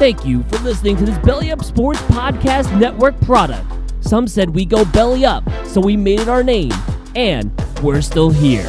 Thank 0.00 0.24
you 0.24 0.42
for 0.44 0.56
listening 0.60 0.96
to 0.96 1.04
this 1.04 1.18
Belly 1.18 1.52
Up 1.52 1.62
Sports 1.62 2.00
Podcast 2.04 2.74
Network 2.80 3.20
product. 3.20 3.70
Some 4.00 4.26
said 4.26 4.48
we 4.48 4.64
go 4.64 4.82
belly 4.82 5.26
up, 5.26 5.44
so 5.66 5.78
we 5.78 5.94
made 5.94 6.20
it 6.20 6.28
our 6.28 6.42
name, 6.42 6.72
and 7.14 7.52
we're 7.82 8.00
still 8.00 8.30
here. 8.30 8.62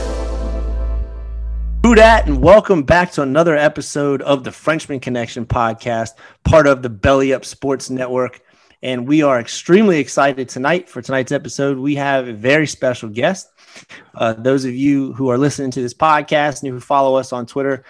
Who 1.84 1.96
dat, 1.96 2.28
and 2.28 2.44
welcome 2.44 2.84
back 2.84 3.14
to 3.14 3.22
another 3.22 3.56
episode 3.56 4.22
of 4.24 4.44
the 4.44 4.52
Frenchman 4.52 5.00
Connection 5.00 5.46
podcast, 5.46 6.10
part 6.44 6.68
of 6.68 6.82
the 6.82 6.90
Belly 6.90 7.34
Up 7.34 7.46
Sports 7.46 7.90
Network. 7.90 8.42
And 8.84 9.08
we 9.08 9.24
are 9.24 9.40
extremely 9.40 10.00
excited 10.00 10.50
tonight 10.50 10.90
for 10.90 11.02
tonight's 11.02 11.32
episode. 11.32 11.78
We 11.78 11.96
have 11.96 12.28
a 12.28 12.34
very 12.34 12.68
special 12.68 13.08
guest. 13.08 13.50
Uh, 14.14 14.34
those 14.34 14.66
of 14.66 14.74
you 14.74 15.14
who 15.14 15.30
are 15.30 15.38
listening 15.38 15.72
to 15.72 15.82
this 15.82 15.94
podcast 15.94 16.62
and 16.62 16.74
who 16.74 16.82
follow 16.82 17.16
us 17.16 17.32
on 17.32 17.46
Twitter, 17.46 17.86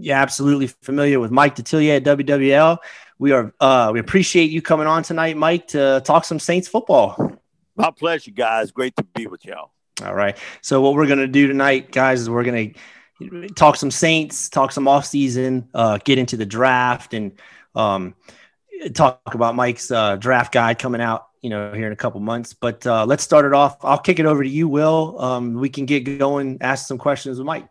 you're 0.00 0.16
absolutely 0.16 0.68
familiar 0.68 1.20
with 1.20 1.30
Mike 1.30 1.56
Detillier 1.56 1.96
at 1.96 2.04
WWL. 2.04 2.78
We 3.18 3.32
are 3.32 3.52
uh, 3.60 3.90
we 3.92 4.00
appreciate 4.00 4.50
you 4.50 4.62
coming 4.62 4.86
on 4.86 5.02
tonight, 5.02 5.36
Mike, 5.36 5.68
to 5.68 6.00
talk 6.04 6.24
some 6.24 6.38
Saints 6.38 6.68
football. 6.68 7.38
My 7.76 7.90
pleasure, 7.90 8.30
guys. 8.30 8.70
Great 8.70 8.96
to 8.96 9.04
be 9.04 9.26
with 9.26 9.44
y'all. 9.44 9.72
All 10.04 10.14
right. 10.14 10.36
So 10.62 10.80
what 10.80 10.94
we're 10.94 11.06
gonna 11.06 11.26
do 11.26 11.46
tonight, 11.46 11.92
guys, 11.92 12.22
is 12.22 12.30
we're 12.30 12.44
gonna 12.44 13.48
talk 13.54 13.76
some 13.76 13.90
Saints, 13.90 14.48
talk 14.48 14.72
some 14.72 14.88
off 14.88 15.04
season, 15.04 15.68
uh, 15.74 15.98
get 16.02 16.18
into 16.18 16.36
the 16.36 16.46
draft, 16.46 17.12
and 17.12 17.32
um, 17.74 18.14
talk 18.94 19.20
about 19.26 19.54
Mike's 19.54 19.90
uh, 19.90 20.16
draft 20.16 20.52
guide 20.52 20.78
coming 20.78 21.00
out. 21.00 21.26
You 21.42 21.48
know, 21.48 21.72
here 21.72 21.86
in 21.86 21.92
a 21.92 21.96
couple 21.96 22.20
months. 22.20 22.52
But 22.52 22.86
uh, 22.86 23.06
let's 23.06 23.22
start 23.22 23.46
it 23.46 23.54
off. 23.54 23.82
I'll 23.82 23.98
kick 23.98 24.18
it 24.18 24.26
over 24.26 24.42
to 24.42 24.48
you, 24.48 24.68
Will. 24.68 25.18
Um, 25.18 25.54
we 25.54 25.70
can 25.70 25.86
get 25.86 26.18
going, 26.18 26.58
ask 26.60 26.86
some 26.86 26.98
questions 26.98 27.38
with 27.38 27.46
Mike. 27.46 27.66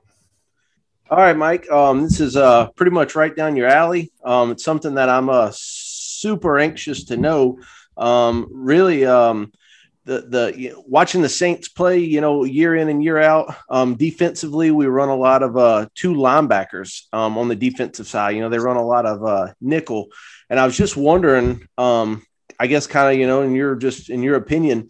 All 1.11 1.17
right, 1.17 1.35
Mike. 1.35 1.67
Um, 1.71 2.03
this 2.03 2.19
is 2.19 2.37
uh, 2.37 2.67
pretty 2.75 2.91
much 2.91 3.15
right 3.15 3.35
down 3.35 3.55
your 3.55 3.67
alley. 3.67 4.11
Um, 4.23 4.51
it's 4.51 4.63
something 4.63 4.93
that 4.93 5.09
I'm 5.09 5.27
uh, 5.27 5.49
super 5.51 6.59
anxious 6.59 7.05
to 7.05 7.17
know. 7.17 7.57
Um, 7.97 8.47
really, 8.51 9.07
um, 9.07 9.51
the 10.05 10.21
the 10.21 10.53
you 10.55 10.69
know, 10.69 10.83
watching 10.85 11.23
the 11.23 11.29
Saints 11.29 11.67
play, 11.67 11.97
you 11.97 12.21
know, 12.21 12.43
year 12.43 12.75
in 12.75 12.89
and 12.89 13.03
year 13.03 13.17
out. 13.17 13.55
Um, 13.71 13.95
defensively, 13.95 14.69
we 14.69 14.85
run 14.85 15.09
a 15.09 15.15
lot 15.15 15.41
of 15.41 15.57
uh, 15.57 15.87
two 15.95 16.13
linebackers 16.13 17.11
um, 17.11 17.39
on 17.39 17.47
the 17.47 17.55
defensive 17.55 18.05
side. 18.05 18.35
You 18.35 18.41
know, 18.41 18.49
they 18.49 18.59
run 18.59 18.77
a 18.77 18.85
lot 18.85 19.07
of 19.07 19.25
uh, 19.25 19.53
nickel, 19.59 20.09
and 20.47 20.59
I 20.59 20.65
was 20.67 20.77
just 20.77 20.95
wondering. 20.95 21.67
I 21.77 22.67
guess 22.67 22.85
kind 22.85 23.11
of 23.11 23.19
you 23.19 23.25
know, 23.25 23.41
in 23.41 23.55
your 23.55 23.75
just 23.75 24.11
in 24.11 24.21
your 24.21 24.35
opinion, 24.35 24.89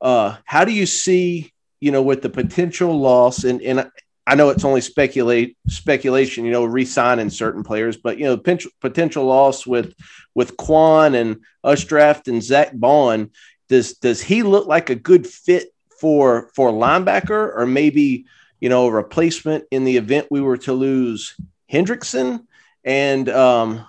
uh, 0.00 0.36
how 0.44 0.64
do 0.64 0.72
you 0.72 0.86
see 0.86 1.52
you 1.78 1.92
know 1.92 2.02
with 2.02 2.22
the 2.22 2.30
potential 2.30 2.98
loss 2.98 3.44
and 3.44 3.62
and 3.62 3.88
I 4.30 4.36
know 4.36 4.50
it's 4.50 4.64
only 4.64 4.80
speculate 4.80 5.56
speculation, 5.66 6.44
you 6.44 6.52
know, 6.52 6.64
re-signing 6.64 7.30
certain 7.30 7.64
players, 7.64 7.96
but 7.96 8.16
you 8.16 8.26
know, 8.26 8.36
potential, 8.36 8.70
potential 8.80 9.24
loss 9.24 9.66
with 9.66 9.92
with 10.36 10.56
Kwon 10.56 11.20
and 11.20 11.40
us 11.64 11.82
draft 11.82 12.28
and 12.28 12.40
Zach 12.40 12.70
Baun. 12.72 13.32
Does 13.68 13.94
does 13.94 14.22
he 14.22 14.44
look 14.44 14.68
like 14.68 14.88
a 14.88 14.94
good 14.94 15.26
fit 15.26 15.74
for 16.00 16.48
for 16.54 16.70
linebacker 16.70 17.56
or 17.56 17.66
maybe 17.66 18.26
you 18.60 18.68
know 18.68 18.86
a 18.86 18.92
replacement 18.92 19.64
in 19.72 19.82
the 19.84 19.96
event 19.96 20.28
we 20.30 20.40
were 20.40 20.58
to 20.58 20.74
lose 20.74 21.34
Hendrickson? 21.68 22.46
And 22.84 23.28
um, 23.28 23.84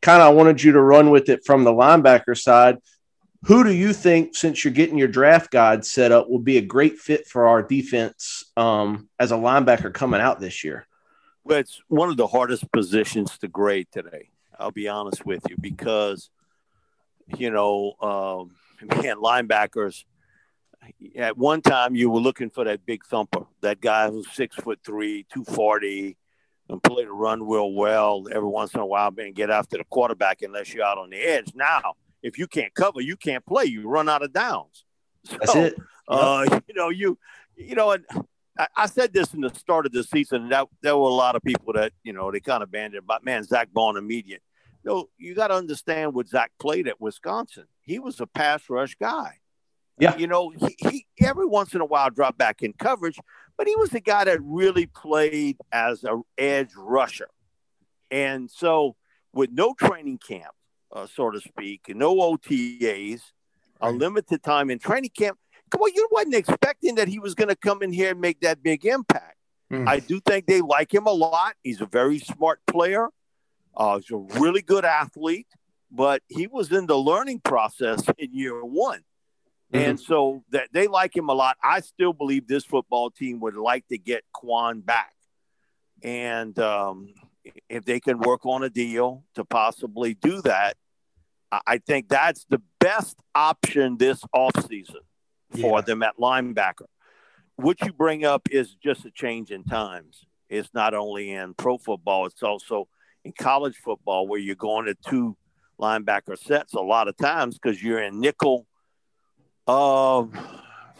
kind 0.00 0.22
of 0.22 0.34
wanted 0.34 0.62
you 0.62 0.72
to 0.72 0.80
run 0.80 1.10
with 1.10 1.28
it 1.28 1.44
from 1.44 1.64
the 1.64 1.72
linebacker 1.72 2.40
side. 2.40 2.78
Who 3.44 3.64
do 3.64 3.72
you 3.72 3.94
think, 3.94 4.36
since 4.36 4.64
you're 4.64 4.72
getting 4.72 4.98
your 4.98 5.08
draft 5.08 5.50
guide 5.50 5.84
set 5.84 6.12
up, 6.12 6.28
will 6.28 6.40
be 6.40 6.58
a 6.58 6.62
great 6.62 6.98
fit 6.98 7.26
for 7.26 7.48
our 7.48 7.62
defense 7.62 8.44
um, 8.56 9.08
as 9.18 9.32
a 9.32 9.36
linebacker 9.36 9.92
coming 9.92 10.20
out 10.20 10.40
this 10.40 10.62
year? 10.62 10.86
Well, 11.42 11.58
it's 11.58 11.80
one 11.88 12.10
of 12.10 12.18
the 12.18 12.26
hardest 12.26 12.70
positions 12.70 13.38
to 13.38 13.48
grade 13.48 13.88
today. 13.90 14.28
I'll 14.58 14.72
be 14.72 14.88
honest 14.88 15.24
with 15.24 15.42
you 15.48 15.56
because, 15.58 16.28
you 17.38 17.50
know, 17.50 17.94
um, 18.02 18.56
man, 19.02 19.16
linebackers. 19.16 20.04
At 21.16 21.38
one 21.38 21.62
time, 21.62 21.94
you 21.94 22.10
were 22.10 22.20
looking 22.20 22.50
for 22.50 22.64
that 22.64 22.84
big 22.84 23.04
thumper, 23.06 23.46
that 23.62 23.80
guy 23.80 24.10
who's 24.10 24.30
six 24.32 24.56
foot 24.56 24.80
three, 24.84 25.26
two 25.32 25.44
forty, 25.44 26.16
and 26.68 26.82
play 26.82 27.04
the 27.04 27.12
run 27.12 27.46
real 27.46 27.72
well. 27.72 28.24
Every 28.30 28.48
once 28.48 28.74
in 28.74 28.80
a 28.80 28.86
while, 28.86 29.10
man, 29.10 29.32
get 29.32 29.50
after 29.50 29.76
the 29.76 29.84
quarterback 29.84 30.42
unless 30.42 30.72
you're 30.72 30.84
out 30.84 30.98
on 30.98 31.10
the 31.10 31.18
edge. 31.18 31.52
Now 31.54 31.96
if 32.22 32.38
you 32.38 32.46
can't 32.46 32.74
cover, 32.74 33.00
you 33.00 33.16
can't 33.16 33.44
play. 33.44 33.64
You 33.64 33.88
run 33.88 34.08
out 34.08 34.22
of 34.22 34.32
downs. 34.32 34.84
So, 35.26 35.36
That's 35.38 35.54
it. 35.54 35.74
Yep. 35.76 35.86
Uh, 36.08 36.60
you 36.68 36.74
know, 36.74 36.88
you, 36.88 37.18
you 37.54 37.74
know, 37.74 37.90
and 37.90 38.04
I, 38.58 38.68
I, 38.74 38.86
said 38.86 39.12
this 39.12 39.34
in 39.34 39.42
the 39.42 39.50
start 39.50 39.84
of 39.84 39.92
the 39.92 40.02
season. 40.02 40.48
That 40.48 40.66
there 40.82 40.96
were 40.96 41.08
a 41.08 41.12
lot 41.12 41.36
of 41.36 41.42
people 41.42 41.74
that 41.74 41.92
you 42.02 42.14
know 42.14 42.30
they 42.32 42.40
kind 42.40 42.62
of 42.62 42.70
banded 42.70 43.02
about 43.02 43.22
man 43.22 43.44
Zach 43.44 43.68
Baun 43.70 43.98
immediate. 43.98 44.42
No, 44.82 45.10
you 45.18 45.34
got 45.34 45.48
to 45.48 45.54
understand 45.54 46.14
what 46.14 46.28
Zach 46.28 46.52
played 46.58 46.88
at 46.88 47.00
Wisconsin. 47.00 47.64
He 47.82 47.98
was 47.98 48.18
a 48.20 48.26
pass 48.26 48.62
rush 48.70 48.94
guy. 48.94 49.40
Yeah, 49.98 50.16
you 50.16 50.26
know, 50.26 50.50
he, 50.50 50.76
he 50.78 51.06
every 51.20 51.44
once 51.44 51.74
in 51.74 51.82
a 51.82 51.84
while 51.84 52.08
dropped 52.08 52.38
back 52.38 52.62
in 52.62 52.72
coverage, 52.72 53.18
but 53.58 53.66
he 53.66 53.76
was 53.76 53.90
the 53.90 54.00
guy 54.00 54.24
that 54.24 54.40
really 54.42 54.86
played 54.86 55.58
as 55.70 56.02
a 56.04 56.18
edge 56.38 56.70
rusher. 56.74 57.28
And 58.10 58.50
so, 58.50 58.96
with 59.34 59.50
no 59.52 59.74
training 59.74 60.18
camp, 60.26 60.54
uh, 60.92 61.06
so 61.06 61.30
to 61.30 61.40
speak, 61.40 61.82
no 61.88 62.16
OTAs, 62.16 63.20
a 63.80 63.90
limited 63.90 64.42
time 64.42 64.70
in 64.70 64.78
training 64.78 65.10
camp. 65.16 65.38
Come 65.70 65.82
on, 65.82 65.92
you 65.94 66.08
wasn't 66.10 66.34
expecting 66.34 66.96
that 66.96 67.08
he 67.08 67.18
was 67.18 67.34
going 67.34 67.48
to 67.48 67.56
come 67.56 67.82
in 67.82 67.92
here 67.92 68.10
and 68.10 68.20
make 68.20 68.40
that 68.40 68.62
big 68.62 68.84
impact. 68.84 69.36
Mm. 69.72 69.88
I 69.88 70.00
do 70.00 70.20
think 70.20 70.46
they 70.46 70.60
like 70.60 70.92
him 70.92 71.06
a 71.06 71.12
lot. 71.12 71.54
He's 71.62 71.80
a 71.80 71.86
very 71.86 72.18
smart 72.18 72.60
player. 72.66 73.08
Uh, 73.76 73.98
he's 73.98 74.10
a 74.10 74.16
really 74.40 74.62
good 74.62 74.84
athlete, 74.84 75.46
but 75.90 76.22
he 76.26 76.48
was 76.48 76.72
in 76.72 76.86
the 76.86 76.98
learning 76.98 77.40
process 77.40 78.04
in 78.18 78.34
year 78.34 78.64
one. 78.64 79.04
Mm-hmm. 79.72 79.90
And 79.90 80.00
so 80.00 80.42
that 80.50 80.68
they 80.72 80.88
like 80.88 81.14
him 81.14 81.28
a 81.28 81.32
lot. 81.32 81.56
I 81.62 81.80
still 81.80 82.12
believe 82.12 82.48
this 82.48 82.64
football 82.64 83.10
team 83.10 83.38
would 83.40 83.54
like 83.54 83.86
to 83.88 83.98
get 83.98 84.24
Kwon 84.34 84.84
back. 84.84 85.14
And 86.02 86.58
um, 86.58 87.14
if 87.68 87.84
they 87.84 88.00
can 88.00 88.18
work 88.18 88.44
on 88.44 88.62
a 88.62 88.70
deal 88.70 89.24
to 89.34 89.44
possibly 89.44 90.14
do 90.14 90.42
that, 90.42 90.76
I 91.66 91.78
think 91.78 92.08
that's 92.08 92.44
the 92.48 92.62
best 92.78 93.18
option 93.34 93.96
this 93.96 94.22
offseason 94.34 95.02
for 95.50 95.78
yeah. 95.78 95.80
them 95.80 96.02
at 96.02 96.16
linebacker. 96.16 96.86
What 97.56 97.80
you 97.80 97.92
bring 97.92 98.24
up 98.24 98.48
is 98.50 98.74
just 98.74 99.04
a 99.04 99.10
change 99.10 99.50
in 99.50 99.64
times. 99.64 100.24
It's 100.48 100.72
not 100.74 100.94
only 100.94 101.32
in 101.32 101.54
pro 101.54 101.76
football, 101.78 102.26
it's 102.26 102.42
also 102.42 102.88
in 103.24 103.32
college 103.32 103.76
football 103.76 104.26
where 104.26 104.38
you're 104.38 104.54
going 104.54 104.86
to 104.86 104.94
two 104.94 105.36
linebacker 105.80 106.38
sets 106.38 106.74
a 106.74 106.80
lot 106.80 107.08
of 107.08 107.16
times 107.16 107.58
because 107.58 107.82
you're 107.82 108.02
in 108.02 108.20
nickel. 108.20 108.66
Uh, 109.66 110.24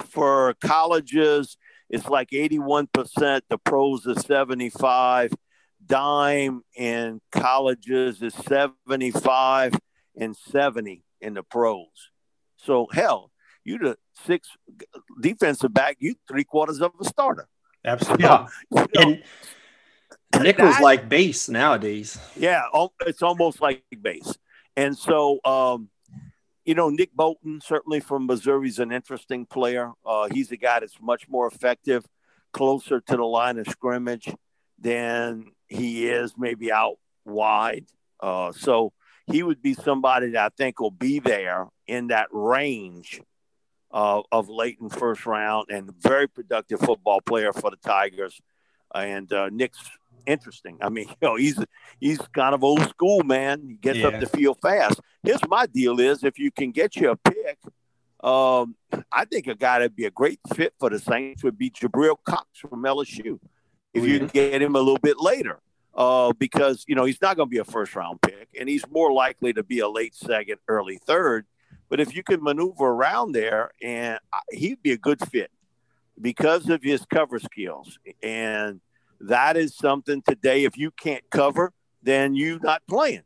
for 0.08 0.54
colleges, 0.60 1.56
it's 1.88 2.08
like 2.08 2.30
81%. 2.30 3.42
The 3.48 3.58
pros 3.58 4.06
is 4.06 4.22
75 4.22 5.32
dime 5.90 6.62
in 6.76 7.20
colleges 7.32 8.22
is 8.22 8.32
75 8.34 9.74
and 10.16 10.36
70 10.36 11.04
in 11.20 11.34
the 11.34 11.42
pros. 11.42 11.86
So 12.56 12.86
hell, 12.92 13.30
you 13.64 13.78
the 13.78 13.98
six 14.24 14.48
defensive 15.20 15.74
back, 15.74 15.96
you 15.98 16.14
three 16.28 16.44
quarters 16.44 16.80
of 16.80 16.92
a 17.00 17.04
starter. 17.04 17.48
Absolutely. 17.84 18.24
Yeah. 18.24 18.46
You 18.70 18.86
know, 18.94 19.18
and 20.32 20.44
nickel's 20.44 20.76
that, 20.76 20.82
like 20.82 21.08
base 21.08 21.48
nowadays. 21.48 22.18
Yeah, 22.36 22.62
it's 23.06 23.22
almost 23.22 23.60
like 23.60 23.82
base. 24.00 24.36
And 24.76 24.96
so 24.96 25.40
um, 25.44 25.90
you 26.64 26.74
know, 26.74 26.88
Nick 26.88 27.12
Bolton, 27.12 27.60
certainly 27.60 27.98
from 28.00 28.26
Missouri, 28.26 28.68
is 28.68 28.78
an 28.78 28.92
interesting 28.92 29.44
player. 29.44 29.90
Uh, 30.06 30.28
he's 30.30 30.52
a 30.52 30.56
guy 30.56 30.80
that's 30.80 31.00
much 31.00 31.28
more 31.28 31.48
effective, 31.48 32.06
closer 32.52 33.00
to 33.00 33.16
the 33.16 33.24
line 33.24 33.58
of 33.58 33.66
scrimmage 33.66 34.32
than 34.78 35.46
he 35.70 36.08
is 36.08 36.34
maybe 36.36 36.70
out 36.70 36.96
wide. 37.24 37.86
Uh, 38.18 38.52
so 38.52 38.92
he 39.26 39.42
would 39.42 39.62
be 39.62 39.72
somebody 39.74 40.30
that 40.30 40.44
I 40.44 40.48
think 40.54 40.80
will 40.80 40.90
be 40.90 41.20
there 41.20 41.68
in 41.86 42.08
that 42.08 42.28
range 42.32 43.22
uh, 43.92 44.22
of 44.30 44.48
late 44.48 44.78
in 44.80 44.90
first 44.90 45.24
round 45.24 45.68
and 45.70 45.90
very 46.00 46.28
productive 46.28 46.80
football 46.80 47.20
player 47.20 47.52
for 47.52 47.70
the 47.70 47.76
Tigers. 47.76 48.40
And 48.94 49.32
uh, 49.32 49.48
Nick's 49.50 49.78
interesting. 50.26 50.78
I 50.80 50.88
mean, 50.88 51.08
you 51.22 51.28
know, 51.28 51.36
he's 51.36 51.58
he's 52.00 52.18
kind 52.18 52.54
of 52.54 52.64
old 52.64 52.86
school, 52.88 53.22
man. 53.22 53.62
He 53.66 53.74
gets 53.74 53.98
yeah. 53.98 54.08
up 54.08 54.20
the 54.20 54.26
field 54.26 54.58
fast. 54.60 55.00
Here's 55.22 55.46
my 55.48 55.66
deal: 55.66 56.00
is 56.00 56.24
if 56.24 56.38
you 56.38 56.50
can 56.50 56.72
get 56.72 56.96
you 56.96 57.10
a 57.10 57.16
pick, 57.16 57.58
um, 58.22 58.74
I 59.12 59.24
think 59.24 59.46
a 59.46 59.54
guy 59.54 59.78
that'd 59.78 59.96
be 59.96 60.06
a 60.06 60.10
great 60.10 60.40
fit 60.54 60.74
for 60.78 60.90
the 60.90 60.98
Saints 60.98 61.44
would 61.44 61.56
be 61.56 61.70
Jabril 61.70 62.16
Cox 62.24 62.58
from 62.58 62.82
LSU 62.82 63.38
if 63.94 64.04
you 64.04 64.26
get 64.28 64.62
him 64.62 64.76
a 64.76 64.78
little 64.78 64.98
bit 64.98 65.20
later. 65.20 65.60
Uh, 65.92 66.32
because 66.38 66.84
you 66.86 66.94
know 66.94 67.04
he's 67.04 67.20
not 67.20 67.36
going 67.36 67.48
to 67.48 67.50
be 67.50 67.58
a 67.58 67.64
first 67.64 67.96
round 67.96 68.22
pick, 68.22 68.48
and 68.58 68.68
he's 68.68 68.84
more 68.90 69.12
likely 69.12 69.52
to 69.52 69.64
be 69.64 69.80
a 69.80 69.88
late 69.88 70.14
second, 70.14 70.58
early 70.68 70.98
third. 71.04 71.46
But 71.88 71.98
if 71.98 72.14
you 72.14 72.22
can 72.22 72.42
maneuver 72.42 72.86
around 72.86 73.32
there, 73.32 73.72
and 73.82 74.20
he'd 74.52 74.80
be 74.82 74.92
a 74.92 74.96
good 74.96 75.20
fit 75.28 75.50
because 76.20 76.68
of 76.68 76.82
his 76.82 77.04
cover 77.12 77.40
skills, 77.40 77.98
and 78.22 78.80
that 79.20 79.56
is 79.56 79.76
something 79.76 80.22
today. 80.22 80.62
If 80.62 80.78
you 80.78 80.92
can't 80.92 81.28
cover, 81.28 81.72
then 82.02 82.36
you're 82.36 82.60
not 82.60 82.82
playing. 82.88 83.22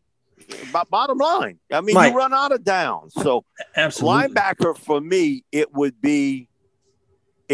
But 0.72 0.90
bottom 0.90 1.18
line, 1.18 1.58
I 1.72 1.80
mean, 1.80 1.94
Mike. 1.94 2.12
you 2.12 2.18
run 2.18 2.34
out 2.34 2.52
of 2.52 2.64
downs. 2.64 3.12
So 3.14 3.44
Absolutely. 3.76 4.34
linebacker 4.34 4.76
for 4.76 5.00
me, 5.00 5.44
it 5.52 5.72
would 5.72 6.00
be 6.00 6.48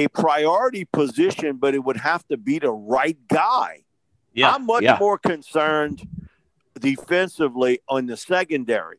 a 0.01 0.09
priority 0.09 0.85
position, 0.85 1.57
but 1.57 1.75
it 1.75 1.85
would 1.85 1.99
have 1.99 2.27
to 2.29 2.37
be 2.37 2.59
the 2.59 2.73
right 2.73 3.19
guy. 3.29 3.85
Yeah. 4.33 4.53
I'm 4.53 4.67
much 4.67 4.83
yeah. 4.83 4.97
more 4.99 5.19
concerned 5.19 6.07
defensively 6.79 7.81
on 7.89 8.07
the 8.07 8.17
secondary 8.17 8.99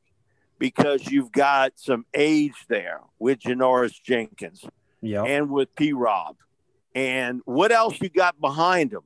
because 0.60 1.08
you've 1.08 1.32
got 1.32 1.74
some 1.76 2.06
age 2.14 2.66
there 2.68 3.02
with 3.18 3.40
Janoris 3.40 4.02
Jenkins 4.02 4.64
Yeah. 5.02 5.24
and 5.24 5.50
with 5.50 5.74
P 5.76 5.94
Rob. 5.94 6.36
And 6.94 7.42
what 7.46 7.72
else 7.72 8.00
you 8.02 8.10
got 8.10 8.40
behind 8.40 8.94
him? 8.94 9.02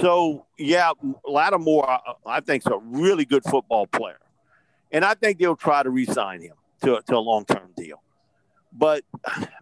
So, 0.00 0.46
yeah, 0.58 0.92
Lattimore, 1.24 1.88
I, 1.88 1.98
I 2.26 2.40
think, 2.40 2.66
is 2.66 2.72
a 2.72 2.78
really 2.78 3.24
good 3.24 3.44
football 3.44 3.86
player. 3.86 4.18
And 4.90 5.04
I 5.04 5.14
think 5.14 5.38
they'll 5.38 5.54
try 5.54 5.82
to 5.82 5.90
re 5.90 6.06
sign 6.06 6.40
him 6.40 6.54
to, 6.82 7.02
to 7.06 7.16
a 7.16 7.18
long 7.18 7.44
term 7.44 7.70
deal. 7.76 8.01
But, 8.72 9.04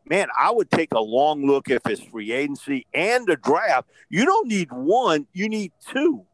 man, 0.09 0.29
I 0.39 0.51
would 0.51 0.71
take 0.71 0.93
a 0.93 1.01
long 1.01 1.47
look 1.47 1.69
if 1.69 1.83
it's 1.87 2.03
free 2.03 2.33
agency 2.33 2.87
and 2.95 3.27
the 3.27 3.37
draft. 3.37 3.89
You 4.09 4.25
don't 4.25 4.49
need 4.49 4.71
one, 4.73 5.27
you 5.33 5.49
need 5.49 5.73
two. 5.89 6.25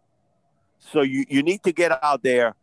So 0.79 1.01
you, 1.03 1.25
you 1.29 1.43
need 1.43 1.63
to 1.65 1.73
get 1.73 2.03
out 2.03 2.23
there. 2.23 2.55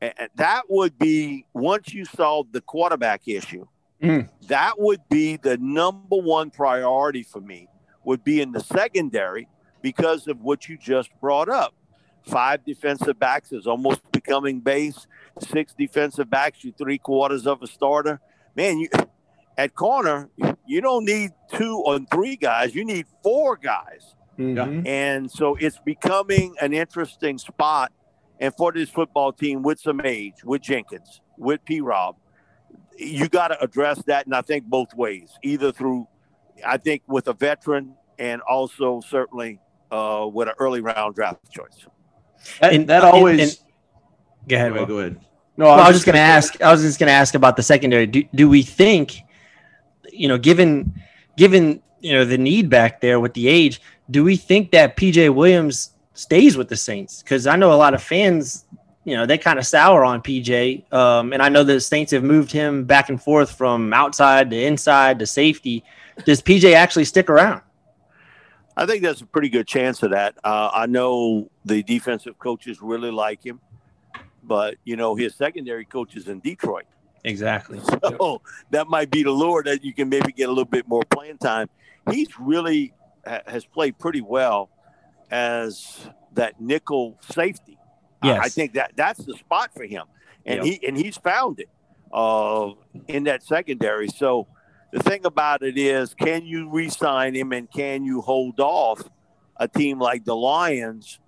And 0.00 0.12
that 0.36 0.62
would 0.68 0.98
be 0.98 1.46
once 1.54 1.94
you 1.94 2.04
solve 2.04 2.52
the 2.52 2.60
quarterback 2.60 3.26
issue, 3.26 3.66
Mm. 4.02 4.30
that 4.46 4.80
would 4.80 5.02
be 5.10 5.36
the 5.36 5.58
number 5.58 6.16
one 6.16 6.48
priority 6.50 7.22
for 7.22 7.42
me, 7.42 7.68
would 8.02 8.24
be 8.24 8.40
in 8.40 8.50
the 8.50 8.60
secondary 8.60 9.46
because 9.82 10.26
of 10.26 10.40
what 10.40 10.70
you 10.70 10.78
just 10.78 11.10
brought 11.20 11.50
up. 11.50 11.74
Five 12.22 12.64
defensive 12.64 13.18
backs 13.18 13.52
is 13.52 13.66
almost 13.66 14.00
becoming 14.10 14.60
base. 14.60 15.06
Six 15.38 15.74
defensive 15.76 16.30
backs, 16.30 16.64
you 16.64 16.72
three 16.72 16.96
quarters 16.96 17.46
of 17.46 17.62
a 17.62 17.66
starter. 17.66 18.20
Man, 18.56 18.78
you 18.78 18.88
at 19.58 19.74
corner, 19.74 20.28
you 20.66 20.80
don't 20.80 21.04
need 21.04 21.30
two 21.52 21.82
or 21.86 21.98
three 22.12 22.36
guys. 22.36 22.74
You 22.74 22.84
need 22.84 23.06
four 23.22 23.56
guys. 23.56 24.14
Mhm. 24.38 24.86
And 24.86 25.30
so 25.30 25.56
it's 25.56 25.78
becoming 25.78 26.54
an 26.60 26.72
interesting 26.72 27.36
spot. 27.38 27.92
And 28.40 28.54
for 28.56 28.72
this 28.72 28.88
football 28.88 29.32
team 29.32 29.62
with 29.62 29.78
some 29.80 30.00
age, 30.02 30.36
with 30.44 30.62
Jenkins, 30.62 31.20
with 31.36 31.62
P 31.66 31.80
Rob, 31.82 32.16
you 32.96 33.28
got 33.28 33.48
to 33.48 33.62
address 33.62 34.02
that. 34.06 34.24
And 34.26 34.34
I 34.34 34.40
think 34.40 34.64
both 34.64 34.94
ways, 34.94 35.30
either 35.42 35.72
through, 35.72 36.06
I 36.66 36.78
think, 36.78 37.02
with 37.06 37.28
a 37.28 37.34
veteran 37.34 37.94
and 38.18 38.40
also 38.42 39.00
certainly 39.06 39.60
uh, 39.90 40.26
with 40.32 40.48
an 40.48 40.54
early 40.58 40.80
round 40.80 41.14
draft 41.16 41.50
choice. 41.50 41.86
That, 42.60 42.72
And- 42.72 42.86
that 42.88 43.04
always. 43.04 43.58
and- 43.60 43.68
Go 44.48 44.56
ahead. 44.56 44.70
Go 44.72 44.76
ahead, 44.76 44.88
Will. 44.88 44.96
go 44.96 45.00
ahead. 45.00 45.20
No, 45.58 45.64
Well, 45.66 45.74
I 45.80 45.88
was 45.88 45.96
just 45.96 46.06
going 46.06 46.14
to 46.14 46.20
ask. 46.20 46.62
I 46.62 46.72
was 46.72 46.80
just 46.80 46.98
going 46.98 47.08
to 47.08 47.12
ask 47.12 47.34
about 47.34 47.56
the 47.56 47.62
secondary. 47.62 48.06
Do, 48.06 48.22
do 48.34 48.48
we 48.48 48.62
think, 48.62 49.16
you 50.12 50.28
know, 50.28 50.38
given 50.38 51.00
given 51.36 51.82
you 52.00 52.12
know 52.12 52.24
the 52.24 52.38
need 52.38 52.68
back 52.70 53.00
there 53.00 53.20
with 53.20 53.34
the 53.34 53.48
age, 53.48 53.80
do 54.10 54.24
we 54.24 54.36
think 54.36 54.70
that 54.72 54.96
PJ 54.96 55.34
Williams 55.34 55.90
stays 56.14 56.56
with 56.56 56.68
the 56.68 56.76
Saints? 56.76 57.22
Because 57.22 57.46
I 57.46 57.56
know 57.56 57.72
a 57.72 57.74
lot 57.74 57.94
of 57.94 58.02
fans, 58.02 58.64
you 59.04 59.16
know, 59.16 59.26
they 59.26 59.38
kind 59.38 59.58
of 59.58 59.66
sour 59.66 60.04
on 60.04 60.22
PJ, 60.22 60.92
um, 60.92 61.32
and 61.32 61.42
I 61.42 61.48
know 61.48 61.64
the 61.64 61.80
Saints 61.80 62.12
have 62.12 62.24
moved 62.24 62.52
him 62.52 62.84
back 62.84 63.08
and 63.08 63.22
forth 63.22 63.52
from 63.52 63.92
outside 63.92 64.50
to 64.50 64.62
inside 64.62 65.18
to 65.20 65.26
safety. 65.26 65.84
Does 66.24 66.42
PJ 66.42 66.74
actually 66.74 67.04
stick 67.04 67.30
around? 67.30 67.62
I 68.76 68.86
think 68.86 69.02
there's 69.02 69.20
a 69.20 69.26
pretty 69.26 69.48
good 69.48 69.66
chance 69.66 70.02
of 70.02 70.10
that. 70.12 70.36
Uh, 70.42 70.70
I 70.72 70.86
know 70.86 71.50
the 71.64 71.82
defensive 71.82 72.38
coaches 72.38 72.80
really 72.80 73.10
like 73.10 73.44
him, 73.44 73.60
but 74.42 74.76
you 74.84 74.96
know 74.96 75.14
his 75.14 75.34
secondary 75.34 75.84
coaches 75.84 76.28
in 76.28 76.40
Detroit. 76.40 76.86
Exactly. 77.24 77.80
So 78.02 78.42
that 78.70 78.88
might 78.88 79.10
be 79.10 79.22
the 79.22 79.30
lure 79.30 79.62
that 79.64 79.84
you 79.84 79.92
can 79.92 80.08
maybe 80.08 80.32
get 80.32 80.44
a 80.48 80.52
little 80.52 80.64
bit 80.64 80.88
more 80.88 81.02
playing 81.10 81.38
time. 81.38 81.68
He's 82.10 82.28
really 82.38 82.92
ha- 83.26 83.42
has 83.46 83.64
played 83.64 83.98
pretty 83.98 84.20
well 84.22 84.70
as 85.30 86.08
that 86.34 86.60
nickel 86.60 87.18
safety. 87.30 87.78
I- 88.22 88.38
I 88.38 88.48
think 88.48 88.74
that 88.74 88.92
that's 88.96 89.24
the 89.24 89.34
spot 89.34 89.72
for 89.74 89.84
him, 89.84 90.04
and 90.44 90.56
Yep. 90.56 90.64
he 90.80 90.86
and 90.88 90.96
he's 90.96 91.16
found 91.16 91.60
it 91.60 91.68
uh, 92.12 92.70
in 93.08 93.24
that 93.24 93.42
secondary. 93.42 94.08
So 94.08 94.46
the 94.92 94.98
thing 95.00 95.24
about 95.24 95.62
it 95.62 95.78
is, 95.78 96.12
can 96.14 96.44
you 96.44 96.68
re-sign 96.68 97.34
him 97.34 97.52
and 97.52 97.70
can 97.70 98.04
you 98.04 98.20
hold 98.20 98.60
off 98.60 99.02
a 99.56 99.68
team 99.68 99.98
like 99.98 100.24
the 100.24 100.34
Lions, 100.36 101.18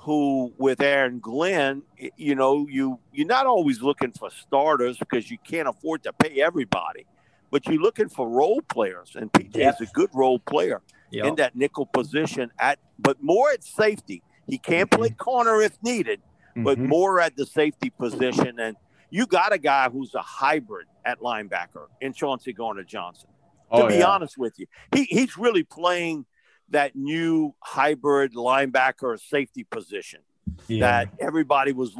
who 0.00 0.52
with 0.58 0.80
Aaron 0.80 1.18
Glenn, 1.18 1.82
you 2.16 2.34
know, 2.34 2.66
you 2.68 3.00
you're 3.12 3.26
not 3.26 3.46
always 3.46 3.82
looking 3.82 4.12
for 4.12 4.30
starters 4.30 4.96
because 4.98 5.30
you 5.30 5.38
can't 5.44 5.68
afford 5.68 6.02
to 6.04 6.12
pay 6.12 6.40
everybody, 6.40 7.04
but 7.50 7.66
you're 7.66 7.80
looking 7.82 8.08
for 8.08 8.28
role 8.28 8.60
players, 8.62 9.16
and 9.16 9.32
PJ 9.32 9.56
Yep. 9.56 9.74
is 9.80 9.88
a 9.88 9.92
good 9.92 10.10
role 10.14 10.38
player 10.38 10.82
in 11.26 11.34
that 11.36 11.56
nickel 11.56 11.86
position 11.86 12.50
at, 12.60 12.78
but 12.98 13.16
more 13.22 13.50
at 13.50 13.64
safety. 13.64 14.22
He 14.46 14.58
can 14.58 14.86
play 14.86 15.10
corner 15.10 15.60
if 15.60 15.76
needed, 15.82 16.22
but 16.56 16.78
Mhm. 16.78 16.86
more 16.86 17.20
at 17.20 17.36
the 17.36 17.44
safety 17.44 17.90
position. 17.90 18.58
And 18.60 18.76
you 19.10 19.26
got 19.26 19.52
a 19.52 19.58
guy 19.58 19.88
who's 19.88 20.14
a 20.14 20.22
hybrid 20.22 20.86
at 21.04 21.18
linebacker 21.20 21.86
in 22.00 22.12
Chauncey 22.12 22.52
Gardner 22.52 22.84
Johnson. 22.84 23.28
To 23.74 23.84
Oh, 23.84 23.88
be 23.88 23.96
yeah. 23.96 24.06
honest 24.06 24.38
with 24.38 24.58
you, 24.58 24.66
he, 24.94 25.04
he's 25.04 25.36
really 25.36 25.64
playing 25.64 26.24
that 26.70 26.94
new 26.94 27.54
hybrid 27.60 28.34
linebacker 28.34 29.18
safety 29.18 29.64
position 29.64 30.20
Yeah. 30.68 30.80
that 30.86 31.08
everybody 31.18 31.72
was 31.72 31.96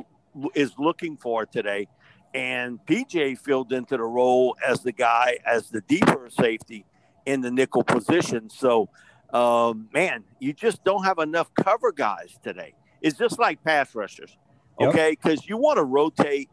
is 0.55 0.73
looking 0.79 1.17
for 1.17 1.47
today. 1.47 1.89
And 2.35 2.79
PJ 2.87 3.39
filled 3.39 3.73
into 3.73 3.97
the 3.97 4.05
role 4.05 4.55
as 4.67 4.83
the 4.83 4.93
guy 4.93 5.39
as 5.47 5.71
the 5.71 5.81
deeper 5.81 6.29
safety 6.31 6.85
in 7.27 7.41
the 7.41 7.51
nickel 7.51 7.83
position. 7.83 8.51
So, 8.51 8.91
um, 9.33 9.89
man, 9.93 10.25
you 10.39 10.53
just 10.53 10.85
don't 10.85 11.05
have 11.05 11.19
enough 11.19 11.51
cover 11.55 11.91
guys 11.93 12.39
today. 12.43 12.75
It's 13.01 13.19
just 13.19 13.39
like 13.39 13.63
pass 13.65 13.95
rushers, 13.95 14.37
okay? 14.81 15.11
Because 15.11 15.49
you 15.49 15.57
want 15.57 15.79
to 15.79 15.85
rotate 15.85 16.51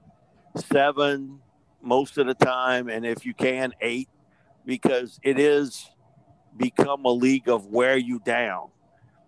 seven 0.55 1.39
most 1.81 2.17
of 2.17 2.25
the 2.27 2.33
time, 2.33 2.89
and 2.89 3.05
if 3.05 3.25
you 3.25 3.33
can, 3.33 3.73
eight, 3.81 4.09
because 4.65 5.19
it 5.23 5.37
is 5.39 5.89
become 6.57 7.05
a 7.05 7.11
league 7.11 7.49
of 7.49 7.67
wear 7.67 7.97
you 7.97 8.19
down. 8.19 8.69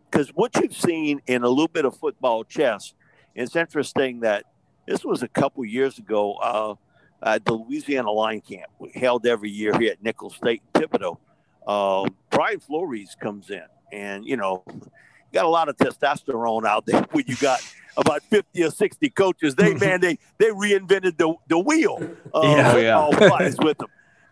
Because 0.10 0.30
what 0.30 0.56
you've 0.56 0.76
seen 0.76 1.22
in 1.28 1.44
a 1.44 1.50
little 1.50 1.68
bit 1.68 1.86
of 1.86 1.98
football 1.98 2.44
chess, 2.44 2.94
it's 3.36 3.56
interesting 3.56 4.22
that 4.22 4.46
this 4.88 5.04
was 5.04 5.22
a 5.22 5.28
couple 5.28 5.64
years 5.66 5.98
ago 5.98 6.34
uh, 6.36 6.76
at 7.22 7.46
the 7.46 7.54
Louisiana 7.54 8.12
Line 8.12 8.42
Camp, 8.42 8.72
held 8.96 9.26
every 9.26 9.50
year 9.50 9.78
here 9.78 9.92
at 9.92 10.04
Nicholls 10.04 10.36
State 10.36 10.62
Thibodaux. 10.74 11.18
Uh, 11.66 12.10
Brian 12.30 12.60
Flores 12.60 13.16
comes 13.20 13.50
in, 13.50 13.66
and 13.92 14.26
you 14.26 14.38
know, 14.38 14.64
got 15.34 15.46
a 15.46 15.50
lot 15.50 15.68
of 15.68 15.76
testosterone 15.76 16.66
out 16.66 16.86
there 16.86 17.02
when 17.12 17.26
you 17.28 17.36
got 17.36 17.60
about 17.98 18.24
50 18.24 18.64
or 18.64 18.72
60 18.72 19.10
coaches. 19.10 19.56
They 19.56 19.74
man, 19.86 20.00
they 20.00 20.18
they 20.38 20.48
reinvented 20.50 21.18
the, 21.18 21.36
the 21.48 21.60
wheel 21.60 21.98
uh, 22.34 22.42
Yeah. 22.44 22.74
Oh, 22.74 22.80
yeah. 22.80 23.52
with 23.60 23.78
them. 23.78 23.88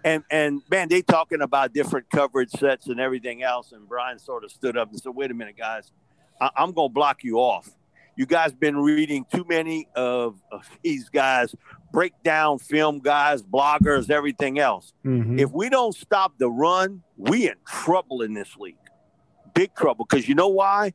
And 0.06 0.24
and 0.30 0.62
man, 0.70 0.88
they 0.88 1.02
talking 1.02 1.42
about 1.42 1.74
different 1.74 2.10
coverage 2.12 2.52
sets 2.52 2.88
and 2.88 3.00
everything 3.00 3.42
else. 3.44 3.72
And 3.74 3.90
Brian 3.90 4.20
sort 4.20 4.44
of 4.46 4.52
stood 4.52 4.78
up 4.78 4.92
and 4.92 5.00
said, 5.02 5.14
"Wait 5.16 5.32
a 5.32 5.34
minute, 5.34 5.58
guys, 5.58 5.92
I- 6.40 6.52
I'm 6.56 6.72
going 6.74 6.90
to 6.90 6.94
block 6.94 7.24
you 7.24 7.40
off. 7.40 7.70
You 8.16 8.26
guys 8.26 8.54
been 8.54 8.78
reading 8.78 9.26
too 9.34 9.44
many 9.50 9.90
of, 9.96 10.40
of 10.52 10.70
these 10.84 11.10
guys, 11.10 11.54
breakdown 11.92 12.60
film 12.60 13.00
guys, 13.00 13.42
bloggers, 13.44 14.10
everything 14.10 14.58
else. 14.60 14.94
Mhm. 15.04 15.38
If 15.40 15.52
we 15.52 15.68
don't 15.70 15.94
stop 15.96 16.38
the 16.38 16.50
run, 16.50 17.02
we 17.18 17.50
in 17.50 17.56
trouble 17.68 18.22
in 18.22 18.34
this 18.34 18.56
league. 18.58 18.78
Big 19.54 19.74
trouble. 19.76 20.06
Because 20.08 20.30
you 20.30 20.36
know 20.36 20.48
why? 20.50 20.94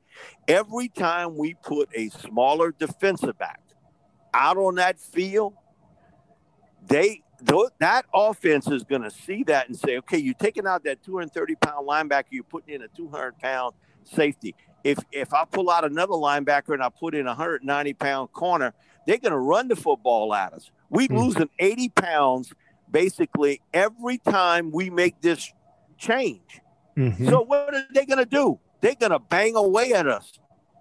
Every 0.49 0.89
time 0.89 1.37
we 1.37 1.55
put 1.55 1.89
a 1.95 2.09
smaller 2.11 2.73
defensive 2.79 3.37
back 3.37 3.61
out 4.33 4.57
on 4.57 4.77
that 4.77 4.99
field, 5.01 5.55
they 6.87 7.23
that 7.43 8.05
offense 8.15 8.69
is 8.69 8.85
going 8.85 9.03
to 9.03 9.11
see 9.11 9.43
that 9.45 9.69
and 9.69 9.77
say, 9.79 9.99
okay, 9.99 10.19
you're 10.19 10.35
taking 10.35 10.67
out 10.67 10.85
that 10.85 11.03
230 11.03 11.55
pound 11.57 11.89
linebacker, 11.89 12.27
you're 12.31 12.45
putting 12.45 12.75
in 12.75 12.83
a 12.83 12.89
200 12.89 13.39
pound 13.39 13.75
safety. 14.05 14.55
If 14.85 14.99
if 15.13 15.33
I 15.35 15.45
pull 15.45 15.71
out 15.71 15.85
another 15.85 16.15
linebacker 16.15 16.73
and 16.73 16.83
I 16.83 16.89
put 16.89 17.15
in 17.15 17.27
a 17.27 17.31
190 17.31 17.93
pound 17.95 18.33
corner, 18.33 18.73
they're 19.07 19.19
going 19.19 19.33
to 19.33 19.39
run 19.39 19.69
the 19.69 19.77
football 19.77 20.35
at 20.35 20.53
us. 20.53 20.71
We 20.89 21.07
Hmm. 21.07 21.19
losing 21.19 21.51
80 21.59 21.89
pounds 21.91 22.53
basically 22.91 23.61
every 23.73 24.19
time 24.19 24.71
we 24.73 24.91
make 24.91 25.21
this 25.21 25.53
change. 25.99 26.61
Mhm. 26.97 27.29
So 27.29 27.43
what 27.43 27.75
are 27.75 27.87
they 27.95 28.05
going 28.07 28.19
to 28.19 28.25
do? 28.25 28.59
They're 28.81 28.95
going 28.95 29.13
to 29.13 29.19
bang 29.19 29.55
away 29.55 29.93
at 29.93 30.09
us. 30.09 30.39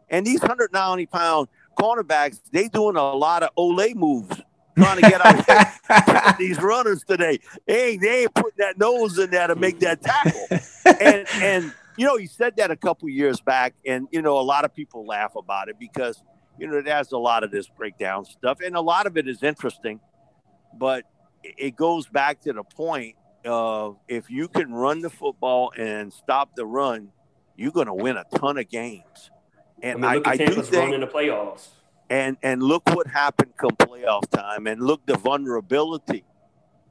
And 0.10 0.26
these 0.26 0.42
190 0.42 1.06
pound 1.06 1.50
cornerbacks, 1.78 2.42
they 2.52 2.68
doing 2.68 2.96
a 2.96 3.14
lot 3.14 3.44
of 3.44 3.50
Olay 3.56 3.94
moves 3.94 4.42
trying 4.80 5.02
to 5.02 5.10
get 5.10 5.26
out 5.26 6.38
these 6.40 6.62
runners 6.62 7.04
today. 7.04 7.40
Hey, 7.68 7.98
they 7.98 8.24
ain't 8.24 8.34
putting 8.34 8.58
that 8.58 8.78
nose 8.78 9.18
in 9.18 9.30
there 9.30 9.48
to 9.48 9.56
make 9.56 9.80
that 9.80 10.02
tackle. 10.02 10.48
And 11.02 11.28
and 11.42 11.74
you 11.98 12.06
know, 12.06 12.18
he 12.18 12.28
said 12.28 12.56
that 12.58 12.72
a 12.72 12.76
couple 12.76 13.10
years 13.10 13.42
back, 13.42 13.74
and 13.86 14.08
you 14.12 14.22
know, 14.22 14.40
a 14.40 14.42
lot 14.42 14.66
of 14.66 14.74
people 14.74 15.06
laugh 15.06 15.36
about 15.36 15.70
it 15.70 15.78
because 15.80 16.24
you 16.58 16.68
know, 16.68 16.78
it 16.78 16.88
has 16.88 17.12
a 17.12 17.18
lot 17.18 17.44
of 17.44 17.52
this 17.52 17.68
breakdown 17.68 18.26
stuff, 18.26 18.60
and 18.64 18.76
a 18.76 18.82
lot 18.82 19.08
of 19.08 19.18
it 19.18 19.28
is 19.28 19.44
interesting, 19.44 20.00
but 20.78 21.06
it 21.44 21.76
goes 21.76 22.08
back 22.08 22.42
to 22.42 22.54
the 22.54 22.64
point 22.64 23.16
of 23.46 23.98
if 24.08 24.30
you 24.30 24.48
can 24.48 24.74
run 24.74 25.02
the 25.02 25.10
football 25.10 25.72
and 25.78 26.12
stop 26.12 26.56
the 26.56 26.66
run, 26.66 27.10
you're 27.56 27.72
going 27.72 27.88
to 27.88 27.94
win 27.94 28.18
a 28.18 28.26
ton 28.36 28.58
of 28.58 28.70
games. 28.70 29.32
And 29.82 30.06
I, 30.06 30.16
mean, 30.16 30.24
I, 30.26 30.32
I 30.32 30.38
do 30.38 30.62
think 30.62 30.94
in 30.94 31.02
the 31.02 31.08
playoffs. 31.08 31.70
And 32.10 32.38
and 32.42 32.64
look 32.64 32.84
what 32.90 33.08
happened 33.08 33.54
come 33.58 33.72
playoff 33.72 34.28
time, 34.30 34.66
and 34.68 34.82
look 34.82 35.06
the 35.06 35.18
vulnerability 35.18 36.26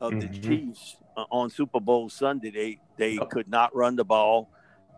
of 0.01 0.13
mm-hmm. 0.13 0.33
the 0.33 0.39
Chiefs 0.39 0.97
on 1.31 1.51
Super 1.51 1.81
Bowl 1.81 2.09
Sunday. 2.09 2.51
They 2.51 2.81
they 2.97 3.13
yep. 3.15 3.31
could 3.31 3.49
not 3.49 3.75
run 3.75 3.97
the 3.97 4.05
ball, 4.05 4.51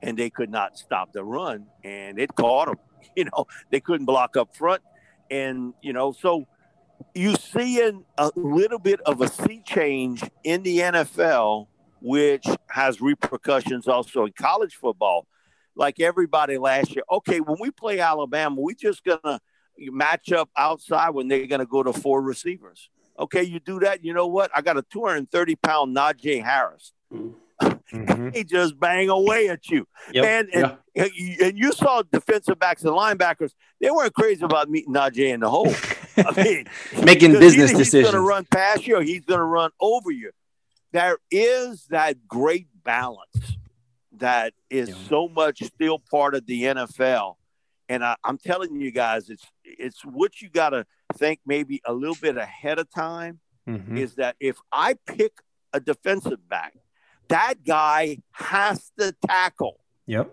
and 0.02 0.18
they 0.18 0.30
could 0.30 0.50
not 0.50 0.78
stop 0.78 1.12
the 1.12 1.24
run, 1.24 1.66
and 1.84 2.18
it 2.18 2.34
caught 2.34 2.68
them. 2.68 2.76
You 3.16 3.24
know, 3.24 3.46
they 3.70 3.80
couldn't 3.80 4.04
block 4.04 4.36
up 4.36 4.54
front, 4.54 4.82
and 5.30 5.72
you 5.82 5.94
know, 5.94 6.12
so 6.12 6.46
you 7.14 7.34
see 7.34 7.80
a 7.80 8.30
little 8.36 8.78
bit 8.78 9.00
of 9.00 9.20
a 9.20 9.28
sea 9.28 9.62
change 9.64 10.22
in 10.44 10.62
the 10.62 10.78
NFL, 10.78 11.66
which 12.00 12.44
has 12.68 13.00
repercussions 13.00 13.88
also 13.88 14.26
in 14.26 14.32
college 14.32 14.76
football. 14.76 15.26
Like 15.74 15.98
everybody 15.98 16.58
last 16.58 16.94
year, 16.94 17.04
okay, 17.10 17.40
when 17.40 17.56
we 17.60 17.70
play 17.70 18.00
Alabama, 18.00 18.60
we're 18.60 18.74
just 18.74 19.02
gonna 19.02 19.40
match 19.80 20.32
up 20.32 20.50
outside 20.56 21.10
when 21.10 21.28
they're 21.28 21.46
gonna 21.46 21.66
go 21.66 21.82
to 21.82 21.92
four 21.92 22.22
receivers. 22.22 22.90
Okay, 23.18 23.42
you 23.42 23.60
do 23.60 23.80
that. 23.80 24.04
You 24.04 24.14
know 24.14 24.26
what? 24.26 24.50
I 24.54 24.62
got 24.62 24.76
a 24.76 24.82
230 24.82 25.56
pound 25.56 25.96
Najee 25.96 26.42
Harris. 26.42 26.92
Mm-hmm. 27.12 28.30
he 28.34 28.44
just 28.44 28.78
bang 28.78 29.08
away 29.08 29.48
at 29.48 29.68
you. 29.68 29.86
Yep. 30.12 30.24
And, 30.24 30.48
and, 30.54 30.78
yeah. 30.94 31.46
and 31.46 31.58
you 31.58 31.72
saw 31.72 32.02
defensive 32.02 32.58
backs 32.58 32.82
and 32.82 32.92
linebackers, 32.92 33.52
they 33.80 33.90
weren't 33.90 34.14
crazy 34.14 34.44
about 34.44 34.70
meeting 34.70 34.94
Najee 34.94 35.32
in 35.32 35.40
the 35.40 35.50
hole. 35.50 35.72
I 36.16 36.42
mean, 36.42 36.66
making 37.04 37.32
business 37.32 37.72
decisions. 37.72 37.92
He's 37.92 38.12
going 38.12 38.14
to 38.14 38.20
run 38.20 38.46
past 38.50 38.86
you 38.86 38.96
or 38.96 39.02
he's 39.02 39.24
going 39.24 39.38
to 39.38 39.44
run 39.44 39.70
over 39.80 40.10
you. 40.10 40.30
There 40.92 41.18
is 41.30 41.86
that 41.90 42.26
great 42.26 42.66
balance 42.84 43.58
that 44.16 44.54
is 44.68 44.88
yeah. 44.88 44.96
so 45.08 45.28
much 45.28 45.62
still 45.62 45.98
part 46.10 46.34
of 46.34 46.46
the 46.46 46.62
NFL. 46.64 47.36
And 47.90 48.04
I, 48.04 48.14
I'm 48.22 48.38
telling 48.38 48.80
you 48.80 48.92
guys, 48.92 49.28
it's 49.28 49.44
it's 49.64 50.04
what 50.04 50.40
you 50.40 50.48
got 50.48 50.70
to 50.70 50.86
think 51.16 51.40
maybe 51.44 51.82
a 51.84 51.92
little 51.92 52.14
bit 52.14 52.36
ahead 52.36 52.78
of 52.78 52.88
time 52.88 53.40
mm-hmm. 53.68 53.96
is 53.96 54.14
that 54.14 54.36
if 54.38 54.58
I 54.70 54.94
pick 55.06 55.32
a 55.72 55.80
defensive 55.80 56.48
back, 56.48 56.76
that 57.28 57.64
guy 57.66 58.18
has 58.30 58.92
to 58.98 59.12
tackle. 59.26 59.80
Yep. 60.06 60.30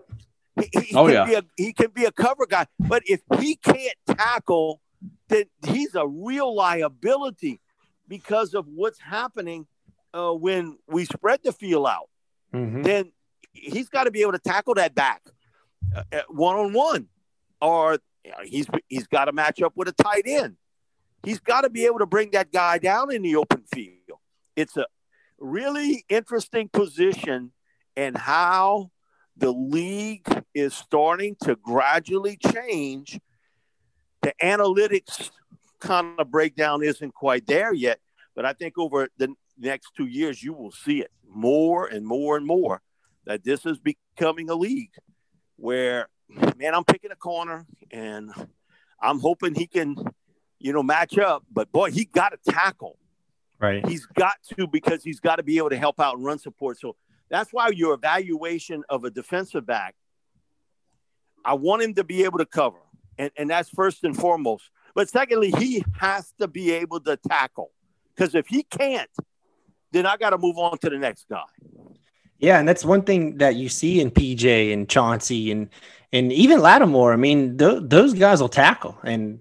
He, 0.60 0.80
he 0.82 0.96
oh, 0.96 1.08
yeah. 1.08 1.28
A, 1.28 1.42
he 1.56 1.72
can 1.72 1.90
be 1.90 2.04
a 2.04 2.12
cover 2.12 2.46
guy, 2.46 2.66
but 2.78 3.02
if 3.06 3.22
he 3.40 3.56
can't 3.56 3.96
tackle, 4.06 4.80
then 5.26 5.44
he's 5.66 5.96
a 5.96 6.06
real 6.06 6.54
liability 6.54 7.60
because 8.06 8.54
of 8.54 8.66
what's 8.68 9.00
happening 9.00 9.66
uh, 10.14 10.30
when 10.30 10.78
we 10.86 11.04
spread 11.04 11.40
the 11.42 11.52
field 11.52 11.88
out. 11.88 12.08
Mm-hmm. 12.54 12.82
Then 12.82 13.12
he's 13.52 13.88
got 13.88 14.04
to 14.04 14.12
be 14.12 14.22
able 14.22 14.32
to 14.32 14.38
tackle 14.38 14.74
that 14.74 14.94
back 14.94 15.22
one 16.28 16.56
on 16.56 16.72
one, 16.72 17.08
or 17.60 17.98
he's 18.44 18.66
he's 18.88 19.06
got 19.06 19.26
to 19.26 19.32
match 19.32 19.62
up 19.62 19.72
with 19.76 19.88
a 19.88 19.92
tight 19.92 20.24
end. 20.26 20.56
He's 21.24 21.40
got 21.40 21.62
to 21.62 21.70
be 21.70 21.86
able 21.86 21.98
to 21.98 22.06
bring 22.06 22.30
that 22.32 22.52
guy 22.52 22.78
down 22.78 23.12
in 23.12 23.22
the 23.22 23.36
open 23.36 23.64
field. 23.72 24.20
It's 24.56 24.76
a 24.76 24.86
really 25.38 26.04
interesting 26.08 26.68
position 26.68 27.52
and 27.96 28.16
how 28.16 28.90
the 29.36 29.52
league 29.52 30.44
is 30.54 30.74
starting 30.74 31.36
to 31.42 31.56
gradually 31.56 32.36
change. 32.36 33.20
The 34.22 34.32
analytics 34.42 35.30
kind 35.80 36.18
of 36.18 36.30
breakdown 36.30 36.82
isn't 36.82 37.14
quite 37.14 37.46
there 37.46 37.72
yet, 37.72 38.00
but 38.34 38.44
I 38.44 38.52
think 38.52 38.78
over 38.78 39.08
the 39.16 39.34
next 39.58 39.90
two 39.96 40.06
years, 40.06 40.42
you 40.42 40.52
will 40.52 40.72
see 40.72 41.00
it 41.00 41.10
more 41.28 41.86
and 41.86 42.06
more 42.06 42.36
and 42.36 42.46
more 42.46 42.82
that 43.26 43.44
this 43.44 43.66
is 43.66 43.78
becoming 43.78 44.50
a 44.50 44.54
league 44.54 44.94
where, 45.56 46.08
man, 46.28 46.74
I'm 46.74 46.84
picking 46.84 47.10
a 47.10 47.16
corner 47.16 47.66
and 47.90 48.30
I'm 49.00 49.20
hoping 49.20 49.54
he 49.54 49.66
can, 49.66 49.96
you 50.58 50.72
know, 50.72 50.82
match 50.82 51.18
up. 51.18 51.44
But 51.52 51.70
boy, 51.72 51.90
he 51.90 52.04
got 52.04 52.30
to 52.30 52.52
tackle. 52.52 52.98
Right. 53.60 53.86
He's 53.86 54.06
got 54.06 54.34
to 54.56 54.66
because 54.66 55.02
he's 55.02 55.20
got 55.20 55.36
to 55.36 55.42
be 55.42 55.58
able 55.58 55.70
to 55.70 55.76
help 55.76 56.00
out 56.00 56.16
and 56.16 56.24
run 56.24 56.38
support. 56.38 56.78
So 56.78 56.96
that's 57.28 57.52
why 57.52 57.68
your 57.68 57.94
evaluation 57.94 58.84
of 58.88 59.04
a 59.04 59.10
defensive 59.10 59.66
back, 59.66 59.94
I 61.44 61.54
want 61.54 61.82
him 61.82 61.94
to 61.94 62.04
be 62.04 62.24
able 62.24 62.38
to 62.38 62.46
cover. 62.46 62.78
And, 63.18 63.30
and 63.36 63.50
that's 63.50 63.68
first 63.68 64.04
and 64.04 64.16
foremost. 64.16 64.70
But 64.94 65.08
secondly, 65.08 65.50
he 65.58 65.84
has 65.98 66.32
to 66.40 66.46
be 66.46 66.72
able 66.72 67.00
to 67.00 67.16
tackle. 67.16 67.70
Because 68.14 68.34
if 68.34 68.46
he 68.46 68.62
can't, 68.62 69.10
then 69.92 70.06
I 70.06 70.16
got 70.16 70.30
to 70.30 70.38
move 70.38 70.58
on 70.58 70.78
to 70.78 70.90
the 70.90 70.98
next 70.98 71.26
guy. 71.28 71.42
Yeah, 72.38 72.58
and 72.58 72.68
that's 72.68 72.84
one 72.84 73.02
thing 73.02 73.38
that 73.38 73.56
you 73.56 73.68
see 73.68 74.00
in 74.00 74.10
PJ 74.10 74.72
and 74.72 74.88
Chauncey 74.88 75.50
and 75.50 75.68
and 76.12 76.32
even 76.32 76.60
Lattimore. 76.60 77.12
I 77.12 77.16
mean, 77.16 77.58
th- 77.58 77.82
those 77.84 78.14
guys 78.14 78.40
will 78.40 78.48
tackle, 78.48 78.98
and 79.02 79.40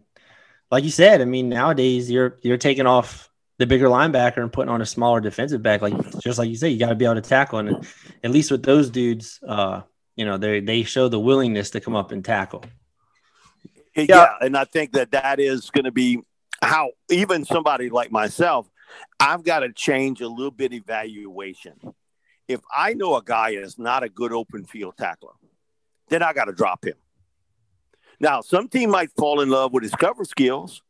like 0.71 0.83
you 0.83 0.91
said, 0.91 1.21
I 1.21 1.25
mean, 1.25 1.49
nowadays 1.49 2.11
you're 2.11 2.37
you're 2.41 2.57
taking 2.57 2.85
off 2.85 3.29
the 3.57 3.65
bigger 3.65 3.87
linebacker 3.87 4.37
and 4.37 4.53
putting 4.53 4.69
on 4.69 4.81
a 4.81 4.85
smaller 4.85 5.19
defensive 5.19 5.63
back. 5.63 5.81
Like 5.81 5.93
just 6.19 6.37
like 6.37 6.49
you 6.49 6.55
say, 6.55 6.69
you 6.69 6.79
got 6.79 6.89
to 6.89 6.95
be 6.95 7.05
able 7.05 7.15
to 7.15 7.21
tackle. 7.21 7.59
And 7.59 7.87
at 8.23 8.31
least 8.31 8.51
with 8.51 8.63
those 8.63 8.89
dudes, 8.89 9.39
uh, 9.47 9.81
you 10.15 10.25
know, 10.25 10.37
they 10.37 10.59
they 10.59 10.83
show 10.83 11.07
the 11.07 11.19
willingness 11.19 11.71
to 11.71 11.79
come 11.79 11.95
up 11.95 12.11
and 12.11 12.23
tackle. 12.23 12.63
Yeah, 13.95 14.05
yeah 14.07 14.27
and 14.41 14.55
I 14.55 14.65
think 14.65 14.93
that 14.93 15.11
that 15.11 15.39
is 15.39 15.69
going 15.69 15.85
to 15.85 15.91
be 15.91 16.19
how 16.61 16.91
even 17.09 17.45
somebody 17.45 17.89
like 17.89 18.11
myself, 18.11 18.69
I've 19.19 19.43
got 19.43 19.59
to 19.59 19.71
change 19.71 20.21
a 20.21 20.27
little 20.27 20.51
bit 20.51 20.73
evaluation. 20.73 21.79
If 22.47 22.61
I 22.75 22.93
know 22.93 23.15
a 23.15 23.23
guy 23.23 23.51
is 23.51 23.77
not 23.77 24.03
a 24.03 24.09
good 24.09 24.31
open 24.31 24.65
field 24.65 24.95
tackler, 24.97 25.33
then 26.09 26.23
I 26.23 26.33
got 26.33 26.45
to 26.45 26.53
drop 26.53 26.85
him. 26.85 26.95
Now, 28.19 28.41
some 28.41 28.67
team 28.67 28.89
might 28.89 29.11
fall 29.11 29.41
in 29.41 29.49
love 29.49 29.73
with 29.73 29.83
his 29.83 29.93
cover 29.93 30.25
skills 30.25 30.81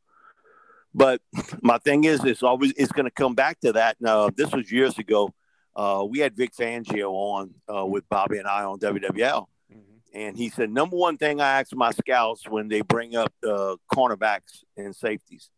but 0.97 1.21
my 1.61 1.77
thing 1.77 2.05
is, 2.05 2.23
it's 2.23 2.41
always 2.41 2.73
it's 2.75 2.91
going 2.91 3.05
to 3.05 3.11
come 3.11 3.35
back 3.35 3.59
to 3.59 3.73
that. 3.73 3.97
Now, 3.99 4.29
this 4.29 4.51
was 4.51 4.71
years 4.71 4.97
ago. 4.97 5.31
Uh, 5.75 6.03
we 6.09 6.17
had 6.17 6.35
Vic 6.35 6.53
Fangio 6.59 7.11
on 7.11 7.53
uh, 7.71 7.85
with 7.85 8.09
Bobby 8.09 8.39
and 8.39 8.47
I 8.47 8.63
on 8.63 8.79
WWL, 8.79 9.45
mm-hmm. 9.71 9.77
and 10.11 10.35
he 10.35 10.49
said 10.49 10.71
number 10.71 10.97
one 10.97 11.17
thing 11.17 11.39
I 11.39 11.59
ask 11.59 11.75
my 11.75 11.91
scouts 11.91 12.49
when 12.49 12.67
they 12.67 12.81
bring 12.81 13.15
up 13.15 13.31
uh, 13.47 13.75
cornerbacks 13.93 14.63
and 14.75 14.95
safeties. 14.95 15.51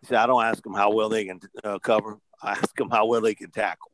He 0.00 0.06
said 0.06 0.16
I 0.16 0.26
don't 0.26 0.42
ask 0.42 0.62
them 0.62 0.72
how 0.72 0.94
well 0.94 1.10
they 1.10 1.26
can 1.26 1.40
uh, 1.62 1.78
cover. 1.78 2.18
I 2.42 2.52
ask 2.52 2.74
them 2.74 2.88
how 2.88 3.04
well 3.04 3.20
they 3.20 3.34
can 3.34 3.50
tackle. 3.50 3.92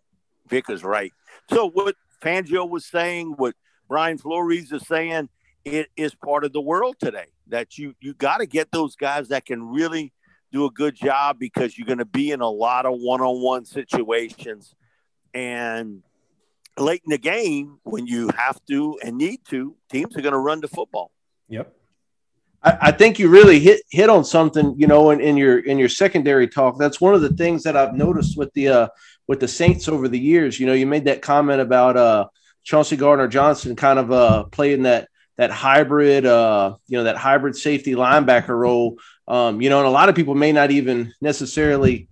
Vic 0.48 0.70
is 0.70 0.84
right. 0.84 1.12
So 1.50 1.68
what 1.68 1.96
Fangio 2.22 2.68
was 2.68 2.86
saying, 2.86 3.34
what 3.38 3.56
Brian 3.92 4.16
Flores 4.16 4.72
is 4.72 4.86
saying, 4.86 5.28
it 5.66 5.90
is 5.98 6.14
part 6.14 6.46
of 6.46 6.54
the 6.54 6.62
world 6.62 6.96
today. 6.98 7.26
That 7.48 7.76
you 7.76 7.94
you 8.00 8.14
got 8.14 8.38
to 8.38 8.46
get 8.46 8.72
those 8.72 8.96
guys 8.96 9.28
that 9.28 9.44
can 9.44 9.62
really 9.68 10.14
do 10.50 10.64
a 10.64 10.70
good 10.70 10.94
job 10.94 11.38
because 11.38 11.76
you're 11.76 11.86
going 11.86 11.98
to 11.98 12.06
be 12.06 12.30
in 12.30 12.40
a 12.40 12.48
lot 12.48 12.86
of 12.86 12.94
one-on-one 12.98 13.66
situations. 13.66 14.74
And 15.34 16.02
late 16.78 17.02
in 17.04 17.10
the 17.10 17.18
game 17.18 17.80
when 17.82 18.06
you 18.06 18.30
have 18.34 18.58
to 18.70 18.98
and 19.04 19.18
need 19.18 19.40
to 19.50 19.76
teams 19.90 20.16
are 20.16 20.22
going 20.22 20.32
to 20.32 20.38
run 20.38 20.62
the 20.62 20.68
football. 20.68 21.10
Yep. 21.50 21.76
I, 22.62 22.78
I 22.80 22.92
think 22.92 23.18
you 23.18 23.28
really 23.28 23.60
hit 23.60 23.82
hit 23.90 24.08
on 24.08 24.24
something 24.24 24.74
you 24.78 24.86
know 24.86 25.10
in, 25.10 25.20
in 25.20 25.36
your 25.36 25.58
in 25.58 25.78
your 25.78 25.90
secondary 25.90 26.48
talk. 26.48 26.78
That's 26.78 26.98
one 26.98 27.14
of 27.14 27.20
the 27.20 27.34
things 27.34 27.62
that 27.64 27.76
i've 27.76 27.92
noticed 27.92 28.38
with 28.38 28.54
the 28.54 28.68
uh 28.68 28.88
with 29.28 29.40
the 29.40 29.48
saints 29.48 29.86
over 29.86 30.08
the 30.08 30.18
years. 30.18 30.58
You 30.58 30.64
know 30.64 30.72
you 30.72 30.86
made 30.86 31.04
that 31.04 31.20
comment 31.20 31.60
about 31.60 31.98
uh 31.98 32.28
chauncey 32.62 32.96
gardner 32.96 33.28
johnson 33.28 33.76
kind 33.76 33.98
of 33.98 34.12
uh 34.12 34.44
playing 34.44 34.82
that 34.82 35.08
that 35.36 35.50
hybrid 35.50 36.26
uh 36.26 36.74
you 36.86 36.98
know 36.98 37.04
that 37.04 37.16
hybrid 37.16 37.56
safety 37.56 37.94
linebacker 37.94 38.56
role 38.56 38.98
um, 39.28 39.60
you 39.60 39.70
know, 39.70 39.78
and 39.78 39.86
a 39.86 39.90
lot 39.90 40.08
of 40.08 40.14
people 40.14 40.34
may 40.34 40.52
not 40.52 40.70
even 40.70 41.14
necessarily 41.20 42.08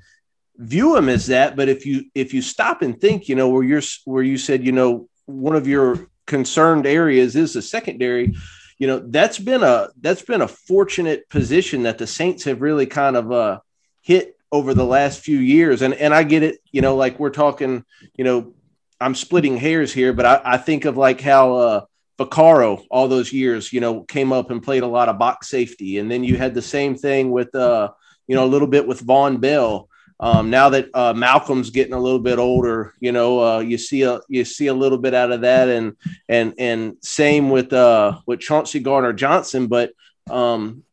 view 0.57 0.97
him 0.97 1.09
as 1.09 1.27
that. 1.27 1.57
But 1.57 1.69
if 1.69 1.87
you 1.87 2.05
if 2.15 2.33
you 2.33 2.43
stop 2.43 2.83
and 2.83 3.01
think, 3.01 3.29
you 3.29 3.35
know, 3.35 3.49
where 3.49 3.63
you're 3.63 3.83
where 4.05 4.23
you 4.23 4.39
said, 4.39 4.65
you 4.65 4.73
know, 4.73 5.09
one 5.27 5.57
of 5.57 5.67
your 5.67 6.09
concerned 6.27 6.87
areas 6.87 7.35
is 7.37 7.55
the 7.55 7.63
secondary, 7.63 8.35
you 8.79 8.87
know, 8.87 9.01
that's 9.01 9.39
been 9.39 9.63
a 9.63 9.89
that's 10.01 10.23
been 10.23 10.43
a 10.43 10.49
fortunate 10.49 11.29
position 11.29 11.83
that 11.83 11.99
the 11.99 12.07
Saints 12.07 12.45
have 12.45 12.61
really 12.61 12.87
kind 12.87 13.17
of 13.17 13.33
uh, 13.33 13.61
hit 14.01 14.37
over 14.53 14.73
the 14.73 14.85
last 14.85 15.21
few 15.21 15.39
years. 15.39 15.83
And 15.83 15.95
and 15.95 16.15
I 16.15 16.23
get 16.23 16.43
it, 16.43 16.61
you 16.71 16.81
know, 16.81 16.97
like 16.97 17.19
we're 17.19 17.31
talking, 17.31 17.85
you 18.15 18.25
know, 18.25 18.55
I'm 19.01 19.15
splitting 19.15 19.57
hairs 19.57 19.93
here, 19.93 20.13
but 20.13 20.27
I, 20.27 20.41
I 20.45 20.57
think 20.59 20.85
of 20.85 20.97
like 20.97 21.21
how 21.21 21.55
uh, 21.55 21.85
Vaccaro 22.19 22.85
all 22.91 23.09
those 23.09 23.33
years, 23.33 23.73
you 23.73 23.81
know, 23.81 24.03
came 24.03 24.33
up 24.33 24.51
and 24.51 24.63
played 24.63 24.83
a 24.83 24.87
lot 24.89 25.09
of 25.09 25.19
box 25.19 25.49
safety. 25.49 25.99
And 25.99 26.11
then 26.11 26.23
you 26.23 26.37
had 26.37 26.55
the 26.55 26.63
same 26.63 26.95
thing 26.95 27.31
with, 27.31 27.55
uh, 27.55 27.91
you 28.27 28.37
know, 28.37 28.45
a 28.45 28.47
little 28.47 28.69
bit 28.69 28.87
with 28.87 29.05
Vonn 29.05 29.41
Bell. 29.41 29.89
Um, 30.23 30.51
now 30.51 30.69
that 30.69 30.89
uh, 30.93 31.15
Malcolm's 31.15 31.71
getting 31.71 31.95
a 31.95 31.99
little 31.99 32.19
bit 32.19 32.39
older, 32.39 32.93
you 33.01 33.11
know, 33.11 33.43
uh, 33.43 33.59
you 33.61 33.79
see 33.79 34.03
a 34.03 34.21
you 34.29 34.45
see 34.45 34.67
a 34.67 34.75
little 34.75 34.99
bit 34.99 35.15
out 35.15 35.33
of 35.33 35.41
that, 35.41 35.71
and 35.71 35.97
and 36.29 36.53
and 36.59 36.97
same 37.01 37.49
with 37.49 37.73
uh, 37.73 38.19
with 38.27 38.41
Chauncey 38.41 38.81
Gardner 38.81 39.15
Johnson. 39.15 39.67
But 39.67 39.93
um, 40.29 40.85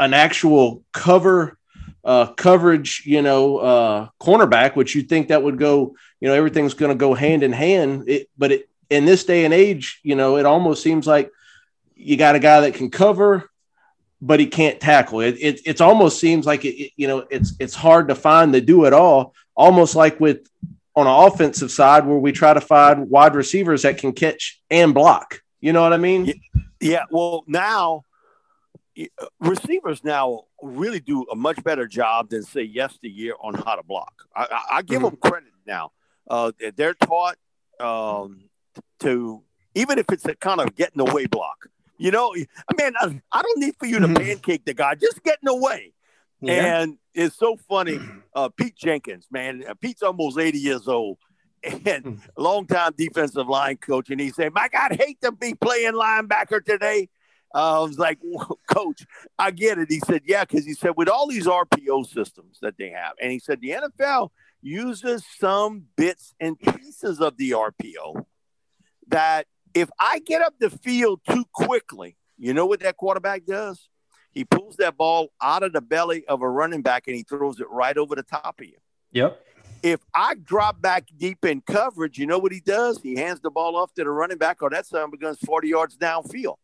an 0.00 0.14
actual 0.14 0.82
cover 0.92 1.56
uh, 2.04 2.26
coverage, 2.26 3.02
you 3.06 3.22
know, 3.22 3.58
uh, 3.58 4.08
cornerback, 4.20 4.76
which 4.76 4.94
you 4.94 5.02
think 5.02 5.28
that 5.28 5.42
would 5.42 5.58
go, 5.58 5.96
you 6.20 6.28
know, 6.28 6.34
everything's 6.34 6.74
going 6.74 6.90
to 6.90 6.98
go 6.98 7.14
hand 7.14 7.42
in 7.42 7.52
hand. 7.52 8.04
It, 8.08 8.28
but 8.36 8.52
it, 8.52 8.68
in 8.90 9.04
this 9.04 9.24
day 9.24 9.44
and 9.44 9.54
age, 9.54 10.00
you 10.02 10.14
know, 10.14 10.36
it 10.36 10.46
almost 10.46 10.82
seems 10.82 11.06
like 11.06 11.30
you 11.94 12.16
got 12.16 12.34
a 12.34 12.40
guy 12.40 12.60
that 12.60 12.74
can 12.74 12.90
cover, 12.90 13.50
but 14.20 14.40
he 14.40 14.46
can't 14.46 14.80
tackle. 14.80 15.20
It, 15.20 15.36
it 15.40 15.60
it's 15.64 15.80
almost 15.80 16.20
seems 16.20 16.46
like 16.46 16.64
it, 16.64 16.92
you 16.96 17.08
know, 17.08 17.26
it's 17.30 17.54
it's 17.58 17.74
hard 17.74 18.08
to 18.08 18.14
find 18.14 18.54
the 18.54 18.60
do 18.60 18.84
it 18.84 18.92
all. 18.92 19.34
Almost 19.56 19.96
like 19.96 20.20
with 20.20 20.48
on 20.96 21.06
an 21.06 21.32
offensive 21.32 21.70
side 21.70 22.06
where 22.06 22.18
we 22.18 22.32
try 22.32 22.54
to 22.54 22.60
find 22.60 23.08
wide 23.08 23.34
receivers 23.34 23.82
that 23.82 23.98
can 23.98 24.12
catch 24.12 24.60
and 24.70 24.94
block. 24.94 25.40
You 25.60 25.72
know 25.72 25.82
what 25.82 25.92
I 25.92 25.96
mean? 25.96 26.32
Yeah. 26.80 27.04
Well, 27.10 27.44
now 27.46 28.02
receivers 29.40 30.04
now 30.04 30.42
really 30.62 31.00
do 31.00 31.24
a 31.30 31.36
much 31.36 31.62
better 31.64 31.86
job 31.86 32.30
than 32.30 32.42
say 32.42 32.62
yesteryear 32.62 33.34
on 33.40 33.54
how 33.54 33.74
to 33.74 33.82
block. 33.82 34.12
I, 34.34 34.46
I, 34.50 34.76
I 34.76 34.82
give 34.82 35.02
mm-hmm. 35.02 35.06
them 35.06 35.16
credit 35.16 35.52
now. 35.66 35.92
Uh, 36.28 36.52
they're 36.76 36.94
taught 36.94 37.36
um, 37.80 38.48
to 39.00 39.42
even 39.74 39.98
if 39.98 40.06
it's 40.12 40.24
a 40.24 40.34
kind 40.34 40.60
of 40.60 40.74
getting 40.74 41.00
away 41.00 41.26
block. 41.26 41.66
You 41.96 42.10
know, 42.10 42.34
I 42.34 42.82
mean, 42.82 42.92
I, 43.00 43.20
I 43.30 43.42
don't 43.42 43.58
need 43.60 43.74
for 43.78 43.86
you 43.86 44.00
to 44.00 44.06
mm-hmm. 44.06 44.16
pancake 44.16 44.64
the 44.64 44.74
guy, 44.74 44.94
just 44.94 45.22
getting 45.22 45.48
away. 45.48 45.92
Yeah. 46.40 46.82
And 46.82 46.98
it's 47.14 47.36
so 47.36 47.56
funny. 47.56 48.00
Uh, 48.34 48.48
Pete 48.48 48.76
Jenkins, 48.76 49.26
man, 49.30 49.64
uh, 49.68 49.74
Pete's 49.74 50.02
almost 50.02 50.38
80 50.38 50.58
years 50.58 50.88
old 50.88 51.18
and 51.62 52.04
hmm. 52.04 52.14
longtime 52.36 52.94
defensive 52.96 53.48
line 53.48 53.76
coach. 53.76 54.10
And 54.10 54.20
he 54.20 54.30
said, 54.30 54.52
Mike, 54.52 54.74
I'd 54.74 55.00
hate 55.00 55.20
to 55.22 55.32
be 55.32 55.54
playing 55.54 55.92
linebacker 55.92 56.64
today. 56.64 57.08
Uh, 57.54 57.80
I 57.80 57.82
was 57.84 57.98
like, 57.98 58.18
Coach, 58.68 59.06
I 59.38 59.52
get 59.52 59.78
it. 59.78 59.90
He 59.90 60.00
said, 60.00 60.22
Yeah, 60.24 60.44
because 60.44 60.64
he 60.66 60.74
said, 60.74 60.92
with 60.96 61.08
all 61.08 61.28
these 61.28 61.46
RPO 61.46 62.06
systems 62.12 62.58
that 62.62 62.76
they 62.76 62.90
have, 62.90 63.12
and 63.22 63.30
he 63.30 63.38
said, 63.38 63.60
the 63.60 63.70
NFL 63.70 64.30
uses 64.60 65.24
some 65.38 65.84
bits 65.96 66.34
and 66.40 66.58
pieces 66.58 67.20
of 67.20 67.36
the 67.36 67.52
RPO 67.52 68.24
that 69.08 69.46
if 69.74 69.90
I 70.00 70.20
get 70.20 70.42
up 70.42 70.54
the 70.58 70.70
field 70.70 71.20
too 71.28 71.44
quickly, 71.52 72.16
you 72.38 72.54
know 72.54 72.66
what 72.66 72.80
that 72.80 72.96
quarterback 72.96 73.44
does? 73.44 73.88
He 74.32 74.44
pulls 74.44 74.76
that 74.76 74.96
ball 74.96 75.28
out 75.40 75.62
of 75.62 75.72
the 75.72 75.80
belly 75.80 76.24
of 76.26 76.42
a 76.42 76.48
running 76.48 76.82
back 76.82 77.04
and 77.06 77.14
he 77.14 77.22
throws 77.22 77.60
it 77.60 77.70
right 77.70 77.96
over 77.96 78.16
the 78.16 78.22
top 78.24 78.60
of 78.60 78.66
you. 78.66 78.78
Yep. 79.12 79.40
If 79.82 80.00
I 80.14 80.34
drop 80.34 80.80
back 80.80 81.04
deep 81.16 81.44
in 81.44 81.60
coverage, 81.60 82.18
you 82.18 82.26
know 82.26 82.38
what 82.38 82.52
he 82.52 82.60
does? 82.60 83.00
He 83.00 83.16
hands 83.16 83.40
the 83.40 83.50
ball 83.50 83.76
off 83.76 83.92
to 83.94 84.02
the 84.02 84.10
running 84.10 84.38
back, 84.38 84.62
or 84.62 84.70
that 84.70 84.86
son 84.86 85.10
becomes 85.10 85.38
40 85.40 85.68
yards 85.68 85.96
downfield. 85.98 86.56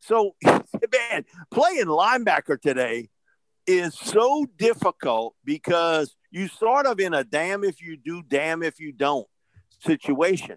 So, 0.00 0.34
man, 0.44 1.24
playing 1.50 1.86
linebacker 1.86 2.60
today 2.60 3.08
is 3.66 3.94
so 3.94 4.46
difficult 4.56 5.34
because 5.44 6.16
you 6.30 6.48
sort 6.48 6.86
of 6.86 7.00
in 7.00 7.14
a 7.14 7.24
damn 7.24 7.64
if 7.64 7.80
you 7.82 7.96
do, 7.96 8.22
damn 8.22 8.62
if 8.62 8.80
you 8.80 8.92
don't 8.92 9.26
situation. 9.80 10.56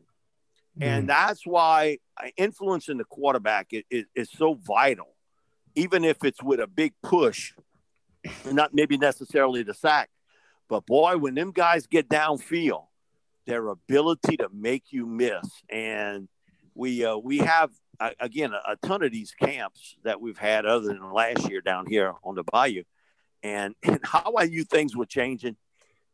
Mm. 0.79 0.85
And 0.85 1.09
that's 1.09 1.45
why 1.45 1.97
influencing 2.37 2.97
the 2.97 3.05
quarterback 3.05 3.67
is, 3.71 3.83
is, 3.89 4.05
is 4.15 4.29
so 4.31 4.53
vital, 4.53 5.15
even 5.75 6.03
if 6.03 6.23
it's 6.23 6.41
with 6.41 6.59
a 6.59 6.67
big 6.67 6.93
push, 7.03 7.53
not 8.45 8.73
maybe 8.73 8.97
necessarily 8.97 9.63
the 9.63 9.73
sack. 9.73 10.09
But 10.69 10.85
boy, 10.85 11.17
when 11.17 11.35
them 11.35 11.51
guys 11.51 11.87
get 11.87 12.07
downfield, 12.07 12.85
their 13.45 13.67
ability 13.67 14.37
to 14.37 14.47
make 14.53 14.91
you 14.91 15.05
miss. 15.05 15.45
And 15.69 16.29
we 16.73 17.03
uh, 17.03 17.17
we 17.17 17.39
have 17.39 17.71
again, 18.19 18.53
a, 18.53 18.71
a, 18.71 18.75
ton 18.87 19.03
of 19.03 19.11
these 19.11 19.31
camps 19.31 19.95
that 20.03 20.19
we've 20.19 20.37
had 20.37 20.65
other 20.65 20.87
than 20.87 21.11
last 21.11 21.49
year 21.49 21.61
down 21.61 21.85
here 21.85 22.13
on 22.23 22.35
the 22.35 22.43
bayou, 22.43 22.83
and, 23.43 23.75
and 23.83 23.99
how 24.03 24.33
I 24.37 24.45
knew 24.45 24.63
things 24.63 24.95
were 24.95 25.05
changing. 25.05 25.55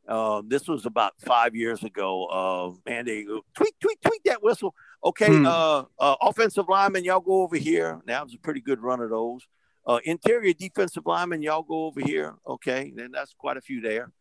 Uh, 0.08 0.41
this 0.48 0.67
was 0.67 0.86
about 0.86 1.13
five 1.20 1.53
years 1.53 1.84
ago. 1.84 2.26
Uh, 2.28 2.89
man, 2.89 3.06
they 3.06 3.23
tweet, 3.56 3.73
tweet, 3.82 4.02
tweet 4.02 4.21
that 4.26 4.41
whistle. 4.41 4.73
Okay, 5.04 5.28
hmm. 5.28 5.45
uh, 5.45 5.84
uh, 6.00 6.15
offensive 6.21 6.65
lineman, 6.69 7.04
y'all 7.04 7.19
go 7.19 7.41
over 7.41 7.58
here. 7.58 8.02
That 8.06 8.23
was 8.23 8.34
a 8.34 8.39
pretty 8.39 8.62
good 8.62 8.82
run 8.82 9.02
of 9.02 9.10
those. 9.10 9.47
Uh, 9.86 10.00
interior 10.04 10.54
defensive 10.54 11.06
lineman, 11.06 11.41
y'all 11.41 11.62
go 11.62 11.86
over 11.86 12.02
here. 12.02 12.36
Okay, 12.45 12.91
then 12.95 13.12
that's 13.12 13.34
quite 13.34 13.58
a 13.58 13.62
few 13.62 13.82
there. 13.82 14.12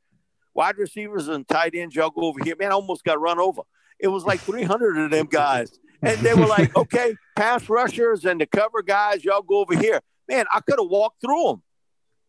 Wide 0.55 0.77
receivers 0.79 1.29
and 1.29 1.47
tight 1.47 1.75
ends, 1.75 1.95
y'all 1.95 2.11
go 2.11 2.23
over 2.23 2.43
here. 2.43 2.57
Man, 2.59 2.71
I 2.71 2.75
almost 2.75 3.05
got 3.05 3.21
run 3.21 3.39
over. 3.39 3.63
It 3.99 4.09
was 4.09 4.25
like 4.25 4.41
300 4.41 4.99
of 4.99 5.11
them 5.11 5.27
guys 5.27 5.79
and 6.03 6.19
they 6.21 6.35
were 6.35 6.47
like, 6.47 6.75
okay, 6.77 7.15
pass 7.35 7.69
rushers 7.69 8.25
and 8.25 8.41
the 8.41 8.47
cover 8.47 8.83
guys, 8.83 9.25
y'all 9.25 9.43
go 9.43 9.61
over 9.61 9.77
here. 9.77 10.01
Man, 10.29 10.47
I 10.53 10.61
could 10.61 10.79
have 10.79 10.89
walked 10.89 11.21
through 11.21 11.45
them. 11.45 11.63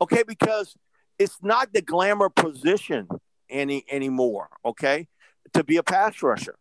Okay, 0.01 0.23
because 0.27 0.75
it's 1.17 1.38
not 1.41 1.73
the 1.73 1.82
glamour 1.82 2.30
position 2.30 3.08
any 3.49 3.84
anymore. 3.89 4.49
Okay, 4.63 5.08
to 5.53 5.63
be 5.63 5.77
a 5.77 5.84
pass 5.84 6.21
rusher, 6.21 6.58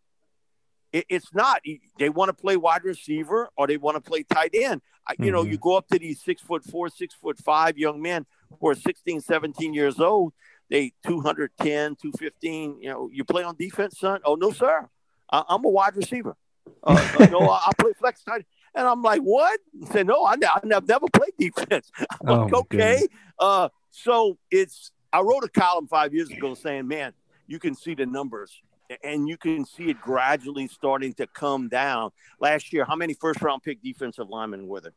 it, 0.91 1.05
it's 1.09 1.33
not. 1.33 1.61
They 1.99 2.09
want 2.09 2.29
to 2.29 2.33
play 2.33 2.57
wide 2.57 2.83
receiver 2.83 3.49
or 3.55 3.67
they 3.67 3.77
want 3.77 3.95
to 3.95 4.01
play 4.01 4.23
tight 4.23 4.51
end. 4.53 4.81
Mm-hmm. 5.09 5.23
You 5.23 5.31
know, 5.31 5.43
you 5.43 5.57
mm-hmm. 5.57 5.69
go 5.69 5.77
up 5.77 5.87
to 5.89 5.99
these 5.99 6.21
six 6.21 6.41
foot 6.41 6.63
four, 6.63 6.89
six 6.89 7.13
foot 7.13 7.37
five 7.39 7.77
young 7.77 8.01
men 8.01 8.25
who 8.59 8.69
are 8.69 8.75
16, 8.75 9.21
17 9.21 9.73
years 9.73 9.99
old. 9.99 10.33
They 10.69 10.93
210, 11.05 11.95
215. 11.95 12.81
You 12.81 12.89
know, 12.89 13.09
you 13.11 13.23
play 13.23 13.43
on 13.43 13.55
defense, 13.55 13.99
son. 13.99 14.19
Oh 14.25 14.35
no, 14.35 14.51
sir. 14.51 14.89
I, 15.31 15.43
I'm 15.47 15.63
a 15.63 15.69
wide 15.69 15.95
receiver. 15.95 16.35
Uh, 16.83 17.15
uh, 17.19 17.25
no, 17.27 17.39
I, 17.39 17.67
I 17.67 17.71
play 17.77 17.91
flex 17.99 18.23
tight. 18.23 18.45
And 18.75 18.87
I'm 18.87 19.01
like, 19.01 19.21
what? 19.21 19.59
He 19.79 19.85
said, 19.87 20.07
no, 20.07 20.23
I, 20.23 20.35
I 20.43 20.59
never 20.63 21.07
played 21.11 21.33
defense. 21.39 21.91
I'm 21.99 22.29
oh, 22.29 22.43
like, 22.43 22.53
okay. 22.53 23.07
Uh, 23.39 23.69
so 23.89 24.37
it's, 24.51 24.91
I 25.11 25.21
wrote 25.21 25.43
a 25.43 25.49
column 25.49 25.87
five 25.87 26.13
years 26.13 26.29
ago 26.29 26.53
saying, 26.53 26.87
man, 26.87 27.13
you 27.47 27.59
can 27.59 27.73
see 27.73 27.95
the 27.95 28.05
numbers 28.05 28.61
and 29.03 29.27
you 29.27 29.37
can 29.37 29.65
see 29.65 29.89
it 29.89 29.99
gradually 30.01 30.67
starting 30.67 31.13
to 31.15 31.27
come 31.27 31.69
down. 31.69 32.11
Last 32.39 32.71
year, 32.71 32.85
how 32.85 32.95
many 32.95 33.13
first 33.13 33.41
round 33.41 33.63
pick 33.63 33.81
defensive 33.81 34.29
linemen 34.29 34.67
were 34.67 34.81
there? 34.81 34.93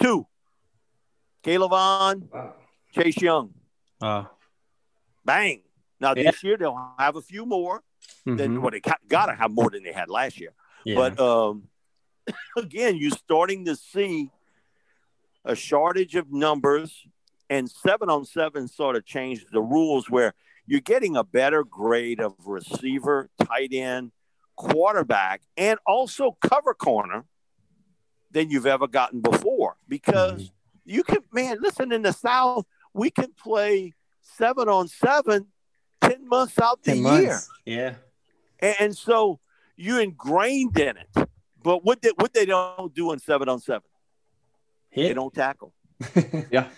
Two. 0.00 0.26
Caleb 1.42 1.70
Vaughn, 1.70 2.28
wow. 2.32 2.54
Chase 2.94 3.20
Young. 3.20 3.54
Uh, 4.00 4.24
Bang. 5.24 5.62
Now, 6.00 6.14
yeah. 6.14 6.30
this 6.30 6.42
year, 6.42 6.56
they'll 6.56 6.94
have 6.98 7.16
a 7.16 7.22
few 7.22 7.46
more. 7.46 7.82
Mm-hmm. 8.26 8.36
Then 8.36 8.62
well, 8.62 8.70
they 8.70 8.80
got 8.80 9.26
to 9.26 9.34
have 9.34 9.50
more 9.50 9.70
than 9.70 9.82
they 9.82 9.92
had 9.92 10.10
last 10.10 10.38
year. 10.38 10.52
Yeah. 10.84 10.96
But 10.96 11.20
um, 11.20 11.68
again, 12.56 12.96
you're 12.96 13.10
starting 13.10 13.64
to 13.66 13.76
see 13.76 14.30
a 15.44 15.54
shortage 15.54 16.14
of 16.16 16.30
numbers, 16.30 17.06
and 17.48 17.70
seven 17.70 18.10
on 18.10 18.24
seven 18.24 18.68
sort 18.68 18.96
of 18.96 19.04
changed 19.04 19.46
the 19.52 19.62
rules 19.62 20.10
where 20.10 20.34
you're 20.66 20.80
getting 20.80 21.16
a 21.16 21.24
better 21.24 21.64
grade 21.64 22.20
of 22.20 22.34
receiver, 22.46 23.30
tight 23.42 23.72
end, 23.72 24.12
quarterback, 24.56 25.42
and 25.56 25.78
also 25.86 26.36
cover 26.40 26.74
corner 26.74 27.24
than 28.30 28.50
you've 28.50 28.66
ever 28.66 28.86
gotten 28.86 29.20
before 29.20 29.76
because 29.88 30.42
mm-hmm. 30.42 30.90
you 30.90 31.02
can, 31.02 31.18
man, 31.32 31.58
listen, 31.60 31.90
in 31.90 32.02
the 32.02 32.12
South, 32.12 32.66
we 32.94 33.10
can 33.10 33.32
play 33.32 33.94
seven 34.22 34.68
on 34.68 34.86
seven 34.86 35.46
10 36.00 36.28
months 36.28 36.58
out 36.60 36.82
the 36.82 36.96
year. 36.96 37.40
Yeah. 37.64 37.94
And, 38.60 38.76
and, 38.80 38.96
so 38.96 39.40
you're 39.76 40.00
ingrained 40.00 40.78
in 40.78 40.96
it. 40.96 41.28
But 41.62 41.84
what 41.84 42.02
they, 42.02 42.10
what 42.16 42.32
they 42.32 42.46
don't 42.46 42.94
do 42.94 43.12
in 43.12 43.18
seven 43.18 43.48
on 43.48 43.60
seven, 43.60 43.88
Hit. 44.90 45.08
they 45.08 45.14
don't 45.14 45.34
tackle. 45.34 45.74
yeah. 46.50 46.68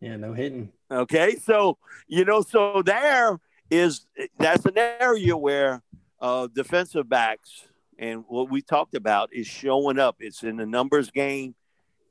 Yeah, 0.00 0.16
no 0.16 0.32
hitting. 0.32 0.72
Okay. 0.90 1.36
So, 1.36 1.78
you 2.08 2.24
know, 2.24 2.40
so 2.42 2.82
there 2.84 3.38
is 3.70 4.06
that's 4.38 4.64
an 4.66 4.76
area 4.76 5.36
where 5.36 5.82
uh, 6.20 6.48
defensive 6.52 7.08
backs 7.08 7.68
and 7.98 8.24
what 8.28 8.50
we 8.50 8.62
talked 8.62 8.94
about 8.94 9.32
is 9.32 9.46
showing 9.46 9.98
up. 9.98 10.16
It's 10.20 10.42
in 10.42 10.56
the 10.56 10.66
numbers 10.66 11.10
game, 11.10 11.54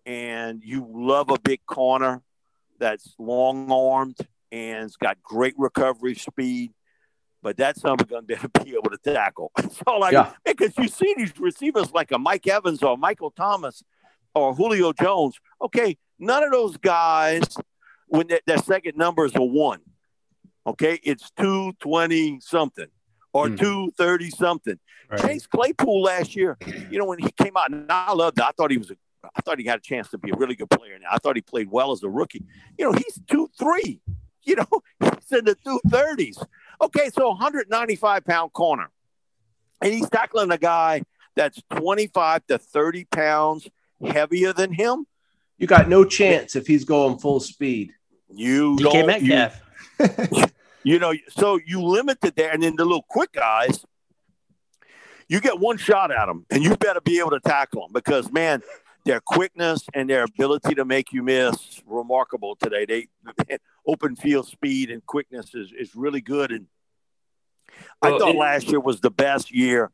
and 0.06 0.63
you 0.63 0.88
love 0.89 1.30
a 1.30 1.39
big 1.39 1.65
corner 1.65 2.21
that's 2.80 3.13
long 3.19 3.71
armed 3.71 4.17
and 4.52 4.86
it's 4.86 4.97
got 4.97 5.21
great 5.21 5.54
recovery 5.58 6.15
speed. 6.15 6.71
But 7.44 7.58
that's 7.58 7.82
something 7.82 8.08
going 8.08 8.28
to 8.28 8.50
be 8.64 8.72
able 8.72 8.92
to 8.92 8.98
tackle. 8.98 9.52
so, 9.72 9.98
like, 9.98 10.14
yeah. 10.14 10.34
because 10.46 10.78
you 10.78 10.88
see 10.88 11.14
these 11.18 11.34
receivers 11.40 11.92
like 11.92 12.12
a 12.12 12.20
Mike 12.20 12.48
Evans 12.48 12.84
or 12.84 12.98
Michael 12.98 13.32
Thomas 13.32 13.84
or 14.36 14.54
Julio 14.54 14.94
Jones. 14.94 15.40
Okay, 15.62 15.98
none 16.20 16.44
of 16.44 16.52
those 16.52 16.78
guys, 16.78 17.44
when 18.08 18.28
their, 18.28 18.42
their 18.46 18.60
second 18.60 18.96
number 18.96 19.26
is 19.26 19.36
a 19.36 19.44
one, 19.44 19.80
okay, 20.68 21.00
it's 21.04 21.32
220 21.38 22.40
something 22.42 22.88
or 23.34 23.48
mm. 23.48 23.60
230 23.60 24.30
something. 24.30 24.80
Right. 25.10 25.22
Chase 25.22 25.48
Claypool 25.48 26.04
last 26.04 26.36
year, 26.36 26.58
you 26.90 27.00
know, 27.00 27.06
when 27.06 27.20
he 27.20 27.32
came 27.32 27.58
out, 27.58 27.72
and 27.72 27.92
I 27.92 28.14
loved 28.14 28.38
it. 28.38 28.44
I 28.44 28.52
thought 28.52 28.72
he 28.72 28.78
was 28.78 28.92
a 28.92 28.96
I 29.24 29.42
thought 29.42 29.60
he 29.60 29.66
had 29.66 29.80
a 29.80 29.82
chance 29.82 30.10
to 30.10 30.18
be 30.18 30.32
a 30.32 30.36
really 30.36 30.56
good 30.56 30.70
player. 30.70 30.98
Now 31.00 31.10
I 31.12 31.18
thought 31.18 31.36
he 31.36 31.42
played 31.42 31.70
well 31.70 31.92
as 31.92 32.04
a 32.04 32.10
rookie. 32.10 32.44
You 32.78 32.86
know, 32.86 32.94
he's 32.94 33.20
two 33.30 33.50
three. 33.58 34.02
You 34.44 34.56
know, 34.56 34.82
he's 35.00 35.40
in 35.40 35.46
the 35.46 35.56
230s. 35.66 36.44
Okay, 36.82 37.10
so 37.10 37.30
195 37.30 38.26
pound 38.26 38.54
corner. 38.54 38.90
And 39.82 39.94
he's 39.94 40.10
tackling 40.10 40.52
a 40.52 40.58
guy 40.58 41.04
that's 41.36 41.62
25 41.76 42.46
to 42.48 42.58
30 42.58 43.06
pounds 43.06 43.68
heavier 44.04 44.54
than 44.54 44.74
him. 44.74 45.06
You 45.58 45.68
got 45.68 45.88
no 45.88 46.04
chance 46.06 46.56
if 46.56 46.66
he's 46.66 46.86
going 46.86 47.20
full 47.20 47.40
speed. 47.40 47.94
You 48.30 48.78
DK 48.78 49.06
Metcalf. 49.06 49.62
You, 50.32 50.46
you 50.94 51.00
know, 51.00 51.14
so 51.30 51.60
you 51.66 51.84
limit 51.84 52.20
it 52.24 52.36
there, 52.36 52.52
and 52.52 52.64
then 52.64 52.76
the 52.76 52.86
little 52.86 53.06
quick 53.08 53.32
guys, 53.32 53.86
you 55.28 55.40
get 55.40 55.60
one 55.60 55.78
shot 55.78 56.12
at 56.12 56.26
them, 56.26 56.46
and 56.50 56.64
you 56.64 56.76
better 56.78 57.02
be 57.02 57.20
able 57.20 57.32
to 57.32 57.40
tackle 57.40 57.84
them 57.84 57.92
because, 57.94 58.32
man, 58.32 58.62
their 59.04 59.20
quickness 59.20 59.84
and 59.94 60.10
their 60.10 60.24
ability 60.24 60.76
to 60.76 60.86
make 60.86 61.12
you 61.12 61.24
miss 61.24 61.82
remarkable 61.86 62.56
today. 62.56 62.86
They 62.86 63.58
open 63.88 64.16
field 64.16 64.48
speed 64.48 64.92
and 64.92 65.06
quickness 65.06 65.54
is, 65.56 65.72
is 65.78 65.96
really 65.96 66.22
good. 66.22 66.52
And 66.52 66.68
well, 68.02 68.16
I 68.16 68.20
thought 68.20 68.36
it, 68.36 68.38
last 68.38 68.68
year 68.68 68.80
was 68.80 69.02
the 69.02 69.12
best 69.12 69.52
year. 69.52 69.92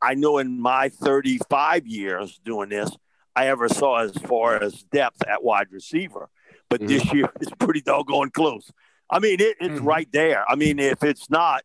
I 0.00 0.14
know 0.14 0.38
in 0.38 0.60
my 0.60 0.88
35 0.90 1.86
years 1.86 2.40
doing 2.44 2.68
this, 2.68 2.90
I 3.34 3.48
ever 3.48 3.68
saw 3.68 3.98
as 3.98 4.12
far 4.12 4.62
as 4.62 4.82
depth 4.84 5.26
at 5.26 5.42
wide 5.42 5.68
receiver. 5.70 6.28
But 6.68 6.80
mm-hmm. 6.80 6.88
this 6.88 7.12
year 7.12 7.30
is 7.40 7.50
pretty 7.58 7.80
doggone 7.80 8.30
close. 8.30 8.70
I 9.10 9.18
mean, 9.18 9.40
it, 9.40 9.56
it's 9.60 9.74
mm-hmm. 9.74 9.84
right 9.84 10.08
there. 10.12 10.44
I 10.48 10.54
mean, 10.56 10.78
if 10.78 11.02
it's 11.02 11.28
not, 11.30 11.62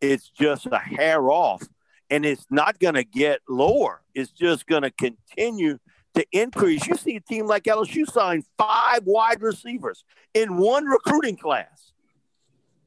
it's 0.00 0.30
just 0.30 0.66
a 0.66 0.78
hair 0.78 1.28
off, 1.30 1.62
and 2.08 2.24
it's 2.24 2.46
not 2.50 2.78
going 2.78 2.94
to 2.94 3.04
get 3.04 3.40
lower. 3.48 4.00
It's 4.14 4.30
just 4.30 4.66
going 4.66 4.82
to 4.82 4.90
continue 4.90 5.78
to 6.14 6.26
increase. 6.32 6.86
You 6.86 6.96
see 6.96 7.16
a 7.16 7.20
team 7.20 7.46
like 7.46 7.64
LSU 7.64 8.10
sign 8.10 8.42
five 8.56 9.04
wide 9.04 9.42
receivers 9.42 10.04
in 10.34 10.56
one 10.56 10.84
recruiting 10.84 11.36
class. 11.36 11.92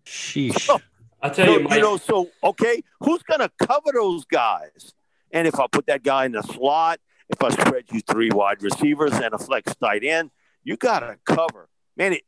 Sheesh. 0.06 0.60
So, 0.60 0.82
I 1.22 1.30
tell 1.30 1.46
so, 1.46 1.52
you, 1.54 1.60
Mike. 1.62 1.74
you 1.74 1.82
know, 1.82 1.98
so 1.98 2.30
okay, 2.44 2.84
who's 3.00 3.24
going 3.24 3.40
to 3.42 3.52
cover 3.66 3.92
those 3.94 4.26
guys? 4.26 4.94
And 5.32 5.48
if 5.48 5.60
I 5.60 5.68
put 5.72 5.86
that 5.88 6.04
guy 6.04 6.26
in 6.26 6.34
the 6.34 6.42
slot, 6.42 7.00
if 7.30 7.42
I 7.42 7.50
spread 7.50 7.86
you 7.92 8.02
three 8.02 8.30
wide 8.30 8.62
receivers 8.62 9.14
and 9.14 9.34
a 9.34 9.38
flex 9.38 9.74
tight 9.76 10.04
end, 10.04 10.32
you 10.64 10.76
got 10.76 11.00
to 11.00 11.18
cover. 11.26 11.70
Man, 11.96 12.14
it, 12.14 12.24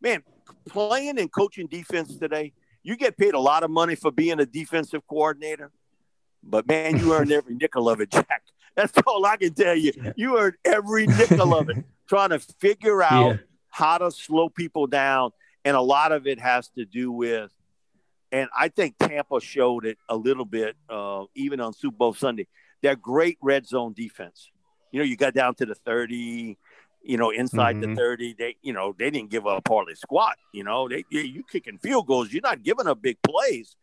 man, 0.00 0.22
playing 0.68 1.18
and 1.18 1.32
coaching 1.32 1.66
defense 1.66 2.16
today, 2.16 2.52
you 2.82 2.96
get 2.96 3.16
paid 3.16 3.34
a 3.34 3.40
lot 3.40 3.62
of 3.62 3.70
money 3.70 3.94
for 3.94 4.10
being 4.10 4.40
a 4.40 4.46
defensive 4.46 5.06
coordinator, 5.06 5.70
but 6.42 6.66
man, 6.66 6.98
you 6.98 7.14
earn 7.14 7.30
every 7.32 7.54
nickel 7.54 7.88
of 7.88 8.00
it, 8.00 8.10
Jack. 8.10 8.42
That's 8.76 8.92
all 9.06 9.24
I 9.26 9.36
can 9.36 9.52
tell 9.52 9.76
you. 9.76 9.92
Yeah. 9.96 10.12
You 10.16 10.38
earned 10.38 10.56
every 10.64 11.06
nickel 11.06 11.54
of 11.54 11.68
it 11.68 11.84
trying 12.08 12.30
to 12.30 12.38
figure 12.38 13.02
out 13.02 13.30
yeah. 13.30 13.36
how 13.68 13.98
to 13.98 14.10
slow 14.10 14.48
people 14.48 14.86
down. 14.86 15.30
And 15.64 15.76
a 15.76 15.80
lot 15.80 16.12
of 16.12 16.26
it 16.26 16.40
has 16.40 16.68
to 16.70 16.84
do 16.84 17.12
with, 17.12 17.50
and 18.32 18.48
I 18.58 18.68
think 18.68 18.96
Tampa 18.98 19.40
showed 19.40 19.84
it 19.84 19.98
a 20.08 20.16
little 20.16 20.46
bit, 20.46 20.76
uh, 20.88 21.24
even 21.34 21.60
on 21.60 21.72
Super 21.74 21.96
Bowl 21.96 22.14
Sunday. 22.14 22.48
They're 22.82 22.96
great 22.96 23.38
red 23.42 23.66
zone 23.66 23.92
defense. 23.92 24.50
You 24.90 25.00
know, 25.00 25.04
you 25.04 25.16
got 25.16 25.34
down 25.34 25.54
to 25.56 25.66
the 25.66 25.74
30, 25.74 26.58
you 27.04 27.16
know, 27.16 27.30
inside 27.30 27.76
mm-hmm. 27.76 27.94
the 27.94 28.00
30. 28.00 28.34
They, 28.38 28.56
you 28.62 28.72
know, 28.72 28.94
they 28.98 29.10
didn't 29.10 29.30
give 29.30 29.46
up 29.46 29.68
hardly 29.68 29.94
squat. 29.94 30.36
You 30.52 30.64
know, 30.64 30.88
they 30.88 31.04
you 31.10 31.44
kicking 31.44 31.78
field 31.78 32.06
goals, 32.06 32.32
you're 32.32 32.42
not 32.42 32.62
giving 32.62 32.86
up 32.86 33.02
big 33.02 33.18
plays. 33.22 33.76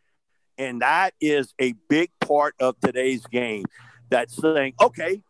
And 0.58 0.82
that 0.82 1.14
is 1.22 1.54
a 1.60 1.74
big 1.88 2.10
part 2.20 2.56
of 2.60 2.78
today's 2.82 3.26
game 3.28 3.64
that's 4.10 4.36
saying, 4.36 4.74
okay, 4.82 5.22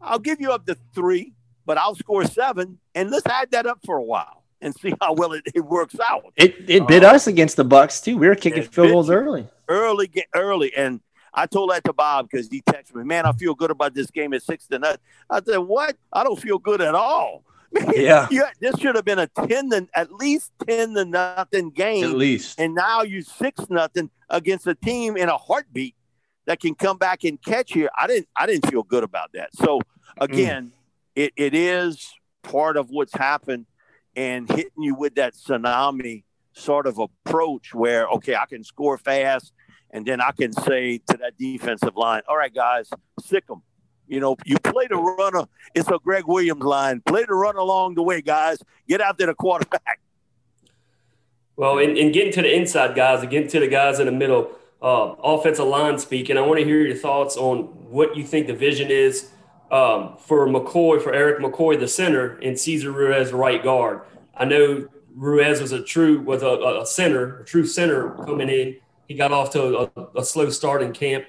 I'll 0.00 0.18
give 0.18 0.40
you 0.40 0.52
up 0.52 0.66
to 0.66 0.76
three, 0.94 1.34
but 1.66 1.78
I'll 1.78 1.94
score 1.94 2.24
seven, 2.24 2.78
and 2.94 3.10
let's 3.10 3.26
add 3.26 3.50
that 3.50 3.66
up 3.66 3.80
for 3.84 3.96
a 3.96 4.02
while 4.02 4.40
and 4.60 4.74
see 4.74 4.92
how 5.00 5.12
well 5.14 5.32
it, 5.32 5.44
it 5.54 5.60
works 5.60 5.96
out. 6.08 6.32
It 6.36 6.54
it 6.68 6.86
bit 6.86 7.04
uh, 7.04 7.08
us 7.08 7.26
against 7.26 7.56
the 7.56 7.64
Bucs 7.64 8.02
too. 8.02 8.16
We 8.16 8.28
were 8.28 8.34
kicking 8.34 8.62
field 8.62 8.90
goals 8.90 9.10
early, 9.10 9.46
early, 9.68 10.10
early, 10.34 10.74
and 10.76 11.00
I 11.32 11.46
told 11.46 11.70
that 11.70 11.84
to 11.84 11.92
Bob 11.92 12.28
because 12.30 12.48
he 12.48 12.62
texted 12.62 12.94
me, 12.94 13.04
"Man, 13.04 13.26
I 13.26 13.32
feel 13.32 13.54
good 13.54 13.70
about 13.70 13.94
this 13.94 14.10
game 14.10 14.32
at 14.34 14.42
six 14.42 14.66
to 14.68 14.78
nothing." 14.78 15.00
I 15.28 15.40
said, 15.42 15.58
"What? 15.58 15.96
I 16.12 16.24
don't 16.24 16.40
feel 16.40 16.58
good 16.58 16.80
at 16.80 16.94
all." 16.94 17.44
yeah. 17.94 18.26
yeah, 18.32 18.50
this 18.58 18.76
should 18.80 18.96
have 18.96 19.04
been 19.04 19.20
a 19.20 19.28
ten 19.28 19.70
to 19.70 19.86
at 19.94 20.12
least 20.12 20.50
ten 20.66 20.92
to 20.94 21.04
nothing 21.04 21.70
game, 21.70 22.04
at 22.04 22.16
least, 22.16 22.58
and 22.58 22.74
now 22.74 23.02
you 23.02 23.22
six 23.22 23.64
nothing 23.70 24.10
against 24.28 24.66
a 24.66 24.74
team 24.74 25.16
in 25.16 25.28
a 25.28 25.36
heartbeat 25.36 25.94
that 26.46 26.60
can 26.60 26.74
come 26.74 26.98
back 26.98 27.24
and 27.24 27.40
catch 27.42 27.74
you. 27.74 27.88
I 27.96 28.06
didn't 28.06 28.28
I 28.36 28.46
didn't 28.46 28.70
feel 28.70 28.82
good 28.82 29.04
about 29.04 29.32
that. 29.34 29.50
So 29.54 29.80
again, 30.18 30.66
mm. 30.66 30.72
it, 31.14 31.32
it 31.36 31.54
is 31.54 32.12
part 32.42 32.76
of 32.76 32.90
what's 32.90 33.14
happened 33.14 33.66
and 34.16 34.48
hitting 34.48 34.82
you 34.82 34.94
with 34.94 35.14
that 35.16 35.34
tsunami 35.34 36.24
sort 36.52 36.86
of 36.86 36.98
approach 36.98 37.74
where 37.74 38.06
okay, 38.08 38.34
I 38.34 38.46
can 38.46 38.64
score 38.64 38.98
fast 38.98 39.52
and 39.90 40.06
then 40.06 40.20
I 40.20 40.32
can 40.32 40.52
say 40.52 40.98
to 40.98 41.16
that 41.18 41.36
defensive 41.38 41.96
line, 41.96 42.22
all 42.28 42.36
right, 42.36 42.54
guys, 42.54 42.88
sick 43.20 43.46
them. 43.46 43.62
You 44.06 44.18
know, 44.18 44.36
you 44.44 44.58
play 44.58 44.88
the 44.88 44.96
runner. 44.96 45.44
It's 45.74 45.88
a 45.88 45.98
Gregg 46.02 46.24
Williams 46.26 46.64
line. 46.64 47.00
Play 47.06 47.24
the 47.24 47.34
run 47.34 47.56
along 47.56 47.94
the 47.94 48.02
way, 48.02 48.20
guys. 48.20 48.58
Get 48.88 49.00
out 49.00 49.18
there 49.18 49.28
the 49.28 49.34
quarterback. 49.34 50.00
Well, 51.56 51.78
in, 51.78 51.96
in 51.96 52.10
getting 52.10 52.32
to 52.32 52.42
the 52.42 52.52
inside 52.52 52.96
guys 52.96 53.20
and 53.20 53.30
getting 53.30 53.48
to 53.50 53.60
the 53.60 53.68
guys 53.68 54.00
in 54.00 54.06
the 54.06 54.12
middle, 54.12 54.50
uh, 54.82 55.14
offensive 55.22 55.66
line 55.66 55.98
speaking, 55.98 56.38
I 56.38 56.40
want 56.40 56.58
to 56.58 56.64
hear 56.64 56.80
your 56.80 56.96
thoughts 56.96 57.36
on 57.36 57.64
what 57.90 58.16
you 58.16 58.24
think 58.24 58.46
the 58.46 58.54
vision 58.54 58.90
is 58.90 59.30
um, 59.70 60.16
for 60.18 60.46
McCoy, 60.46 61.02
for 61.02 61.12
Erik 61.12 61.38
McCoy, 61.38 61.78
the 61.78 61.88
center, 61.88 62.38
and 62.38 62.58
Cesar 62.58 62.90
Ruiz, 62.90 63.32
right 63.32 63.62
guard. 63.62 64.00
I 64.34 64.44
know 64.46 64.88
Ruiz 65.14 65.60
was 65.60 65.72
a 65.72 65.82
true 65.82 66.20
was 66.22 66.42
a, 66.42 66.80
a 66.80 66.86
center, 66.86 67.40
a 67.40 67.44
true 67.44 67.66
center 67.66 68.10
coming 68.24 68.48
in. 68.48 68.76
He 69.06 69.14
got 69.14 69.32
off 69.32 69.50
to 69.52 69.90
a, 69.96 70.20
a, 70.20 70.24
slow 70.24 70.50
start 70.50 70.82
in 70.82 70.92
camp, 70.92 71.24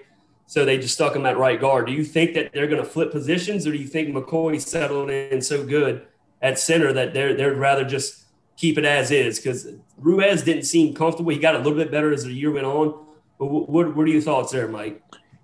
so 0.46 0.64
they 0.64 0.78
just 0.78 0.94
stuck 0.94 1.16
him 1.16 1.26
at 1.26 1.38
right 1.38 1.60
guard. 1.60 1.88
Do 1.88 1.94
you 1.94 2.06
think 2.06 2.36
that 2.36 2.54
they're 2.54 2.68
going 2.68 2.82
to 2.82 2.88
flip 2.88 3.12
positions, 3.12 3.68
or 3.68 3.72
do 3.72 3.78
you 3.78 3.88
think 3.88 4.10
McCoy 4.10 4.62
settled 4.62 5.10
in 5.10 5.42
so 5.42 5.66
good 5.66 6.06
at 6.42 6.58
center 6.58 6.94
that 6.94 7.14
they're 7.14 7.34
they'd 7.34 7.58
rather 7.58 7.84
just 7.84 8.26
keep 8.56 8.78
it 8.78 8.86
as 8.86 9.12
is? 9.12 9.40
Because 9.40 9.68
Ruiz 9.98 10.44
didn't 10.44 10.64
seem 10.64 10.94
comfortable. 10.94 11.32
He 11.32 11.40
got 11.40 11.56
a 11.56 11.58
little 11.58 11.78
bit 11.78 11.92
better 11.92 12.14
as 12.14 12.24
the 12.24 12.32
year 12.32 12.52
went 12.52 12.66
on 12.66 13.08
what, 13.46 13.70
what, 13.70 13.96
what 13.96 14.04
are 14.04 14.10
your 14.10 14.22
thoughts 14.22 14.52
there, 14.52 14.68
Mike? 14.68 15.02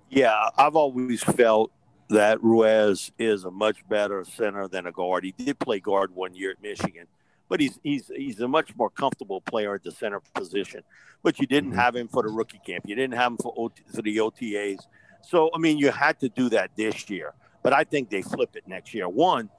Yeah, 0.10 0.50
I've 0.58 0.76
always 0.76 1.24
felt 1.24 1.72
that 2.10 2.42
Ruiz 2.42 3.12
is 3.20 3.44
a 3.44 3.52
much 3.52 3.88
better 3.90 4.24
center 4.24 4.68
than 4.68 4.88
a 4.88 4.92
guard. 4.92 5.26
He 5.26 5.32
did 5.32 5.60
play 5.60 5.80
guard 5.80 6.16
one 6.16 6.34
year 6.34 6.52
at 6.52 6.62
Michigan, 6.62 7.08
but 7.50 7.60
he's 7.60 7.80
he's 7.84 8.10
he's 8.16 8.40
a 8.40 8.48
much 8.48 8.76
more 8.76 8.90
comfortable 8.90 9.42
player 9.42 9.74
at 9.76 9.84
the 9.84 9.92
center 9.92 10.22
position. 10.34 10.84
But 11.24 11.40
you 11.40 11.48
didn't 11.48 11.72
mm-hmm. 11.72 11.80
have 11.80 11.96
him 11.96 12.08
for 12.08 12.24
the 12.24 12.30
rookie 12.30 12.62
camp. 12.66 12.86
You 12.88 12.96
didn't 12.96 13.16
have 13.16 13.34
him 13.34 13.38
for, 13.38 13.54
OT, 13.58 13.82
for 13.94 14.02
the 14.02 14.18
OTAs. 14.18 14.80
So 15.22 15.50
I 15.54 15.58
mean, 15.58 15.78
you 15.78 15.92
had 15.92 16.20
to 16.22 16.30
do 16.30 16.50
that 16.50 16.72
this 16.78 17.10
year. 17.10 17.34
But 17.64 17.74
I 17.74 17.84
think 17.84 18.10
they 18.10 18.22
flip 18.22 18.56
it 18.56 18.66
next 18.68 18.94
year. 18.94 19.10
One, 19.10 19.50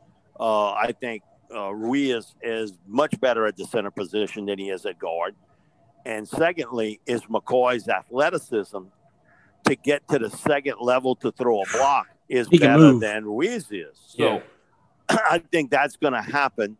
uh, 0.40 0.72
I 0.72 0.92
think 0.98 1.22
uh, 1.54 1.74
Ruiz 1.74 2.34
is 2.42 2.72
much 2.86 3.20
better 3.20 3.46
at 3.46 3.56
the 3.56 3.66
center 3.66 3.90
position 3.90 4.46
than 4.46 4.58
he 4.58 4.70
is 4.70 4.86
at 4.86 4.98
guard. 4.98 5.34
And 6.08 6.26
secondly, 6.26 7.00
is 7.04 7.20
McCoy's 7.24 7.86
athleticism 7.86 8.78
to 9.64 9.76
get 9.76 10.08
to 10.08 10.18
the 10.18 10.30
second 10.30 10.76
level 10.80 11.14
to 11.16 11.30
throw 11.30 11.60
a 11.60 11.64
block 11.70 12.06
is 12.30 12.48
he 12.48 12.58
better 12.58 12.98
than 12.98 13.26
Ruiz 13.26 13.70
is. 13.70 13.98
So 14.06 14.24
yeah. 14.24 14.40
I 15.30 15.42
think 15.52 15.70
that's 15.70 15.96
going 15.96 16.14
to 16.14 16.22
happen. 16.22 16.78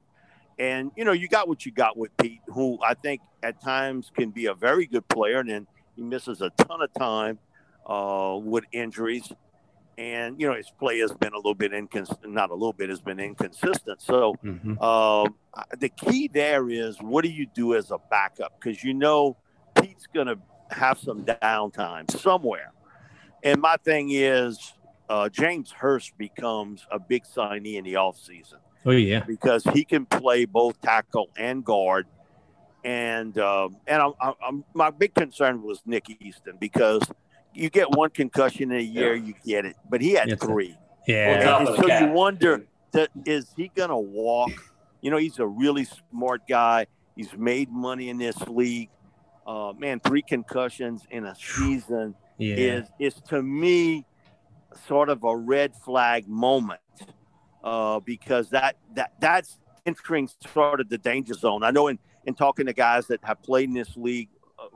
And, 0.59 0.91
you 0.97 1.05
know, 1.05 1.13
you 1.13 1.29
got 1.29 1.47
what 1.47 1.67
you 1.67 1.73
got 1.73 1.99
with 1.99 2.17
Peat, 2.17 2.41
who 2.47 2.79
I 2.83 2.95
think 2.95 3.21
at 3.43 3.61
times 3.61 4.11
can 4.17 4.31
be 4.31 4.47
a 4.47 4.55
very 4.55 4.87
good 4.87 5.07
player. 5.09 5.41
And 5.41 5.51
then 5.51 5.67
he 5.95 6.01
misses 6.01 6.41
a 6.41 6.49
ton 6.51 6.81
of 6.81 6.93
time 6.95 7.39
uh, 7.87 8.39
with 8.43 8.65
injuries 8.73 9.31
and 9.99 10.41
you 10.41 10.49
know 10.49 10.55
his 10.55 10.71
play 10.79 11.01
has 11.01 11.13
been 11.13 11.33
a 11.33 11.37
little 11.37 11.57
bit 11.57 11.75
inconsistent. 11.75 12.33
Not 12.33 12.51
a 12.51 12.55
little 12.55 12.73
bit 12.73 12.89
has 12.89 13.01
been 13.01 13.19
inconsistent. 13.19 14.01
So 14.01 14.35
mm-hmm. 14.45 14.81
um, 14.81 15.35
the 15.79 15.89
key 15.89 16.29
there 16.33 16.71
is 16.71 16.97
what 16.99 17.25
do 17.25 17.31
you 17.31 17.47
do 17.53 17.75
as 17.75 17.91
a 17.91 17.99
backup? 18.09 18.59
Because 18.59 18.83
you 18.85 18.95
know 18.95 19.37
Peat's 19.81 20.07
going 20.07 20.29
to 20.29 20.39
have 20.71 20.99
some 20.99 21.25
downtime 21.25 22.11
somewhere. 22.11 22.73
And 23.43 23.61
my 23.61 23.77
thing 23.85 24.11
is 24.13 24.73
uh, 25.09 25.29
James 25.29 25.73
Hurst 25.73 26.17
becomes 26.17 26.87
a 26.93 27.01
big 27.01 27.25
signee 27.25 27.75
in 27.75 27.85
the 27.85 27.95
offseason. 27.95 28.59
Oh 28.87 28.93
yeah, 28.93 29.25
because 29.27 29.65
he 29.65 29.85
can 29.85 30.07
play 30.07 30.45
both 30.45 30.81
tackle 30.81 31.29
and 31.37 31.65
guard. 31.65 32.07
And 32.85 33.37
um, 33.39 33.77
and 33.89 34.01
I'm, 34.01 34.13
I'm, 34.41 34.65
my 34.73 34.91
big 34.91 35.13
concern 35.13 35.63
was 35.63 35.83
Nick 35.85 36.07
Easton 36.23 36.57
because 36.61 37.03
you 37.55 37.71
get 37.71 37.91
one 37.91 38.11
concussion 38.11 38.71
in 38.73 38.79
a 38.79 38.83
year, 38.83 39.15
yeah. 39.15 39.27
you 39.27 39.35
get 39.45 39.65
it. 39.65 39.77
But 39.89 40.01
he 40.01 40.13
had 40.13 40.29
yes, 40.29 40.39
three. 40.41 40.77
Yeah. 41.07 41.59
And, 41.59 41.69
so 41.69 41.87
you 41.87 42.13
wonder 42.13 42.67
that 42.93 43.11
is 43.25 43.53
he 43.57 43.71
gonna 43.75 43.99
walk? 43.99 44.51
You 45.01 45.11
know, 45.11 45.17
he's 45.17 45.39
a 45.39 45.47
really 45.47 45.87
smart 46.11 46.43
guy. 46.49 46.87
He's 47.17 47.33
made 47.37 47.71
money 47.71 48.11
in 48.11 48.19
this 48.19 48.39
league. 48.47 48.91
Uh, 49.47 49.73
man, 49.79 50.01
three 50.01 50.23
concussions 50.23 51.03
in 51.11 51.25
a 51.25 51.35
season 51.35 52.15
yeah. 52.37 52.55
is 52.57 52.89
is 52.99 53.15
to 53.29 53.43
me 53.43 54.05
sort 54.87 55.09
of 55.09 55.25
a 55.25 55.37
red 55.37 55.75
flag 55.75 56.29
moment 56.29 56.81
uh, 57.65 58.01
because 58.01 58.51
that 58.51 58.77
that 58.95 59.13
that's 59.21 59.59
entering 59.87 60.29
sort 60.53 60.81
of 60.81 60.89
the 60.89 60.99
danger 60.99 61.35
zone. 61.35 61.63
I 61.63 61.71
know 61.71 61.89
in 61.89 61.99
in 62.25 62.35
talking 62.35 62.67
to 62.67 62.73
guys 62.73 63.07
that 63.07 63.21
have 63.25 63.43
played 63.43 63.69
in 63.69 63.75
this 63.75 63.97
league, 63.97 64.29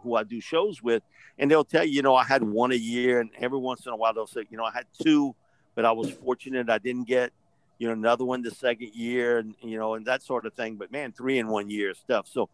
who 0.03 0.17
I 0.17 0.25
do 0.25 0.41
shows 0.41 0.83
with, 0.83 1.03
and 1.39 1.51
they'll 1.51 1.65
tell 1.65 1.85
you, 1.85 1.93
you 1.93 2.03
know, 2.03 2.15
I 2.15 2.25
had 2.25 2.43
one 2.43 2.73
a 2.73 2.77
year, 2.77 3.21
and 3.21 3.31
every 3.39 3.59
once 3.59 3.87
in 3.87 3.93
a 3.93 3.97
while 3.97 4.15
they'll 4.15 4.27
say, 4.27 4.45
you 4.51 4.57
know, 4.57 4.65
I 4.65 4.73
had 4.73 4.87
two, 5.03 5.35
but 5.75 5.85
I 5.85 5.93
was 5.93 6.11
fortunate 6.11 6.69
I 6.69 6.79
didn't 6.79 7.09
get, 7.09 7.33
you 7.79 7.87
know, 7.87 7.95
another 7.95 8.25
one 8.25 8.43
the 8.43 8.51
second 8.51 8.95
year, 8.95 9.39
and 9.39 9.55
you 9.63 9.79
know, 9.79 9.95
and 9.95 10.07
that 10.07 10.23
sort 10.23 10.47
of 10.47 10.55
thing. 10.55 10.77
But 10.77 10.93
man, 10.93 11.13
three 11.13 11.39
in 11.39 11.49
one 11.49 11.71
year 11.71 11.95
stuff. 11.95 12.29
So 12.31 12.49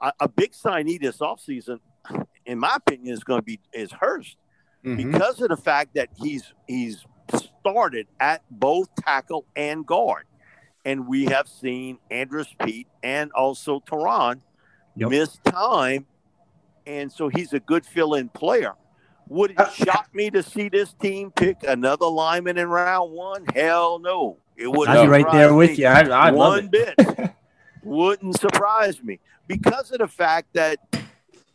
a, 0.00 0.12
a 0.20 0.28
big 0.28 0.52
signee 0.52 1.00
this 1.00 1.18
offseason, 1.18 1.80
in 2.46 2.58
my 2.58 2.76
opinion, 2.76 3.12
is 3.12 3.24
going 3.24 3.40
to 3.40 3.44
be 3.44 3.60
is 3.72 3.92
Hurst 3.92 4.36
mm-hmm. 4.84 5.12
because 5.12 5.40
of 5.40 5.48
the 5.48 5.56
fact 5.56 5.94
that 5.94 6.08
he's 6.16 6.52
he's 6.66 7.04
started 7.60 8.06
at 8.20 8.42
both 8.50 8.88
tackle 8.96 9.46
and 9.56 9.86
guard. 9.86 10.24
And 10.84 11.06
we 11.06 11.24
have 11.26 11.48
seen 11.48 11.98
Andrus 12.10 12.48
Peat 12.62 12.86
and 13.02 13.32
also 13.32 13.80
Terron 13.80 14.42
yep. 14.96 15.08
miss 15.08 15.38
time. 15.38 16.06
And 16.86 17.10
so 17.10 17.28
he's 17.28 17.52
a 17.52 17.60
good 17.60 17.86
fill 17.86 18.14
in 18.14 18.28
player. 18.28 18.74
Would 19.28 19.52
it 19.52 19.60
uh, 19.60 19.70
shock 19.70 20.10
me 20.12 20.30
to 20.30 20.42
see 20.42 20.68
this 20.68 20.92
team 20.92 21.30
pick 21.30 21.62
another 21.66 22.06
lineman 22.06 22.58
in 22.58 22.68
round 22.68 23.12
one? 23.12 23.46
Hell 23.54 23.98
no. 23.98 24.38
It 24.56 24.68
wouldn't. 24.68 24.96
I'd 24.96 25.04
be 25.04 25.08
right 25.08 25.32
there 25.32 25.54
with 25.54 25.78
you. 25.78 25.86
I, 25.86 26.02
I 26.02 26.30
one 26.30 26.68
bit. 26.68 26.94
wouldn't 27.82 28.38
surprise 28.38 29.02
me 29.02 29.20
because 29.46 29.90
of 29.92 29.98
the 29.98 30.08
fact 30.08 30.48
that, 30.54 30.78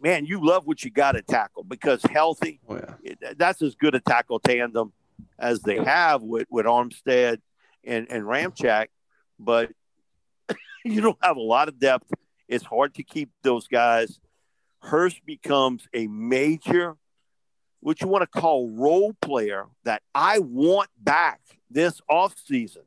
man, 0.02 0.26
you 0.26 0.46
love 0.46 0.68
what 0.68 0.84
you 0.84 0.92
got 0.92 1.14
to 1.14 1.22
tackle 1.22 1.64
because 1.64 2.02
healthy. 2.04 2.60
Oh, 2.68 2.80
yeah. 3.04 3.34
That's 3.38 3.62
as 3.62 3.76
good 3.76 3.96
a 3.96 4.00
tackle 4.00 4.40
tandem 4.40 4.94
as 5.38 5.62
they 5.62 5.84
have 5.84 6.22
with 6.22 6.48
with 6.50 6.66
Armstead 6.66 7.40
and 7.84 8.08
and 8.10 8.24
Ramczyk, 8.24 8.88
but 9.40 9.72
you 10.86 11.02
don't 11.02 11.18
have 11.22 11.38
a 11.38 11.42
lot 11.42 11.68
of 11.68 11.80
depth. 11.80 12.12
It's 12.48 12.66
hard 12.66 12.96
to 12.96 13.04
keep 13.04 13.30
those 13.44 13.68
guys. 13.68 14.20
Hurst 14.82 15.26
becomes 15.26 15.88
a 15.94 16.08
major 16.08 16.96
what 17.82 18.02
you 18.02 18.08
want 18.08 18.30
to 18.30 18.40
call 18.40 18.70
role 18.70 19.14
player 19.22 19.66
that 19.86 20.02
I 20.14 20.40
want 20.40 20.90
back 21.00 21.40
this 21.70 22.02
offseason. 22.10 22.84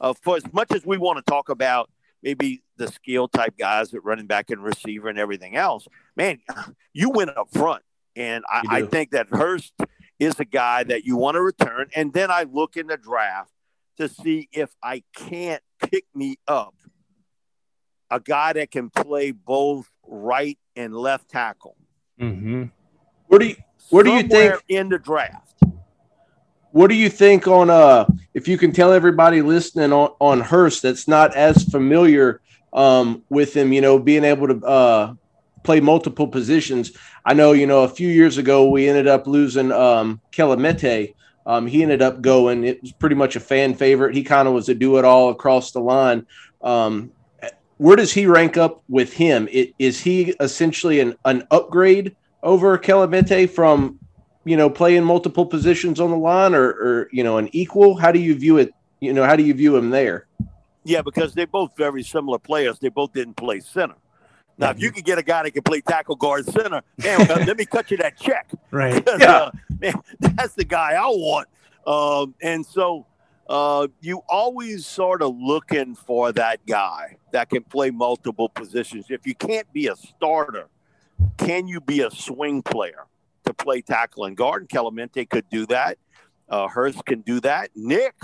Uh, 0.00 0.12
for 0.12 0.36
as 0.36 0.52
much 0.52 0.72
as 0.72 0.84
we 0.84 0.98
want 0.98 1.16
to 1.16 1.22
talk 1.22 1.48
about 1.48 1.90
maybe 2.22 2.62
the 2.76 2.88
skill 2.88 3.28
type 3.28 3.54
guys 3.58 3.90
that 3.90 4.00
running 4.00 4.26
back 4.26 4.50
and 4.50 4.62
receiver 4.62 5.08
and 5.08 5.18
everything 5.18 5.56
else, 5.56 5.88
man, 6.16 6.38
you 6.92 7.10
went 7.10 7.36
up 7.36 7.48
front. 7.50 7.82
And 8.14 8.44
I, 8.48 8.62
I 8.68 8.82
think 8.82 9.10
that 9.10 9.28
Hurst 9.28 9.74
is 10.18 10.38
a 10.40 10.44
guy 10.44 10.84
that 10.84 11.04
you 11.04 11.16
want 11.16 11.34
to 11.34 11.42
return. 11.42 11.88
And 11.94 12.12
then 12.12 12.30
I 12.30 12.44
look 12.44 12.76
in 12.76 12.86
the 12.86 12.96
draft 12.96 13.50
to 13.98 14.08
see 14.08 14.48
if 14.52 14.70
I 14.82 15.02
can't 15.14 15.62
pick 15.90 16.04
me 16.14 16.36
up 16.46 16.74
a 18.10 18.20
guy 18.20 18.52
that 18.52 18.70
can 18.70 18.90
play 18.90 19.32
both 19.32 19.90
right 20.08 20.58
and 20.74 20.94
left 20.94 21.28
tackle. 21.30 21.76
Mm-hmm. 22.20 22.64
Where 23.26 23.38
do 23.38 23.46
you 23.46 23.56
where 23.90 24.04
do 24.04 24.12
you 24.12 24.22
think 24.22 24.54
in 24.68 24.88
the 24.88 24.98
draft? 24.98 25.62
What 26.72 26.88
do 26.88 26.94
you 26.94 27.08
think 27.08 27.46
on 27.46 27.70
uh 27.70 28.06
if 28.34 28.48
you 28.48 28.58
can 28.58 28.72
tell 28.72 28.92
everybody 28.92 29.42
listening 29.42 29.92
on 29.92 30.10
on 30.20 30.40
Hurst 30.40 30.82
that's 30.82 31.08
not 31.08 31.34
as 31.34 31.64
familiar 31.64 32.40
um 32.72 33.22
with 33.28 33.56
him, 33.56 33.72
you 33.72 33.80
know, 33.80 33.98
being 33.98 34.24
able 34.24 34.48
to 34.48 34.66
uh 34.66 35.14
play 35.62 35.80
multiple 35.80 36.28
positions. 36.28 36.92
I 37.24 37.34
know, 37.34 37.52
you 37.52 37.66
know, 37.66 37.82
a 37.82 37.88
few 37.88 38.08
years 38.08 38.38
ago 38.38 38.68
we 38.68 38.88
ended 38.88 39.08
up 39.08 39.26
losing 39.26 39.72
um 39.72 40.20
Kelemete. 40.32 41.14
Um, 41.46 41.68
he 41.68 41.84
ended 41.84 42.02
up 42.02 42.20
going. 42.22 42.64
It 42.64 42.82
was 42.82 42.90
pretty 42.90 43.14
much 43.14 43.36
a 43.36 43.40
fan 43.40 43.74
favorite. 43.74 44.16
He 44.16 44.24
kind 44.24 44.48
of 44.48 44.54
was 44.54 44.68
a 44.68 44.74
do 44.74 44.98
it 44.98 45.04
all 45.04 45.30
across 45.30 45.70
the 45.70 45.80
line. 45.80 46.26
Um, 46.60 47.12
where 47.78 47.96
does 47.96 48.12
he 48.12 48.26
rank 48.26 48.56
up 48.56 48.82
with 48.88 49.12
him? 49.12 49.48
It, 49.50 49.74
is 49.78 50.00
he 50.00 50.34
essentially 50.40 51.00
an, 51.00 51.16
an 51.24 51.46
upgrade 51.50 52.16
over 52.42 52.78
Kelemete 52.78 53.50
from, 53.50 53.98
you 54.44 54.56
know, 54.56 54.70
playing 54.70 55.04
multiple 55.04 55.44
positions 55.44 56.00
on 56.00 56.10
the 56.10 56.16
line 56.16 56.54
or, 56.54 56.68
or, 56.68 57.08
you 57.12 57.22
know, 57.22 57.38
an 57.38 57.48
equal? 57.52 57.96
How 57.96 58.12
do 58.12 58.18
you 58.18 58.34
view 58.34 58.58
it? 58.58 58.72
You 59.00 59.12
know, 59.12 59.24
how 59.24 59.36
do 59.36 59.42
you 59.42 59.52
view 59.52 59.76
him 59.76 59.90
there? 59.90 60.26
Yeah, 60.84 61.02
because 61.02 61.34
they're 61.34 61.46
both 61.46 61.76
very 61.76 62.02
similar 62.02 62.38
players. 62.38 62.78
They 62.78 62.88
both 62.88 63.12
didn't 63.12 63.34
play 63.34 63.60
center. 63.60 63.96
Now, 64.58 64.70
if 64.70 64.80
you 64.80 64.90
can 64.90 65.02
get 65.02 65.18
a 65.18 65.22
guy 65.22 65.42
that 65.42 65.50
can 65.50 65.62
play 65.62 65.82
tackle, 65.82 66.16
guard, 66.16 66.46
center, 66.46 66.80
man, 66.96 67.26
let 67.28 67.58
me 67.58 67.66
cut 67.66 67.90
you 67.90 67.98
that 67.98 68.18
check. 68.18 68.50
Right. 68.70 69.02
yeah. 69.18 69.32
Uh, 69.32 69.50
man, 69.80 69.94
that's 70.18 70.54
the 70.54 70.64
guy 70.64 70.92
I 70.92 71.06
want. 71.06 71.48
Um, 71.86 72.34
and 72.42 72.64
so 72.64 73.06
uh, 73.48 73.86
you 74.00 74.22
always 74.28 74.86
sort 74.86 75.22
of 75.22 75.34
looking 75.36 75.94
for 75.94 76.32
that 76.32 76.64
guy 76.66 77.16
that 77.36 77.50
can 77.50 77.62
play 77.62 77.90
multiple 77.90 78.48
positions. 78.48 79.10
If 79.10 79.26
you 79.26 79.34
can't 79.34 79.70
be 79.70 79.88
a 79.88 79.96
starter, 79.96 80.68
can 81.36 81.68
you 81.68 81.82
be 81.82 82.00
a 82.00 82.10
swing 82.10 82.62
player 82.62 83.04
to 83.44 83.52
play 83.52 83.82
tackle 83.82 84.24
and 84.24 84.34
guard? 84.34 84.62
And 84.62 84.68
Kelemete 84.70 85.28
could 85.28 85.46
do 85.50 85.66
that. 85.66 85.98
Uh, 86.48 86.66
Hurst 86.66 87.04
can 87.04 87.20
do 87.20 87.38
that. 87.40 87.68
Nick 87.76 88.14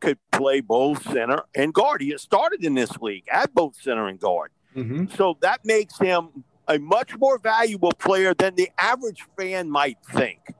could 0.00 0.16
play 0.32 0.62
both 0.62 1.02
center 1.02 1.42
and 1.54 1.74
guard. 1.74 2.00
He 2.00 2.12
has 2.12 2.22
started 2.22 2.64
in 2.64 2.72
this 2.72 2.96
league 2.96 3.24
at 3.30 3.54
both 3.54 3.76
center 3.76 4.08
and 4.08 4.18
guard. 4.18 4.52
Mm-hmm. 4.74 5.14
So 5.14 5.36
that 5.42 5.62
makes 5.66 5.98
him 5.98 6.42
a 6.66 6.78
much 6.78 7.14
more 7.18 7.38
valuable 7.38 7.92
player 7.92 8.32
than 8.32 8.54
the 8.54 8.70
average 8.78 9.26
fan 9.38 9.70
might 9.70 9.98
think 10.14 10.54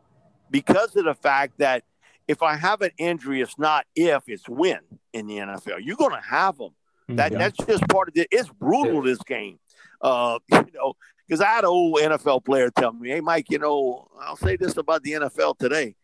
because 0.51 0.95
of 0.97 1.07
the 1.07 1.15
fact 1.15 1.57
that 1.59 1.83
if 2.29 2.43
I 2.43 2.57
have 2.57 2.83
an 2.83 2.91
injury, 2.99 3.41
it's 3.41 3.59
not 3.59 3.87
if, 3.97 4.25
it's 4.27 4.51
when 4.51 4.81
in 5.15 5.27
the 5.27 5.39
NFL. 5.39 5.79
You're 5.81 5.97
going 5.97 6.15
to 6.15 6.21
have 6.21 6.59
them. 6.59 6.73
That, 7.09 7.33
yeah. 7.33 7.39
That's 7.39 7.59
just 7.67 7.87
part 7.89 8.09
of 8.09 8.17
it. 8.17 8.29
It's 8.31 8.49
brutal, 8.49 9.03
this 9.03 9.19
game. 9.19 9.59
Uh, 10.01 10.39
you 10.51 10.67
know, 10.75 10.95
because 11.27 11.41
I 11.41 11.47
had 11.47 11.65
an 11.65 11.71
old 11.71 11.99
NFL 11.99 12.45
player 12.45 12.71
tell 12.71 12.93
me, 12.93 13.11
"Hey, 13.11 13.21
Mike, 13.21 13.47
you 13.51 13.59
know, 13.59 14.09
I'll 14.21 14.37
say 14.37 14.57
this 14.57 14.77
about 14.77 15.03
the 15.03 15.13
NFL 15.13 15.59
today," 15.59 15.95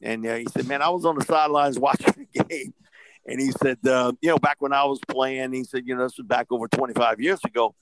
and 0.00 0.24
uh, 0.26 0.36
he 0.36 0.46
said, 0.46 0.66
"Man, 0.66 0.82
I 0.82 0.88
was 0.88 1.04
on 1.04 1.16
the 1.16 1.24
sidelines 1.24 1.78
watching 1.80 2.28
the 2.32 2.44
game." 2.44 2.74
And 3.26 3.40
he 3.40 3.52
said, 3.52 3.78
uh, 3.86 4.12
you 4.20 4.30
know, 4.30 4.38
back 4.38 4.56
when 4.58 4.72
I 4.72 4.84
was 4.84 4.98
playing, 5.06 5.52
he 5.52 5.64
said, 5.64 5.84
you 5.86 5.94
know, 5.94 6.02
this 6.02 6.18
was 6.18 6.26
back 6.26 6.48
over 6.50 6.66
25 6.66 7.20
years 7.20 7.38
ago. 7.44 7.74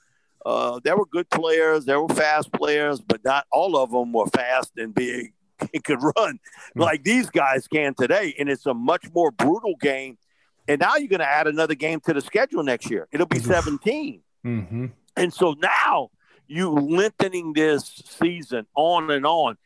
Uh, 0.44 0.80
there 0.84 0.96
were 0.96 1.06
good 1.06 1.28
players, 1.30 1.84
there 1.84 2.00
were 2.00 2.14
fast 2.14 2.52
players, 2.52 3.00
but 3.00 3.22
not 3.24 3.46
all 3.50 3.76
of 3.76 3.90
them 3.90 4.12
were 4.12 4.26
fast 4.26 4.72
and 4.76 4.94
big 4.94 5.32
and 5.74 5.84
could 5.84 6.02
run 6.02 6.14
mm-hmm. 6.14 6.80
like 6.80 7.04
these 7.04 7.28
guys 7.30 7.68
can 7.68 7.94
today. 7.94 8.34
And 8.38 8.48
it's 8.48 8.66
a 8.66 8.74
much 8.74 9.06
more 9.14 9.30
brutal 9.30 9.74
game. 9.80 10.18
And 10.68 10.80
now 10.80 10.96
you're 10.96 11.08
going 11.08 11.20
to 11.20 11.28
add 11.28 11.46
another 11.46 11.74
game 11.74 12.00
to 12.00 12.12
the 12.12 12.20
schedule 12.20 12.62
next 12.62 12.90
year. 12.90 13.08
It'll 13.12 13.26
be 13.26 13.38
17. 13.38 14.22
Mm-hmm. 14.44 14.86
And 15.16 15.34
so 15.34 15.54
now 15.60 16.10
you 16.46 16.70
lengthening 16.70 17.52
this 17.52 17.84
season 18.06 18.66
on 18.74 19.10
and 19.10 19.26
on, 19.26 19.56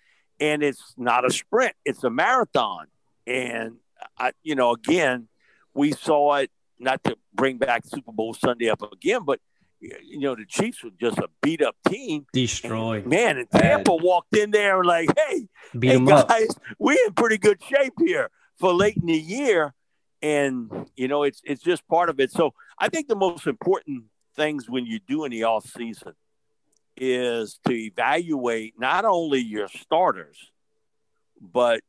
and 0.40 0.62
it's 0.62 0.94
not 0.96 1.24
a 1.24 1.30
sprint; 1.30 1.74
it's 1.84 2.04
a 2.04 2.10
marathon. 2.10 2.86
And 3.26 3.76
I, 4.18 4.32
you 4.42 4.54
know, 4.54 4.72
again, 4.72 5.28
we 5.72 5.92
saw 5.92 6.36
it. 6.36 6.50
Not 6.80 7.04
to 7.04 7.16
bring 7.32 7.58
back 7.58 7.86
Super 7.86 8.12
Bowl 8.12 8.34
Sunday 8.34 8.68
up 8.68 8.82
again, 8.92 9.24
but 9.24 9.40
you 9.80 10.18
know, 10.18 10.34
the 10.34 10.44
Chiefs 10.44 10.82
were 10.82 10.90
just 11.00 11.18
a 11.18 11.28
beat 11.42 11.62
up 11.62 11.76
team. 11.88 12.26
Destroyed. 12.32 13.06
man, 13.06 13.38
and 13.38 13.50
Tampa 13.50 13.92
Bay. 13.92 13.98
walked 14.02 14.36
in 14.36 14.50
there 14.50 14.80
and 14.80 14.86
like, 14.86 15.08
hey, 15.16 15.46
beat 15.78 15.92
hey 15.92 16.04
guys, 16.04 16.50
up. 16.50 16.62
we 16.78 17.00
in 17.06 17.14
pretty 17.14 17.38
good 17.38 17.62
shape 17.62 17.94
here 17.98 18.30
for 18.58 18.72
late 18.72 18.96
in 18.96 19.06
the 19.06 19.14
year. 19.14 19.74
And, 20.24 20.88
you 20.96 21.06
know, 21.06 21.22
it's 21.22 21.42
it's 21.44 21.62
just 21.62 21.86
part 21.86 22.08
of 22.08 22.18
it. 22.18 22.32
So 22.32 22.54
I 22.78 22.88
think 22.88 23.08
the 23.08 23.14
most 23.14 23.46
important 23.46 24.04
things 24.34 24.70
when 24.70 24.86
you 24.86 24.98
do 24.98 25.24
in 25.24 25.30
the 25.30 25.44
off 25.44 25.66
season 25.66 26.14
is 26.96 27.60
to 27.66 27.74
evaluate 27.74 28.72
not 28.78 29.04
only 29.04 29.40
your 29.40 29.68
starters, 29.68 30.38
but 31.38 31.82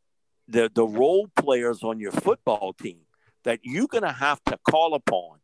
the, 0.50 0.69
the 0.76 0.86
role 0.86 1.30
players 1.38 1.82
on 1.82 2.02
your 2.02 2.12
football 2.12 2.74
team 2.74 3.00
that 3.45 3.62
you're 3.63 3.88
going 3.88 4.04
to 4.04 4.12
have 4.12 4.43
to 4.43 4.60
call 4.69 4.95
upon. 4.95 5.39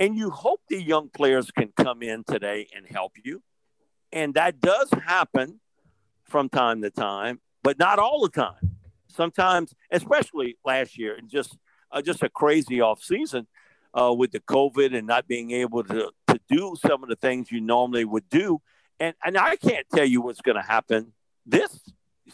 And 0.00 0.16
you 0.16 0.30
hope 0.30 0.60
the 0.68 0.82
young 0.82 1.10
players 1.10 1.52
can 1.52 1.72
come 1.76 2.02
in 2.02 2.24
today 2.24 2.66
and 2.74 2.84
help 2.84 3.12
you. 3.22 3.44
And 4.12 4.34
that 4.34 4.60
does 4.60 4.90
happen 4.90 5.60
from 6.24 6.48
time 6.48 6.82
to 6.82 6.90
time, 6.90 7.40
but 7.62 7.78
not 7.78 8.00
all 8.00 8.22
the 8.22 8.28
time. 8.28 8.78
Sometimes, 9.06 9.72
especially 9.92 10.56
last 10.64 10.98
year, 10.98 11.14
and 11.14 11.30
just 11.30 11.56
uh, 11.94 12.02
just 12.02 12.22
a 12.22 12.28
crazy 12.28 12.80
off 12.80 13.02
season 13.02 13.46
uh, 13.94 14.12
with 14.12 14.32
the 14.32 14.40
COVID 14.40 14.94
and 14.94 15.06
not 15.06 15.26
being 15.26 15.52
able 15.52 15.82
to, 15.84 16.10
to 16.26 16.40
do 16.48 16.74
some 16.84 17.02
of 17.02 17.08
the 17.08 17.16
things 17.16 17.50
you 17.50 17.60
normally 17.60 18.04
would 18.04 18.28
do 18.28 18.60
and 19.00 19.14
and 19.24 19.36
I 19.36 19.56
can't 19.56 19.86
tell 19.94 20.04
you 20.04 20.20
what's 20.20 20.40
going 20.40 20.56
to 20.56 20.62
happen 20.62 21.12
this 21.46 21.80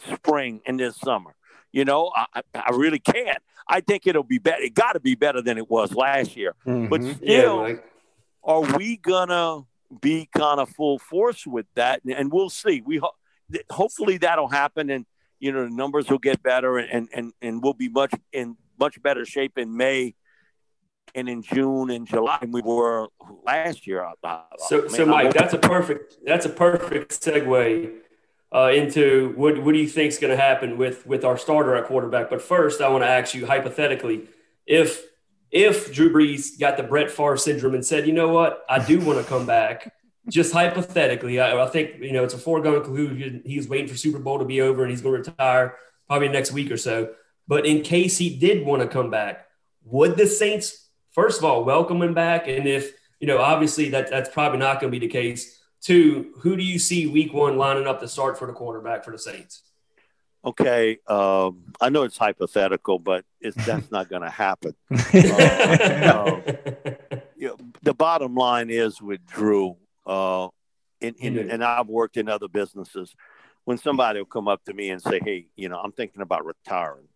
spring 0.09 0.61
and 0.65 0.79
this 0.79 0.97
summer. 0.97 1.35
You 1.71 1.85
know, 1.85 2.11
I, 2.15 2.41
I 2.53 2.71
really 2.71 2.99
can't. 2.99 3.41
I 3.67 3.81
think 3.81 4.05
it'll 4.05 4.23
be 4.23 4.39
better. 4.39 4.61
It 4.61 4.73
got 4.73 4.93
to 4.93 4.99
be 4.99 5.15
better 5.15 5.41
than 5.41 5.57
it 5.57 5.69
was 5.69 5.93
last 5.93 6.35
year. 6.35 6.55
Mm-hmm. 6.65 6.87
But 6.87 7.03
still, 7.03 7.69
yeah, 7.69 7.75
are 8.43 8.77
we 8.77 8.97
gonna 8.97 9.61
be 10.01 10.27
kind 10.35 10.59
of 10.59 10.69
full 10.69 10.99
force 10.99 11.47
with 11.47 11.65
that? 11.75 12.01
And 12.03 12.31
we'll 12.31 12.49
see. 12.49 12.81
We 12.85 12.97
ho- 12.97 13.15
hopefully 13.69 14.17
that'll 14.17 14.49
happen, 14.49 14.89
and 14.89 15.05
you 15.39 15.51
know 15.51 15.63
the 15.63 15.69
numbers 15.69 16.09
will 16.09 16.19
get 16.19 16.43
better, 16.43 16.77
and 16.77 17.07
and 17.13 17.31
and 17.41 17.63
we'll 17.63 17.73
be 17.73 17.89
much 17.89 18.13
in 18.33 18.57
much 18.79 19.01
better 19.01 19.25
shape 19.25 19.57
in 19.57 19.75
May 19.75 20.15
and 21.15 21.27
in 21.27 21.41
June 21.41 21.89
and 21.89 22.07
July 22.07 22.37
than 22.41 22.51
we 22.51 22.61
were 22.61 23.07
last 23.45 23.85
year. 23.85 24.07
so, 24.67 24.87
so 24.87 25.05
Mike, 25.05 25.33
that's 25.33 25.53
a 25.53 25.57
perfect 25.57 26.17
that's 26.25 26.45
a 26.45 26.49
perfect 26.49 27.11
segue 27.21 27.93
uh, 28.53 28.71
into 28.73 29.33
what 29.35 29.61
what 29.63 29.73
do 29.73 29.79
you 29.79 29.87
think 29.87 30.09
is 30.09 30.17
going 30.17 30.35
to 30.35 30.41
happen 30.41 30.77
with 30.77 31.05
with 31.05 31.23
our 31.23 31.37
starter 31.37 31.75
at 31.75 31.85
quarterback? 31.85 32.29
But 32.29 32.41
first, 32.41 32.81
I 32.81 32.89
want 32.89 33.03
to 33.03 33.09
ask 33.09 33.33
you 33.33 33.45
hypothetically, 33.45 34.27
if 34.65 35.03
if 35.51 35.93
Drew 35.93 36.11
Brees 36.11 36.59
got 36.59 36.77
the 36.77 36.83
Brett 36.83 37.11
Favre 37.11 37.37
syndrome 37.37 37.75
and 37.75 37.85
said, 37.85 38.07
you 38.07 38.13
know 38.13 38.29
what, 38.29 38.63
I 38.69 38.83
do 38.83 39.01
want 39.01 39.19
to 39.19 39.25
come 39.25 39.45
back, 39.45 39.93
just 40.29 40.53
hypothetically, 40.53 41.41
I, 41.41 41.61
I, 41.61 41.67
think 41.67 42.01
you 42.01 42.13
know 42.13 42.23
it's 42.23 42.33
a 42.33 42.37
foregone 42.37 42.83
conclusion. 42.83 43.41
He's 43.45 43.67
waiting 43.67 43.87
for 43.87 43.97
Super 43.97 44.19
Bowl 44.19 44.39
to 44.39 44.45
be 44.45 44.61
over 44.61 44.83
and 44.83 44.91
he's 44.91 45.01
going 45.01 45.21
to 45.21 45.31
retire 45.31 45.77
probably 46.07 46.29
next 46.29 46.51
week 46.51 46.71
or 46.71 46.77
so. 46.77 47.13
But 47.51 47.65
in 47.65 47.81
case 47.81 48.17
he 48.17 48.37
did 48.37 48.65
want 48.65 48.81
to 48.81 48.87
come 48.87 49.09
back, 49.09 49.45
would 49.83 50.15
the 50.15 50.25
Saints 50.25 50.87
first 51.11 51.37
of 51.37 51.43
all 51.43 51.65
welcome 51.65 52.01
him 52.01 52.13
back? 52.13 52.47
And 52.47 52.65
if 52.65 52.93
you 53.19 53.27
know, 53.27 53.39
obviously 53.39 53.89
that 53.89 54.09
that's 54.09 54.29
probably 54.29 54.57
not 54.57 54.79
going 54.79 54.89
to 54.89 54.97
be 54.97 55.05
the 55.05 55.11
case. 55.11 55.61
Two, 55.81 56.31
who 56.37 56.55
do 56.55 56.63
you 56.63 56.79
see 56.79 57.07
Week 57.07 57.33
One 57.33 57.57
lining 57.57 57.87
up 57.87 57.99
to 57.99 58.07
start 58.07 58.39
for 58.39 58.47
the 58.47 58.53
quarterback 58.53 59.03
for 59.03 59.11
the 59.11 59.19
Saints? 59.19 59.63
Okay, 60.45 60.99
um, 61.07 61.65
I 61.81 61.89
know 61.89 62.03
it's 62.03 62.17
hypothetical, 62.17 62.99
but 62.99 63.25
it's 63.41 63.57
that's 63.65 63.91
not 63.91 64.07
going 64.07 64.21
to 64.21 64.29
happen. 64.29 64.73
uh, 64.89 64.95
um, 66.15 66.43
you 67.35 67.49
know, 67.49 67.57
the 67.83 67.93
bottom 67.93 68.33
line 68.33 68.69
is 68.69 69.01
with 69.01 69.25
Drew, 69.25 69.75
uh, 70.05 70.47
in, 71.01 71.15
in, 71.15 71.49
and 71.49 71.65
I've 71.65 71.89
worked 71.89 72.15
in 72.15 72.29
other 72.29 72.47
businesses. 72.47 73.13
When 73.65 73.77
somebody 73.77 74.19
will 74.19 74.25
come 74.25 74.47
up 74.47 74.63
to 74.63 74.73
me 74.73 74.89
and 74.89 75.01
say, 75.01 75.19
"Hey, 75.21 75.47
you 75.57 75.67
know, 75.67 75.81
I'm 75.81 75.91
thinking 75.91 76.21
about 76.21 76.45
retiring," 76.45 77.09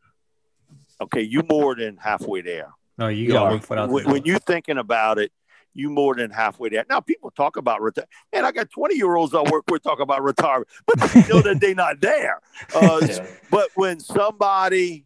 okay, 1.01 1.21
you 1.21 1.43
more 1.49 1.75
than 1.75 1.97
halfway 1.97 2.41
there. 2.41 2.69
No, 2.97 3.07
you 3.07 3.31
got 3.31 3.51
one 3.51 3.59
foot 3.59 3.77
out. 3.77 3.89
When, 3.89 4.05
when 4.05 4.25
you're 4.25 4.39
thinking 4.39 4.77
about 4.77 5.19
it, 5.19 5.31
you 5.73 5.89
more 5.89 6.15
than 6.15 6.31
halfway 6.31 6.69
there. 6.69 6.85
Now 6.89 7.01
people 7.01 7.29
talk 7.31 7.57
about 7.57 7.81
retire, 7.81 8.05
and 8.31 8.45
I 8.45 8.51
got 8.51 8.69
20 8.71 8.95
year 8.95 9.15
olds 9.15 9.35
I 9.35 9.41
work 9.41 9.65
with 9.69 9.83
talk 9.83 9.99
about 9.99 10.23
retirement, 10.23 10.69
but 10.87 10.99
they 11.11 11.27
know 11.27 11.41
that 11.41 11.59
they're 11.59 11.75
not 11.75 12.01
there. 12.01 12.41
Uh, 12.73 12.99
yeah. 13.07 13.25
But 13.51 13.69
when 13.75 13.99
somebody 13.99 15.05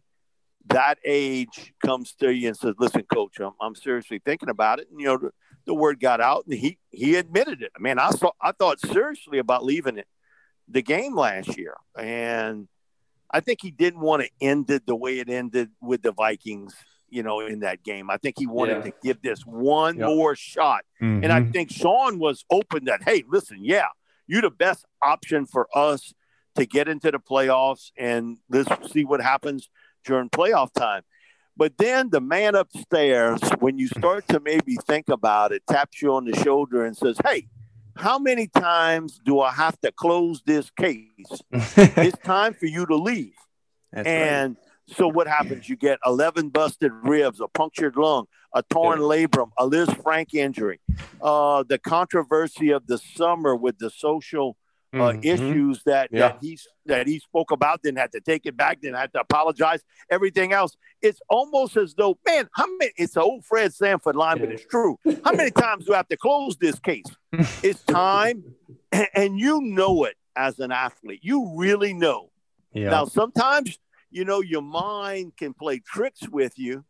that 0.68 0.98
age 1.04 1.74
comes 1.84 2.14
to 2.14 2.32
you 2.32 2.48
and 2.48 2.56
says, 2.56 2.74
"Listen, 2.78 3.02
coach, 3.12 3.38
I'm, 3.40 3.52
I'm 3.60 3.74
seriously 3.74 4.20
thinking 4.24 4.48
about 4.48 4.78
it," 4.78 4.88
and 4.90 5.00
you 5.00 5.06
know 5.06 5.18
the, 5.18 5.30
the, 5.66 5.74
word 5.74 6.00
got 6.00 6.20
out, 6.20 6.46
and 6.46 6.54
he 6.54 6.78
he 6.90 7.16
admitted 7.16 7.62
it. 7.62 7.72
I 7.76 7.80
mean, 7.80 7.98
I 7.98 8.10
saw 8.10 8.30
I 8.40 8.52
thought 8.52 8.80
seriously 8.80 9.38
about 9.38 9.64
leaving 9.64 9.98
it 9.98 10.06
the 10.68 10.82
game 10.82 11.16
last 11.16 11.56
year, 11.58 11.74
and 11.98 12.68
I 13.32 13.40
think 13.40 13.60
he 13.62 13.70
didn't 13.70 14.00
want 14.00 14.22
to 14.22 14.30
end 14.40 14.70
it 14.70 14.86
the 14.86 14.96
way 14.96 15.18
it 15.18 15.28
ended 15.28 15.70
with 15.80 16.02
the 16.02 16.12
Vikings 16.12 16.74
you 17.10 17.22
know, 17.22 17.40
in 17.40 17.60
that 17.60 17.82
game. 17.82 18.08
I 18.08 18.16
think 18.16 18.36
he 18.38 18.46
wanted 18.46 18.78
yeah. 18.78 18.82
to 18.82 18.92
give 19.02 19.22
this 19.22 19.42
one 19.42 19.98
yep. 19.98 20.06
more 20.06 20.34
shot. 20.34 20.84
Mm-hmm. 21.02 21.24
And 21.24 21.32
I 21.32 21.40
mm-hmm. 21.40 21.50
think 21.50 21.70
Sean 21.70 22.18
was 22.18 22.44
open 22.50 22.84
that, 22.84 23.02
hey, 23.02 23.24
listen, 23.28 23.58
yeah, 23.60 23.88
you're 24.26 24.42
the 24.42 24.50
best 24.50 24.86
option 25.02 25.44
for 25.44 25.66
us 25.74 26.14
to 26.54 26.66
get 26.66 26.88
into 26.88 27.10
the 27.10 27.18
playoffs 27.18 27.90
and 27.98 28.38
let's 28.48 28.92
see 28.92 29.04
what 29.04 29.20
happens 29.20 29.68
during 30.04 30.30
playoff 30.30 30.72
time. 30.72 31.02
But 31.56 31.76
then 31.76 32.10
the 32.10 32.20
man 32.20 32.54
upstairs, 32.54 33.40
when 33.58 33.78
you 33.78 33.88
start 33.88 34.26
to 34.28 34.40
maybe 34.40 34.76
think 34.86 35.08
about 35.08 35.52
it, 35.52 35.62
taps 35.68 36.00
you 36.00 36.14
on 36.14 36.24
the 36.24 36.36
shoulder 36.42 36.84
and 36.84 36.96
says, 36.96 37.18
Hey, 37.24 37.48
how 37.96 38.18
many 38.18 38.46
times 38.46 39.20
do 39.24 39.40
I 39.40 39.52
have 39.52 39.80
to 39.80 39.92
close 39.92 40.42
this 40.44 40.70
case? 40.70 41.06
it's 41.52 42.18
time 42.18 42.54
for 42.54 42.66
you 42.66 42.86
to 42.86 42.96
leave. 42.96 43.34
That's 43.92 44.06
and 44.06 44.56
right 44.56 44.70
so 44.92 45.08
what 45.08 45.26
happens? 45.26 45.68
You 45.68 45.76
get 45.76 45.98
11 46.04 46.48
busted 46.50 46.92
ribs, 47.04 47.40
a 47.40 47.48
punctured 47.48 47.96
lung, 47.96 48.26
a 48.54 48.62
torn 48.62 49.00
yeah. 49.00 49.06
labrum, 49.06 49.50
a 49.58 49.66
Liz 49.66 49.88
Frank 50.02 50.34
injury. 50.34 50.80
Uh, 51.22 51.64
the 51.68 51.78
controversy 51.78 52.70
of 52.70 52.86
the 52.86 52.98
summer 52.98 53.54
with 53.54 53.78
the 53.78 53.90
social 53.90 54.56
uh, 54.92 54.96
mm-hmm. 54.96 55.24
issues 55.24 55.82
that, 55.84 56.10
yeah. 56.12 56.28
that 56.28 56.38
he 56.40 56.58
that 56.86 57.06
he 57.06 57.18
spoke 57.18 57.50
about, 57.52 57.80
then 57.82 57.96
had 57.96 58.12
to 58.12 58.20
take 58.20 58.46
it 58.46 58.56
back, 58.56 58.80
then 58.82 58.94
had 58.94 59.12
to 59.12 59.20
apologize. 59.20 59.82
Everything 60.10 60.52
else, 60.52 60.76
it's 61.00 61.20
almost 61.28 61.76
as 61.76 61.94
though, 61.94 62.18
man, 62.26 62.48
how 62.54 62.66
many? 62.78 62.92
It's 62.96 63.16
an 63.16 63.22
old 63.22 63.44
Fred 63.44 63.72
Sanford 63.72 64.16
line, 64.16 64.38
yeah. 64.38 64.44
but 64.44 64.54
it's 64.54 64.66
true. 64.66 64.98
How 65.24 65.32
many 65.32 65.50
times 65.50 65.86
do 65.86 65.94
I 65.94 65.98
have 65.98 66.08
to 66.08 66.16
close 66.16 66.56
this 66.56 66.78
case? 66.78 67.04
it's 67.62 67.82
time, 67.84 68.42
and, 68.90 69.06
and 69.14 69.38
you 69.38 69.60
know 69.60 70.04
it 70.04 70.16
as 70.34 70.58
an 70.58 70.72
athlete. 70.72 71.20
You 71.22 71.54
really 71.56 71.92
know. 71.92 72.30
Yeah. 72.72 72.90
Now 72.90 73.04
sometimes 73.04 73.78
you 74.10 74.24
know, 74.24 74.40
your 74.40 74.62
mind 74.62 75.36
can 75.36 75.54
play 75.54 75.78
tricks 75.78 76.28
with 76.28 76.58
you 76.58 76.84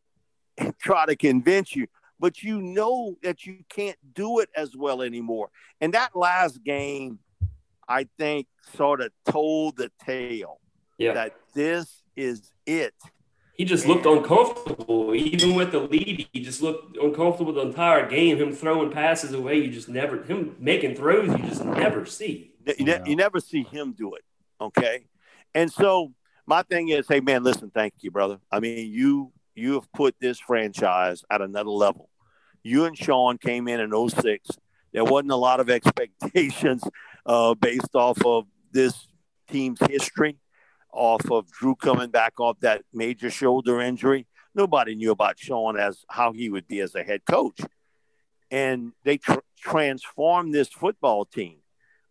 and 0.59 0.77
try 0.79 1.07
to 1.07 1.17
convince 1.17 1.77
you, 1.77 1.87
but 2.19 2.43
you 2.43 2.61
know 2.61 3.17
that 3.23 3.47
you 3.47 3.59
can't 3.69 3.99
do 4.15 4.41
it 4.41 4.49
as 4.57 4.75
well 4.75 5.03
anymore. 5.03 5.51
And 5.81 5.93
that 5.95 6.17
last 6.17 6.65
game, 6.65 7.19
I 7.91 8.07
think, 8.19 8.47
sort 8.77 9.01
of 9.01 9.11
told 9.29 9.77
the 9.77 9.91
tale 10.07 10.61
yeah. 10.97 11.13
that 11.13 11.35
this 11.55 12.05
is 12.17 12.53
it. 12.65 12.95
He 13.55 13.65
just 13.65 13.85
looked 13.85 14.07
uncomfortable, 14.07 15.15
even 15.15 15.55
with 15.55 15.73
the 15.73 15.81
lead. 15.81 16.29
He 16.33 16.41
just 16.41 16.63
looked 16.63 16.97
uncomfortable 16.97 17.53
the 17.53 17.63
entire 17.63 18.09
game. 18.09 18.39
Him 18.39 18.53
throwing 18.53 18.91
passes 18.91 19.33
away, 19.33 19.57
you 19.59 19.71
just 19.71 19.89
never 19.89 20.23
him 20.23 20.55
making 20.59 20.95
throws. 20.95 21.29
You 21.29 21.47
just 21.47 21.65
never 21.65 22.07
see. 22.07 22.55
You, 22.79 22.85
ne- 22.87 23.03
you 23.05 23.17
never 23.17 23.41
see 23.41 23.65
him 23.65 23.93
do 23.93 24.15
it. 24.15 24.23
Okay, 24.61 25.05
and 25.55 25.71
so 25.71 26.13
my 26.47 26.63
thing 26.63 26.89
is, 26.89 27.07
hey 27.09 27.21
man, 27.21 27.43
listen, 27.43 27.71
thank 27.75 27.95
you, 28.01 28.11
brother. 28.11 28.39
I 28.51 28.61
mean, 28.61 28.91
you 28.91 29.33
you 29.55 29.75
have 29.75 29.93
put 29.93 30.15
this 30.21 30.39
franchise 30.39 31.23
at 31.29 31.43
another 31.43 31.71
level. 31.71 32.09
You 32.63 32.85
and 32.85 32.97
Sean 32.97 33.37
came 33.37 33.69
in 33.69 33.81
in 33.81 34.09
06. 34.09 34.49
There 34.93 35.05
wasn't 35.05 35.33
a 35.33 35.37
lot 35.37 35.61
of 35.61 35.69
expectations 35.71 36.83
uh, 37.27 37.55
based 37.55 37.95
off 37.95 38.25
of 38.25 38.47
this 38.73 39.09
team's 39.49 39.81
history, 39.89 40.39
off 40.93 41.31
of 41.31 41.51
Drew 41.51 41.75
coming 41.75 42.11
back 42.11 42.41
off 42.41 42.59
that 42.61 42.83
major 42.93 43.31
shoulder 43.31 43.81
injury. 43.81 44.27
Nobody 44.55 44.95
knew 44.95 45.13
about 45.13 45.39
Sean 45.39 45.79
as 45.79 46.05
how 46.09 46.33
he 46.33 46.51
would 46.51 46.67
be 46.67 46.81
as 46.81 46.95
a 46.95 47.03
head 47.03 47.23
coach. 47.29 47.61
And 48.51 48.93
they 49.05 49.19
tr- 49.19 49.39
transformed 49.57 50.53
this 50.53 50.69
football 50.69 51.25
team. 51.25 51.59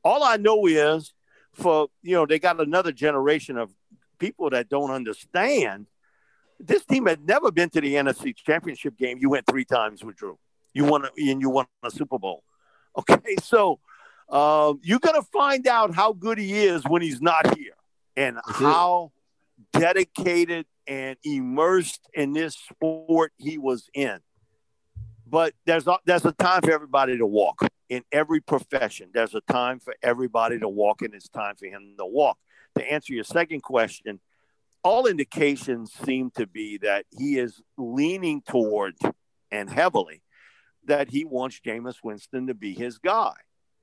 All 0.03 0.23
I 0.23 0.37
know 0.37 0.65
is 0.65 1.13
for, 1.53 1.89
you 2.01 2.15
know, 2.15 2.25
they 2.25 2.39
got 2.39 2.61
another 2.61 2.93
generation 2.93 3.57
of 3.57 3.71
people 4.19 4.49
that 4.51 4.69
don't 4.69 4.91
understand, 4.91 5.87
this 6.59 6.85
team 6.85 7.05
had 7.05 7.25
never 7.25 7.51
been 7.51 7.69
to 7.71 7.81
the 7.81 7.95
NFC 7.95 8.35
Championship 8.35 8.97
game. 8.97 9.17
You 9.19 9.29
went 9.29 9.45
three 9.47 9.65
times 9.65 10.03
with 10.03 10.17
Drew. 10.17 10.37
You 10.73 10.85
won, 10.85 11.05
a, 11.05 11.09
and 11.17 11.41
you 11.41 11.49
won 11.49 11.65
a 11.83 11.89
Super 11.89 12.19
Bowl. 12.19 12.43
Okay, 12.97 13.35
so 13.41 13.79
uh, 14.29 14.73
you're 14.81 14.99
gonna 14.99 15.23
find 15.23 15.67
out 15.67 15.93
how 15.93 16.13
good 16.13 16.37
he 16.37 16.53
is 16.53 16.83
when 16.85 17.01
he's 17.01 17.21
not 17.21 17.57
here, 17.57 17.73
and 18.15 18.37
how 18.45 19.11
dedicated 19.73 20.65
and 20.87 21.17
immersed 21.23 22.07
in 22.13 22.33
this 22.33 22.55
sport 22.55 23.33
he 23.37 23.57
was 23.57 23.89
in. 23.93 24.19
But 25.27 25.53
there's 25.65 25.87
a, 25.87 25.99
there's 26.05 26.25
a 26.25 26.31
time 26.31 26.61
for 26.61 26.71
everybody 26.71 27.17
to 27.17 27.25
walk 27.25 27.67
in 27.87 28.03
every 28.11 28.41
profession. 28.41 29.09
There's 29.13 29.35
a 29.35 29.41
time 29.41 29.79
for 29.79 29.95
everybody 30.01 30.59
to 30.59 30.67
walk, 30.67 31.01
and 31.03 31.13
it's 31.13 31.29
time 31.29 31.55
for 31.55 31.67
him 31.67 31.95
to 31.97 32.05
walk 32.05 32.37
to 32.77 32.91
answer 32.91 33.13
your 33.13 33.23
second 33.23 33.61
question, 33.61 34.19
all 34.83 35.05
indications 35.05 35.91
seem 36.05 36.31
to 36.31 36.47
be 36.47 36.77
that 36.77 37.05
he 37.17 37.37
is 37.37 37.61
leaning 37.77 38.41
toward 38.41 38.95
and 39.51 39.69
heavily 39.69 40.21
that 40.85 41.09
he 41.09 41.25
wants 41.25 41.59
Jameis 41.59 41.97
Winston 42.03 42.47
to 42.47 42.53
be 42.53 42.73
his 42.73 42.97
guy. 42.97 43.33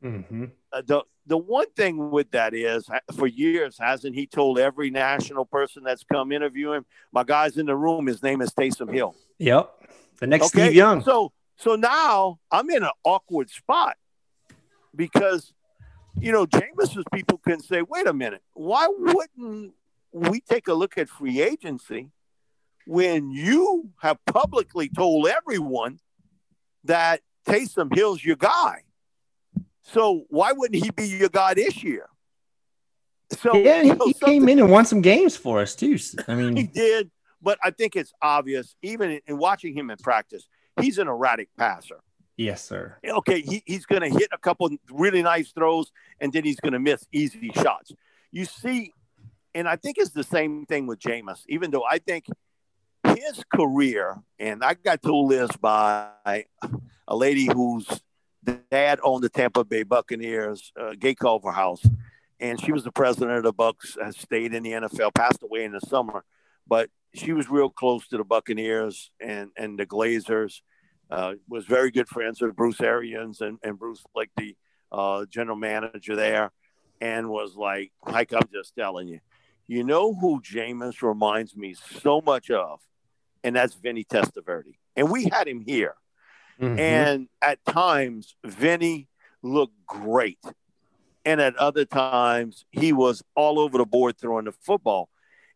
Mm-hmm. 0.07 0.45
Uh, 0.73 0.83
the 0.87 1.03
the 1.27 1.37
one 1.37 1.71
thing 1.73 2.11
with 2.11 2.31
that 2.31 2.55
is, 2.55 2.89
for 3.15 3.27
years, 3.27 3.77
hasn't 3.79 4.15
he 4.15 4.27
told 4.27 4.59
every 4.59 4.91
national 4.91 5.45
person 5.45 5.83
that's 5.83 6.05
come 6.05 6.33
interview 6.33 6.73
him, 6.73 6.87
"My 7.13 7.25
guy's 7.25 7.57
in 7.57 7.67
the 7.67 7.77
room. 7.77 8.07
His 8.07 8.23
name 8.23 8.41
is 8.41 8.53
Taysom 8.53 8.93
Hill." 8.93 9.15
Yep, 9.39 9.71
the 10.21 10.27
next 10.27 10.47
okay? 10.47 10.67
Steve 10.67 10.75
Young. 10.75 11.03
So 11.03 11.33
so 11.57 11.75
now 11.75 12.39
I'm 12.51 12.71
in 12.71 12.83
an 12.83 12.91
awkward 13.05 13.51
spot 13.51 13.97
because 14.95 15.53
you 16.21 16.33
know, 16.33 16.47
Jameis's 16.47 17.05
people 17.13 17.39
can 17.39 17.61
say, 17.61 17.83
wait 17.83 18.07
a 18.07 18.13
minute, 18.13 18.43
why 18.55 18.89
wouldn't 18.89 19.75
we 20.13 20.41
take 20.41 20.69
a 20.69 20.75
look 20.75 20.97
at 20.97 21.09
free 21.09 21.41
agency 21.41 22.11
when 22.87 23.31
you 23.31 23.91
have 24.01 24.19
publicly 24.25 24.89
told 24.89 25.27
everyone 25.27 25.99
that 26.85 27.21
Taysom 27.47 27.95
Hill's 27.95 28.25
your 28.25 28.37
guy? 28.37 28.83
So 29.93 30.25
why 30.29 30.53
wouldn't 30.53 30.83
he 30.83 30.91
be 30.91 31.07
your 31.07 31.29
guy 31.29 31.55
this 31.55 31.83
year? 31.83 32.07
So 33.31 33.57
yeah, 33.57 33.83
he, 33.83 33.93
he 34.05 34.15
came 34.15 34.49
in 34.49 34.59
and 34.59 34.71
won 34.71 34.85
some 34.85 35.01
games 35.01 35.37
for 35.37 35.61
us 35.61 35.75
too. 35.75 35.99
I 36.27 36.35
mean, 36.35 36.57
he 36.57 36.65
did, 36.65 37.11
but 37.41 37.59
I 37.63 37.71
think 37.71 37.95
it's 37.95 38.13
obvious, 38.21 38.75
even 38.83 39.11
in, 39.11 39.21
in 39.27 39.39
watching 39.39 39.77
him 39.77 39.91
in 39.91 39.97
practice, 39.99 40.49
he's 40.81 40.99
an 40.99 41.09
erratic 41.09 41.49
passer. 41.57 42.01
Yes, 42.37 42.65
sir. 42.65 42.97
Okay, 43.05 43.41
he, 43.41 43.63
he's 43.65 43.87
going 43.87 44.03
to 44.03 44.11
hit 44.11 44.29
a 44.33 44.39
couple 44.39 44.69
really 44.91 45.23
nice 45.23 45.53
throws, 45.53 45.91
and 46.21 46.33
then 46.33 46.45
he's 46.45 46.61
going 46.61 46.75
to 46.75 46.79
miss 46.79 47.07
easy 47.13 47.51
shots. 47.55 47.93
You 48.31 48.45
see, 48.45 48.93
and 49.55 49.69
I 49.69 49.77
think 49.77 49.97
it's 49.99 50.11
the 50.11 50.25
same 50.25 50.67
thing 50.67 50.87
with 50.87 50.99
Jameis, 50.99 51.43
even 51.49 51.71
though 51.71 51.85
I 51.89 51.99
think 51.99 52.27
his 53.05 53.43
career, 53.55 54.17
and 54.39 54.63
I 54.63 54.75
got 54.75 55.01
told 55.01 55.31
this 55.31 55.51
by 55.57 56.45
a 57.09 57.17
lady 57.17 57.47
whose 57.47 57.87
dad 58.71 59.01
owned 59.03 59.25
the 59.25 59.29
Tampa 59.29 59.65
Bay 59.65 59.83
Buccaneers, 59.83 60.73
uh, 60.79 60.95
Gay 60.99 61.15
Culverhouse, 61.15 61.85
and 62.41 62.61
she 62.61 62.73
was 62.73 62.85
the 62.85 62.93
president 62.93 63.39
of 63.39 63.45
the 63.45 63.53
Bucs, 63.53 64.03
has 64.03 64.17
stayed 64.17 64.55
in 64.55 64.63
the 64.63 64.73
NFL, 64.73 65.15
passed 65.15 65.43
away 65.43 65.65
in 65.65 65.73
the 65.73 65.81
summer, 65.81 66.25
but 66.67 66.91
she 67.15 67.33
was 67.33 67.49
real 67.49 67.71
close 67.71 68.07
to 68.09 68.17
the 68.17 68.25
Buccaneers 68.25 69.11
and 69.21 69.51
and 69.57 69.79
the 69.79 69.87
Glazers. 69.87 70.61
Uh, 71.09 71.35
was 71.49 71.65
very 71.67 71.93
good 71.93 72.09
friends 72.09 72.41
with 72.41 72.57
Bruce 72.57 72.81
Arians 72.81 73.41
and, 73.41 73.59
and 73.63 73.79
Bruce, 73.79 74.03
like 74.17 74.31
the 74.37 74.57
uh, 74.91 75.25
general 75.27 75.57
manager 75.57 76.17
there, 76.17 76.51
and 77.01 77.29
was 77.29 77.55
like, 77.55 77.93
like 78.05 78.33
I'm 78.33 78.49
just 78.53 78.75
telling 78.75 79.07
you, 79.07 79.21
you 79.69 79.85
know 79.85 80.15
who 80.15 80.41
Jameis 80.41 81.03
reminds 81.03 81.57
me 81.57 81.75
so 82.01 82.21
much 82.21 82.51
of, 82.51 82.81
and 83.45 83.55
that's 83.55 83.75
Vinny 83.75 84.05
Testaverde. 84.05 84.79
And 84.97 85.11
we 85.11 85.25
had 85.25 85.47
him 85.47 85.61
here, 85.61 85.95
mm-hmm. 86.61 86.79
and 86.79 87.29
at 87.43 87.65
times 87.65 88.35
Vinny 88.45 89.09
looked 89.43 89.87
great, 89.87 90.39
and 91.25 91.41
at 91.41 91.57
other 91.57 91.85
times 91.85 92.65
he 92.71 92.93
was 92.93 93.23
all 93.35 93.59
over 93.59 93.79
the 93.79 93.87
board 93.87 94.19
throwing 94.19 94.45
the 94.45 94.53
football. 94.53 95.09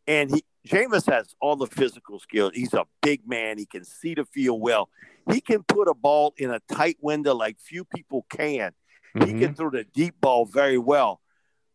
And 0.07 0.30
he 0.30 0.44
Jameis 0.66 1.11
has 1.11 1.34
all 1.40 1.57
the 1.57 1.66
physical 1.66 2.18
skills. 2.18 2.53
He's 2.55 2.74
a 2.74 2.84
big 3.01 3.26
man. 3.26 3.59
He 3.59 3.66
can 3.66 3.84
see 3.84 4.14
the 4.14 4.24
field 4.26 4.61
well. 4.61 4.88
He 5.30 5.40
can 5.40 5.62
put 5.62 5.88
a 5.88 5.94
ball 5.94 6.34
in 6.36 6.51
a 6.51 6.61
tight 6.70 6.98
window 7.01 7.34
like 7.34 7.59
few 7.59 7.84
people 7.84 8.26
can. 8.30 8.72
Mm-hmm. 9.16 9.20
He 9.20 9.32
can 9.32 9.40
mm-hmm. 9.40 9.53
throw 9.55 9.70
the 9.70 9.84
deep 9.84 10.20
ball 10.20 10.44
very 10.44 10.78
well. 10.78 11.20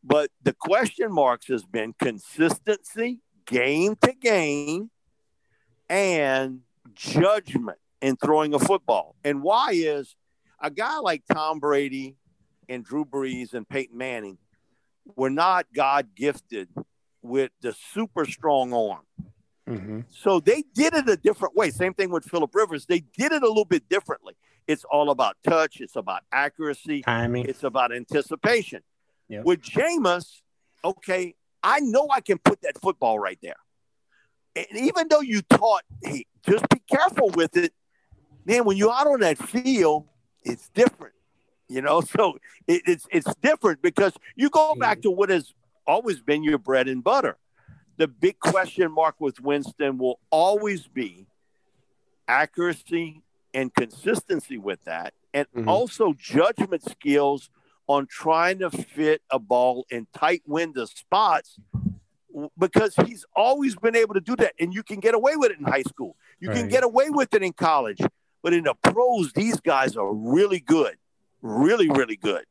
But 0.03 0.29
the 0.43 0.53
question 0.53 1.11
marks 1.11 1.47
has 1.47 1.63
been 1.63 1.93
consistency, 1.99 3.21
game 3.45 3.95
to 4.01 4.13
game, 4.13 4.91
and 5.89 6.61
judgment 6.93 7.79
in 8.01 8.15
throwing 8.17 8.53
a 8.53 8.59
football. 8.59 9.15
And 9.23 9.41
why 9.41 9.71
is 9.73 10.15
a 10.59 10.69
guy 10.69 10.99
like 10.99 11.23
Tom 11.31 11.59
Brady 11.59 12.15
and 12.69 12.83
Drew 12.83 13.05
Brees 13.05 13.53
and 13.53 13.67
Peyton 13.67 13.97
Manning 13.97 14.37
were 15.15 15.29
not 15.29 15.67
God 15.73 16.09
gifted 16.15 16.69
with 17.21 17.51
the 17.61 17.75
super 17.93 18.25
strong 18.25 18.73
arm. 18.73 19.01
Mm-hmm. 19.69 20.01
So 20.09 20.39
they 20.39 20.63
did 20.73 20.93
it 20.93 21.09
a 21.09 21.17
different 21.17 21.55
way. 21.55 21.71
Same 21.71 21.93
thing 21.93 22.11
with 22.11 22.23
Philip 22.25 22.53
Rivers. 22.53 22.85
They 22.85 22.99
did 23.17 23.31
it 23.31 23.43
a 23.43 23.47
little 23.47 23.65
bit 23.65 23.89
differently. 23.89 24.35
It's 24.67 24.83
all 24.85 25.09
about 25.09 25.37
touch. 25.43 25.79
It's 25.79 25.95
about 25.95 26.23
accuracy. 26.31 27.01
Timing. 27.01 27.45
It's 27.45 27.63
about 27.63 27.93
anticipation. 27.93 28.81
Yep. 29.29 29.43
With 29.43 29.61
Jameis, 29.61 30.41
okay, 30.83 31.35
I 31.63 31.79
know 31.79 32.07
I 32.11 32.21
can 32.21 32.37
put 32.37 32.61
that 32.61 32.79
football 32.79 33.19
right 33.19 33.39
there. 33.41 33.55
And 34.55 34.67
even 34.73 35.07
though 35.09 35.21
you 35.21 35.41
taught, 35.41 35.83
hey, 36.03 36.25
just 36.47 36.69
be 36.69 36.79
careful 36.89 37.29
with 37.29 37.57
it, 37.57 37.73
man, 38.45 38.65
when 38.65 38.77
you're 38.77 38.93
out 38.93 39.07
on 39.07 39.19
that 39.21 39.37
field, 39.37 40.05
it's 40.43 40.69
different. 40.69 41.13
You 41.67 41.81
know, 41.81 42.01
so 42.17 42.37
it, 42.67 42.83
it's 42.85 43.07
it's 43.11 43.33
different 43.41 43.81
because 43.81 44.13
you 44.35 44.49
go 44.49 44.75
back 44.75 45.01
to 45.01 45.11
what 45.11 45.29
has 45.29 45.53
always 45.87 46.21
been 46.21 46.43
your 46.43 46.57
bread 46.57 46.87
and 46.87 47.03
butter. 47.03 47.37
The 47.97 48.07
big 48.07 48.39
question 48.39 48.91
mark 48.91 49.15
with 49.19 49.39
Winston 49.39 49.97
will 49.97 50.19
always 50.29 50.85
be 50.87 51.27
accuracy 52.27 53.21
and 53.53 53.73
consistency 53.73 54.57
with 54.57 54.83
that, 54.83 55.13
and 55.33 55.47
mm-hmm. 55.55 55.69
also 55.69 56.13
judgment 56.13 56.83
skills 56.83 57.49
on 57.87 58.07
trying 58.07 58.59
to 58.59 58.69
fit 58.69 59.21
a 59.29 59.39
ball 59.39 59.85
in 59.89 60.07
tight 60.13 60.41
window 60.45 60.85
spots 60.85 61.59
because 62.57 62.95
he's 63.05 63.25
always 63.35 63.75
been 63.75 63.95
able 63.95 64.13
to 64.15 64.19
do 64.19 64.35
that. 64.35 64.53
And 64.59 64.73
you 64.73 64.83
can 64.83 64.99
get 64.99 65.13
away 65.13 65.35
with 65.35 65.51
it 65.51 65.59
in 65.59 65.65
high 65.65 65.83
school, 65.83 66.15
you 66.39 66.49
right. 66.49 66.57
can 66.57 66.67
get 66.67 66.83
away 66.83 67.09
with 67.09 67.33
it 67.33 67.43
in 67.43 67.53
college. 67.53 68.01
But 68.45 68.53
in 68.53 68.65
the 68.65 68.75
pros, 68.75 69.33
these 69.33 69.59
guys 69.59 69.97
are 69.97 70.13
really 70.13 70.59
good, 70.59 70.97
really, 71.41 71.89
really 71.89 72.15
good. 72.15 72.43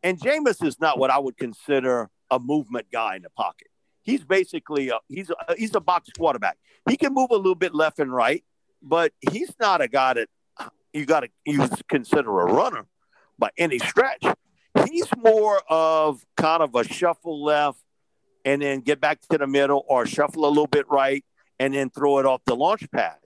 And 0.00 0.16
Jameis 0.16 0.64
is 0.64 0.78
not 0.78 0.96
what 0.96 1.10
I 1.10 1.18
would 1.18 1.36
consider 1.36 2.08
a 2.30 2.38
movement 2.38 2.86
guy 2.92 3.16
in 3.16 3.22
the 3.22 3.30
pocket. 3.30 3.66
He's 4.02 4.22
basically 4.22 4.90
a, 4.90 5.00
he's 5.08 5.30
a, 5.30 5.56
he's 5.58 5.74
a 5.74 5.80
box 5.80 6.08
quarterback. 6.16 6.56
He 6.88 6.96
can 6.96 7.12
move 7.12 7.32
a 7.32 7.36
little 7.36 7.56
bit 7.56 7.74
left 7.74 7.98
and 7.98 8.14
right, 8.14 8.44
but 8.80 9.12
he's 9.32 9.52
not 9.58 9.80
a 9.80 9.88
guy 9.88 10.14
that 10.14 10.28
you 10.92 11.04
got 11.04 11.24
to 11.24 11.28
use 11.44 11.82
consider 11.88 12.38
a 12.38 12.52
runner 12.52 12.86
by 13.36 13.50
any 13.58 13.80
stretch. 13.80 14.22
He's 14.88 15.08
more 15.16 15.60
of 15.68 16.24
kind 16.36 16.62
of 16.62 16.76
a 16.76 16.84
shuffle 16.84 17.42
left 17.42 17.80
and 18.44 18.62
then 18.62 18.82
get 18.82 19.00
back 19.00 19.20
to 19.30 19.38
the 19.38 19.48
middle 19.48 19.84
or 19.88 20.06
shuffle 20.06 20.44
a 20.44 20.48
little 20.48 20.68
bit 20.68 20.88
right 20.88 21.24
and 21.58 21.74
then 21.74 21.90
throw 21.90 22.20
it 22.20 22.24
off 22.24 22.42
the 22.46 22.54
launch 22.54 22.88
pad. 22.92 23.16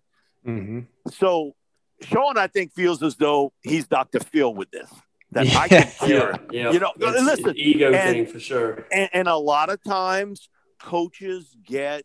Mm-hmm. 0.46 0.80
So 1.10 1.54
Sean, 2.02 2.38
I 2.38 2.46
think, 2.46 2.72
feels 2.72 3.02
as 3.02 3.16
though 3.16 3.52
he's 3.62 3.86
Dr. 3.86 4.20
Phil 4.20 4.54
with 4.54 4.70
this 4.70 4.90
that 5.32 5.46
yeah. 5.46 5.58
I 5.58 5.68
can 5.68 5.86
cure. 6.06 6.34
Yeah, 6.50 6.62
yeah. 6.62 6.72
You 6.72 6.80
know, 6.80 6.92
it's 6.96 7.22
listen, 7.22 7.54
ego 7.56 7.92
and, 7.92 8.14
thing 8.14 8.26
for 8.26 8.40
sure. 8.40 8.86
And, 8.90 9.10
and, 9.12 9.28
a 9.28 9.36
lot 9.36 9.68
of 9.68 9.82
times, 9.82 10.48
coaches 10.78 11.54
get 11.64 12.04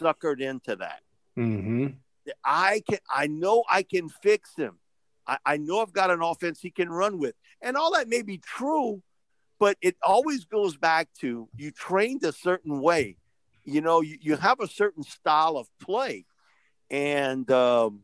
suckered 0.00 0.40
into 0.40 0.76
that. 0.76 1.00
Mm-hmm. 1.38 1.86
I 2.44 2.82
can, 2.88 2.98
I 3.08 3.26
know 3.26 3.64
I 3.70 3.82
can 3.82 4.08
fix 4.08 4.54
him. 4.56 4.78
I, 5.26 5.38
I 5.44 5.56
know 5.56 5.80
I've 5.80 5.92
got 5.92 6.10
an 6.10 6.22
offense 6.22 6.60
he 6.60 6.70
can 6.70 6.88
run 6.88 7.18
with, 7.18 7.34
and 7.62 7.76
all 7.76 7.92
that 7.94 8.08
may 8.08 8.22
be 8.22 8.38
true, 8.38 9.02
but 9.58 9.76
it 9.80 9.96
always 10.02 10.44
goes 10.44 10.76
back 10.76 11.08
to 11.20 11.48
you 11.56 11.70
trained 11.70 12.24
a 12.24 12.32
certain 12.32 12.80
way. 12.80 13.16
You 13.64 13.80
know, 13.80 14.00
you, 14.00 14.18
you 14.20 14.36
have 14.36 14.60
a 14.60 14.68
certain 14.68 15.02
style 15.02 15.56
of 15.56 15.68
play, 15.80 16.26
and 16.90 17.50
um, 17.50 18.00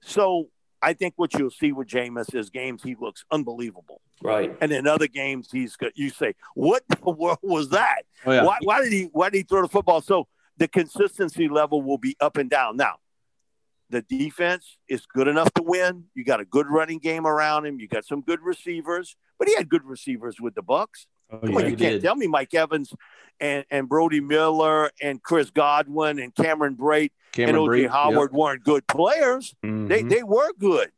so 0.00 0.48
I 0.80 0.92
think 0.92 1.14
what 1.16 1.34
you'll 1.34 1.50
see 1.50 1.72
with 1.72 1.88
Jameis 1.88 2.34
is 2.34 2.50
games 2.50 2.82
he 2.82 2.94
looks 2.94 3.24
unbelievable. 3.30 4.00
Right. 4.22 4.56
And 4.60 4.72
in 4.72 4.86
other 4.86 5.08
games, 5.08 5.48
he's 5.50 5.76
good. 5.76 5.92
You 5.94 6.10
say, 6.10 6.34
what 6.54 6.82
What 7.02 7.38
was 7.42 7.70
that? 7.70 8.02
Oh, 8.24 8.32
yeah. 8.32 8.44
why, 8.44 8.58
why 8.62 8.82
did 8.82 8.92
he 8.92 9.08
Why 9.12 9.30
did 9.30 9.38
he 9.38 9.42
throw 9.42 9.62
the 9.62 9.68
football? 9.68 10.00
So 10.00 10.28
the 10.56 10.68
consistency 10.68 11.48
level 11.48 11.82
will 11.82 11.98
be 11.98 12.16
up 12.20 12.36
and 12.36 12.50
down. 12.50 12.76
Now, 12.76 12.96
the 13.90 14.02
defense 14.02 14.76
is 14.88 15.06
good 15.06 15.28
enough 15.28 15.52
to 15.54 15.62
win. 15.62 16.04
You 16.14 16.24
got 16.24 16.40
a 16.40 16.44
good 16.44 16.66
running 16.68 16.98
game 16.98 17.26
around 17.26 17.66
him. 17.66 17.80
You 17.80 17.88
got 17.88 18.04
some 18.04 18.20
good 18.20 18.40
receivers, 18.42 19.16
but 19.38 19.48
he 19.48 19.54
had 19.54 19.68
good 19.68 19.84
receivers 19.84 20.40
with 20.40 20.54
the 20.54 20.62
Bucs. 20.62 21.06
Oh, 21.30 21.40
yeah, 21.42 21.58
you 21.58 21.76
can't 21.76 21.78
did. 21.78 22.02
tell 22.02 22.16
me 22.16 22.26
Mike 22.26 22.54
Evans 22.54 22.92
and, 23.40 23.64
and 23.70 23.88
Brody 23.88 24.20
Miller 24.20 24.90
and 25.00 25.22
Chris 25.22 25.50
Godwin 25.50 26.18
and 26.18 26.34
Cameron 26.34 26.76
Brate 26.76 27.10
Cameron 27.32 27.56
and 27.56 27.68
OJ 27.68 27.88
Howard 27.88 28.30
yep. 28.32 28.38
weren't 28.38 28.64
good 28.64 28.86
players. 28.86 29.54
Mm-hmm. 29.64 29.88
They 29.88 30.02
they 30.02 30.22
were 30.22 30.52
good. 30.58 30.90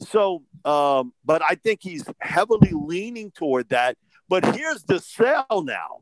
So, 0.00 0.42
um, 0.64 1.12
but 1.24 1.42
I 1.42 1.54
think 1.54 1.80
he's 1.82 2.04
heavily 2.20 2.72
leaning 2.72 3.30
toward 3.30 3.68
that. 3.70 3.96
But 4.28 4.56
here's 4.56 4.82
the 4.84 5.00
sell 5.00 5.62
now. 5.62 6.00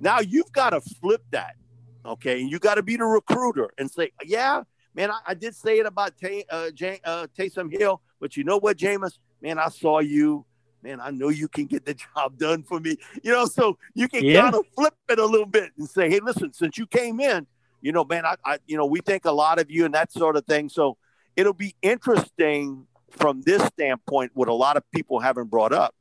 Now 0.00 0.20
you've 0.20 0.52
got 0.52 0.70
to 0.70 0.80
flip 0.80 1.22
that, 1.30 1.56
okay? 2.04 2.40
And 2.40 2.50
you 2.50 2.58
got 2.58 2.74
to 2.76 2.82
be 2.82 2.96
the 2.96 3.04
recruiter 3.04 3.70
and 3.78 3.90
say, 3.90 4.12
yeah, 4.24 4.62
man, 4.94 5.10
I, 5.10 5.20
I 5.28 5.34
did 5.34 5.54
say 5.54 5.78
it 5.78 5.86
about 5.86 6.16
Tay, 6.16 6.44
uh, 6.50 6.70
J- 6.70 7.00
uh, 7.04 7.26
Taysom 7.38 7.70
Hill, 7.70 8.00
but 8.18 8.36
you 8.36 8.44
know 8.44 8.58
what, 8.58 8.76
Jameis? 8.76 9.18
Man, 9.42 9.58
I 9.58 9.68
saw 9.68 10.00
you. 10.00 10.44
Man, 10.82 11.00
I 11.00 11.10
know 11.10 11.28
you 11.28 11.48
can 11.48 11.66
get 11.66 11.84
the 11.84 11.94
job 12.14 12.38
done 12.38 12.62
for 12.62 12.80
me. 12.80 12.96
You 13.22 13.32
know, 13.32 13.46
so 13.46 13.78
you 13.94 14.08
can 14.08 14.24
yeah. 14.24 14.42
kind 14.42 14.54
of 14.54 14.64
flip 14.74 14.94
it 15.08 15.18
a 15.18 15.26
little 15.26 15.46
bit 15.46 15.72
and 15.78 15.88
say, 15.88 16.08
hey, 16.10 16.20
listen, 16.20 16.52
since 16.52 16.78
you 16.78 16.86
came 16.86 17.20
in, 17.20 17.46
you 17.80 17.92
know, 17.92 18.04
man, 18.04 18.26
I, 18.26 18.36
I, 18.44 18.58
you 18.66 18.76
know, 18.76 18.86
we 18.86 19.00
think 19.00 19.24
a 19.24 19.32
lot 19.32 19.58
of 19.58 19.70
you 19.70 19.84
and 19.84 19.94
that 19.94 20.12
sort 20.12 20.36
of 20.36 20.44
thing. 20.46 20.68
So 20.68 20.96
it'll 21.36 21.54
be 21.54 21.74
interesting 21.82 22.86
from 23.10 23.42
this 23.42 23.62
standpoint, 23.66 24.32
what 24.34 24.48
a 24.48 24.54
lot 24.54 24.76
of 24.76 24.88
people 24.92 25.20
haven't 25.20 25.50
brought 25.50 25.72
up. 25.72 25.94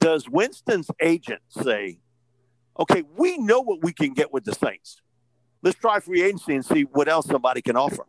Does 0.00 0.28
Winston's 0.28 0.90
agent 1.00 1.40
say, 1.48 1.98
okay, 2.78 3.02
we 3.16 3.38
know 3.38 3.60
what 3.60 3.82
we 3.82 3.92
can 3.92 4.12
get 4.12 4.32
with 4.32 4.44
the 4.44 4.54
Saints. 4.54 5.00
Let's 5.62 5.78
try 5.78 6.00
free 6.00 6.22
agency 6.22 6.54
and 6.54 6.64
see 6.64 6.82
what 6.82 7.08
else 7.08 7.26
somebody 7.26 7.62
can 7.62 7.76
offer. 7.76 8.04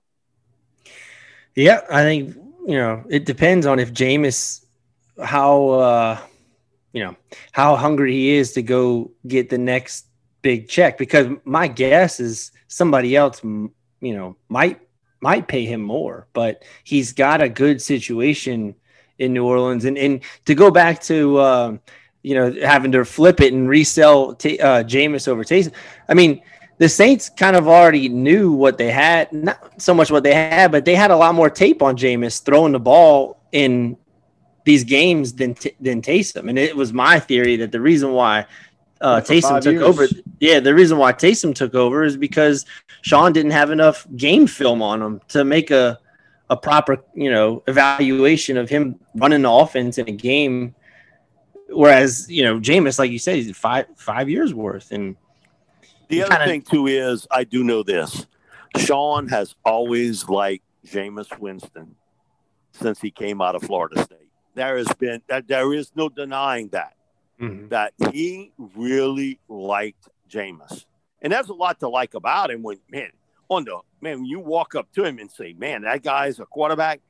Yeah, 1.56 1.82
I 1.90 2.02
think, 2.02 2.36
you 2.68 2.76
know, 2.76 3.04
it 3.10 3.26
depends 3.26 3.66
on 3.66 3.80
if 3.80 3.94
Jameis, 3.94 4.65
how, 5.22 5.70
uh, 5.70 6.20
you 6.94 7.04
know, 7.04 7.16
how 7.52 7.76
hungry 7.76 8.14
he 8.14 8.32
is 8.32 8.54
to 8.54 8.62
go 8.62 9.12
get 9.28 9.50
the 9.50 9.58
next 9.58 10.08
big 10.42 10.68
check 10.68 10.98
because 10.98 11.28
my 11.44 11.68
guess 11.68 12.20
is 12.20 12.52
somebody 12.68 13.16
else, 13.16 13.44
you 13.44 13.72
know, 14.02 14.36
might 14.50 14.80
might 15.22 15.48
pay 15.48 15.66
him 15.66 15.82
more, 15.82 16.28
but 16.34 16.64
he's 16.84 17.14
got 17.14 17.42
a 17.42 17.50
good 17.50 17.82
situation 17.82 18.76
in 19.18 19.34
New 19.34 19.46
Orleans. 19.46 19.86
And 19.86 19.98
and 19.98 20.22
to 20.46 20.56
go 20.56 20.70
back 20.70 21.02
to 21.04 21.38
uh, 21.38 21.78
you 22.22 22.36
know 22.36 22.52
having 22.62 22.92
to 22.92 23.04
flip 23.06 23.42
it 23.42 23.54
and 23.54 23.68
resell 23.68 24.36
t- 24.36 24.60
uh, 24.60 24.84
Jameis 24.84 25.28
over 25.28 25.44
Taysom, 25.44 25.74
I 26.08 26.14
mean 26.14 26.42
the 26.78 26.90
Saints 26.90 27.30
kind 27.30 27.56
of 27.56 27.68
already 27.68 28.10
knew 28.10 28.52
what 28.52 28.78
they 28.78 28.92
had, 28.92 29.32
not 29.32 29.82
so 29.82 29.94
much 29.94 30.12
what 30.12 30.24
they 30.24 30.34
had, 30.34 30.72
but 30.72 30.84
they 30.86 30.96
had 30.96 31.10
a 31.10 31.16
lot 31.16 31.34
more 31.34 31.50
tape 31.50 31.82
on 31.82 31.96
Jameis 31.96 32.44
throwing 32.44 32.74
the 32.74 32.80
ball 32.80 33.42
in 33.52 33.98
these 34.66 34.84
games 34.84 35.34
than 35.34 35.56
than 35.80 36.02
Taysom. 36.02 36.50
And 36.50 36.60
it 36.60 36.76
was 36.76 36.92
my 36.92 37.20
theory 37.20 37.56
that 37.58 37.72
the 37.72 37.80
reason 37.80 38.12
why 38.12 38.46
uh, 39.00 39.22
Taysom 39.22 39.62
took 39.62 39.74
years. 39.74 39.84
over. 39.84 40.08
Yeah, 40.40 40.60
the 40.60 40.74
reason 40.74 40.98
why 40.98 41.14
Taysom 41.14 41.56
took 41.56 41.76
over 41.76 42.04
is 42.04 42.18
because 42.18 42.66
Sean 43.02 43.32
didn't 43.32 43.52
have 43.52 43.72
enough 43.72 44.06
game 44.16 44.48
film 44.48 44.82
on 44.82 45.02
him 45.02 45.22
to 45.30 45.46
make 45.46 45.72
a 45.72 46.00
a 46.50 46.58
proper 46.58 47.04
you 47.14 47.32
know 47.32 47.64
evaluation 47.68 48.58
of 48.58 48.70
him 48.70 49.00
running 49.16 49.44
the 49.44 49.52
offense 49.52 49.98
in 49.98 50.10
a 50.10 50.12
game. 50.12 50.76
Whereas 51.70 52.30
you 52.30 52.44
know 52.44 52.60
Jameis, 52.60 53.00
like 53.00 53.12
you 53.12 53.20
said, 53.20 53.36
he's 53.36 53.56
five 53.56 53.86
five 53.96 54.30
years 54.30 54.54
worth. 54.54 54.92
And 54.92 55.16
the 56.10 56.24
other 56.24 56.32
kinda, 56.32 56.46
thing 56.46 56.62
too 56.62 56.88
is 56.88 57.28
I 57.32 57.44
do 57.44 57.64
know 57.64 57.84
this: 57.84 58.26
Sean 58.78 59.28
has 59.28 59.56
always 59.64 60.28
liked 60.30 60.64
Jameis 60.88 61.38
Winston 61.40 61.96
since 62.72 63.02
he 63.02 63.12
came 63.12 63.42
out 63.42 63.56
of 63.56 63.64
Florida 63.64 64.02
State. 64.04 64.25
There 64.56 64.78
has 64.78 64.88
been 64.98 65.22
that 65.28 65.48
there 65.48 65.74
is 65.74 65.92
no 65.96 66.10
denying 66.10 66.70
that 66.70 66.96
mm-hmm. 67.40 67.68
that 67.70 67.94
he 68.12 68.52
really 68.58 69.40
liked 69.48 70.08
Jameis, 70.30 70.86
and 71.22 71.32
there's 71.32 71.50
a 71.50 71.54
lot 71.54 71.80
to 71.82 71.90
like 71.90 72.14
about 72.14 72.52
him. 72.52 72.64
When 72.64 72.80
man, 72.90 73.12
on 73.50 73.66
the 73.66 73.80
man, 74.02 74.20
when 74.20 74.26
you 74.26 74.40
walk 74.40 74.76
up 74.76 74.92
to 74.94 75.04
him 75.04 75.20
and 75.20 75.30
say, 75.30 75.54
"Man, 75.54 75.84
that 75.84 76.04
guy's 76.04 76.40
a 76.40 76.46
quarterback," 76.46 77.02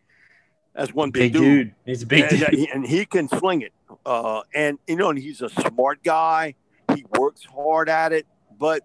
that's 0.74 0.94
one 0.94 1.12
big, 1.12 1.34
big 1.34 1.42
dude. 1.42 1.68
dude. 1.68 1.76
He's 1.86 2.04
a 2.04 2.06
big 2.06 2.24
and, 2.24 2.30
dude, 2.32 2.44
uh, 2.44 2.66
and 2.74 2.86
he 2.86 3.06
can 3.06 3.30
sling 3.30 3.62
it. 3.62 3.74
Uh, 4.06 4.42
and 4.54 4.78
you 4.88 4.96
know, 4.96 5.10
and 5.10 5.20
he's 5.20 5.42
a 5.42 5.50
smart 5.50 6.04
guy. 6.04 6.56
He 6.94 7.06
works 7.18 7.46
hard 7.46 7.90
at 7.90 8.12
it. 8.12 8.26
But 8.58 8.82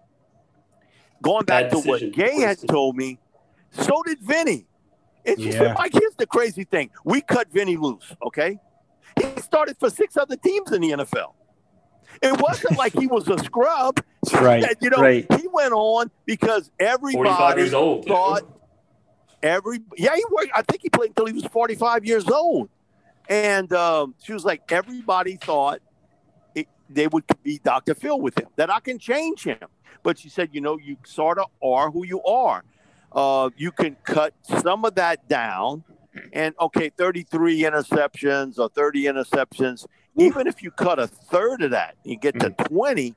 going 1.21 1.45
back 1.45 1.65
Bad 1.65 1.69
to 1.71 1.75
decision. 1.77 2.09
what 2.09 2.15
Gay 2.15 2.39
had 2.39 2.59
told 2.67 2.95
me, 2.95 3.19
so 3.71 4.01
did 4.03 4.19
Vinny. 4.19 4.67
And 5.25 5.39
she 5.39 5.51
yeah. 5.51 5.59
said, 5.59 5.75
Mike, 5.77 5.93
here's 5.93 6.15
the 6.15 6.25
crazy 6.25 6.63
thing. 6.63 6.89
We 7.03 7.21
cut 7.21 7.51
Vinny 7.51 7.77
loose, 7.77 8.13
okay? 8.25 8.59
He 9.19 9.41
started 9.41 9.77
for 9.79 9.89
six 9.89 10.17
other 10.17 10.35
teams 10.35 10.71
in 10.71 10.81
the 10.81 10.91
NFL. 10.91 11.33
It 12.21 12.39
wasn't 12.41 12.77
like 12.77 12.93
he 12.93 13.07
was 13.07 13.27
a 13.27 13.37
scrub. 13.39 14.03
Right. 14.33 14.63
you 14.79 14.91
know, 14.91 14.97
right. 14.97 15.25
he 15.39 15.47
went 15.47 15.73
on 15.73 16.11
because 16.27 16.69
everybody 16.79 17.73
old, 17.73 18.05
thought 18.05 18.43
every 19.41 19.79
yeah, 19.97 20.15
he 20.15 20.23
worked. 20.31 20.51
I 20.53 20.61
think 20.61 20.83
he 20.83 20.89
played 20.89 21.09
until 21.09 21.25
he 21.25 21.33
was 21.33 21.45
45 21.45 22.05
years 22.05 22.29
old. 22.29 22.69
And 23.27 23.71
um, 23.73 24.13
she 24.23 24.33
was 24.33 24.45
like, 24.45 24.71
everybody 24.71 25.37
thought 25.37 25.79
it, 26.53 26.67
they 26.89 27.07
would 27.07 27.23
be 27.43 27.59
Dr. 27.59 27.95
Phil 27.95 28.19
with 28.19 28.37
him, 28.37 28.47
that 28.57 28.69
I 28.69 28.79
can 28.79 28.99
change 28.99 29.43
him. 29.43 29.57
But 30.03 30.19
she 30.19 30.29
said, 30.29 30.49
you 30.51 30.61
know, 30.61 30.77
you 30.77 30.97
sort 31.05 31.37
of 31.37 31.45
are 31.63 31.91
who 31.91 32.05
you 32.05 32.21
are. 32.23 32.63
Uh, 33.11 33.49
you 33.57 33.71
can 33.71 33.95
cut 34.03 34.33
some 34.61 34.85
of 34.85 34.95
that 34.95 35.27
down. 35.27 35.83
And 36.33 36.53
okay, 36.59 36.89
33 36.89 37.61
interceptions 37.61 38.59
or 38.59 38.69
30 38.69 39.05
interceptions, 39.05 39.85
even 40.17 40.45
if 40.47 40.61
you 40.61 40.71
cut 40.71 40.99
a 40.99 41.07
third 41.07 41.61
of 41.61 41.71
that, 41.71 41.95
you 42.03 42.17
get 42.17 42.39
to 42.39 42.49
mm. 42.49 42.67
20. 42.67 43.15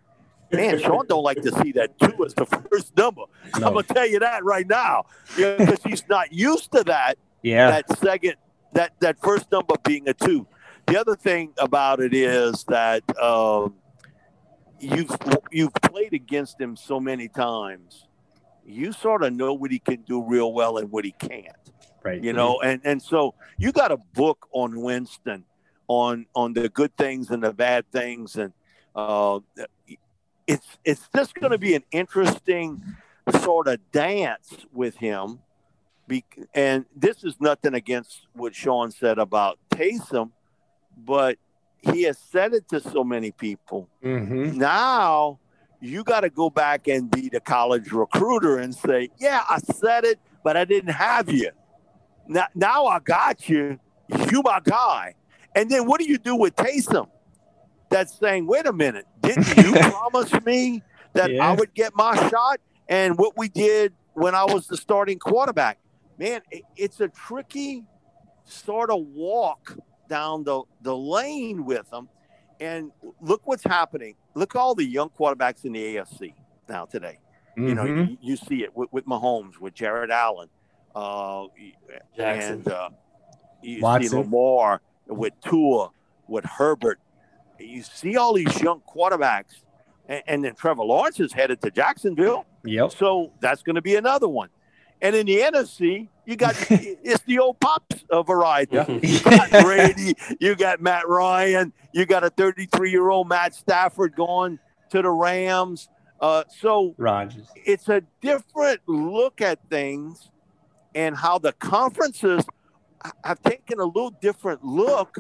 Man, 0.53 0.79
Sean 0.79 1.07
don't 1.07 1.25
like 1.25 1.43
to 1.43 1.51
see 1.61 1.73
that 1.73 1.99
two 1.99 2.25
as 2.25 2.35
the 2.35 2.47
first 2.71 2.97
number. 2.97 3.23
No. 3.59 3.67
I'm 3.67 3.73
gonna 3.75 3.83
tell 3.83 4.07
you 4.07 4.21
that 4.21 4.45
right 4.45 4.67
now, 4.69 5.07
because 5.37 5.59
yeah, 5.85 5.91
he's 5.91 6.05
not 6.09 6.33
used 6.33 6.71
to 6.73 6.85
that. 6.85 7.19
Yeah, 7.43 7.71
that 7.71 7.99
second, 7.99 8.35
that 8.73 8.93
that 9.01 9.19
first 9.21 9.51
number 9.51 9.75
being 9.85 10.09
a 10.09 10.15
two. 10.15 10.47
The 10.87 11.01
other 11.01 11.17
thing 11.17 11.53
about 11.59 12.01
it 12.01 12.15
is 12.15 12.65
that 12.69 13.03
um, 13.19 13.75
you've 14.79 15.17
you've 15.51 15.75
played 15.75 16.13
against 16.13 16.61
him 16.61 16.77
so 16.77 17.01
many 17.01 17.27
times 17.27 18.07
you 18.67 18.93
sort 18.93 19.23
of 19.23 19.33
know 19.33 19.53
what 19.55 19.71
he 19.71 19.79
can 19.79 20.03
do 20.03 20.23
real 20.23 20.53
well 20.53 20.79
and 20.79 20.91
what 20.91 21.05
he 21.05 21.13
can't. 21.13 21.49
Right. 22.03 22.23
You 22.23 22.33
know, 22.33 22.61
and 22.61 22.81
and 22.85 23.01
so 23.01 23.35
you 23.59 23.73
got 23.73 23.93
a 23.93 23.97
book 23.97 24.47
on 24.53 24.81
Winston 24.83 25.45
on 25.89 26.27
on 26.35 26.53
the 26.53 26.69
good 26.69 26.97
things 26.97 27.31
and 27.31 27.43
the 27.43 27.53
bad 27.53 27.91
things 27.91 28.37
and 28.37 28.53
uh, 28.95 29.41
it's 30.47 30.79
it's 30.85 31.09
just 31.15 31.35
going 31.35 31.53
to 31.53 31.59
be 31.59 31.75
an 31.75 31.85
interesting 31.91 32.83
sort 33.43 33.69
of 33.69 33.81
dance 33.93 34.67
with 34.73 34.97
him. 34.97 35.41
Be, 36.07 36.25
and 36.55 36.85
this 36.95 37.25
is 37.25 37.37
nothing 37.41 37.73
against 37.75 38.27
what 38.35 38.55
Sean 38.55 38.91
said 38.91 39.19
about 39.19 39.59
Taysom, 39.71 40.33
but 40.97 41.39
he 41.81 42.03
has 42.03 42.19
said 42.19 42.53
it 42.53 42.69
to 42.69 42.81
so 42.81 43.03
many 43.03 43.31
people. 43.31 43.89
Mm-hmm. 44.05 44.59
Now 44.59 45.39
you 45.85 46.03
got 46.03 46.21
to 46.21 46.31
go 46.31 46.49
back 46.49 46.89
and 46.89 47.11
be 47.11 47.29
the 47.29 47.41
college 47.41 47.93
recruiter 47.93 48.59
and 48.59 48.75
say, 48.75 49.11
yeah, 49.19 49.45
I 49.49 49.59
said 49.59 50.05
it, 50.05 50.19
but 50.43 50.57
I 50.57 50.65
didn't 50.65 50.93
have 50.93 51.31
you. 51.31 51.51
Now, 52.27 52.47
now 52.55 52.87
I 52.87 53.01
got 53.01 53.49
you. 53.49 53.79
You 54.31 54.43
my 54.43 54.61
guy. 54.65 55.15
And 55.55 55.71
then 55.71 55.87
what 55.87 56.01
do 56.01 56.07
you 56.07 56.19
do 56.19 56.37
with 56.37 56.57
Taysom? 56.57 57.09
That's 57.91 58.19
saying, 58.19 58.47
wait 58.47 58.67
a 58.67 58.73
minute, 58.73 59.07
didn't 59.21 59.57
you 59.59 59.73
promise 59.91 60.33
me 60.45 60.83
that 61.13 61.31
yeah. 61.31 61.47
I 61.47 61.55
would 61.55 61.75
get 61.75 61.95
my 61.95 62.17
shot? 62.29 62.61
And 62.89 63.19
what 63.19 63.37
we 63.37 63.49
did 63.49 63.93
when 64.15 64.35
I 64.35 64.45
was 64.45 64.67
the 64.67 64.77
starting 64.77 65.19
quarterback, 65.19 65.79
man, 66.19 66.41
it's 66.77 67.01
a 67.01 67.09
tricky 67.09 67.85
sort 68.45 68.91
of 68.91 69.01
walk 69.09 69.77
down 70.09 70.45
the, 70.45 70.63
the 70.81 70.97
lane 70.97 71.65
with 71.65 71.89
them. 71.91 72.09
And 72.59 72.91
look 73.21 73.43
what's 73.45 73.65
happening. 73.65 74.15
Look 74.35 74.55
at 74.55 74.59
all 74.59 74.75
the 74.75 74.85
young 74.85 75.11
quarterbacks 75.11 75.65
in 75.65 75.73
the 75.73 75.97
AFC 75.97 76.35
now 76.69 76.85
today. 76.85 77.19
Mm-hmm. 77.57 77.69
You 77.69 77.75
know, 77.75 77.85
mm-hmm. 77.85 78.11
you, 78.11 78.19
you, 78.21 78.37
see 78.37 78.65
it 78.65 78.77
with, 78.77 78.93
with 78.93 79.07
Mahomes, 79.07 79.59
with 79.59 79.75
Jared 79.75 80.11
Allen, 80.11 80.49
uh, 80.95 81.47
and 82.19 82.67
uh, 82.67 82.91
you 83.63 83.81
Watson. 83.81 84.11
see 84.11 84.17
Lamar 84.17 84.81
with 85.07 85.33
Tua, 85.45 85.91
with 86.27 86.45
Herbert. 86.45 86.99
You 87.61 87.83
see 87.83 88.17
all 88.17 88.35
these 88.35 88.61
young 88.61 88.83
quarterbacks, 88.89 89.63
and, 90.09 90.23
and 90.27 90.45
then 90.45 90.55
Trevor 90.57 90.83
Lawrence 90.83 91.21
is 91.21 91.33
headed 91.33 91.61
to 91.63 91.71
Jacksonville. 91.71 92.45
Yep. 92.65 92.93
So 92.93 93.33
that's 93.41 93.63
going 93.63 93.77
to 93.77 93.83
be 93.83 93.95
another 93.95 94.29
one. 94.29 94.49
And 95.03 95.15
in 95.15 95.27
the 95.27 95.37
NFC, 95.37 96.09
you 96.25 96.37
got 96.37 96.57
it's 96.71 97.23
the 97.25 97.39
old 97.39 97.61
pops 97.61 98.05
uh, 98.11 98.23
variety. 98.23 98.77
You 99.03 99.21
got 99.21 99.51
Brady, 99.65 100.15
you 100.41 100.55
got 100.55 100.81
Matt 100.81 101.09
Ryan, 101.09 101.73
you 101.93 102.07
got 102.07 102.25
a 102.25 102.31
33 102.31 102.91
year 102.91 103.11
old 103.11 103.29
Matt 103.29 103.55
Stafford 103.55 104.15
going 104.15 104.59
to 104.91 105.03
the 105.03 105.11
Rams. 105.11 105.89
Uh, 106.21 106.45
so 106.49 106.95
Rodgers. 106.97 107.49
it's 107.55 107.89
a 107.89 108.03
different 108.21 108.81
look 108.87 109.41
at 109.41 109.59
things 109.69 110.31
and 110.95 111.17
how 111.17 111.39
the 111.39 111.53
conferences 111.55 112.45
have 113.25 113.43
taken 113.43 113.81
a 113.81 113.85
little 113.85 114.11
different 114.23 114.65
look 114.65 115.17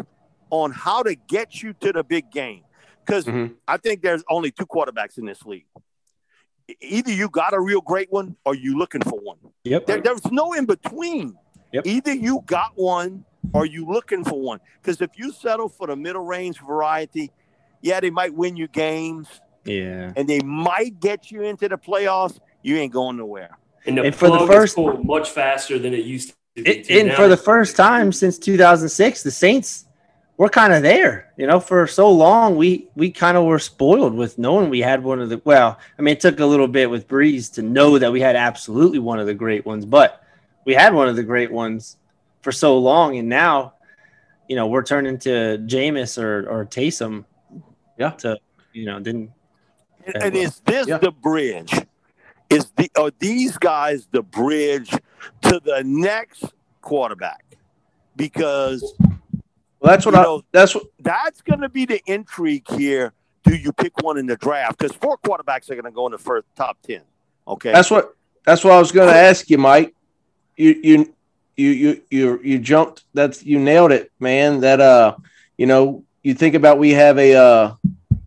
on 0.50 0.70
how 0.70 1.02
to 1.02 1.14
get 1.14 1.62
you 1.62 1.74
to 1.74 1.92
the 1.92 2.02
big 2.02 2.30
game. 2.30 2.62
Because 3.04 3.26
mm-hmm. 3.26 3.52
I 3.68 3.76
think 3.76 4.00
there's 4.00 4.24
only 4.30 4.50
two 4.50 4.64
quarterbacks 4.64 5.18
in 5.18 5.26
this 5.26 5.44
league 5.44 5.66
either 6.80 7.12
you 7.12 7.28
got 7.28 7.54
a 7.54 7.60
real 7.60 7.80
great 7.80 8.10
one 8.10 8.36
or 8.44 8.54
you 8.54 8.78
looking 8.78 9.02
for 9.02 9.18
one. 9.20 9.38
Yep. 9.64 9.86
There, 9.86 10.00
there's 10.00 10.30
no 10.30 10.52
in 10.52 10.66
between. 10.66 11.36
Yep. 11.72 11.86
Either 11.86 12.12
you 12.12 12.42
got 12.46 12.72
one 12.76 13.24
or 13.52 13.66
you 13.66 13.86
looking 13.86 14.24
for 14.24 14.40
one. 14.40 14.60
Because 14.80 15.00
if 15.00 15.10
you 15.16 15.32
settle 15.32 15.68
for 15.68 15.86
the 15.86 15.96
middle 15.96 16.24
range 16.24 16.60
variety, 16.60 17.30
yeah, 17.82 18.00
they 18.00 18.10
might 18.10 18.34
win 18.34 18.56
you 18.56 18.68
games. 18.68 19.28
Yeah. 19.64 20.12
And 20.16 20.28
they 20.28 20.40
might 20.40 21.00
get 21.00 21.30
you 21.30 21.42
into 21.42 21.68
the 21.68 21.76
playoffs. 21.76 22.38
You 22.62 22.76
ain't 22.76 22.92
going 22.92 23.16
nowhere. 23.16 23.58
And, 23.86 23.98
and 23.98 24.14
for 24.14 24.30
the 24.30 24.46
first 24.46 24.78
much 24.78 25.30
faster 25.30 25.78
than 25.78 25.92
it 25.92 26.04
used 26.04 26.30
to. 26.30 26.34
It, 26.56 26.88
and 26.88 27.12
for 27.12 27.28
the 27.28 27.36
first 27.36 27.76
time 27.76 28.12
since 28.12 28.38
2006, 28.38 29.22
the 29.24 29.30
Saints 29.30 29.83
we're 30.36 30.48
kind 30.48 30.72
of 30.72 30.82
there, 30.82 31.32
you 31.36 31.46
know. 31.46 31.60
For 31.60 31.86
so 31.86 32.10
long, 32.10 32.56
we 32.56 32.88
we 32.96 33.10
kind 33.10 33.36
of 33.36 33.44
were 33.44 33.58
spoiled 33.58 34.14
with 34.14 34.38
knowing 34.38 34.68
we 34.68 34.80
had 34.80 35.02
one 35.02 35.20
of 35.20 35.28
the. 35.28 35.40
Well, 35.44 35.78
I 35.98 36.02
mean, 36.02 36.12
it 36.12 36.20
took 36.20 36.40
a 36.40 36.46
little 36.46 36.66
bit 36.66 36.90
with 36.90 37.06
Brees 37.06 37.52
to 37.54 37.62
know 37.62 37.98
that 37.98 38.12
we 38.12 38.20
had 38.20 38.34
absolutely 38.34 38.98
one 38.98 39.20
of 39.20 39.26
the 39.26 39.34
great 39.34 39.64
ones, 39.64 39.84
but 39.84 40.24
we 40.64 40.74
had 40.74 40.92
one 40.92 41.08
of 41.08 41.16
the 41.16 41.22
great 41.22 41.52
ones 41.52 41.96
for 42.42 42.50
so 42.50 42.78
long, 42.78 43.16
and 43.16 43.28
now, 43.28 43.74
you 44.48 44.56
know, 44.56 44.66
we're 44.66 44.82
turning 44.82 45.18
to 45.20 45.58
Jameis 45.66 46.20
or 46.20 46.48
or 46.50 46.64
Taysom. 46.66 47.24
Yeah. 47.96 48.10
To 48.10 48.38
you 48.72 48.86
know, 48.86 48.98
didn't. 48.98 49.30
And, 50.06 50.16
and 50.16 50.36
is 50.36 50.60
this 50.60 50.88
yeah. 50.88 50.98
the 50.98 51.12
bridge? 51.12 51.72
Is 52.50 52.70
the 52.76 52.90
are 52.98 53.12
these 53.20 53.56
guys 53.56 54.08
the 54.10 54.22
bridge 54.22 54.90
to 55.42 55.60
the 55.64 55.82
next 55.84 56.44
quarterback? 56.82 57.44
Because 58.16 58.94
well, 59.84 59.92
that's 59.92 60.06
what 60.06 60.14
you 60.14 60.20
I. 60.20 60.22
Know, 60.22 60.42
that's 60.50 60.74
what. 60.74 60.84
That's 61.00 61.42
going 61.42 61.60
to 61.60 61.68
be 61.68 61.84
the 61.84 62.00
intrigue 62.06 62.68
here. 62.70 63.12
Do 63.44 63.54
you 63.54 63.72
pick 63.72 64.02
one 64.02 64.16
in 64.16 64.26
the 64.26 64.36
draft? 64.36 64.78
Because 64.78 64.96
four 64.96 65.18
quarterbacks 65.18 65.70
are 65.70 65.74
going 65.74 65.84
to 65.84 65.90
go 65.90 66.06
in 66.06 66.12
the 66.12 66.18
first 66.18 66.46
top 66.56 66.78
ten. 66.82 67.02
Okay. 67.46 67.72
That's 67.72 67.90
what. 67.90 68.14
That's 68.46 68.64
what 68.64 68.72
I 68.72 68.78
was 68.78 68.92
going 68.92 69.08
to 69.08 69.16
ask 69.16 69.48
you, 69.50 69.58
Mike. 69.58 69.94
You 70.56 70.80
you 70.82 71.14
you 71.56 71.68
you 71.70 72.02
you 72.10 72.40
you 72.42 72.58
jumped. 72.58 73.04
That's 73.14 73.44
you 73.44 73.58
nailed 73.58 73.92
it, 73.92 74.10
man. 74.18 74.60
That 74.60 74.80
uh, 74.80 75.16
you 75.56 75.66
know, 75.66 76.04
you 76.22 76.34
think 76.34 76.54
about 76.54 76.78
we 76.78 76.90
have 76.92 77.18
a 77.18 77.34
uh, 77.34 77.74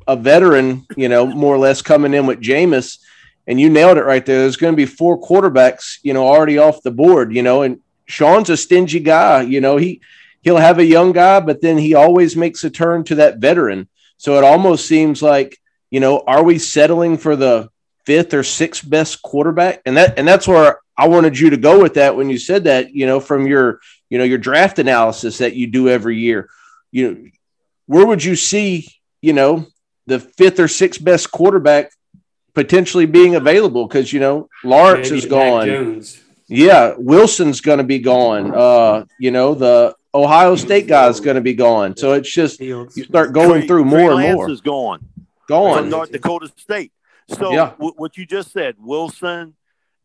a 0.08 0.16
veteran, 0.16 0.86
you 0.96 1.10
know, 1.10 1.26
more 1.26 1.54
or 1.54 1.60
less 1.60 1.82
coming 1.82 2.14
in 2.14 2.26
with 2.26 2.40
Jameis, 2.40 3.00
and 3.46 3.60
you 3.60 3.70
nailed 3.70 3.98
it 3.98 4.06
right 4.06 4.26
there. 4.26 4.40
There's 4.40 4.58
going 4.58 4.74
to 4.74 4.78
be 4.78 4.86
four 4.86 5.20
quarterbacks, 5.20 5.98
you 6.04 6.14
know, 6.14 6.28
already 6.28 6.58
off 6.58 6.82
the 6.82 6.92
board, 6.92 7.36
you 7.36 7.44
know, 7.44 7.64
and 7.64 7.80
Sean's 8.06 8.50
a 8.50 8.58
stingy 8.58 9.00
guy, 9.00 9.42
you 9.42 9.60
know. 9.60 9.78
He 9.78 10.02
he'll 10.48 10.56
have 10.56 10.80
a 10.80 10.86
young 10.86 11.12
guy, 11.12 11.42
but 11.42 11.60
then 11.60 11.78
he 11.78 11.94
always 11.94 12.38
makes 12.38 12.64
a 12.64 12.70
turn 12.70 13.04
to 13.04 13.16
that 13.16 13.40
veteran. 13.40 13.90
So 14.16 14.38
it 14.38 14.46
almost 14.46 14.88
seems 14.88 15.22
like, 15.22 15.58
you 15.92 16.00
know, 16.00 16.24
are 16.26 16.42
we 16.42 16.58
settling 16.58 17.18
for 17.18 17.36
the 17.36 17.70
fifth 18.06 18.34
or 18.34 18.44
sixth 18.44 18.90
best 18.90 19.22
quarterback? 19.22 19.82
And 19.86 19.98
that 19.98 20.18
and 20.18 20.26
that's 20.26 20.48
where 20.48 20.80
I 20.98 21.10
wanted 21.10 21.38
you 21.38 21.50
to 21.50 21.58
go 21.58 21.82
with 21.82 21.96
that 21.96 22.16
when 22.16 22.30
you 22.30 22.40
said 22.40 22.64
that, 22.64 22.94
you 22.94 23.06
know, 23.06 23.20
from 23.20 23.46
your, 23.46 23.82
you 24.10 24.18
know, 24.18 24.24
your 24.24 24.38
draft 24.38 24.80
analysis 24.80 25.40
that 25.40 25.54
you 25.54 25.68
do 25.68 25.90
every 25.90 26.18
year. 26.18 26.50
You 26.92 27.12
know, 27.12 27.30
where 27.88 28.08
would 28.08 28.24
you 28.24 28.38
see, 28.38 28.88
you 29.22 29.34
know, 29.34 29.68
the 30.06 30.22
fifth 30.22 30.62
or 30.62 30.70
sixth 30.70 31.04
best 31.04 31.30
quarterback 31.30 31.92
potentially 32.54 33.06
being 33.06 33.36
available 33.36 33.86
because 33.86 34.14
you 34.14 34.22
know 34.22 34.48
Lawrence 34.64 35.10
Maybe 35.10 35.18
is 35.18 35.26
gone. 35.26 36.04
Yeah, 36.48 36.94
Wilson's 36.98 37.60
going 37.60 37.80
to 37.80 37.84
be 37.84 38.00
gone. 38.00 38.56
Uh, 38.56 39.04
you 39.20 39.32
know 39.32 39.54
the 39.54 39.94
Ohio 40.18 40.56
State 40.56 40.88
guy 40.88 41.08
is 41.10 41.20
going 41.20 41.36
to 41.36 41.42
be 41.42 41.54
gone. 41.54 41.96
So 41.96 42.14
it's 42.14 42.32
just 42.32 42.60
you 42.60 42.90
start 42.90 43.34
going 43.34 43.60
Trey- 43.62 43.68
through 43.68 43.84
Trey 43.90 43.90
more 44.08 44.20
and 44.22 44.34
more. 44.36 44.50
is 44.50 44.62
gone. 44.62 45.00
from 45.00 45.26
Gone. 45.48 45.90
North 45.90 46.12
Dakota 46.12 46.52
State. 46.58 46.92
So 47.30 47.52
Yeah. 47.54 47.72
wh- 47.74 47.98
what 47.98 48.18
you 48.18 48.26
just 48.26 48.52
said, 48.52 48.76
Wilson 48.80 49.56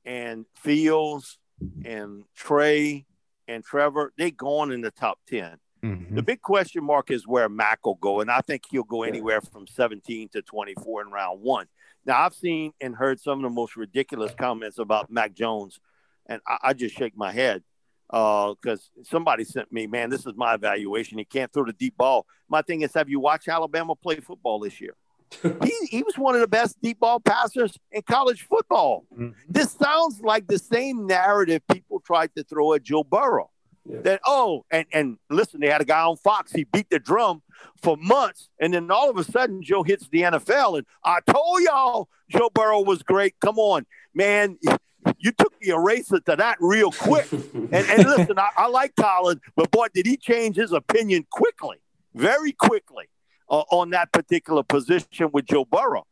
and 0.05 0.45
Fields 0.55 1.39
and 1.85 2.25
Trey 2.37 3.07
and 3.49 3.65
Trevor, 3.65 4.13
they 4.17 4.31
gone 4.31 4.71
in 4.71 4.83
the 4.83 4.91
top 4.93 5.19
ten. 5.27 5.59
Mhm. 5.83 6.15
The 6.15 6.23
big 6.23 6.41
question 6.43 6.85
mark 6.85 7.11
is 7.11 7.27
where 7.27 7.49
Mac 7.49 7.85
will 7.85 7.97
go, 7.97 8.21
and 8.21 8.31
I 8.31 8.41
think 8.41 8.63
he'll 8.71 8.85
go 8.85 9.03
anywhere 9.03 9.41
from 9.41 9.67
17 9.67 10.29
to 10.29 10.43
24 10.43 11.03
in 11.03 11.11
round 11.11 11.41
one. 11.41 11.67
Now, 12.07 12.21
I've 12.23 12.35
seen 12.35 12.73
and 12.81 12.95
heard 12.95 13.19
some 13.19 13.39
of 13.39 13.43
the 13.51 13.55
most 13.55 13.77
ridiculous 13.77 14.33
comments 14.35 14.79
about 14.79 15.11
Mac 15.11 15.35
Jones, 15.35 15.81
and 16.27 16.41
I, 16.47 16.59
I 16.63 16.73
just 16.73 16.95
shake 16.97 17.17
my 17.17 17.33
head 17.33 17.65
because 18.13 18.91
somebody 19.05 19.43
sent 19.43 19.73
me, 19.73 19.87
man, 19.87 20.11
this 20.11 20.27
is 20.27 20.35
my 20.37 20.55
evaluation. 20.55 21.17
He 21.17 21.25
can't 21.25 21.51
throw 21.51 21.65
the 21.65 21.73
deep 21.73 21.97
ball. 21.97 22.27
My 22.49 22.61
thing 22.61 22.83
is, 22.83 22.93
have 22.93 23.09
you 23.09 23.19
watched 23.21 23.49
Alabama 23.49 23.95
play 23.97 24.17
football 24.17 24.61
this 24.61 24.81
year? 24.81 24.95
he, 25.43 25.73
he 25.91 26.03
was 26.03 26.19
one 26.19 26.35
of 26.35 26.43
the 26.43 26.47
best 26.47 26.77
deep 26.83 27.01
ball 27.01 27.19
passers 27.19 27.79
in 27.91 28.03
college 28.03 28.43
football. 28.43 29.07
Mhm. 29.17 29.35
This 29.49 29.73
sounds 29.73 30.21
like 30.21 30.47
the 30.47 30.59
same 30.59 31.07
narrative 31.07 31.63
people 31.73 32.01
tried 32.01 32.35
to 32.37 32.45
throw 32.45 32.75
at 32.75 32.83
Joe 32.83 33.03
Burrow. 33.03 33.49
Yeah. 33.89 34.01
That 34.03 34.21
oh, 34.27 34.65
and 34.71 34.87
and 34.93 35.19
listen, 35.29 35.61
they 35.61 35.69
had 35.69 35.81
a 35.81 35.85
guy 35.85 36.03
on 36.03 36.17
Fox. 36.17 36.53
He 36.53 36.65
beat 36.65 36.89
the 36.91 37.01
drum 37.01 37.43
for 37.83 37.97
months, 37.97 38.49
and 38.61 38.73
then 38.75 38.91
all 38.93 39.11
of 39.11 39.17
a 39.17 39.25
sudden, 39.25 39.61
Joe 39.61 39.83
hits 39.83 40.09
the 40.09 40.23
NFL. 40.23 40.79
And 40.79 40.87
I 41.03 41.19
told 41.27 41.63
y'all, 41.63 42.09
Joe 42.29 42.49
Burrow 42.55 42.83
was 42.83 43.03
great. 43.03 43.35
Come 43.41 43.59
on, 43.59 43.85
man, 44.15 44.59
you 45.23 45.33
took 45.33 45.59
the 45.61 45.71
eraser 45.71 46.21
to 46.21 46.37
that 46.37 46.59
real 46.61 46.91
quick. 46.91 47.27
And, 47.55 47.75
and 47.75 48.05
listen, 48.05 48.39
I, 48.39 48.51
I 48.57 48.67
like 48.67 48.95
Colin, 48.97 49.41
but 49.57 49.71
boy, 49.71 49.87
did 49.95 50.05
he 50.05 50.17
change 50.19 50.57
his 50.57 50.73
opinion 50.73 51.25
quickly, 51.31 51.79
very 52.15 52.53
quickly, 52.53 53.07
uh, 53.49 53.63
on 53.71 53.91
that 53.91 54.13
particular 54.13 54.63
position 54.63 55.31
with 55.33 55.47
Joe 55.47 55.65
Burrow. 55.65 56.07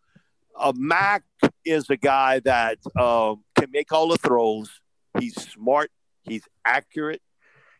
Uh, 0.58 0.72
Mac 0.74 1.22
is 1.64 1.90
a 1.90 1.96
guy 1.96 2.40
that 2.40 2.78
uh, 2.96 3.34
can 3.56 3.70
make 3.70 3.92
all 3.92 4.08
the 4.08 4.16
throws. 4.16 4.70
He's 5.18 5.34
smart. 5.34 5.90
He's 6.22 6.44
accurate. 6.64 7.20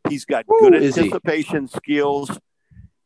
He's 0.09 0.25
got 0.25 0.47
Woo, 0.49 0.61
good 0.61 0.75
is 0.75 0.95
he? 0.97 1.03
anticipation 1.03 1.69
skills. 1.69 2.31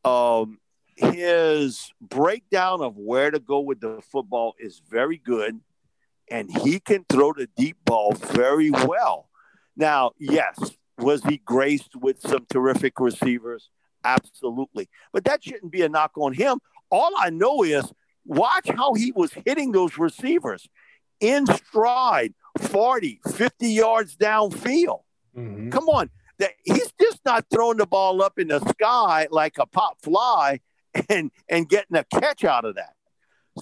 Um, 0.05 0.59
his 0.97 1.93
breakdown 2.01 2.81
of 2.81 2.97
where 2.97 3.31
to 3.31 3.39
go 3.39 3.61
with 3.61 3.81
the 3.81 4.01
football 4.11 4.55
is 4.59 4.81
very 4.89 5.19
good, 5.19 5.61
and 6.31 6.51
he 6.63 6.81
can 6.81 7.05
throw 7.09 7.33
the 7.33 7.49
deep 7.57 7.77
ball 7.85 8.13
very 8.13 8.71
well. 8.71 9.29
Now, 9.77 10.13
yes, 10.19 10.59
was 10.99 11.23
he 11.25 11.39
graced 11.39 11.97
with 11.97 12.21
some 12.21 12.47
terrific 12.51 13.01
receivers? 13.01 13.69
Absolutely. 14.05 14.89
But 15.13 15.25
that 15.25 15.43
shouldn't 15.43 15.73
be 15.73 15.83
a 15.83 15.89
knock 15.89 16.13
on 16.17 16.33
him. 16.33 16.59
All 16.91 17.13
I 17.19 17.31
know 17.31 17.63
is 17.63 17.91
watch 18.25 18.69
how 18.69 18.95
he 18.95 19.13
was 19.13 19.33
hitting 19.45 19.73
those 19.73 19.99
receivers 19.99 20.69
in 21.21 21.47
stride, 21.47 22.35
40, 22.59 23.21
50 23.27 23.69
yards 23.69 24.17
downfield. 24.17 25.03
Mhm. 25.37 25.73
Come 25.73 25.89
on. 25.89 26.11
That 26.39 26.53
he's 26.65 26.93
just 27.01 27.21
not 27.25 27.47
throwing 27.51 27.79
the 27.79 27.87
ball 27.87 28.21
up 28.21 28.39
in 28.39 28.49
the 28.49 28.61
sky 28.61 29.29
like 29.31 29.57
a 29.59 29.67
pop 29.67 30.03
fly 30.03 30.61
and 31.09 31.31
and 31.49 31.69
getting 31.69 31.97
a 31.97 32.05
catch 32.05 32.45
out 32.45 32.65
of 32.65 32.75
that. 32.75 32.95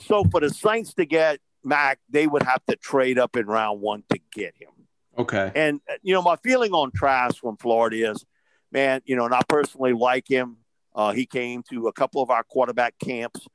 So 0.03 0.25
for 0.25 0.41
the 0.41 0.51
Saints 0.51 0.95
to 0.95 1.05
get 1.05 1.39
Mac, 1.65 1.99
they 2.09 2.27
would 2.27 2.43
have 2.43 2.65
to 2.67 2.77
trade 2.77 3.19
up 3.19 3.37
in 3.37 3.47
round 3.47 3.81
one 3.81 4.05
to 4.11 4.19
get 4.33 4.55
him. 4.59 4.71
Okay. 5.17 5.53
And 5.55 5.81
uh, 5.89 5.95
you 6.03 6.15
know, 6.15 6.23
my 6.23 6.37
feeling 6.37 6.73
on 6.73 6.91
Trask 6.91 7.37
from 7.37 7.57
Florida 7.57 8.11
is, 8.13 8.25
man, 8.71 9.03
you 9.05 9.17
know, 9.17 9.25
and 9.25 9.35
I 9.35 9.43
personally 9.49 9.93
like 9.93 10.29
him. 10.29 10.57
Uh, 10.95 11.13
he 11.13 11.27
came 11.27 11.63
to 11.71 11.89
a 11.89 11.93
couple 11.93 12.23
of 12.23 12.31
our 12.31 12.43
quarterback 12.43 12.95
camps. 12.99 13.47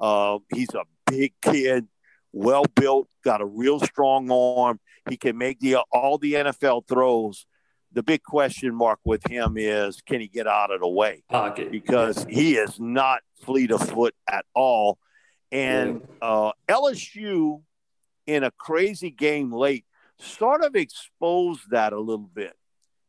Uh, 0.00 0.38
he's 0.54 0.74
a 0.74 0.84
big 1.06 1.32
kid, 1.42 1.86
well 2.32 2.64
built, 2.74 3.08
got 3.24 3.40
a 3.40 3.46
real 3.46 3.80
strong 3.80 4.30
arm. 4.30 4.80
He 5.08 5.16
can 5.16 5.36
make 5.38 5.60
the 5.60 5.76
all 5.90 6.18
the 6.18 6.34
NFL 6.34 6.86
throws. 6.88 7.46
The 7.94 8.02
big 8.02 8.22
question 8.22 8.74
mark 8.74 9.00
with 9.04 9.26
him 9.28 9.56
is, 9.58 10.00
can 10.00 10.20
he 10.20 10.26
get 10.28 10.46
out 10.46 10.70
of 10.70 10.80
the 10.80 10.88
way? 10.88 11.24
Pocket. 11.28 11.70
because 11.70 12.24
he 12.28 12.56
is 12.56 12.80
not 12.80 13.20
fleet 13.42 13.70
of 13.70 13.86
foot 13.86 14.14
at 14.30 14.46
all. 14.54 14.98
And 15.52 16.08
uh, 16.22 16.52
LSU, 16.68 17.62
in 18.26 18.42
a 18.42 18.50
crazy 18.50 19.10
game 19.10 19.52
late, 19.52 19.84
sort 20.18 20.64
of 20.64 20.74
exposed 20.74 21.70
that 21.70 21.92
a 21.92 22.00
little 22.00 22.30
bit. 22.32 22.54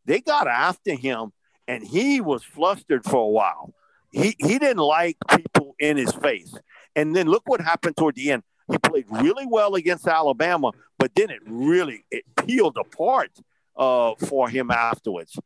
They 0.05 0.19
got 0.19 0.47
after 0.47 0.93
him, 0.93 1.31
and 1.67 1.83
he 1.83 2.19
was 2.19 2.43
flustered 2.43 3.05
for 3.05 3.23
a 3.23 3.29
while. 3.29 3.73
He 4.11 4.35
he 4.37 4.59
didn't 4.59 4.77
like 4.77 5.17
people 5.29 5.75
in 5.79 5.97
his 5.97 6.11
face. 6.11 6.53
And 6.95 7.15
then 7.15 7.27
look 7.27 7.43
what 7.47 7.61
happened 7.61 7.97
toward 7.97 8.15
the 8.15 8.31
end. 8.31 8.43
He 8.69 8.77
played 8.77 9.05
really 9.09 9.45
well 9.47 9.75
against 9.75 10.07
Alabama, 10.07 10.71
but 10.99 11.15
then 11.15 11.29
it 11.29 11.39
really 11.45 12.05
it 12.11 12.23
peeled 12.35 12.77
apart 12.77 13.31
uh, 13.77 14.13
for 14.15 14.49
him 14.49 14.69
afterwards. 14.69 15.39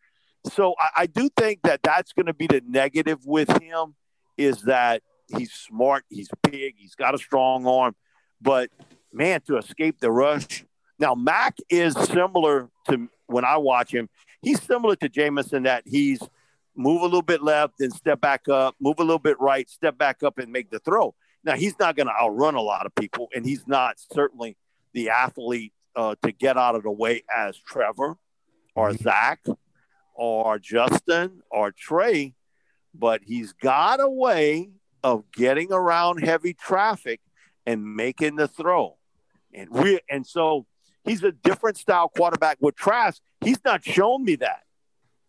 So 0.45 0.75
I, 0.79 1.03
I 1.03 1.05
do 1.05 1.29
think 1.37 1.61
that 1.63 1.81
that's 1.83 2.13
going 2.13 2.25
to 2.25 2.33
be 2.33 2.47
the 2.47 2.61
negative 2.67 3.25
with 3.25 3.49
him 3.61 3.95
is 4.37 4.63
that 4.63 5.01
he's 5.27 5.51
smart, 5.51 6.05
he's 6.09 6.29
big, 6.43 6.75
he's 6.77 6.95
got 6.95 7.15
a 7.15 7.17
strong 7.17 7.65
arm, 7.67 7.95
but 8.41 8.69
man, 9.11 9.41
to 9.47 9.57
escape 9.57 9.99
the 9.99 10.11
rush. 10.11 10.65
Now 10.99 11.15
Mac 11.15 11.57
is 11.69 11.93
similar 11.93 12.69
to 12.89 13.09
when 13.27 13.45
I 13.45 13.57
watch 13.57 13.93
him. 13.93 14.09
He's 14.41 14.61
similar 14.61 14.95
to 14.97 15.09
Jamison 15.09 15.63
that 15.63 15.83
he's 15.85 16.19
move 16.75 17.01
a 17.01 17.05
little 17.05 17.21
bit 17.21 17.41
left, 17.41 17.73
then 17.79 17.91
step 17.91 18.21
back 18.21 18.47
up, 18.47 18.75
move 18.79 18.95
a 18.99 19.03
little 19.03 19.19
bit 19.19 19.39
right, 19.39 19.69
step 19.69 19.97
back 19.97 20.23
up, 20.23 20.37
and 20.37 20.51
make 20.51 20.69
the 20.69 20.79
throw. 20.79 21.15
Now 21.43 21.55
he's 21.55 21.77
not 21.79 21.95
going 21.95 22.07
to 22.07 22.13
outrun 22.13 22.55
a 22.55 22.61
lot 22.61 22.85
of 22.85 22.93
people, 22.95 23.27
and 23.35 23.45
he's 23.45 23.67
not 23.67 23.95
certainly 24.11 24.57
the 24.93 25.09
athlete 25.09 25.73
uh, 25.95 26.15
to 26.23 26.31
get 26.31 26.57
out 26.57 26.75
of 26.75 26.83
the 26.83 26.91
way 26.91 27.23
as 27.35 27.57
Trevor 27.57 28.17
or 28.75 28.93
Zach 28.95 29.45
or 30.13 30.59
Justin 30.59 31.41
or 31.49 31.71
Trey, 31.71 32.35
but 32.93 33.21
he's 33.23 33.53
got 33.53 33.99
a 33.99 34.09
way 34.09 34.69
of 35.03 35.23
getting 35.31 35.71
around 35.71 36.23
heavy 36.23 36.53
traffic 36.53 37.21
and 37.65 37.95
making 37.95 38.35
the 38.35 38.47
throw. 38.47 38.97
And 39.53 39.69
we 39.69 39.99
and 40.09 40.25
so 40.25 40.65
he's 41.03 41.23
a 41.23 41.31
different 41.31 41.77
style 41.77 42.09
quarterback 42.09 42.57
with 42.61 42.75
Trask. 42.75 43.21
He's 43.41 43.63
not 43.63 43.83
shown 43.83 44.23
me 44.25 44.35
that. 44.37 44.63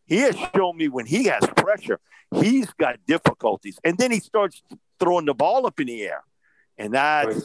He 0.06 0.18
has 0.18 0.36
shown 0.54 0.76
me 0.76 0.88
when 0.88 1.06
he 1.06 1.24
has 1.24 1.44
pressure, 1.56 2.00
he's 2.34 2.70
got 2.72 2.98
difficulties. 3.06 3.78
And 3.84 3.98
then 3.98 4.10
he 4.10 4.20
starts 4.20 4.62
throwing 4.98 5.26
the 5.26 5.34
ball 5.34 5.66
up 5.66 5.78
in 5.80 5.86
the 5.86 6.02
air. 6.02 6.24
And 6.78 6.94
that 6.94 7.26
Right. 7.26 7.42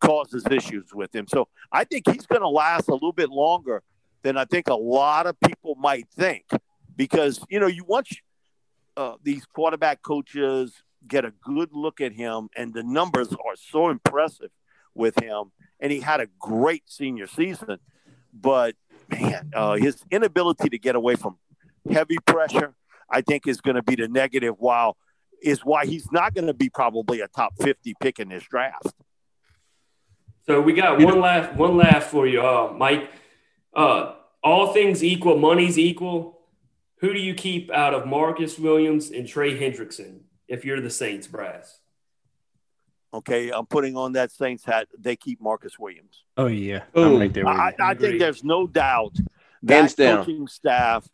causes 0.00 0.44
issues 0.50 0.94
with 0.94 1.14
him. 1.14 1.26
So 1.26 1.48
I 1.72 1.84
think 1.84 2.08
he's 2.08 2.26
going 2.26 2.42
to 2.42 2.48
last 2.48 2.88
a 2.88 2.92
little 2.92 3.12
bit 3.12 3.30
longer 3.30 3.82
than 4.22 4.36
I 4.36 4.44
think 4.44 4.68
a 4.68 4.74
lot 4.74 5.26
of 5.26 5.38
people 5.40 5.74
might 5.76 6.06
think. 6.16 6.44
Because, 6.96 7.40
you 7.48 7.58
know, 7.58 7.66
you 7.66 7.84
watch 7.84 8.22
uh, 8.96 9.14
these 9.22 9.44
quarterback 9.46 10.02
coaches 10.02 10.72
get 11.06 11.24
a 11.24 11.32
good 11.44 11.70
look 11.72 12.00
at 12.00 12.12
him, 12.12 12.48
and 12.56 12.72
the 12.72 12.82
numbers 12.82 13.28
are 13.32 13.56
so 13.56 13.88
impressive 13.88 14.50
with 14.94 15.20
him. 15.20 15.52
And 15.80 15.92
he 15.92 16.00
had 16.00 16.20
a 16.20 16.28
great 16.38 16.84
senior 16.86 17.26
season. 17.26 17.78
But, 18.32 18.74
man, 19.08 19.50
uh, 19.54 19.74
his 19.74 20.02
inability 20.10 20.68
to 20.70 20.78
get 20.78 20.96
away 20.96 21.16
from 21.16 21.36
heavy 21.90 22.18
pressure, 22.26 22.74
I 23.10 23.20
think, 23.20 23.46
is 23.46 23.60
going 23.60 23.76
to 23.76 23.82
be 23.82 23.96
the 23.96 24.08
negative, 24.08 24.54
while 24.58 24.96
is 25.42 25.60
why 25.60 25.84
he's 25.84 26.10
not 26.10 26.34
going 26.34 26.46
to 26.46 26.54
be 26.54 26.70
probably 26.70 27.20
a 27.20 27.28
top 27.28 27.52
50 27.60 27.94
pick 28.00 28.18
in 28.18 28.28
this 28.30 28.44
draft. 28.44 28.94
So 30.46 30.60
we 30.60 30.72
got 30.72 31.00
one 31.00 31.20
laugh, 31.20 31.54
one 31.54 31.76
laugh 31.76 32.04
for 32.04 32.26
you, 32.26 32.42
uh, 32.42 32.72
Mike. 32.76 33.10
Uh, 33.74 34.14
all 34.42 34.72
things 34.72 35.02
equal, 35.02 35.38
money's 35.38 35.78
equal. 35.78 36.40
Who 36.98 37.12
do 37.12 37.18
you 37.18 37.34
keep 37.34 37.70
out 37.70 37.94
of 37.94 38.06
Marcus 38.06 38.58
Williams 38.58 39.10
and 39.10 39.26
Trey 39.26 39.58
Hendrickson 39.58 40.20
if 40.48 40.64
you're 40.64 40.80
the 40.80 40.90
Saints 40.90 41.26
brass? 41.26 41.80
Okay, 43.12 43.50
I'm 43.50 43.66
putting 43.66 43.96
on 43.96 44.12
that 44.14 44.32
Saints 44.32 44.64
hat. 44.64 44.88
They 44.98 45.14
keep 45.14 45.40
Marcus 45.40 45.78
Williams. 45.78 46.24
Oh 46.36 46.46
yeah, 46.46 46.82
Boom. 46.92 47.14
I'm 47.14 47.20
right 47.20 47.32
there 47.32 47.44
with 47.44 47.54
I, 47.54 47.68
you. 47.68 47.74
I 47.84 47.92
Agreed. 47.92 48.08
think 48.08 48.20
there's 48.20 48.42
no 48.44 48.66
doubt 48.66 49.16
that 49.62 49.74
Hands 49.76 49.94
down. 49.94 50.18
coaching 50.24 50.48
staff 50.48 51.06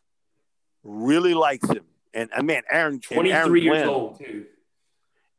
really 0.82 1.34
likes 1.34 1.68
him. 1.68 1.84
And 2.14 2.30
I 2.34 2.40
mean, 2.42 2.62
Aaron, 2.70 3.00
23 3.00 3.32
Aaron 3.32 3.54
years 3.56 3.64
Glenn, 3.76 3.88
old, 3.88 4.18
too. 4.18 4.46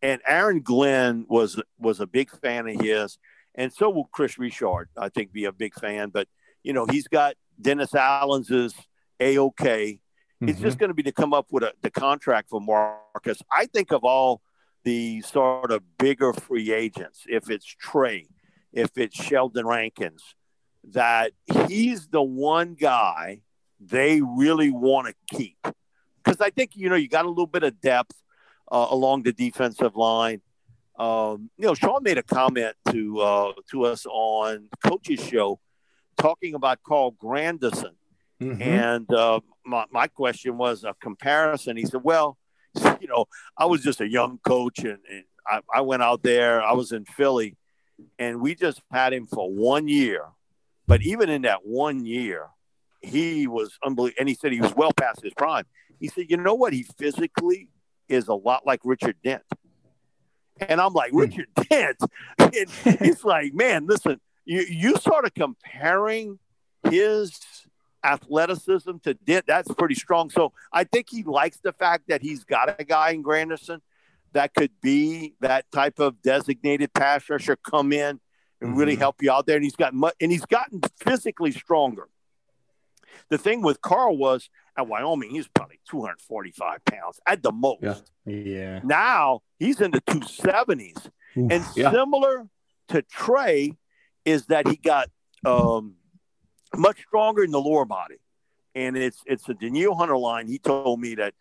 and 0.04 0.22
Aaron 0.28 0.62
Glenn 0.62 1.26
was 1.28 1.60
was 1.80 2.00
a 2.00 2.06
big 2.08 2.30
fan 2.30 2.68
of 2.68 2.80
his, 2.80 3.18
and 3.56 3.74
so 3.74 3.90
will 3.90 4.06
Kris 4.06 4.38
Richard. 4.38 4.90
I 4.96 5.10
think 5.10 5.34
be 5.34 5.46
a 5.46 5.52
big 5.52 5.74
fan, 5.74 6.10
but 6.10 6.28
you 6.64 6.74
know 6.74 6.86
he's 6.86 7.08
got 7.08 7.34
Dennis 7.60 7.96
Allen's 7.96 8.52
is 8.52 8.74
a 9.20 9.40
okay. 9.40 10.00
It's 10.42 10.60
Mhm. 10.60 10.64
just 10.64 10.78
going 10.80 10.90
to 10.90 10.94
be 10.94 11.04
to 11.04 11.12
come 11.12 11.34
up 11.34 11.48
with 11.52 11.64
a, 11.64 11.74
the 11.82 11.92
contract 11.92 12.50
for 12.50 12.60
Marcus. 12.60 13.42
I 13.52 13.68
think 13.68 13.92
of 13.92 14.04
all 14.04 14.42
the 14.84 15.22
sort 15.22 15.72
of 15.72 15.84
bigger 15.98 16.34
free 16.34 16.72
agents, 16.74 17.24
if 17.30 17.50
it's 17.50 17.66
Trey, 17.66 18.28
if 18.74 18.98
it's 18.98 19.16
Sheldon 19.16 19.68
Rankins, 19.68 20.24
that 20.84 21.34
he's 21.68 22.08
the 22.08 22.24
one 22.24 22.74
guy 22.74 23.42
they 23.80 24.22
really 24.22 24.72
want 24.72 25.08
to 25.08 25.38
keep. 25.38 25.58
Because 26.24 26.42
I 26.42 26.50
think, 26.50 26.76
you 26.76 26.90
know, 26.90 26.96
you 26.96 27.08
got 27.08 27.26
a 27.26 27.30
little 27.30 27.46
bit 27.48 27.64
of 27.64 27.80
depth 27.80 28.16
uh, 28.72 28.88
along 28.90 29.24
the 29.24 29.34
defensive 29.34 29.96
line. 29.96 30.42
Um, 30.98 31.50
you 31.58 31.66
know, 31.68 31.74
Sean 31.74 32.04
made 32.04 32.18
a 32.18 32.24
comment 32.24 32.76
to 32.92 33.20
uh, 33.20 33.54
to 33.72 33.86
us 33.86 34.06
on 34.08 34.70
Coach's 34.86 35.24
Show 35.24 35.60
talking 36.18 36.54
about 36.56 36.82
Carl 36.84 37.12
Granderson. 37.14 37.96
Mm-hmm. 38.40 38.62
And 38.62 39.14
uh, 39.14 39.40
my, 39.66 39.86
my 39.92 40.08
question 40.08 40.58
was 40.58 40.84
a 40.84 40.96
comparison. 41.02 41.78
He 41.78 41.86
said, 41.86 42.02
well, 42.04 42.38
you 43.00 43.08
know, 43.08 43.26
I 43.58 43.66
was 43.66 43.84
just 43.84 44.02
a 44.02 44.08
young 44.08 44.40
coach 44.40 44.80
and, 44.80 45.00
and 45.10 45.24
I, 45.46 45.62
I 45.74 45.82
went 45.82 46.04
out 46.04 46.24
there, 46.24 46.62
I 46.62 46.74
was 46.74 46.92
in 46.92 47.06
Philly, 47.06 47.58
and 48.20 48.42
we 48.42 48.56
just 48.56 48.82
had 48.92 49.14
him 49.14 49.28
for 49.28 49.52
one 49.52 49.88
year. 49.88 50.26
But 50.88 51.02
even 51.02 51.30
in 51.30 51.44
that 51.44 51.66
one 51.66 52.06
year, 52.06 52.48
he 53.02 53.48
was 53.48 53.78
unbelievable. 53.84 54.20
And 54.20 54.30
he 54.30 54.36
said 54.36 54.52
he 54.52 54.62
was 54.62 54.76
well 54.76 54.92
past 54.94 55.22
his 55.24 55.34
prime. 55.34 55.66
He 56.00 56.08
said, 56.08 56.26
you 56.30 56.38
know 56.38 56.56
what? 56.56 56.74
He 56.74 56.84
physically 56.84 57.70
is 58.08 58.28
a 58.28 58.34
lot 58.34 58.66
like 58.66 58.82
Richard 58.84 59.16
Dent. 59.24 59.44
And 60.60 60.80
I'm 60.80 60.94
like, 60.94 61.12
hmm. 61.12 61.20
Richard 61.20 61.48
Dent. 61.70 61.98
And 62.40 63.00
he's 63.00 63.24
like, 63.24 63.54
man, 63.54 63.88
listen, 63.88 64.20
you, 64.46 64.62
you 64.62 64.96
sort 64.98 65.26
of 65.26 65.34
comparing 65.34 66.38
his 66.90 67.40
athleticism 68.04 68.98
to 69.04 69.14
Dent. 69.14 69.46
That's 69.48 69.74
pretty 69.74 69.96
strong. 69.96 70.30
So 70.30 70.54
I 70.72 70.84
think 70.84 71.08
he 71.10 71.24
likes 71.24 71.58
the 71.58 71.74
fact 71.74 72.06
that 72.08 72.22
he's 72.22 72.44
got 72.44 72.80
a 72.80 72.84
guy 72.84 73.12
in 73.12 73.24
Granderson 73.24 73.82
that 74.34 74.54
could 74.54 74.72
be 74.82 75.36
that 75.42 75.70
type 75.72 76.00
of 76.00 76.22
designated 76.22 76.94
pass 76.94 77.30
rusher 77.30 77.56
come 77.56 77.92
in 77.92 78.20
and 78.62 78.70
mm-hmm. 78.70 78.76
really 78.76 78.96
help 78.96 79.22
you 79.22 79.32
out 79.32 79.46
there. 79.46 79.58
And 79.58 79.64
he's 79.64 79.76
got 79.76 79.94
and 79.94 80.32
he's 80.32 80.46
gotten 80.46 80.82
physically 81.04 81.52
stronger. 81.52 82.08
The 83.30 83.38
thing 83.38 83.62
with 83.62 83.82
Carl 83.82 84.18
was 84.18 84.50
at 84.78 84.88
Wyoming, 84.88 85.32
he's 85.32 85.48
probably 85.48 85.80
245 85.90 86.86
pounds 86.86 87.20
at 87.26 87.44
the 87.44 87.52
most. 87.52 87.82
Yeah. 88.26 88.34
yeah. 88.34 88.80
Now 88.84 89.42
he's 89.60 89.82
in 89.82 89.92
the 89.92 90.02
270s. 90.02 91.08
Oof, 91.38 91.52
and 91.52 91.66
yeah. 91.76 91.92
similar 91.92 92.48
to 92.90 93.02
Trey 93.04 93.78
is 94.26 94.48
that 94.48 94.68
he 94.68 94.76
got 94.76 95.10
um, 95.46 95.96
much 96.76 97.00
stronger 97.08 97.44
in 97.44 97.52
the 97.52 97.62
lower 97.62 97.86
body. 97.86 98.20
And 98.74 98.96
it's 98.96 99.22
it's 99.26 99.48
a 99.50 99.54
Danielle 99.54 99.96
Hunter 99.96 100.18
line. 100.18 100.48
He 100.48 100.58
told 100.58 101.00
me 101.00 101.16
that, 101.16 101.34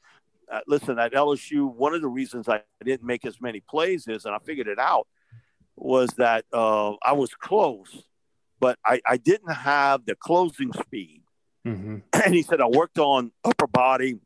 uh, 0.51 0.61
listen, 0.67 0.99
at 0.99 1.13
LSU, 1.13 1.73
one 1.73 1.95
of 1.95 2.03
the 2.03 2.09
reasons 2.09 2.49
I 2.49 2.63
didn't 2.85 3.07
make 3.07 3.25
as 3.25 3.41
many 3.41 3.61
plays 3.61 4.09
is, 4.09 4.25
and 4.25 4.35
I 4.35 4.39
figured 4.39 4.67
it 4.67 4.79
out, 4.81 5.07
was 5.77 6.11
that 6.19 6.45
uh, 6.53 6.95
I 7.03 7.13
was 7.13 7.31
close, 7.35 8.03
but 8.59 8.79
I, 8.85 9.01
I 9.07 9.17
didn't 9.17 9.53
have 9.53 10.07
the 10.07 10.17
closing 10.17 10.73
speed 10.73 11.21
Mm-hmm. 11.67 11.97
And 12.25 12.35
he 12.35 12.43
said, 12.43 12.61
I 12.61 12.67
worked 12.67 12.99
on 12.99 13.33
upper 13.45 13.67
body, 13.67 14.19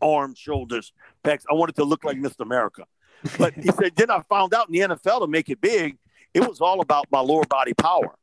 arms, 0.00 0.38
shoulders, 0.38 0.92
pecs. 1.24 1.42
I 1.50 1.54
wanted 1.54 1.76
to 1.76 1.84
look 1.84 2.04
like 2.04 2.16
Mr. 2.16 2.40
America. 2.40 2.84
But 3.38 3.54
he 3.54 3.70
said, 3.78 3.96
then 3.96 4.10
I 4.10 4.22
found 4.28 4.54
out 4.54 4.68
in 4.68 4.74
the 4.74 4.94
NFL 4.94 5.22
to 5.22 5.26
make 5.26 5.48
it 5.48 5.60
big, 5.60 5.98
it 6.32 6.46
was 6.46 6.60
all 6.60 6.80
about 6.80 7.06
my 7.10 7.20
lower 7.20 7.44
body 7.44 7.74
power. 7.74 8.14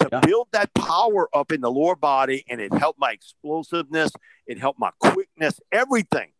To 0.00 0.08
yeah. 0.12 0.20
build 0.20 0.48
that 0.52 0.72
power 0.74 1.28
up 1.34 1.52
in 1.52 1.60
the 1.60 1.70
lower 1.70 1.96
body, 1.96 2.44
and 2.48 2.60
it 2.60 2.72
helped 2.72 2.98
my 2.98 3.12
explosiveness, 3.12 4.12
it 4.46 4.58
helped 4.58 4.78
my 4.78 4.90
quickness, 4.98 5.60
everything. 5.70 6.32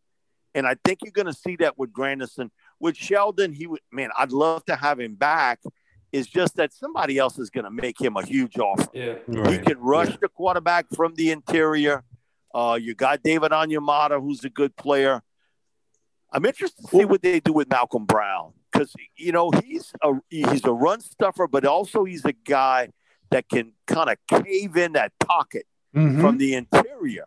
And 0.53 0.67
I 0.67 0.75
think 0.83 0.99
you're 1.03 1.11
going 1.11 1.27
to 1.27 1.33
see 1.33 1.55
that 1.57 1.77
with 1.77 1.93
Granderson. 1.93 2.49
With 2.79 2.97
Sheldon, 2.97 3.53
he 3.53 3.67
would, 3.67 3.81
man, 3.91 4.09
I'd 4.17 4.31
love 4.31 4.65
to 4.65 4.75
have 4.75 4.99
him 4.99 5.15
back 5.15 5.59
is 6.11 6.27
just 6.27 6.57
that 6.57 6.73
somebody 6.73 7.17
else 7.17 7.39
is 7.39 7.49
going 7.49 7.63
to 7.63 7.71
make 7.71 7.99
him 7.99 8.17
a 8.17 8.25
huge 8.25 8.57
offer. 8.57 8.89
Yeah. 8.93 9.15
Right. 9.27 9.53
He 9.53 9.57
can 9.59 9.79
rush 9.79 10.09
yeah. 10.09 10.17
the 10.21 10.27
quarterback 10.27 10.87
from 10.93 11.15
the 11.15 11.31
interior. 11.31 12.03
Uh, 12.53 12.77
you 12.81 12.93
got 12.93 13.23
David 13.23 13.51
Onyemata, 13.51 14.21
who's 14.21 14.43
a 14.43 14.49
good 14.49 14.75
player. 14.75 15.21
I'm 16.33 16.45
interested 16.45 16.81
to 16.81 16.97
see 16.97 17.05
what 17.05 17.21
they 17.21 17.39
do 17.39 17.53
with 17.53 17.69
Malcolm 17.69 18.05
Brown 18.05 18.53
because 18.71 18.93
you 19.15 19.31
know 19.31 19.51
he's 19.63 19.91
a 20.01 20.13
he's 20.29 20.63
a 20.65 20.71
run 20.71 21.01
stuffer, 21.01 21.47
but 21.47 21.65
also 21.65 22.05
he's 22.05 22.23
a 22.25 22.31
guy 22.31 22.89
that 23.31 23.49
can 23.49 23.73
kind 23.87 24.09
of 24.09 24.43
cave 24.43 24.77
in 24.77 24.93
that 24.93 25.11
pocket 25.19 25.65
mm-hmm. 25.95 26.21
from 26.21 26.37
the 26.37 26.53
interior. 26.53 27.25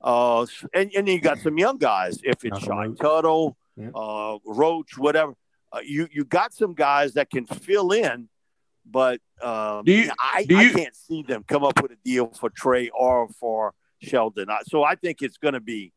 Uh, 0.00 0.46
and 0.74 0.90
and 0.96 1.08
you 1.08 1.20
got 1.20 1.38
some 1.38 1.58
young 1.58 1.78
guys. 1.78 2.18
If 2.24 2.44
it's 2.44 2.58
Shy 2.60 2.88
Tuttle, 3.00 3.56
yeah. 3.76 3.90
uh, 3.94 4.38
Roach, 4.44 4.98
whatever 4.98 5.34
uh, 5.72 5.80
you 5.84 6.08
you 6.10 6.24
got 6.24 6.52
some 6.52 6.74
guys 6.74 7.14
that 7.14 7.30
can 7.30 7.46
fill 7.46 7.92
in, 7.92 8.28
but 8.84 9.20
um, 9.40 9.82
you, 9.86 10.10
I, 10.18 10.44
do 10.44 10.58
you, 10.58 10.70
I 10.70 10.72
can't 10.72 10.96
see 10.96 11.22
them 11.22 11.44
come 11.46 11.64
up 11.64 11.80
with 11.80 11.92
a 11.92 11.98
deal 12.04 12.28
for 12.28 12.50
Trey 12.50 12.88
or 12.88 13.28
for 13.28 13.74
Sheldon. 14.00 14.48
So 14.66 14.82
I 14.82 14.96
think 14.96 15.22
it's 15.22 15.38
going 15.38 15.54
to 15.54 15.60
be 15.60 15.92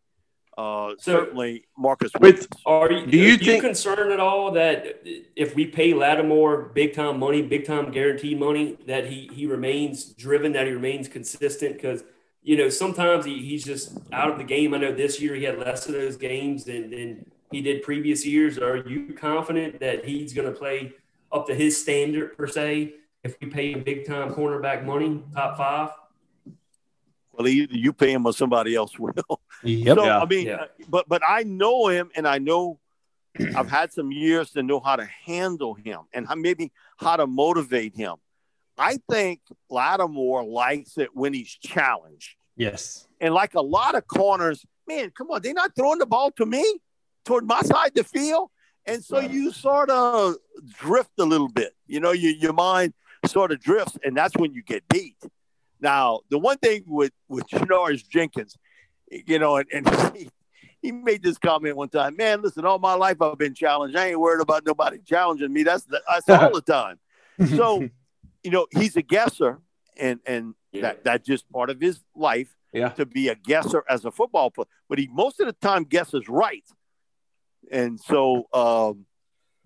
uh, 0.57 0.91
so 0.97 1.19
certainly 1.19 1.65
Marcus. 1.77 2.11
With, 2.19 2.47
are 2.65 2.91
you, 2.91 3.05
do 3.05 3.17
you, 3.17 3.33
are 3.33 3.37
think, 3.37 3.47
you 3.47 3.61
concerned 3.61 4.11
at 4.11 4.19
all 4.19 4.51
that 4.51 5.01
if 5.35 5.55
we 5.55 5.65
pay 5.65 5.93
Lattimore 5.93 6.71
big 6.73 6.93
time 6.93 7.19
money, 7.19 7.41
big 7.41 7.65
time 7.65 7.91
guaranteed 7.91 8.39
money, 8.39 8.77
that 8.87 9.07
he 9.07 9.29
he 9.33 9.45
remains 9.45 10.05
driven, 10.13 10.53
that 10.53 10.65
he 10.65 10.71
remains 10.71 11.07
consistent? 11.07 11.75
Because 11.75 12.03
you 12.41 12.55
know 12.55 12.69
sometimes 12.69 13.25
he, 13.25 13.41
he's 13.41 13.65
just 13.65 13.97
out 14.13 14.31
of 14.31 14.37
the 14.37 14.45
game. 14.45 14.73
I 14.73 14.77
know 14.77 14.93
this 14.93 15.19
year 15.19 15.35
he 15.35 15.43
had 15.43 15.59
less 15.59 15.87
of 15.87 15.93
those 15.93 16.15
games 16.15 16.63
than 16.63 16.89
than 16.89 17.25
he 17.51 17.61
did 17.61 17.83
previous 17.83 18.25
years? 18.25 18.57
Are 18.57 18.77
you 18.77 19.13
confident 19.13 19.79
that 19.79 20.05
he's 20.05 20.33
going 20.33 20.51
to 20.51 20.57
play 20.57 20.93
up 21.31 21.47
to 21.47 21.55
his 21.55 21.81
standard 21.81 22.37
per 22.37 22.47
se 22.47 22.93
if 23.23 23.35
we 23.41 23.47
pay 23.47 23.71
him 23.71 23.83
big 23.83 24.05
time 24.05 24.33
cornerback 24.33 24.85
money, 24.85 25.23
top 25.33 25.57
five? 25.57 25.89
Well, 27.37 27.47
either 27.47 27.75
you 27.75 27.93
pay 27.93 28.11
him 28.11 28.25
or 28.25 28.33
somebody 28.33 28.75
else 28.75 28.97
will. 28.99 29.13
Yep. 29.63 29.97
So, 29.97 30.05
yeah. 30.05 30.19
I 30.19 30.25
mean, 30.25 30.47
yeah. 30.47 30.55
Uh, 30.55 30.67
but 30.89 31.07
but 31.07 31.21
I 31.27 31.43
know 31.43 31.87
him, 31.87 32.09
and 32.15 32.27
I 32.27 32.37
know 32.37 32.79
I've 33.55 33.69
had 33.69 33.91
some 33.91 34.11
years 34.11 34.51
to 34.51 34.63
know 34.63 34.79
how 34.79 34.95
to 34.95 35.05
handle 35.05 35.73
him 35.73 36.01
and 36.13 36.27
how, 36.27 36.35
maybe 36.35 36.71
how 36.97 37.17
to 37.17 37.27
motivate 37.27 37.95
him. 37.95 38.15
I 38.77 38.99
think 39.09 39.41
Lattimore 39.69 40.43
likes 40.43 40.97
it 40.97 41.15
when 41.15 41.33
he's 41.33 41.49
challenged. 41.49 42.35
Yes. 42.57 43.07
And 43.21 43.33
like 43.33 43.55
a 43.55 43.61
lot 43.61 43.95
of 43.95 44.07
corners, 44.07 44.65
man, 44.87 45.11
come 45.11 45.31
on, 45.31 45.41
they're 45.41 45.53
not 45.53 45.75
throwing 45.75 45.99
the 45.99 46.05
ball 46.05 46.31
to 46.31 46.45
me 46.45 46.79
toward 47.23 47.45
my 47.45 47.61
side 47.61 47.89
of 47.89 47.93
the 47.93 48.03
field. 48.03 48.49
And 48.85 49.03
so 49.03 49.19
you 49.19 49.51
sort 49.51 49.89
of 49.89 50.35
drift 50.79 51.11
a 51.17 51.23
little 51.23 51.47
bit. 51.47 51.73
You 51.87 51.99
know, 51.99 52.11
you, 52.11 52.29
your 52.29 52.53
mind 52.53 52.93
sort 53.25 53.51
of 53.51 53.59
drifts, 53.59 53.97
and 54.03 54.15
that's 54.15 54.35
when 54.37 54.53
you 54.53 54.61
get 54.61 54.87
beat. 54.87 55.17
Now, 55.85 56.21
the 56.31 56.39
one 56.39 56.57
thing 56.57 56.83
with, 56.87 57.11
with 57.29 57.47
Janoris 57.47 58.09
Jenkins, 58.09 58.57
you 59.11 59.37
know, 59.37 59.57
and, 59.57 59.67
and 59.71 59.87
he, 60.15 60.29
he 60.81 60.91
made 60.91 61.21
this 61.21 61.37
comment 61.37 61.77
one 61.77 61.89
time, 61.89 62.15
man, 62.15 62.41
listen, 62.41 62.65
all 62.65 62.79
my 62.79 62.95
life 62.95 63.21
I've 63.21 63.37
been 63.37 63.53
challenged. 63.53 63.95
I 63.95 64.07
ain't 64.07 64.19
worried 64.19 64.41
about 64.41 64.65
nobody 64.65 64.97
challenging 65.05 65.53
me. 65.53 65.61
That's 65.61 65.83
the, 65.83 66.01
that's 66.09 66.27
all 66.27 66.51
the 66.51 66.61
time. 66.61 66.97
So, 67.55 67.87
you 68.43 68.49
know, 68.49 68.65
he's 68.71 68.95
a 68.95 69.03
guesser, 69.03 69.59
and 69.95 70.19
and 70.25 70.55
yeah. 70.71 70.81
that 70.81 71.03
that's 71.03 71.27
just 71.27 71.47
part 71.51 71.69
of 71.69 71.79
his 71.79 72.01
life. 72.15 72.49
Yeah. 72.73 72.89
To 72.89 73.05
be 73.05 73.29
a 73.29 73.35
guesser 73.35 73.83
as 73.87 74.05
a 74.05 74.11
football 74.11 74.49
player, 74.49 74.65
but 74.89 74.97
he 74.97 75.07
most 75.07 75.39
of 75.39 75.45
the 75.45 75.53
time 75.53 75.83
guesses 75.83 76.27
right. 76.27 76.65
And 77.71 77.99
so 77.99 78.47
um, 78.53 79.05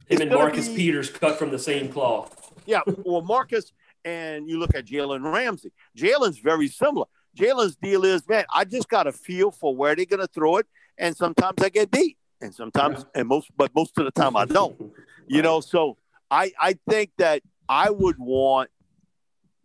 him 0.10 0.22
and 0.22 0.32
Marcus 0.32 0.68
be, 0.68 0.76
Peters 0.76 1.10
cut 1.10 1.40
from 1.40 1.50
the 1.50 1.60
same 1.60 1.90
cloth. 1.90 2.52
Yeah, 2.66 2.82
well, 2.86 3.22
Marcus 3.22 3.72
and 4.06 4.50
you 4.50 4.60
look 4.60 4.76
at 4.76 4.86
Jalen 4.86 5.32
Ramsey. 5.32 5.72
Jalen's 5.98 6.40
very 6.40 6.68
similar. 6.68 7.06
Jalen's 7.38 7.76
deal 7.76 8.06
is, 8.06 8.28
man, 8.28 8.46
I 8.54 8.66
just 8.66 8.90
got 8.90 9.08
a 9.08 9.12
feel 9.12 9.52
for 9.52 9.76
where 9.76 9.96
they're 9.96 10.06
going 10.06 10.20
to 10.20 10.28
throw 10.28 10.58
it, 10.58 10.68
and 10.98 11.16
sometimes 11.16 11.62
I 11.62 11.70
get 11.70 11.92
beat, 11.92 12.18
and 12.42 12.54
sometimes, 12.54 13.06
and 13.16 13.28
most, 13.28 13.50
but 13.56 13.74
most 13.76 13.98
of 13.98 14.06
the 14.06 14.12
time 14.12 14.36
I 14.36 14.46
don't. 14.46 14.80
You 15.28 15.42
know, 15.42 15.60
so 15.62 15.98
I 16.32 16.52
I 16.60 16.78
think 16.90 17.12
that 17.18 17.44
I 17.68 17.92
would 17.92 18.18
want 18.18 18.72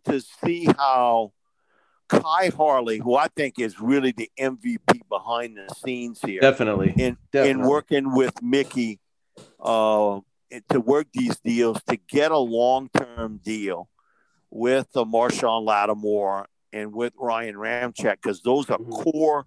to 0.05 0.21
see 0.21 0.65
how 0.77 1.33
Khai 2.07 2.53
Harley, 2.53 2.99
who 2.99 3.15
I 3.15 3.27
think 3.35 3.59
is 3.59 3.79
really 3.79 4.11
the 4.11 4.29
MVP 4.39 5.01
behind 5.09 5.57
the 5.57 5.73
scenes 5.73 6.21
here, 6.21 6.39
definitely, 6.39 6.93
in 6.97 7.17
definitely. 7.31 7.63
in 7.63 7.67
working 7.67 8.15
with 8.15 8.41
Mickey 8.43 8.99
uh, 9.59 10.19
to 10.69 10.79
work 10.79 11.07
these 11.13 11.37
deals 11.39 11.81
to 11.89 11.97
get 11.97 12.31
a 12.31 12.37
long 12.37 12.89
term 12.95 13.39
deal 13.43 13.89
with 14.49 14.91
the 14.93 15.05
Marshon 15.05 15.65
Lattimore 15.65 16.47
and 16.71 16.93
with 16.93 17.13
Ryan 17.17 17.55
Ramczyk 17.55 18.17
because 18.21 18.41
those 18.41 18.69
are 18.69 18.77
mm-hmm. 18.77 18.91
core 18.91 19.45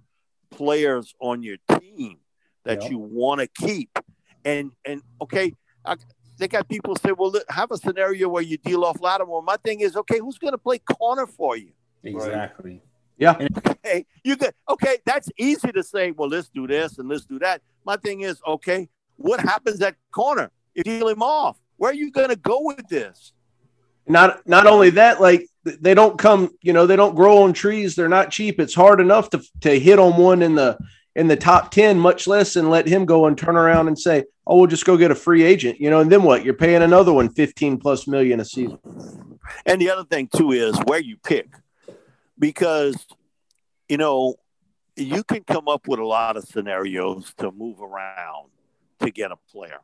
players 0.50 1.14
on 1.20 1.42
your 1.42 1.56
team 1.80 2.18
that 2.64 2.82
yep. 2.82 2.90
you 2.90 2.98
want 2.98 3.40
to 3.40 3.46
keep. 3.46 3.98
And 4.44 4.72
and 4.84 5.02
okay, 5.20 5.54
I, 5.84 5.96
they 6.38 6.48
got 6.48 6.68
people 6.68 6.96
say, 6.96 7.12
well, 7.12 7.34
have 7.48 7.70
a 7.70 7.76
scenario 7.76 8.28
where 8.28 8.42
you 8.42 8.56
deal 8.58 8.84
off 8.84 9.00
Lattimore. 9.00 9.42
My 9.42 9.56
thing 9.56 9.80
is, 9.80 9.96
okay, 9.96 10.18
who's 10.18 10.38
going 10.38 10.52
to 10.52 10.58
play 10.58 10.78
corner 10.78 11.26
for 11.26 11.56
you? 11.56 11.72
Exactly. 12.02 12.72
Right? 12.72 12.82
Yeah. 13.18 13.48
Okay. 13.88 14.04
You 14.22 14.36
get 14.36 14.54
okay. 14.68 14.98
That's 15.06 15.30
easy 15.38 15.72
to 15.72 15.82
say. 15.82 16.10
Well, 16.10 16.28
let's 16.28 16.48
do 16.48 16.66
this 16.66 16.98
and 16.98 17.08
let's 17.08 17.24
do 17.24 17.38
that. 17.38 17.62
My 17.86 17.96
thing 17.96 18.20
is, 18.20 18.38
okay, 18.46 18.88
what 19.16 19.40
happens 19.40 19.80
at 19.80 19.94
corner 20.10 20.50
if 20.74 20.86
you 20.86 20.98
deal 20.98 21.08
him 21.08 21.22
off? 21.22 21.58
Where 21.78 21.90
are 21.90 21.94
you 21.94 22.10
going 22.10 22.28
to 22.28 22.36
go 22.36 22.60
with 22.60 22.86
this? 22.88 23.32
Not 24.08 24.46
not 24.46 24.66
only 24.66 24.90
that, 24.90 25.20
like 25.20 25.46
they 25.64 25.94
don't 25.94 26.18
come, 26.18 26.50
you 26.62 26.72
know, 26.72 26.86
they 26.86 26.96
don't 26.96 27.14
grow 27.14 27.42
on 27.42 27.52
trees. 27.52 27.94
They're 27.94 28.08
not 28.08 28.30
cheap. 28.30 28.58
It's 28.60 28.74
hard 28.74 29.00
enough 29.00 29.30
to 29.30 29.42
to 29.60 29.78
hit 29.78 29.98
on 29.98 30.16
one 30.16 30.42
in 30.42 30.54
the 30.54 30.78
in 31.18 31.26
the 31.26 31.36
top 31.36 31.72
10, 31.72 31.98
much 31.98 32.28
less 32.28 32.54
and 32.54 32.70
let 32.70 32.86
him 32.86 33.04
go 33.04 33.26
and 33.26 33.36
turn 33.36 33.56
around 33.56 33.88
and 33.88 33.98
say, 33.98 34.24
Oh, 34.46 34.58
we'll 34.58 34.66
just 34.68 34.84
go 34.86 34.96
get 34.96 35.10
a 35.10 35.16
free 35.16 35.42
agent, 35.42 35.80
you 35.80 35.90
know, 35.90 36.00
and 36.00 36.10
then 36.10 36.22
what? 36.22 36.44
You're 36.44 36.54
paying 36.54 36.82
another 36.82 37.12
one 37.12 37.28
15 37.28 37.78
plus 37.78 38.06
million 38.06 38.40
a 38.40 38.44
season. 38.44 38.78
And 39.66 39.80
the 39.80 39.90
other 39.90 40.04
thing 40.04 40.28
too 40.34 40.52
is 40.52 40.78
where 40.86 41.00
you 41.00 41.16
pick. 41.16 41.48
Because, 42.38 43.04
you 43.88 43.96
know, 43.96 44.36
you 44.94 45.24
can 45.24 45.42
come 45.42 45.68
up 45.68 45.88
with 45.88 45.98
a 45.98 46.06
lot 46.06 46.36
of 46.36 46.44
scenarios 46.44 47.34
to 47.38 47.50
move 47.50 47.82
around 47.82 48.50
to 49.00 49.10
get 49.10 49.32
a 49.32 49.36
player. 49.50 49.80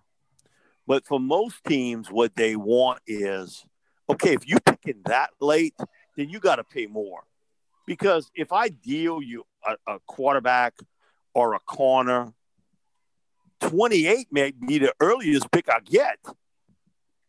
But 0.87 1.05
for 1.05 1.19
most 1.19 1.65
teams, 1.65 2.11
what 2.11 2.37
they 2.37 2.57
want 2.57 3.01
is 3.07 3.65
okay, 4.09 4.35
if 4.35 4.49
you 4.49 4.59
pick 4.61 4.81
in 4.87 5.01
that 5.07 5.31
late, 5.41 5.75
then 6.17 6.29
you 6.29 6.41
got 6.41 6.57
to 6.57 6.65
pay 6.65 6.87
more. 6.87 7.25
Because 7.87 8.31
if 8.35 8.53
I 8.53 8.69
deal 8.69 9.23
you 9.23 9.45
a, 9.67 9.77
a, 9.87 9.99
quarterback 10.07 10.75
or 11.35 11.55
a 11.55 11.59
corner, 11.61 12.33
28 13.61 14.29
may 14.31 14.53
be 14.53 14.79
the 14.79 14.95
earliest 15.01 15.51
pick 15.51 15.69
I 15.69 15.81
get. 15.81 16.19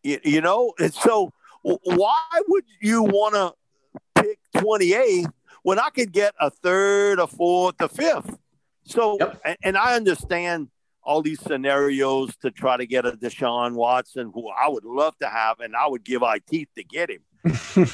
You, 0.03 0.19
you 0.23 0.41
know, 0.41 0.73
and 0.80 0.93
so 0.93 1.34
why 1.61 2.41
would 2.47 2.65
you 2.80 3.03
want 3.03 3.34
to 3.34 4.21
pick 4.21 4.39
28 4.57 5.28
when 5.63 5.80
I 5.80 5.89
could 5.89 6.11
get 6.11 6.34
a 6.39 6.49
third, 6.49 7.19
a 7.19 7.28
fourth, 7.28 7.76
a 7.80 7.89
fifth? 7.89 8.38
So, 8.86 9.17
yep. 9.19 9.41
and, 9.43 9.57
and 9.63 9.78
I 9.78 9.95
understand 9.95 10.69
all 11.05 11.21
these 11.21 11.39
scenarios 11.39 12.35
to 12.37 12.51
try 12.51 12.75
to 12.75 12.85
get 12.85 13.05
a 13.05 13.11
Deshaun 13.11 13.73
Watson, 13.73 14.31
who 14.33 14.49
I 14.49 14.67
would 14.67 14.83
love 14.83 15.17
to 15.19 15.27
have, 15.27 15.59
and 15.59 15.75
I 15.75 15.87
would 15.87 16.03
give 16.03 16.21
my 16.21 16.39
teeth 16.49 16.67
to 16.75 16.83
get 16.83 17.09
him. 17.09 17.21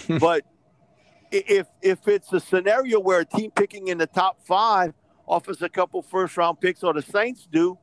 but 0.20 0.46
if 1.32 1.68
if 1.82 2.08
it's 2.08 2.32
a 2.32 2.40
scenario 2.40 3.00
where 3.00 3.20
a 3.20 3.26
team 3.26 3.52
picking 3.52 3.90
in 3.90 3.98
the 3.98 4.08
top 4.08 4.40
five 4.46 4.94
offers 5.28 5.62
a 5.62 5.70
couple 5.70 6.02
first 6.02 6.38
round 6.38 6.62
picks, 6.62 6.84
or 6.84 6.94
the 6.94 7.02
Saints 7.02 7.48
do, 7.52 7.78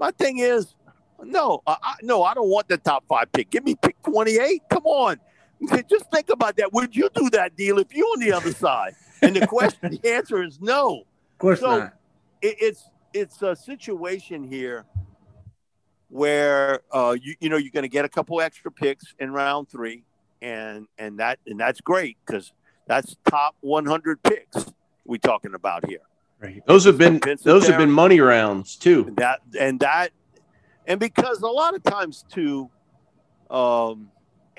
my 0.00 0.10
thing 0.10 0.38
is, 0.38 0.74
no, 1.22 1.62
I, 1.66 1.94
no, 2.02 2.24
I 2.24 2.34
don't 2.34 2.48
want 2.48 2.68
the 2.68 2.76
top 2.76 3.04
five 3.08 3.30
pick. 3.32 3.50
Give 3.50 3.64
me 3.64 3.76
pick 3.76 4.02
twenty 4.02 4.38
eight. 4.38 4.62
Come 4.68 4.84
on, 4.84 5.20
just 5.88 6.10
think 6.12 6.28
about 6.28 6.56
that. 6.56 6.72
Would 6.72 6.96
you 6.96 7.08
do 7.14 7.30
that 7.30 7.56
deal 7.56 7.78
if 7.78 7.94
you 7.94 8.04
on 8.04 8.20
the 8.20 8.32
other 8.32 8.52
side? 8.52 8.94
And 9.22 9.36
the 9.36 9.46
question, 9.46 9.90
the 10.02 10.12
answer 10.12 10.42
is 10.42 10.60
no. 10.60 11.04
Of 11.34 11.38
course 11.38 11.60
so 11.60 11.78
not. 11.78 11.94
It, 12.42 12.56
it's 12.60 12.84
it's 13.16 13.42
a 13.42 13.56
situation 13.56 14.44
here 14.44 14.84
where 16.08 16.80
uh, 16.92 17.16
you 17.20 17.34
you 17.40 17.48
know 17.48 17.56
you're 17.56 17.72
going 17.72 17.82
to 17.82 17.88
get 17.88 18.04
a 18.04 18.08
couple 18.08 18.40
extra 18.40 18.70
picks 18.70 19.14
in 19.18 19.32
round 19.32 19.68
three, 19.68 20.04
and 20.42 20.86
and 20.98 21.18
that 21.18 21.38
and 21.46 21.58
that's 21.58 21.80
great 21.80 22.18
because 22.24 22.52
that's 22.86 23.16
top 23.28 23.56
100 23.60 24.22
picks 24.22 24.66
we 25.04 25.18
talking 25.18 25.54
about 25.54 25.86
here. 25.86 26.00
Right. 26.40 26.62
Those 26.66 26.84
have 26.84 26.98
been 26.98 27.20
those 27.42 27.66
have 27.66 27.78
been 27.78 27.90
money 27.90 28.20
rounds 28.20 28.76
too. 28.76 29.04
And 29.08 29.16
that 29.16 29.40
and 29.58 29.80
that 29.80 30.10
and 30.86 31.00
because 31.00 31.40
a 31.40 31.48
lot 31.48 31.74
of 31.74 31.82
times 31.82 32.24
too, 32.30 32.70
um, 33.50 34.10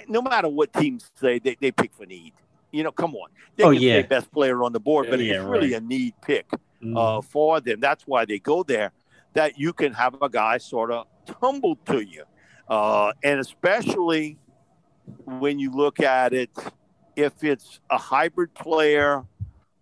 no 0.07 0.21
matter 0.21 0.47
what 0.47 0.73
teams 0.73 1.09
say, 1.15 1.39
they, 1.39 1.55
they 1.61 1.71
pick 1.71 1.93
for 1.93 2.05
need. 2.05 2.33
You 2.71 2.83
know, 2.83 2.91
come 2.91 3.15
on. 3.15 3.29
They 3.55 3.63
oh, 3.63 3.71
can 3.71 3.81
yeah. 3.81 4.01
best 4.01 4.31
player 4.31 4.61
on 4.63 4.73
the 4.73 4.79
board, 4.79 5.07
but 5.09 5.19
yeah, 5.19 5.35
it's 5.35 5.43
really 5.45 5.73
right. 5.73 5.81
a 5.81 5.85
need 5.85 6.13
pick 6.21 6.47
uh, 6.95 7.21
for 7.21 7.59
them. 7.61 7.79
That's 7.79 8.05
why 8.05 8.25
they 8.25 8.39
go 8.39 8.63
there. 8.63 8.91
That 9.33 9.59
you 9.59 9.73
can 9.73 9.93
have 9.93 10.15
a 10.21 10.29
guy 10.29 10.57
sort 10.57 10.91
of 10.91 11.05
tumble 11.25 11.75
to 11.87 12.01
you, 12.01 12.23
uh, 12.67 13.13
and 13.23 13.39
especially 13.39 14.37
when 15.25 15.59
you 15.59 15.71
look 15.71 15.99
at 15.99 16.33
it, 16.33 16.49
if 17.15 17.43
it's 17.43 17.79
a 17.89 17.97
hybrid 17.97 18.53
player, 18.55 19.25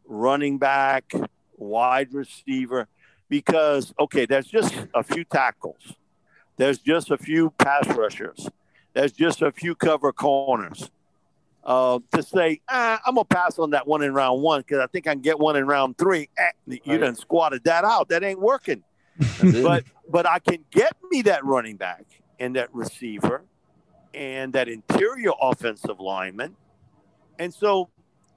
running 0.05 0.57
back, 0.57 1.13
wide 1.57 2.13
receiver, 2.13 2.87
because 3.29 3.93
okay, 3.99 4.25
there's 4.25 4.47
just 4.47 4.75
a 4.93 5.03
few 5.03 5.23
tackles, 5.23 5.93
there's 6.57 6.79
just 6.79 7.11
a 7.11 7.17
few 7.17 7.51
pass 7.51 7.87
rushers, 7.95 8.49
there's 8.93 9.13
just 9.13 9.41
a 9.41 9.51
few 9.51 9.73
cover 9.73 10.11
corners 10.11 10.89
uh, 11.65 11.99
to 12.11 12.21
say, 12.21 12.61
ah, 12.69 13.01
I'm 13.05 13.15
gonna 13.15 13.25
pass 13.25 13.57
on 13.57 13.71
that 13.71 13.87
one 13.87 14.03
in 14.03 14.13
round 14.13 14.41
one 14.41 14.61
because 14.61 14.79
I 14.79 14.87
think 14.87 15.07
I 15.07 15.13
can 15.13 15.21
get 15.21 15.39
one 15.39 15.55
in 15.55 15.65
round 15.65 15.97
three. 15.97 16.29
Eh, 16.37 16.51
you 16.67 16.79
right. 16.87 16.99
done 16.99 17.15
squatted 17.15 17.63
that 17.63 17.83
out. 17.83 18.09
That 18.09 18.23
ain't 18.23 18.39
working. 18.39 18.83
but 19.63 19.83
but 20.09 20.27
I 20.27 20.39
can 20.39 20.63
get 20.71 20.95
me 21.09 21.23
that 21.23 21.43
running 21.45 21.77
back 21.77 22.05
and 22.39 22.55
that 22.55 22.73
receiver 22.73 23.43
and 24.13 24.53
that 24.53 24.69
interior 24.69 25.31
offensive 25.41 25.99
lineman. 25.99 26.55
And 27.39 27.53
so, 27.53 27.89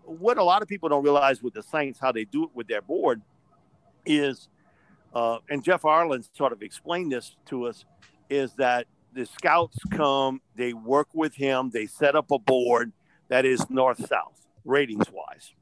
what 0.04 0.38
a 0.38 0.42
lot 0.42 0.62
of 0.62 0.68
people 0.68 0.88
don't 0.88 1.04
realize 1.04 1.42
with 1.42 1.54
the 1.54 1.62
Saints, 1.62 1.98
how 2.00 2.12
they 2.12 2.24
do 2.24 2.44
it 2.44 2.50
with 2.54 2.66
their 2.66 2.82
board, 2.82 3.22
is, 4.04 4.48
uh, 5.14 5.38
and 5.48 5.62
Jeff 5.62 5.84
Ireland 5.84 6.28
sort 6.32 6.52
of 6.52 6.62
explained 6.62 7.12
this 7.12 7.36
to 7.46 7.66
us, 7.66 7.84
is 8.28 8.54
that 8.54 8.86
the 9.12 9.26
scouts 9.26 9.78
come, 9.92 10.40
they 10.56 10.72
work 10.72 11.08
with 11.12 11.34
him, 11.34 11.70
they 11.70 11.86
set 11.86 12.16
up 12.16 12.30
a 12.30 12.38
board, 12.38 12.92
that 13.28 13.44
is 13.44 13.68
north 13.70 14.06
south 14.06 14.46
ratings 14.64 15.10
wise. 15.10 15.52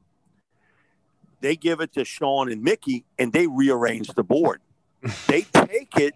They 1.39 1.55
give 1.55 1.81
it 1.81 1.93
to 1.93 2.03
Sean 2.03 2.51
and 2.51 2.63
Mickey 2.63 3.05
and 3.19 3.31
they 3.31 3.47
rearrange 3.47 4.09
the 4.09 4.23
board. 4.23 4.61
they 5.27 5.43
take 5.43 5.95
it 5.97 6.15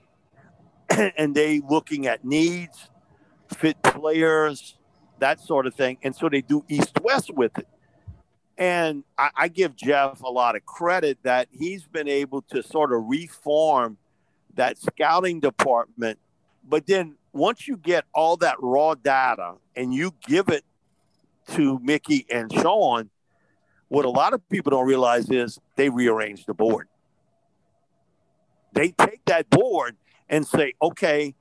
and 1.17 1.35
they 1.35 1.61
looking 1.67 2.07
at 2.07 2.25
needs, 2.25 2.89
fit 3.55 3.81
players, 3.83 4.77
that 5.19 5.39
sort 5.39 5.67
of 5.67 5.75
thing. 5.75 5.97
And 6.03 6.15
so 6.15 6.29
they 6.29 6.41
do 6.41 6.65
east 6.67 6.99
west 7.01 7.31
with 7.33 7.57
it. 7.57 7.67
And 8.57 9.03
I, 9.17 9.29
I, 9.35 9.47
give 9.47 9.75
Jeff 9.75 10.21
a 10.21 10.29
lot 10.29 10.55
of 10.55 10.65
credit 10.65 11.17
that 11.23 11.47
he's 11.51 11.83
been 11.85 12.07
able 12.07 12.43
to 12.51 12.61
sort 12.61 12.93
of 12.93 13.05
reform 13.07 13.97
that 14.55 14.77
scouting 14.77 15.39
department. 15.39 16.19
But 16.67 16.85
then 16.85 17.15
once 17.33 17.67
you 17.67 17.77
get 17.77 18.05
all 18.13 18.37
that 18.37 18.57
raw 18.59 18.93
data 18.95 19.55
and 19.75 19.93
you 19.93 20.13
give 20.27 20.49
it 20.49 20.63
to 21.51 21.79
Mickey 21.79 22.25
and 22.29 22.51
Sean, 22.51 23.09
what 23.87 24.05
a 24.05 24.09
lot 24.09 24.33
of 24.33 24.47
people 24.49 24.71
don't 24.71 24.87
realize 24.87 25.29
is 25.29 25.59
they 25.75 25.89
rearrange 25.89 26.45
the 26.45 26.53
board. 26.53 26.87
They 28.73 28.91
take 28.91 29.23
that 29.25 29.49
board 29.49 29.97
and 30.29 30.47
say, 30.47 30.73
okay, 30.81 31.35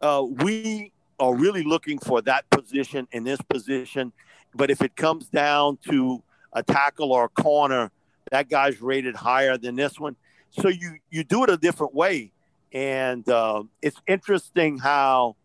uh, 0.00 0.24
we 0.24 0.92
are 1.18 1.34
really 1.34 1.64
looking 1.64 1.98
for 1.98 2.22
that 2.22 2.48
position 2.50 3.08
in 3.10 3.24
this 3.24 3.40
position. 3.42 4.12
But 4.54 4.70
if 4.70 4.82
it 4.82 4.94
comes 4.94 5.26
down 5.26 5.78
to 5.88 6.22
a 6.52 6.62
tackle 6.62 7.12
or 7.12 7.24
a 7.24 7.28
corner, 7.28 7.90
that 8.30 8.48
guy's 8.48 8.80
rated 8.80 9.16
higher 9.16 9.58
than 9.58 9.76
this 9.76 9.98
one. 9.98 10.16
So 10.50 10.68
you 10.68 10.96
you 11.10 11.24
do 11.24 11.44
it 11.44 11.50
a 11.50 11.56
different 11.56 11.94
way, 11.94 12.32
and 12.72 13.28
uh, 13.28 13.64
it's 13.82 14.00
interesting 14.06 14.78
how 14.78 15.36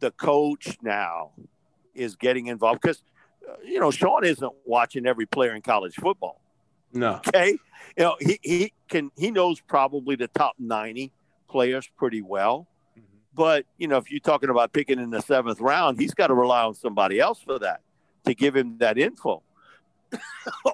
the 0.00 0.10
coach 0.12 0.76
now 0.82 1.30
is 1.94 2.16
getting 2.16 2.46
involved 2.46 2.80
because 2.82 3.02
you 3.64 3.80
know, 3.80 3.90
Sean 3.90 4.24
isn't 4.24 4.52
watching 4.64 5.06
every 5.06 5.26
player 5.26 5.54
in 5.54 5.62
college 5.62 5.94
football. 5.94 6.40
No. 6.92 7.16
Okay. 7.16 7.58
You 7.96 8.04
know, 8.04 8.16
he, 8.20 8.38
he 8.42 8.72
can 8.88 9.10
he 9.16 9.30
knows 9.30 9.60
probably 9.60 10.16
the 10.16 10.28
top 10.28 10.54
90 10.58 11.12
players 11.48 11.88
pretty 11.96 12.22
well. 12.22 12.66
Mm-hmm. 12.98 13.02
But, 13.34 13.66
you 13.78 13.88
know, 13.88 13.98
if 13.98 14.10
you're 14.10 14.20
talking 14.20 14.50
about 14.50 14.72
picking 14.72 14.98
in 14.98 15.10
the 15.10 15.20
seventh 15.20 15.60
round, 15.60 16.00
he's 16.00 16.14
got 16.14 16.28
to 16.28 16.34
rely 16.34 16.62
on 16.62 16.74
somebody 16.74 17.20
else 17.20 17.40
for 17.40 17.58
that 17.58 17.80
to 18.24 18.34
give 18.34 18.56
him 18.56 18.78
that 18.78 18.98
info. 18.98 19.42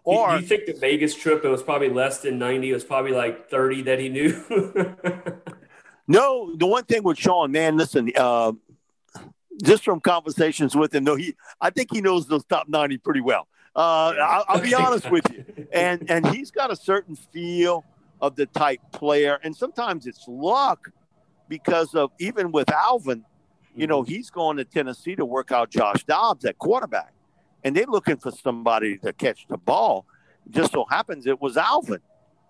or 0.05 0.31
do 0.37 0.43
you 0.43 0.47
think 0.47 0.67
the 0.67 0.75
Vegas 0.75 1.15
trip 1.15 1.45
it 1.45 1.49
was 1.49 1.63
probably 1.63 1.91
less 1.91 2.21
than 2.21 2.39
90, 2.39 2.71
it 2.71 2.75
was 2.75 2.85
probably 2.85 3.13
like 3.13 3.49
30 3.51 3.83
that 3.83 3.99
he 3.99 4.09
knew? 4.09 4.45
no, 6.09 6.55
the 6.57 6.67
one 6.67 6.85
thing 6.85 7.03
with 7.03 7.19
Sean, 7.19 7.53
man, 7.53 7.77
listen, 7.77 8.11
uh, 8.17 8.53
just 9.63 9.85
from 9.85 10.01
conversations 10.01 10.77
with 10.77 10.95
him, 10.95 11.05
no, 11.05 11.15
he 11.17 11.35
I 11.61 11.71
think 11.71 11.93
he 11.93 12.01
knows 12.01 12.27
those 12.27 12.45
top 12.45 12.69
ninety 12.69 12.99
pretty 12.99 13.21
well. 13.21 13.49
Uh, 13.77 14.15
I'll, 14.21 14.45
I'll, 14.49 14.61
be 14.61 14.75
honest 14.75 15.11
with 15.11 15.25
you, 15.33 15.45
and 15.73 16.11
and 16.11 16.27
he's 16.29 16.51
got 16.51 16.73
a 16.73 16.77
certain 16.77 17.15
feel 17.15 17.85
of 18.21 18.37
the 18.37 18.47
type 18.47 18.81
player, 18.93 19.39
and 19.43 19.55
sometimes 19.55 20.07
it's 20.07 20.25
luck 20.27 20.91
because 21.49 21.95
of 21.95 22.11
even 22.19 22.51
with 22.51 22.71
Alvin, 22.71 23.25
you 23.77 23.87
know, 23.87 24.03
mm-hmm. 24.03 24.13
he's 24.13 24.31
going 24.31 24.57
to 24.57 24.65
Tennessee 24.65 25.15
to 25.17 25.25
work 25.25 25.53
out 25.53 25.71
Josh 25.71 26.05
Dobbs 26.05 26.45
at 26.45 26.59
quarterback, 26.59 27.13
and 27.63 27.77
they're 27.77 27.87
looking 27.87 28.17
for 28.17 28.33
somebody 28.33 28.99
to 28.99 29.13
catch 29.13 29.47
the 29.49 29.57
ball. 29.57 30.07
Just 30.51 30.73
so 30.73 30.85
happens 30.91 31.27
it 31.27 31.41
was 31.41 31.57
Alvin, 31.57 32.01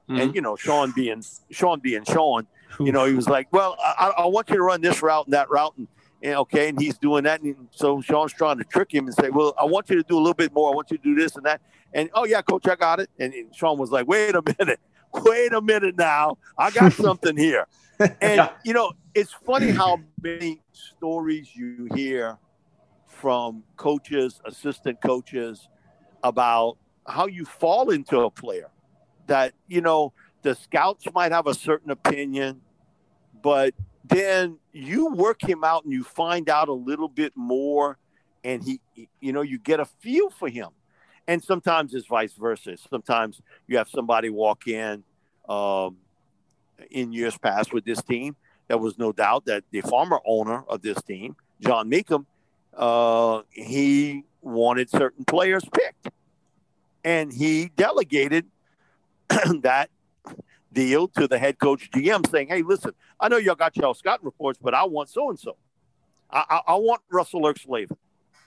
mm-hmm. 0.08 0.20
and 0.20 0.34
you 0.34 0.40
know, 0.40 0.56
Sean 0.56 0.92
being 0.92 1.22
Sean 1.50 1.80
being 1.80 2.04
Sean, 2.04 2.46
you 2.80 2.92
know, 2.92 3.04
he 3.04 3.14
was 3.14 3.28
like, 3.28 3.52
"Well, 3.52 3.76
I, 3.80 4.12
I 4.18 4.26
want 4.26 4.48
you 4.48 4.56
to 4.56 4.62
run 4.62 4.80
this 4.80 5.02
route 5.02 5.26
and 5.26 5.34
that 5.34 5.50
route," 5.50 5.74
and 5.76 5.88
and 6.22 6.34
okay, 6.36 6.68
and 6.68 6.80
he's 6.80 6.98
doing 6.98 7.24
that. 7.24 7.42
And 7.42 7.68
so 7.70 8.00
Sean's 8.00 8.32
trying 8.32 8.58
to 8.58 8.64
trick 8.64 8.92
him 8.92 9.06
and 9.06 9.14
say, 9.14 9.30
Well, 9.30 9.54
I 9.60 9.64
want 9.64 9.88
you 9.90 9.96
to 9.96 10.02
do 10.02 10.16
a 10.16 10.20
little 10.20 10.34
bit 10.34 10.52
more. 10.52 10.72
I 10.72 10.74
want 10.74 10.90
you 10.90 10.98
to 10.98 11.02
do 11.02 11.14
this 11.14 11.36
and 11.36 11.46
that. 11.46 11.60
And 11.92 12.10
oh, 12.14 12.24
yeah, 12.24 12.42
coach, 12.42 12.66
I 12.68 12.76
got 12.76 13.00
it. 13.00 13.10
And, 13.18 13.32
and 13.32 13.54
Sean 13.54 13.78
was 13.78 13.90
like, 13.90 14.06
Wait 14.06 14.34
a 14.34 14.42
minute. 14.58 14.80
Wait 15.14 15.52
a 15.52 15.60
minute 15.60 15.96
now. 15.96 16.38
I 16.56 16.70
got 16.70 16.92
something 17.04 17.36
here. 17.36 17.66
And, 18.20 18.48
you 18.64 18.72
know, 18.72 18.92
it's 19.14 19.32
funny 19.32 19.70
how 19.70 20.00
many 20.22 20.62
stories 20.72 21.50
you 21.54 21.88
hear 21.94 22.38
from 23.06 23.64
coaches, 23.76 24.40
assistant 24.44 25.00
coaches 25.00 25.68
about 26.22 26.76
how 27.06 27.26
you 27.26 27.44
fall 27.44 27.90
into 27.90 28.20
a 28.20 28.30
player. 28.30 28.70
That, 29.26 29.52
you 29.66 29.80
know, 29.80 30.12
the 30.42 30.54
scouts 30.54 31.06
might 31.12 31.32
have 31.32 31.46
a 31.46 31.54
certain 31.54 31.90
opinion, 31.90 32.60
but 33.42 33.74
then 34.04 34.58
you 34.78 35.12
work 35.12 35.42
him 35.42 35.64
out 35.64 35.84
and 35.84 35.92
you 35.92 36.04
find 36.04 36.48
out 36.48 36.68
a 36.68 36.72
little 36.72 37.08
bit 37.08 37.32
more 37.34 37.98
and 38.44 38.62
he 38.62 38.80
you 39.20 39.32
know 39.32 39.42
you 39.42 39.58
get 39.58 39.80
a 39.80 39.84
feel 39.84 40.30
for 40.30 40.48
him. 40.48 40.68
And 41.26 41.42
sometimes 41.44 41.92
it's 41.92 42.06
vice 42.06 42.32
versa. 42.32 42.76
Sometimes 42.88 43.42
you 43.66 43.76
have 43.76 43.88
somebody 43.88 44.30
walk 44.30 44.66
in 44.66 45.04
um, 45.48 45.96
in 46.90 47.12
years 47.12 47.36
past 47.36 47.72
with 47.72 47.84
this 47.84 48.02
team. 48.02 48.36
There 48.68 48.78
was 48.78 48.98
no 48.98 49.12
doubt 49.12 49.44
that 49.46 49.64
the 49.70 49.82
former 49.82 50.20
owner 50.24 50.64
of 50.68 50.82
this 50.82 51.02
team 51.02 51.36
John 51.60 51.90
Mecom 51.90 52.24
uh, 52.76 53.42
he 53.50 54.24
wanted 54.40 54.88
certain 54.88 55.24
players 55.24 55.64
picked. 55.72 56.14
And 57.04 57.32
he 57.32 57.70
delegated 57.76 58.46
that 59.62 59.90
deal 60.72 61.08
to 61.08 61.26
the 61.26 61.38
head 61.38 61.58
coach 61.58 61.90
GM 61.90 62.28
saying, 62.30 62.48
hey, 62.48 62.62
listen, 62.62 62.92
I 63.18 63.28
know 63.28 63.36
y'all 63.36 63.54
got 63.54 63.76
y'all 63.76 63.94
scouting 63.94 64.24
reports, 64.24 64.58
but 64.62 64.74
I 64.74 64.84
want 64.84 65.08
so 65.08 65.30
and 65.30 65.38
so. 65.38 65.56
I, 66.30 66.60
I 66.66 66.74
want 66.74 67.00
Russell 67.10 67.40
Erxleben. 67.42 67.96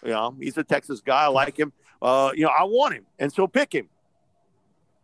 You 0.04 0.12
know, 0.12 0.36
he's 0.40 0.58
a 0.58 0.64
Texas 0.64 1.02
guy. 1.02 1.24
I 1.24 1.28
like 1.28 1.58
him. 1.58 1.74
Uh, 2.02 2.32
you 2.36 2.44
know, 2.44 2.52
I 2.58 2.64
want 2.64 2.96
him, 2.96 3.06
and 3.20 3.32
so 3.32 3.48
pick 3.48 3.74
him. 3.74 3.90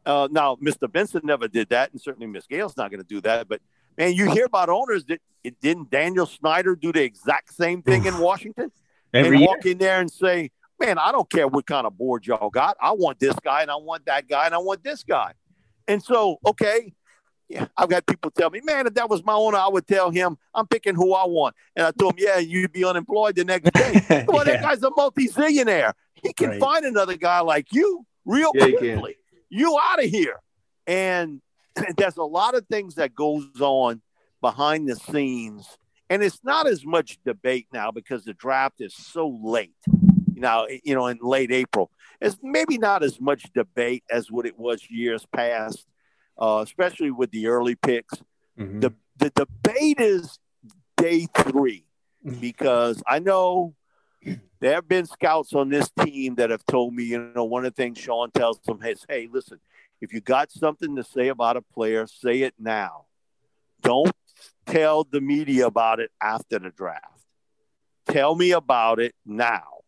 Uh, 0.05 0.27
now, 0.31 0.55
Mr. 0.55 0.91
Benson 0.91 1.21
never 1.23 1.47
did 1.47 1.69
that, 1.69 1.91
and 1.91 2.01
certainly 2.01 2.27
Miss 2.27 2.47
Gayle's 2.47 2.77
not 2.77 2.89
going 2.89 3.01
to 3.01 3.07
do 3.07 3.21
that. 3.21 3.47
But 3.47 3.61
man, 3.97 4.13
you 4.13 4.31
hear 4.31 4.45
about 4.45 4.69
owners 4.69 5.05
that 5.05 5.21
it 5.43 5.59
didn't 5.59 5.91
Daniel 5.91 6.25
Snyder 6.25 6.75
do 6.75 6.91
the 6.91 7.03
exact 7.03 7.53
same 7.53 7.81
thing 7.81 8.05
in 8.05 8.17
Washington 8.17 8.71
Every 9.13 9.31
and 9.31 9.39
year. 9.39 9.47
walk 9.47 9.65
in 9.65 9.77
there 9.77 9.99
and 9.99 10.09
say, 10.09 10.49
"Man, 10.79 10.97
I 10.97 11.11
don't 11.11 11.29
care 11.29 11.47
what 11.47 11.67
kind 11.67 11.85
of 11.85 11.97
board 11.97 12.25
y'all 12.25 12.49
got. 12.49 12.77
I 12.81 12.91
want 12.91 13.19
this 13.19 13.35
guy, 13.43 13.61
and 13.61 13.69
I 13.69 13.75
want 13.75 14.05
that 14.05 14.27
guy, 14.27 14.45
and 14.45 14.55
I 14.55 14.59
want 14.59 14.83
this 14.83 15.03
guy." 15.03 15.33
And 15.87 16.01
so, 16.01 16.39
okay, 16.45 16.93
yeah, 17.49 17.67
I've 17.77 17.89
got 17.89 18.05
people 18.05 18.29
tell 18.31 18.49
me, 18.49 18.61
man, 18.63 18.87
if 18.87 18.93
that 18.95 19.09
was 19.09 19.23
my 19.23 19.33
owner, 19.33 19.57
I 19.57 19.67
would 19.67 19.87
tell 19.87 20.11
him 20.11 20.37
I'm 20.53 20.67
picking 20.67 20.95
who 20.95 21.13
I 21.13 21.25
want. 21.25 21.55
And 21.75 21.85
I 21.85 21.91
told 21.91 22.13
him, 22.13 22.25
yeah, 22.27 22.37
you'd 22.39 22.73
be 22.73 22.83
unemployed 22.83 23.35
the 23.35 23.45
next 23.45 23.71
day. 23.73 24.25
well, 24.27 24.43
that 24.43 24.61
guy's 24.61 24.83
a 24.83 24.89
multi-zillionaire. 24.95 25.93
He 26.15 26.33
can 26.33 26.49
Right. 26.49 26.59
find 26.59 26.85
another 26.85 27.15
guy 27.15 27.39
like 27.39 27.67
you 27.71 28.05
real 28.25 28.51
Yeah, 28.53 28.71
quickly. 28.71 29.15
You 29.49 29.79
out 29.81 30.03
of 30.03 30.09
here. 30.09 30.39
And 30.85 31.41
there's 31.97 32.17
a 32.17 32.23
lot 32.23 32.55
of 32.55 32.65
things 32.67 32.95
that 32.95 33.15
goes 33.15 33.47
on 33.59 34.01
behind 34.41 34.89
the 34.89 34.95
scenes. 34.95 35.77
And 36.09 36.23
it's 36.23 36.39
not 36.43 36.67
as 36.67 36.85
much 36.85 37.17
debate 37.25 37.67
now 37.71 37.91
because 37.91 38.23
the 38.25 38.33
draft 38.33 38.81
is 38.81 38.93
so 38.93 39.39
late. 39.43 39.75
You 40.33 40.41
know, 40.41 40.67
you 40.83 40.93
know, 40.95 41.07
in 41.07 41.17
late 41.21 41.51
April. 41.51 41.91
It's 42.21 42.37
maybe 42.43 42.77
not 42.77 43.03
as 43.03 43.19
much 43.21 43.45
debate 43.53 44.03
as 44.09 44.29
what 44.31 44.45
it 44.45 44.57
was 44.57 44.81
years 44.89 45.25
past 45.33 45.85
uh, 46.37 46.61
especially 46.63 47.11
with 47.11 47.31
the 47.31 47.47
early 47.47 47.75
picks. 47.75 48.15
Mhm. 48.57 48.81
The 48.81 48.93
the 49.17 49.29
debate 49.31 49.99
is 49.99 50.39
day 50.95 51.27
three 51.35 51.85
because 52.39 53.01
I 53.07 53.19
know 53.19 53.75
there 54.59 54.73
have 54.75 54.87
been 54.87 55.05
scouts 55.05 55.53
on 55.53 55.69
this 55.69 55.89
team 56.03 56.35
that 56.35 56.49
have 56.49 56.65
told 56.65 56.93
me, 56.93 57.03
you 57.03 57.31
know, 57.35 57.43
one 57.45 57.65
of 57.65 57.73
the 57.73 57.75
things 57.83 57.97
Sean 57.99 58.31
tells 58.31 58.59
them 58.59 58.81
is, 58.83 59.05
hey, 59.07 59.27
listen, 59.31 59.59
if 60.01 60.13
you 60.13 60.21
got 60.21 60.51
something 60.51 60.95
to 60.95 61.03
say 61.03 61.27
about 61.29 61.57
a 61.57 61.61
player, 61.61 62.07
say 62.07 62.41
it 62.41 62.53
now. 62.59 63.05
Don't 63.81 64.15
tell 64.65 65.03
the 65.03 65.21
media 65.21 65.67
about 65.67 65.99
it 65.99 66.11
after 66.21 66.59
the 66.59 66.69
draft. 66.69 67.25
Tell 68.07 68.35
me 68.35 68.51
about 68.51 68.99
it 68.99 69.15
now. 69.25 69.81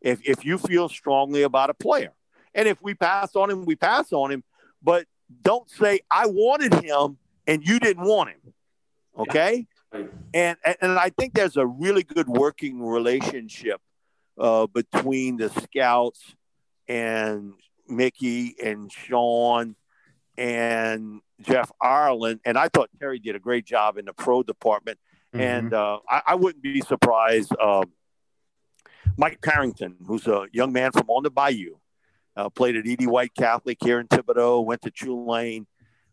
If 0.00 0.20
if 0.24 0.44
you 0.44 0.58
feel 0.58 0.88
strongly 0.88 1.42
about 1.42 1.70
a 1.70 1.74
player. 1.74 2.12
And 2.54 2.66
if 2.68 2.80
we 2.82 2.94
pass 2.94 3.36
on 3.36 3.50
him, 3.50 3.64
we 3.64 3.76
pass 3.76 4.12
on 4.12 4.30
him. 4.32 4.42
But 4.82 5.06
don't 5.42 5.68
say 5.70 6.00
I 6.10 6.26
wanted 6.26 6.74
him 6.74 7.18
and 7.46 7.66
you 7.66 7.78
didn't 7.78 8.04
want 8.04 8.30
him. 8.30 8.54
Okay? 9.18 9.66
Right. 9.92 10.10
And 10.34 10.56
and 10.80 10.98
I 10.98 11.10
think 11.10 11.34
there's 11.34 11.56
a 11.56 11.66
really 11.66 12.02
good 12.02 12.28
working 12.28 12.82
relationship 12.82 13.80
uh, 14.38 14.66
between 14.66 15.38
the 15.38 15.48
scouts 15.48 16.34
and 16.86 17.54
Mickey 17.88 18.54
and 18.62 18.92
Sean 18.92 19.76
and 20.36 21.20
Jeff 21.40 21.72
Ireland. 21.80 22.40
And 22.44 22.58
I 22.58 22.68
thought 22.68 22.90
Terry 23.00 23.18
did 23.18 23.34
a 23.34 23.38
great 23.38 23.64
job 23.64 23.96
in 23.96 24.04
the 24.04 24.12
pro 24.12 24.42
department. 24.42 24.98
And 25.32 25.74
uh, 25.74 25.98
I, 26.08 26.22
I 26.28 26.34
wouldn't 26.36 26.62
be 26.62 26.80
surprised. 26.80 27.52
Um, 27.60 27.92
Mike 29.16 29.40
Carrington, 29.40 29.96
who's 30.06 30.26
a 30.26 30.46
young 30.52 30.72
man 30.72 30.92
from 30.92 31.08
on 31.08 31.22
the 31.22 31.30
Bayou, 31.30 31.76
uh, 32.38 32.48
played 32.48 32.76
at 32.76 32.86
E.D. 32.86 33.08
White 33.08 33.34
Catholic 33.34 33.78
here 33.82 33.98
in 33.98 34.06
Thibodaux, 34.06 34.64
went 34.64 34.82
to 34.82 34.92
Tulane, 34.92 35.66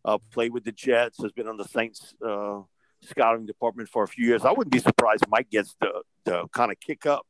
uh, 0.04 0.18
played 0.32 0.52
with 0.52 0.64
the 0.64 0.72
Jets, 0.72 1.22
has 1.22 1.30
been 1.30 1.46
on 1.46 1.56
the 1.56 1.64
Saints 1.64 2.14
uh, 2.26 2.62
scouting 3.00 3.46
department 3.46 3.88
for 3.88 4.02
a 4.02 4.08
few 4.08 4.26
years. 4.26 4.44
I 4.44 4.50
wouldn't 4.50 4.72
be 4.72 4.80
surprised 4.80 5.24
Mike 5.28 5.48
gets 5.50 5.76
the, 5.80 6.02
the 6.24 6.48
kind 6.48 6.72
of 6.72 6.80
kick 6.80 7.06
up. 7.06 7.24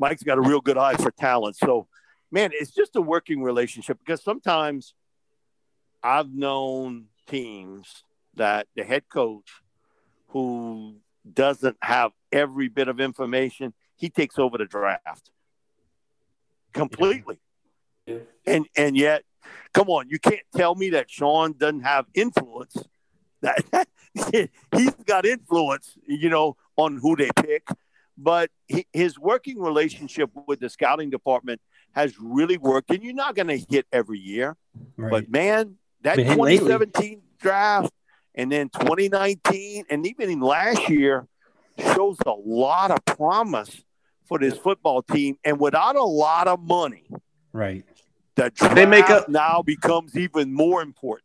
Mike's 0.00 0.24
got 0.24 0.36
a 0.36 0.40
real 0.40 0.60
good 0.60 0.76
eye 0.76 0.96
for 0.96 1.12
talent. 1.12 1.56
So, 1.56 1.86
man, 2.32 2.50
it's 2.52 2.72
just 2.72 2.96
a 2.96 3.00
working 3.00 3.40
relationship 3.40 4.00
because 4.00 4.22
sometimes 4.22 4.94
I've 6.02 6.34
known 6.34 7.06
teams 7.28 8.02
that 8.34 8.66
the 8.74 8.82
head 8.82 9.04
coach 9.08 9.62
who 10.28 10.96
doesn't 11.32 11.76
have 11.82 12.10
every 12.32 12.68
bit 12.68 12.88
of 12.88 12.98
information, 12.98 13.74
he 13.94 14.10
takes 14.10 14.40
over 14.40 14.58
the 14.58 14.64
draft 14.64 15.30
completely. 16.72 17.36
Yeah. 17.36 17.47
And 18.46 18.66
and 18.76 18.96
yet, 18.96 19.24
come 19.74 19.88
on, 19.88 20.08
you 20.08 20.18
can't 20.18 20.40
tell 20.56 20.74
me 20.74 20.90
that 20.90 21.10
Sean 21.10 21.52
doesn't 21.56 21.80
have 21.82 22.06
influence. 22.14 22.76
That 23.40 23.86
he's 24.74 24.90
got 25.06 25.24
influence, 25.24 25.96
you 26.08 26.28
know, 26.28 26.56
on 26.76 26.96
who 26.96 27.14
they 27.14 27.28
pick. 27.36 27.68
But 28.16 28.50
he, 28.66 28.84
his 28.92 29.16
working 29.16 29.60
relationship 29.60 30.30
with 30.48 30.58
the 30.58 30.68
scouting 30.68 31.08
department 31.08 31.60
has 31.92 32.18
really 32.18 32.58
worked. 32.58 32.90
And 32.90 33.00
you're 33.04 33.14
not 33.14 33.36
going 33.36 33.46
to 33.46 33.56
hit 33.58 33.86
every 33.92 34.18
year, 34.18 34.56
Right. 34.96 35.10
but 35.10 35.30
man, 35.30 35.76
that 36.02 36.16
Been 36.16 36.26
hitting 36.26 36.42
lately. 36.42 36.66
2017 36.66 37.22
draft 37.38 37.92
and 38.34 38.50
then 38.50 38.70
2019 38.70 39.84
and 39.88 40.04
even 40.04 40.30
in 40.30 40.40
last 40.40 40.88
year 40.88 41.28
shows 41.78 42.16
a 42.26 42.32
lot 42.32 42.90
of 42.90 43.04
promise 43.04 43.84
for 44.26 44.40
this 44.40 44.58
football 44.58 45.00
team. 45.02 45.36
And 45.44 45.60
without 45.60 45.94
a 45.94 46.02
lot 46.02 46.48
of 46.48 46.60
money, 46.60 47.06
right. 47.52 47.84
The 48.38 48.50
draft 48.50 48.74
They 48.76 48.86
make 48.86 49.10
up- 49.10 49.28
now 49.28 49.62
becomes 49.62 50.16
even 50.16 50.52
more 50.54 50.80
important. 50.80 51.24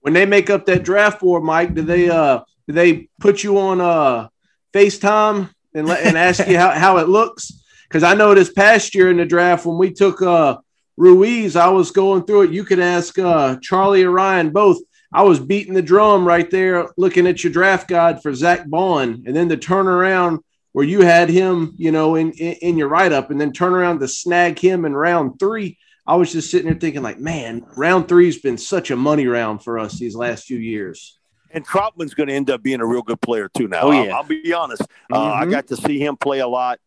when 0.00 0.14
they 0.14 0.26
make 0.26 0.48
up 0.50 0.66
that 0.66 0.82
draft 0.84 1.20
board, 1.20 1.42
Mike, 1.44 1.74
do 1.74 1.82
they 1.82 2.08
uh 2.10 2.40
do 2.66 2.72
they 2.74 3.08
put 3.20 3.42
you 3.44 3.58
on 3.58 3.80
uh 3.80 4.28
FaceTime 4.74 5.50
and 5.74 5.86
let 5.86 6.04
and 6.04 6.16
ask 6.18 6.46
you 6.48 6.58
how, 6.58 6.70
how 6.70 6.96
it 6.98 7.08
looks? 7.08 7.52
Because 7.88 8.02
I 8.02 8.14
know 8.14 8.34
this 8.34 8.52
past 8.52 8.94
year 8.94 9.10
in 9.10 9.16
the 9.18 9.24
draft 9.26 9.64
when 9.64 9.78
we 9.78 9.92
took 9.92 10.20
uh 10.20 10.58
Ruiz, 10.96 11.54
I 11.54 11.68
was 11.68 11.92
going 11.92 12.24
through 12.24 12.42
it. 12.42 12.50
You 12.50 12.64
could 12.64 12.80
ask 12.80 13.16
uh 13.18 13.56
Charlie 13.62 14.02
or 14.02 14.10
Ryan 14.10 14.50
both. 14.50 14.78
I 15.12 15.22
was 15.22 15.38
beating 15.40 15.72
the 15.74 15.82
drum 15.82 16.26
right 16.26 16.50
there, 16.50 16.88
looking 16.98 17.26
at 17.28 17.42
your 17.42 17.52
draft 17.52 17.86
guide 17.88 18.22
for 18.22 18.34
Zach 18.34 18.68
Baun, 18.68 19.22
and 19.26 19.34
then 19.36 19.46
the 19.48 19.56
turnaround 19.56 20.40
where 20.72 20.84
you 20.84 21.00
had 21.00 21.28
him, 21.30 21.74
you 21.76 21.92
know, 21.92 22.16
in 22.16 22.32
in, 22.32 22.52
in 22.68 22.76
your 22.78 22.88
write 22.88 23.12
up, 23.12 23.30
and 23.30 23.40
then 23.40 23.52
turn 23.52 23.72
around 23.72 24.00
to 24.00 24.08
snag 24.08 24.58
him 24.58 24.84
in 24.84 24.94
round 24.94 25.38
three. 25.38 25.78
I 26.08 26.16
was 26.16 26.32
just 26.32 26.50
sitting 26.50 26.70
there 26.70 26.78
thinking, 26.80 27.02
like, 27.02 27.20
man, 27.20 27.66
round 27.76 28.08
three's 28.08 28.38
been 28.40 28.56
such 28.56 28.90
a 28.90 28.96
money 28.96 29.26
round 29.26 29.62
for 29.62 29.78
us 29.78 29.98
these 29.98 30.16
last 30.16 30.46
few 30.46 30.56
years. 30.56 31.18
And 31.50 31.66
Trautman's 31.66 32.14
going 32.14 32.28
to 32.30 32.34
end 32.34 32.48
up 32.48 32.62
being 32.62 32.80
a 32.80 32.86
real 32.86 33.02
good 33.02 33.20
player 33.20 33.50
too. 33.54 33.68
Now, 33.68 33.82
Oh, 33.82 33.90
I'll- 33.90 34.06
yeah. 34.06 34.16
I'll, 34.16 34.22
be 34.24 34.52
honest. 34.54 34.82
Uh, 35.12 35.32
I 35.34 35.44
Mhm. 35.44 35.50
got 35.50 35.66
to 35.66 35.76
see 35.76 35.98
him 35.98 36.16
play 36.16 36.38
a 36.38 36.48
lot. 36.48 36.80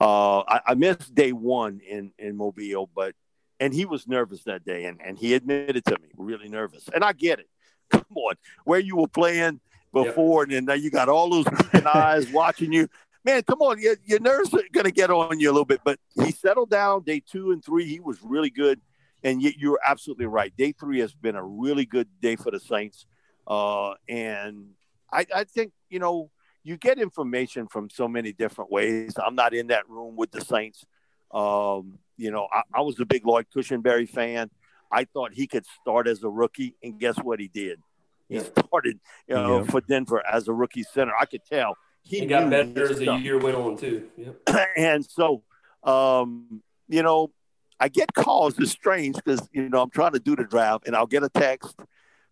Uh, 0.00 0.40
I, 0.42 0.60
I 0.68 0.74
missed 0.74 1.12
day 1.12 1.32
one 1.32 1.80
in 1.80 2.12
in 2.20 2.36
Mobile, 2.36 2.88
but 2.94 3.16
and 3.58 3.74
he 3.74 3.84
was 3.84 4.06
nervous 4.06 4.44
that 4.44 4.64
day, 4.64 4.84
and 4.84 5.00
and 5.04 5.18
he 5.18 5.34
admitted 5.34 5.84
to 5.86 5.98
me, 6.00 6.08
really 6.16 6.48
nervous. 6.48 6.88
And 6.94 7.02
I 7.02 7.12
get 7.12 7.40
it. 7.40 7.48
Come 7.90 8.04
on, 8.14 8.36
where 8.64 8.78
you 8.78 8.94
were 8.96 9.08
playing 9.08 9.58
before, 9.92 10.44
and 10.44 10.52
then 10.52 10.66
now 10.66 10.74
you 10.74 10.90
got 10.92 11.08
all 11.08 11.28
those 11.30 11.46
peeking 11.46 11.86
eyes 11.88 12.28
watching 12.32 12.72
you. 12.72 12.86
Man, 13.28 13.42
come 13.42 13.60
on, 13.60 13.78
your, 13.78 13.96
your 14.06 14.20
nerves 14.20 14.54
are 14.54 14.62
going 14.72 14.86
to 14.86 14.90
get 14.90 15.10
on 15.10 15.38
you 15.38 15.50
a 15.50 15.52
little 15.52 15.66
bit, 15.66 15.82
but 15.84 15.98
he 16.14 16.30
settled 16.30 16.70
down. 16.70 17.02
Day 17.02 17.20
two 17.20 17.50
and 17.50 17.62
three, 17.62 17.84
he 17.84 18.00
was 18.00 18.16
really 18.22 18.48
good. 18.48 18.80
And 19.22 19.42
yet 19.42 19.58
you're 19.58 19.78
absolutely 19.86 20.24
right. 20.24 20.50
Day 20.56 20.72
three 20.72 21.00
has 21.00 21.12
been 21.12 21.36
a 21.36 21.44
really 21.44 21.84
good 21.84 22.08
day 22.22 22.36
for 22.36 22.50
the 22.50 22.58
Saints. 22.58 23.04
Uh, 23.46 23.92
and 24.08 24.70
I, 25.12 25.26
I 25.34 25.44
think, 25.44 25.72
you 25.90 25.98
know, 25.98 26.30
you 26.64 26.78
get 26.78 26.98
information 26.98 27.66
from 27.68 27.90
so 27.90 28.08
many 28.08 28.32
different 28.32 28.70
ways. 28.72 29.12
I'm 29.22 29.34
not 29.34 29.52
in 29.52 29.66
that 29.66 29.86
room 29.90 30.16
with 30.16 30.30
the 30.30 30.40
Saints. 30.40 30.86
Um, 31.30 31.98
you 32.16 32.30
know, 32.30 32.48
I, 32.50 32.62
I 32.72 32.80
was 32.80 32.98
a 32.98 33.04
big 33.04 33.26
Lloyd 33.26 33.48
Cushenberry 33.54 34.08
fan. 34.08 34.48
I 34.90 35.04
thought 35.04 35.34
he 35.34 35.46
could 35.46 35.66
start 35.82 36.08
as 36.08 36.22
a 36.22 36.30
rookie, 36.30 36.76
and 36.82 36.98
guess 36.98 37.16
what 37.18 37.40
he 37.40 37.48
did? 37.48 37.82
He 38.30 38.38
started, 38.40 39.00
you 39.26 39.34
know, 39.34 39.58
Yeah. 39.58 39.64
for 39.64 39.82
Denver 39.82 40.26
as 40.26 40.48
a 40.48 40.52
rookie 40.54 40.82
center. 40.82 41.12
I 41.20 41.26
could 41.26 41.44
tell 41.44 41.76
he 42.08 42.22
It 42.22 42.26
got 42.26 42.48
better 42.48 42.90
as 42.90 42.98
the 42.98 43.16
year 43.16 43.38
went 43.38 43.54
on 43.54 43.76
too. 43.76 44.08
Yep. 44.16 44.48
and 44.76 45.04
so 45.04 45.42
um, 45.82 46.62
you 46.88 47.02
know, 47.02 47.30
I 47.78 47.88
get 47.88 48.12
calls. 48.14 48.58
It's 48.58 48.72
strange 48.72 49.16
because 49.16 49.46
you 49.52 49.68
know 49.68 49.82
I'm 49.82 49.90
trying 49.90 50.12
to 50.12 50.18
do 50.18 50.34
the 50.34 50.44
draft, 50.44 50.86
and 50.86 50.96
I'll 50.96 51.06
get 51.06 51.22
a 51.22 51.28
text 51.28 51.76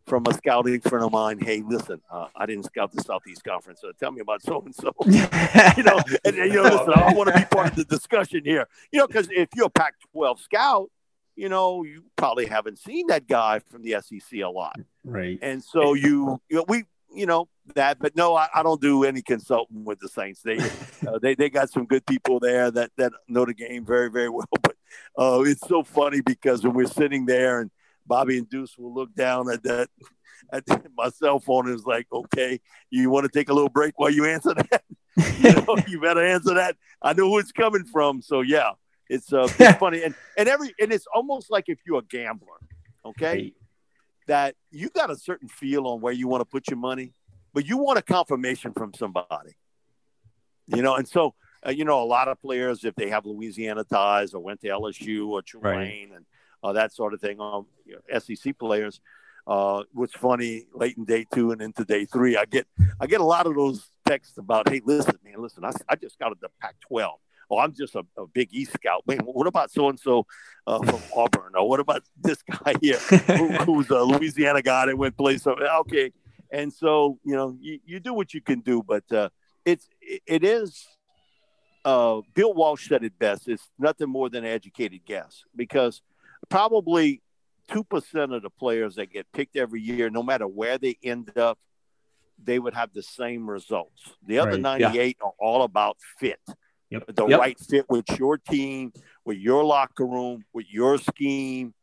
from 0.07 0.25
a 0.29 0.35
scouting 0.35 0.81
friend 0.81 1.05
of 1.05 1.13
mine. 1.13 1.39
Hey, 1.39 1.63
listen, 1.67 2.01
uh, 2.11 2.29
I 2.35 2.47
didn't 2.47 2.65
scout 2.65 2.93
the 2.93 3.03
Southeast 3.03 3.45
Conference, 3.45 3.81
so 3.83 3.93
tell 3.99 4.13
me 4.13 4.21
about 4.21 4.43
so 4.43 4.63
and 4.63 4.75
so. 4.75 4.93
You 5.77 5.83
know, 5.83 6.01
and, 6.25 6.37
and, 6.37 6.53
you 6.53 6.63
know, 6.63 6.63
listen, 6.63 6.93
I 6.95 7.13
want 7.13 7.29
to 7.33 7.39
be 7.39 7.45
part 7.45 7.69
of 7.69 7.77
the 7.77 7.85
discussion 7.85 8.43
here. 8.45 8.67
You 8.93 9.01
know, 9.01 9.07
because 9.07 9.29
if 9.31 9.49
you're 9.55 9.67
a 9.67 9.71
Pac-12 9.71 10.41
scout, 10.41 10.91
you 11.35 11.49
know, 11.49 11.85
you 11.85 12.05
probably 12.17 12.47
haven't 12.47 12.79
seen 12.79 13.09
that 13.09 13.27
guy 13.27 13.59
from 13.59 13.83
the 13.83 13.97
SEC 14.01 14.41
a 14.41 14.49
lot. 14.49 14.79
right. 15.05 15.39
And 15.43 15.63
so 15.63 15.93
you, 15.95 16.41
you 16.49 16.57
know, 16.57 16.65
we, 16.67 16.85
you 17.13 17.27
know, 17.27 17.49
that, 17.75 17.99
but 17.99 18.15
no, 18.17 18.35
I, 18.37 18.49
I 18.55 18.63
don't 18.63 18.81
do 18.81 19.05
any 19.05 19.23
consulting 19.23 19.85
with 19.85 19.99
the 20.01 20.09
Saints. 20.09 20.43
They, 20.43 20.59
uh, 21.07 21.19
they, 21.21 21.35
they 21.35 21.51
got 21.51 21.71
some 21.71 21.87
good 21.87 22.07
people 22.07 22.39
there 22.41 22.71
that, 22.71 22.91
that 22.97 23.13
know 23.29 23.45
the 23.45 23.55
game 23.55 23.85
very, 23.85 24.11
very 24.11 24.29
well. 24.29 24.47
But 24.63 24.77
uh, 25.19 25.43
it's 25.43 25.67
so 25.67 25.83
funny 25.83 26.21
because 26.21 26.63
when 26.63 26.75
we're 26.75 26.87
sitting 26.87 27.27
there 27.27 27.61
and 27.61 27.71
Bobby 28.07 28.39
and 28.39 28.49
Deuce 28.49 28.77
will 28.79 28.95
look 28.95 29.15
down 29.15 29.51
at 29.51 29.63
that, 29.65 29.89
at 30.53 30.65
my 30.97 31.09
cell 31.09 31.41
phone 31.41 31.67
and 31.67 31.75
is 31.75 31.87
like, 31.87 32.07
okay, 32.13 32.61
you 32.91 33.11
want 33.11 33.25
to 33.25 33.31
take 33.31 33.49
a 33.49 33.53
little 33.53 33.69
break 33.69 33.99
while 33.99 34.11
you 34.11 34.25
answer 34.27 34.55
that? 34.55 34.83
you 35.39 35.53
know, 35.53 35.77
you 35.89 36.01
better 36.01 36.25
answer 36.25 36.55
that. 36.55 36.77
I 37.03 37.15
know 37.15 37.29
who 37.29 37.39
it's 37.39 37.53
coming 37.53 37.85
from. 37.85 38.23
So 38.23 38.43
yeah, 38.43 38.73
it's, 39.09 39.33
uh, 39.33 39.49
it's 39.59 39.79
funny. 39.79 40.03
And, 40.03 40.15
and 40.37 40.49
every, 40.49 40.75
and 40.79 40.93
it's 40.93 41.07
almost 41.15 41.51
like 41.51 41.65
if 41.69 41.79
you're 41.87 42.01
a 42.01 42.05
gambler, 42.05 42.59
okay 43.05 43.33
Right. 43.33 43.55
That 44.27 44.55
you 44.71 44.91
got 44.91 45.11
a 45.11 45.17
certain 45.17 45.49
feel 45.49 45.87
on 45.87 46.01
where 46.01 46.13
you 46.13 46.29
want 46.29 46.41
to 46.41 46.45
put 46.45 46.69
your 46.69 46.79
money, 46.79 47.13
but 47.53 47.67
you 47.67 47.79
want 47.79 47.99
a 47.99 48.03
confirmation 48.03 48.73
from 48.73 48.93
somebody. 48.95 49.57
You 50.67 50.83
know, 50.83 50.97
and 50.97 51.07
so 51.07 51.35
uh, 51.67 51.71
you 51.71 51.85
know 51.85 52.03
a 52.03 52.05
lot 52.05 52.29
of 52.29 52.41
players, 52.41 52.85
if 52.85 52.95
they 52.97 53.09
have 53.09 53.25
Louisiana 53.25 53.85
ties 53.85 54.35
or 54.35 54.43
went 54.43 54.61
to 54.63 54.69
LSU 54.69 55.29
or 55.29 55.43
Tulane 55.43 56.13
and 56.15 56.25
uh, 56.63 56.73
that 56.73 56.93
sort 56.93 57.15
of 57.15 57.21
thing, 57.21 57.41
um, 57.41 57.67
you 57.85 57.95
know, 57.95 58.19
SEC 58.19 58.59
players. 58.59 59.01
Uh, 59.47 59.85
what's 59.93 60.15
funny, 60.15 60.67
late 60.75 60.97
in 60.97 61.05
day 61.05 61.25
two 61.33 61.53
and 61.53 61.63
into 61.63 61.85
day 61.85 62.05
three, 62.05 62.37
I 62.37 62.47
get 62.47 62.67
I 63.01 63.07
get 63.07 63.21
a 63.21 63.25
lot 63.25 63.47
of 63.47 63.55
those 63.55 63.89
texts 64.05 64.39
about, 64.39 64.69
hey, 64.69 64.83
listen, 64.85 65.17
man, 65.25 65.41
listen, 65.41 65.65
I, 65.65 65.71
I 65.89 65.95
just 65.95 66.19
got 66.19 66.39
the 66.41 66.49
Pac-12. 66.61 67.11
Oh, 67.51 67.59
I'm 67.59 67.73
just 67.73 67.95
a, 67.95 68.05
a 68.17 68.27
Big 68.27 68.49
East 68.53 68.73
scout. 68.73 69.03
Man, 69.07 69.19
what 69.19 69.47
about 69.47 69.71
so 69.71 69.89
and 69.89 69.99
so 69.99 70.27
from 70.65 71.01
Auburn? 71.17 71.53
Or 71.57 71.69
what 71.69 71.81
about 71.81 72.03
this 72.21 72.43
guy 72.43 72.75
here? 72.81 72.99
who, 72.99 73.53
who's 73.65 73.91
a 73.91 74.03
Louisiana 74.03 74.63
guy 74.63 74.87
that 74.87 74.99
went 74.99 75.17
play 75.17 75.39
something. 75.39 75.67
Okay. 75.67 76.13
And 76.51 76.73
so, 76.73 77.19
you 77.25 77.35
know, 77.35 77.57
you, 77.61 77.81
you 77.85 78.01
do 78.01 78.15
what 78.15 78.35
you 78.35 78.41
can 78.41 78.61
do, 78.61 78.83
but 78.83 79.11
uh, 79.13 79.29
it's, 79.65 79.89
it, 80.01 80.45
is, 80.45 80.87
uh, 81.85 82.21
Bill 82.35 82.55
Walsh 82.55 82.89
said 82.89 83.05
it 83.05 83.19
best. 83.19 83.49
It's 83.49 83.69
nothing 83.79 84.09
more 84.09 84.29
than 84.29 84.45
educated 84.45 85.05
guess 85.05 85.45
because 85.55 86.03
probably 86.49 87.23
2% 87.71 88.35
of 88.35 88.43
the 88.43 88.51
players 88.51 88.95
that 88.97 89.13
get 89.13 89.27
picked 89.33 89.57
every 89.57 89.81
year, 89.81 90.09
no 90.09 90.23
matter 90.23 90.47
where 90.47 90.79
they 90.79 90.97
end 91.03 91.37
up, 91.37 91.59
they 92.43 92.59
would 92.59 92.75
have 92.75 92.93
the 92.93 93.03
same 93.03 93.49
results. 93.49 94.13
The 94.27 94.39
other 94.39 94.51
Right. 94.53 94.79
Yeah. 94.79 94.89
98 94.89 95.17
are 95.23 95.33
all 95.39 95.63
about 95.63 95.97
fit 96.19 96.41
Yep. 96.91 97.15
the 97.15 97.27
Yep. 97.27 97.41
right 97.41 97.59
fit 97.59 97.87
with 97.89 98.05
your 98.19 98.39
team, 98.39 98.93
with 99.25 99.39
your 99.39 99.65
locker 99.65 100.07
room, 100.07 100.45
with 100.53 100.67
your 100.71 100.99
scheme. 100.99 101.75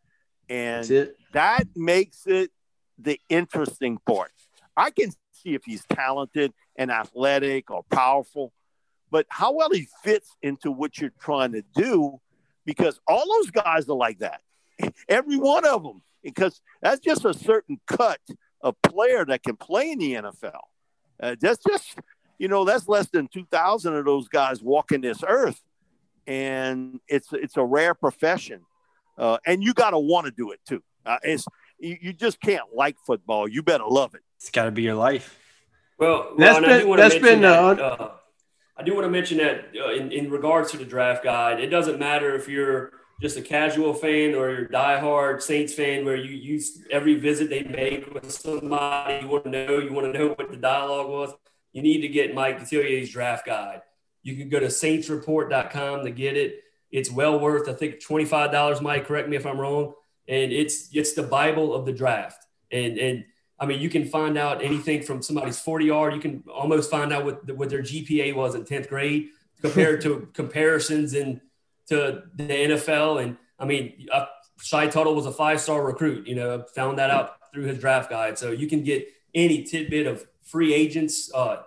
And 0.49 0.89
it. 0.89 1.18
that 1.34 1.68
makes 1.76 2.26
it 2.26 2.51
the 2.97 3.20
interesting 3.30 3.97
part. 4.06 4.32
I 4.78 4.91
can 4.91 5.12
see 5.32 5.54
if 5.54 5.64
he's 5.66 5.84
talented 5.86 6.54
and 6.76 6.91
athletic 6.91 7.70
or 7.70 7.84
powerful, 7.84 8.54
but 9.12 9.26
how 9.30 9.51
well 9.54 9.70
he 9.72 9.88
fits 10.04 10.36
into 10.41 10.72
what 10.72 10.97
you're 10.99 11.14
trying 11.20 11.51
to 11.51 11.64
do, 11.76 12.20
because 12.66 12.99
all 13.08 13.26
those 13.28 13.51
guys 13.51 13.89
are 13.89 13.95
like 13.95 14.20
that. 14.20 14.41
Every 15.10 15.38
one 15.38 15.66
of 15.66 15.84
them, 15.84 16.01
because 16.24 16.62
that's 16.82 16.99
just 16.99 17.26
a 17.26 17.34
certain 17.34 17.80
cut 17.88 18.20
of 18.62 18.82
player 18.82 19.26
that 19.26 19.43
can 19.43 19.56
play 19.58 19.91
in 19.91 19.99
the 19.99 20.14
NFL. 20.14 20.60
Uh, 21.22 21.36
that's 21.39 21.64
just, 21.64 21.95
you 22.38 22.48
know, 22.48 22.66
that's 22.66 22.88
less 22.88 23.08
than 23.10 23.28
2,000 23.28 23.96
of 23.96 24.06
those 24.06 24.28
guys 24.28 24.62
walking 24.62 25.02
this 25.02 25.24
earth. 25.28 25.62
And 26.26 27.00
it's, 27.08 27.28
it's 27.34 27.58
a 27.58 27.64
rare 27.64 27.94
profession. 27.94 28.62
Uh, 29.18 29.38
and 29.46 29.64
you 29.64 29.74
got 29.74 29.92
to 29.92 30.00
want 30.00 30.26
to 30.26 30.32
do 30.32 30.52
it 30.52 30.60
too. 30.68 30.82
Uh, 31.06 31.18
it's, 31.24 31.46
you, 31.80 31.98
you 32.02 32.14
just 32.14 32.40
can't 32.42 32.74
like 32.74 32.96
football. 33.06 33.48
You 33.48 33.62
better 33.62 33.86
love 33.86 34.16
it. 34.16 34.22
It's 34.38 34.50
got 34.50 34.66
to 34.66 34.72
be 34.72 34.84
your 34.84 34.96
life. 34.96 35.38
Well, 35.98 36.10
well 36.10 36.36
That's 36.38 36.58
and 36.58 36.66
I 36.66 36.70
been- 36.70 36.82
do 36.82 36.88
want 36.88 37.14
to 37.14 37.20
been, 37.20 37.42
that, 37.42 37.80
uh, 37.80 37.84
uh, 37.84 38.12
I 38.76 38.84
do 38.84 38.96
want 38.96 39.06
to 39.06 39.12
mention 39.12 39.38
that 39.38 39.66
uh, 39.80 39.94
in, 39.94 40.12
in 40.12 40.32
regards 40.32 40.72
to 40.72 40.78
the 40.78 40.86
draft 40.86 41.24
guide, 41.24 41.60
it 41.60 41.68
doesn't 41.68 42.00
matter 42.00 42.36
if 42.36 42.48
you're 42.50 42.92
just 43.22 43.38
a 43.38 43.42
casual 43.42 43.94
fan 43.94 44.34
or 44.34 44.50
you're 44.50 44.66
a 44.66 44.70
diehard 44.70 45.42
Saints 45.42 45.74
fan, 45.74 46.04
where 46.04 46.16
you 46.16 46.32
use 46.32 46.82
every 46.92 47.16
visit 47.16 47.50
they 47.50 47.64
make 47.64 48.12
with 48.14 48.32
somebody 48.32 49.22
you 49.22 49.28
want 49.28 49.46
to 49.46 49.50
know, 49.50 49.78
you 49.78 49.94
want 49.94 50.12
to 50.12 50.18
know 50.18 50.30
what 50.30 50.50
the 50.50 50.58
dialogue 50.58 51.10
was. 51.10 51.34
You 51.74 51.82
need 51.82 52.01
to 52.01 52.07
get 52.07 52.34
Mike 52.34 52.59
Detillier's 52.59 53.09
draft 53.09 53.45
guide. 53.45 53.82
You 54.21 54.36
can 54.36 54.47
go 54.47 54.59
to 54.59 54.67
saintsreport.com 54.67 56.05
to 56.05 56.11
get 56.11 56.38
it. 56.38 56.63
It's 56.91 57.11
well 57.11 57.39
worth, 57.39 57.67
I 57.67 57.74
think, 57.74 57.95
$25, 57.95 58.82
Mike, 58.82 59.07
correct 59.07 59.28
me 59.28 59.36
if 59.36 59.45
I'm 59.45 59.59
wrong. 59.59 59.93
And 60.28 60.53
it's 60.53 60.89
it's 60.93 61.13
the 61.13 61.24
Bible 61.24 61.74
of 61.74 61.86
the 61.86 61.91
draft. 61.91 62.45
And 62.71 62.97
and 62.97 63.26
I 63.59 63.65
mean, 63.65 63.82
you 63.82 63.89
can 63.89 64.05
find 64.05 64.38
out 64.38 64.63
anything 64.63 65.03
from 65.03 65.21
somebody's 65.21 65.59
40 65.59 65.86
yard. 65.86 66.13
You 66.13 66.21
can 66.21 66.43
almost 66.53 66.89
find 66.89 67.11
out 67.11 67.26
what, 67.26 67.51
what 67.55 67.69
their 67.69 67.82
GPA 67.82 68.36
was 68.36 68.55
in 68.55 68.63
10th 68.63 68.88
grade 68.88 69.30
compared 69.61 70.01
to 70.01 70.30
comparisons 70.34 71.13
in 71.13 71.41
to 71.88 72.24
the 72.36 72.43
NFL. 72.43 73.21
And 73.21 73.38
I 73.59 73.65
mean, 73.65 74.07
uh, 74.11 74.26
Shy 74.61 74.88
Tuttle 74.88 75.15
was 75.15 75.26
a 75.26 75.32
five 75.32 75.59
star 75.59 75.84
recruit. 75.86 76.28
You 76.28 76.36
know, 76.36 76.63
found 76.76 76.99
that 76.99 77.09
out 77.09 77.36
through 77.53 77.65
his 77.65 77.80
draft 77.80 78.09
guide. 78.09 78.38
So 78.38 78.51
you 78.51 78.67
can 78.67 78.84
get 78.84 79.07
any 79.36 79.63
tidbit 79.63 80.07
of 80.07 80.26
free 80.54 80.72
agents, 80.72 81.32
uh, 81.34 81.64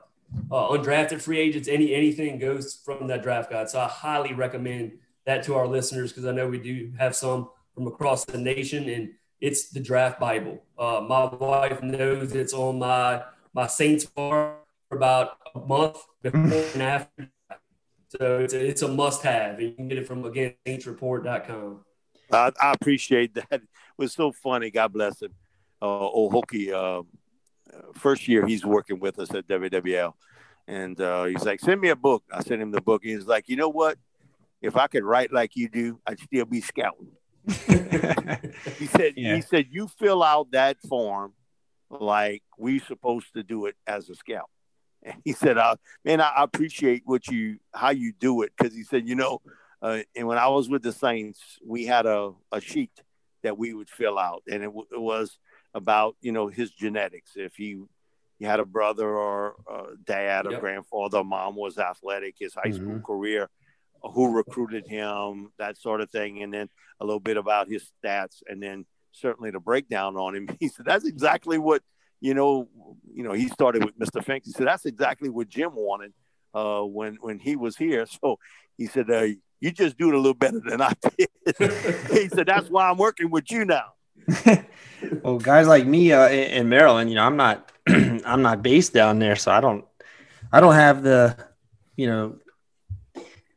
uh, 0.53 0.69
undrafted 0.69 1.21
free 1.21 1.41
agents, 1.41 1.67
any 1.67 1.93
anything 1.93 2.39
goes 2.39 2.81
from 2.85 3.09
that 3.09 3.21
draft 3.21 3.51
guide. 3.51 3.69
So 3.69 3.81
I 3.81 3.89
highly 3.89 4.33
recommend 4.33 4.93
that 5.25 5.43
to 5.47 5.57
our 5.57 5.67
listeners 5.67 6.13
because 6.13 6.25
I 6.25 6.31
know 6.31 6.47
we 6.47 6.61
do 6.61 6.93
have 6.97 7.17
some 7.17 7.49
from 7.75 7.89
across 7.89 8.25
the 8.25 8.39
nation 8.39 8.89
and 8.89 9.11
it's 9.41 9.71
the 9.71 9.81
draft 9.81 10.21
Bible. 10.21 10.63
Uh, 10.79 11.05
my 11.07 11.25
wife 11.25 11.83
knows 11.83 12.33
it's 12.33 12.55
on 12.55 12.79
my 12.79 13.25
my 13.53 13.67
Saints 13.67 14.05
bar 14.05 14.55
for 14.89 14.97
about 14.97 15.39
a 15.57 15.59
month 15.59 15.99
before 16.23 16.65
and 16.75 16.83
after. 16.83 17.29
So 18.21 18.39
it's 18.39 18.55
a, 18.55 18.65
it's 18.65 18.83
a 18.83 18.89
must 18.89 19.23
have. 19.23 19.59
and 19.59 19.63
You 19.63 19.73
can 19.73 19.89
get 19.89 19.99
it 19.99 20.07
from 20.07 20.25
again 20.25 20.55
saintsreport.com. 20.65 21.81
I, 22.33 22.53
I 22.63 22.73
appreciate 22.73 23.35
that. 23.35 23.63
It 23.99 24.03
was 24.03 24.13
so 24.13 24.31
funny. 24.31 24.71
God 24.71 24.93
bless 24.93 25.23
him. 25.23 25.33
Uh, 25.81 25.87
old 25.87 26.35
Hokie, 26.35 26.71
uh, 26.71 27.03
first 27.95 28.29
year 28.29 28.47
he's 28.47 28.65
working 28.65 28.99
with 29.01 29.19
us 29.19 29.33
at 29.35 29.47
WWL. 29.47 30.15
And 30.69 31.01
uh, 31.01 31.25
he's 31.25 31.45
like, 31.45 31.61
send 31.61 31.81
me 31.81 31.91
a 31.91 31.97
book. 31.97 32.25
I 32.33 32.43
sent 32.43 32.61
him 32.61 32.73
the 32.73 32.81
book. 32.81 33.03
He's 33.05 33.27
like, 33.27 33.49
you 33.49 33.57
know 33.57 33.69
what? 33.69 33.99
If 34.61 34.77
I 34.77 34.87
could 34.89 35.05
write 35.05 35.33
like 35.33 35.55
you 35.55 35.69
do, 35.69 36.01
I'd 36.07 36.19
still 36.19 36.45
be 36.45 36.61
scouting. 36.61 37.13
He 38.79 38.87
said, 38.87 39.13
Yeah. 39.17 39.37
he 39.37 39.43
said, 39.43 39.67
you 39.71 39.87
fill 39.89 40.23
out 40.23 40.51
that 40.53 40.81
form 40.89 41.35
like 41.91 42.43
we 42.59 42.79
supposed 42.81 43.33
to 43.35 43.43
do 43.43 43.67
it 43.67 43.77
as 43.87 44.09
a 44.11 44.15
scout. 44.15 44.51
And 45.03 45.21
he 45.25 45.33
said, 45.33 45.57
uh, 45.57 45.77
man, 46.05 46.21
I 46.21 46.33
appreciate 46.39 47.03
what 47.05 47.29
you, 47.29 47.59
how 47.73 47.91
you 47.91 48.13
do 48.19 48.43
it. 48.43 48.51
Cause 48.61 48.75
he 48.75 48.83
said, 48.83 49.07
you 49.07 49.15
know, 49.15 49.41
uh, 49.81 50.01
and 50.17 50.27
when 50.27 50.39
I 50.39 50.49
was 50.49 50.69
with 50.69 50.83
the 50.83 50.91
Saints, 50.93 51.59
we 51.65 51.87
had 51.87 52.07
a, 52.07 52.33
a 52.51 52.61
sheet 52.61 52.91
that 53.45 53.57
we 53.57 53.73
would 53.73 53.89
fill 53.89 54.19
out 54.19 54.43
and 54.51 54.65
it, 54.65 54.67
w- 54.67 54.87
it 54.91 55.01
was 55.01 55.39
about, 55.77 56.17
you 56.23 56.33
know, 56.33 56.49
his 56.49 56.71
genetics. 56.71 57.33
If 57.37 57.55
he, 57.55 57.79
he 58.39 58.45
had 58.47 58.61
a 58.61 58.65
brother 58.65 59.09
or 59.09 59.57
a 59.71 59.97
dad 60.05 60.47
or 60.47 60.53
Yep. 60.53 60.61
grandfather, 60.61 61.23
mom 61.23 61.55
was 61.55 61.79
athletic, 61.79 62.37
his 62.39 62.55
high 62.55 62.71
school 62.71 63.01
career, 63.01 63.49
who 64.03 64.35
recruited 64.35 64.87
him, 64.87 65.53
that 65.59 65.77
sort 65.77 66.01
of 66.01 66.11
thing. 66.11 66.43
And 66.43 66.53
then 66.53 66.69
a 66.99 67.05
little 67.05 67.21
bit 67.21 67.37
about 67.37 67.69
his 67.69 67.93
stats 68.03 68.43
and 68.49 68.63
then 68.63 68.87
certainly 69.13 69.51
the 69.51 69.61
breakdown 69.61 70.17
on 70.17 70.35
him. 70.35 70.49
He 70.61 70.69
said, 70.69 70.87
that's 70.87 71.05
exactly 71.05 71.59
what, 71.59 71.83
you 72.21 72.33
know, 72.33 72.69
you 73.15 73.23
know, 73.23 73.33
he 73.33 73.49
started 73.49 73.85
with 73.85 73.99
Mr. 73.99 74.25
Fink. 74.25 74.45
He 74.47 74.53
said, 74.53 74.67
that's 74.67 74.87
exactly 74.87 75.29
what 75.29 75.49
Jim 75.49 75.73
wanted 75.75 76.15
uh, 76.55 76.81
when, 76.81 77.17
when 77.21 77.39
he 77.39 77.55
was 77.55 77.77
here. 77.77 78.07
So 78.23 78.39
he 78.79 78.87
said, 78.87 79.11
uh, 79.11 79.27
you 79.61 79.73
just 79.73 79.99
do 79.99 80.09
it 80.09 80.15
a 80.15 80.19
little 80.19 80.35
better 80.35 80.61
than 80.65 80.81
I 80.81 80.93
did. 81.17 81.29
he 82.13 82.29
said, 82.29 82.47
that's 82.47 82.69
why 82.69 82.89
I'm 82.89 82.99
working 82.99 83.31
with 83.31 83.51
you 83.51 83.65
now. 83.65 83.96
Well, 85.23 85.39
guys 85.39 85.67
like 85.67 85.87
me 85.87 86.13
uh, 86.13 86.29
in, 86.29 86.51
in 86.51 86.69
Maryland, 86.69 87.11
you 87.11 87.17
know, 87.17 87.25
I'm 87.25 87.37
not, 87.37 87.71
I'm 87.89 88.43
not 88.43 88.63
based 88.63 88.93
down 88.93 89.19
there, 89.19 89.37
so 89.37 89.51
I 89.51 89.61
don't, 89.61 89.85
I 90.53 90.61
don't 90.61 90.75
have 90.75 91.03
the, 91.03 91.37
you 91.97 92.07
know, 92.07 92.37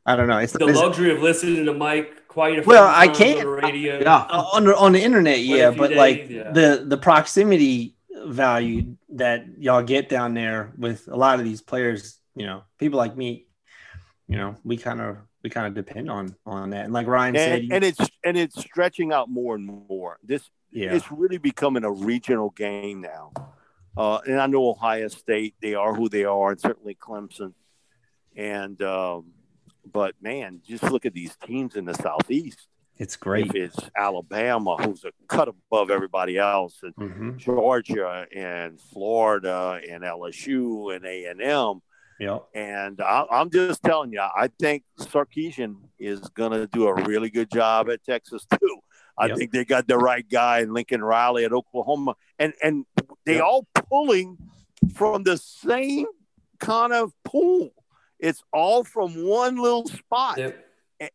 I 0.05 0.15
don't 0.15 0.27
know. 0.27 0.39
It's, 0.39 0.53
The 0.53 0.67
it's 0.67 0.77
luxury 0.77 1.11
of 1.11 1.21
listening 1.21 1.65
to 1.65 1.73
Mike 1.73 2.27
quite 2.27 2.57
a 2.57 2.63
few 2.63 2.69
Well, 2.69 2.87
I 2.87 3.07
can't- 3.07 3.39
on 3.39 3.45
the 3.45 3.51
radio. 3.51 3.99
Yeah. 3.99 4.25
on 4.29 4.65
the, 4.65 4.75
on 4.77 4.91
the 4.91 5.01
internet, 5.01 5.39
yeah, 5.39 5.71
but 5.71 5.89
days, 5.89 5.97
like 5.97 6.29
yeah. 6.29 6.51
the 6.51 6.83
the 6.87 6.97
proximity 6.97 7.95
value 8.25 8.95
that 9.09 9.45
y'all 9.59 9.83
get 9.83 10.09
down 10.09 10.33
there 10.33 10.73
with 10.77 11.07
a 11.07 11.15
lot 11.15 11.39
of 11.39 11.45
these 11.45 11.61
players, 11.61 12.19
you 12.35 12.45
know, 12.45 12.63
people 12.77 12.97
like 12.97 13.15
me, 13.15 13.45
you 14.27 14.37
know, 14.37 14.55
we 14.63 14.77
kind 14.77 15.01
of 15.01 15.17
we 15.43 15.49
kind 15.49 15.67
of 15.67 15.73
depend 15.73 16.09
on 16.09 16.35
on 16.45 16.71
that. 16.71 16.85
And 16.85 16.93
like 16.93 17.07
Ryan 17.07 17.35
and, 17.35 17.69
said, 17.69 17.75
and 17.75 17.83
it's 17.83 18.11
and 18.23 18.37
it's 18.37 18.59
stretching 18.59 19.11
out 19.11 19.29
more 19.29 19.55
and 19.55 19.65
more. 19.65 20.17
This 20.23 20.49
yeah, 20.71 20.93
it's 20.93 21.11
really 21.11 21.37
becoming 21.37 21.83
a 21.83 21.91
regional 21.91 22.49
game 22.51 23.01
now. 23.01 23.31
Uh, 23.97 24.19
and 24.25 24.39
I 24.39 24.47
know 24.47 24.69
Ohio 24.69 25.07
State, 25.09 25.55
they 25.61 25.73
are 25.75 25.93
who 25.93 26.09
they 26.09 26.23
are, 26.23 26.51
and 26.51 26.59
certainly 26.61 26.95
Clemson. 26.95 27.53
And 28.35 28.81
um, 28.81 29.31
but 29.91 30.15
man, 30.21 30.61
just 30.65 30.83
look 30.83 31.05
at 31.05 31.13
these 31.13 31.35
teams 31.45 31.75
in 31.75 31.85
the 31.85 31.93
Southeast. 31.95 32.67
it's 32.97 33.15
great. 33.15 33.47
If 33.47 33.55
it's 33.55 33.89
Alabama, 33.97 34.77
who's 34.77 35.03
a 35.03 35.11
cut 35.27 35.47
above 35.49 35.89
everybody 35.89 36.37
else, 36.37 36.79
and 36.83 36.93
hmm 36.95 37.37
Georgia 37.37 38.25
and 38.35 38.79
Florida 38.79 39.79
and 39.89 40.03
LSU 40.03 40.95
and 40.95 41.05
A 41.05 41.25
and 41.25 41.41
M. 41.41 41.81
Yep. 42.19 42.47
And 42.53 42.99
I, 43.01 43.25
I'm 43.31 43.49
just 43.49 43.81
telling 43.81 44.11
you, 44.11 44.19
I 44.21 44.49
think 44.59 44.83
Sarkisian 44.99 45.75
is 45.97 46.19
going 46.29 46.51
to 46.51 46.67
do 46.67 46.87
a 46.87 46.93
really 46.93 47.29
good 47.29 47.49
job 47.49 47.89
at 47.89 48.03
Texas 48.03 48.45
too. 48.59 48.79
I 49.19 49.27
Yep. 49.27 49.37
think 49.37 49.51
they 49.51 49.65
got 49.65 49.87
the 49.87 49.97
right 49.97 50.27
guy 50.27 50.59
in 50.59 50.73
Lincoln 50.73 51.03
Riley 51.03 51.43
at 51.45 51.51
Oklahoma, 51.53 52.15
and 52.39 52.53
and 52.63 52.85
they 53.25 53.35
Yep. 53.35 53.43
all 53.43 53.67
pulling 53.89 54.37
from 54.93 55.23
the 55.23 55.37
same 55.37 56.07
kind 56.59 56.93
of 56.93 57.11
pool. 57.23 57.71
It's 58.17 58.41
all 58.53 58.83
from 58.83 59.25
one 59.25 59.57
little 59.57 59.85
spot. 59.87 60.37
Yep. 60.37 60.65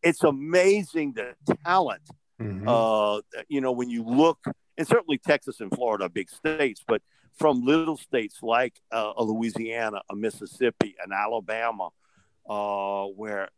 It's 0.03 0.23
amazing 0.23 1.13
the 1.13 1.35
talent 1.63 2.01
Mhm. 2.39 2.67
uh, 2.67 3.21
you 3.47 3.61
know, 3.61 3.71
when 3.71 3.89
you 3.89 4.03
look, 4.03 4.45
and 4.77 4.85
certainly 4.87 5.17
Texas 5.17 5.61
and 5.61 5.71
Florida 5.73 6.05
are 6.05 6.09
big 6.09 6.29
states, 6.29 6.83
but 6.85 7.01
from 7.37 7.63
little 7.63 7.95
states 7.97 8.39
like 8.43 8.81
uh, 8.91 9.13
a 9.17 9.23
Louisiana, 9.23 10.01
a 10.09 10.15
Mississippi, 10.15 10.95
an 11.03 11.11
Alabama, 11.13 11.89
uh, 12.49 13.05
where 13.07 13.49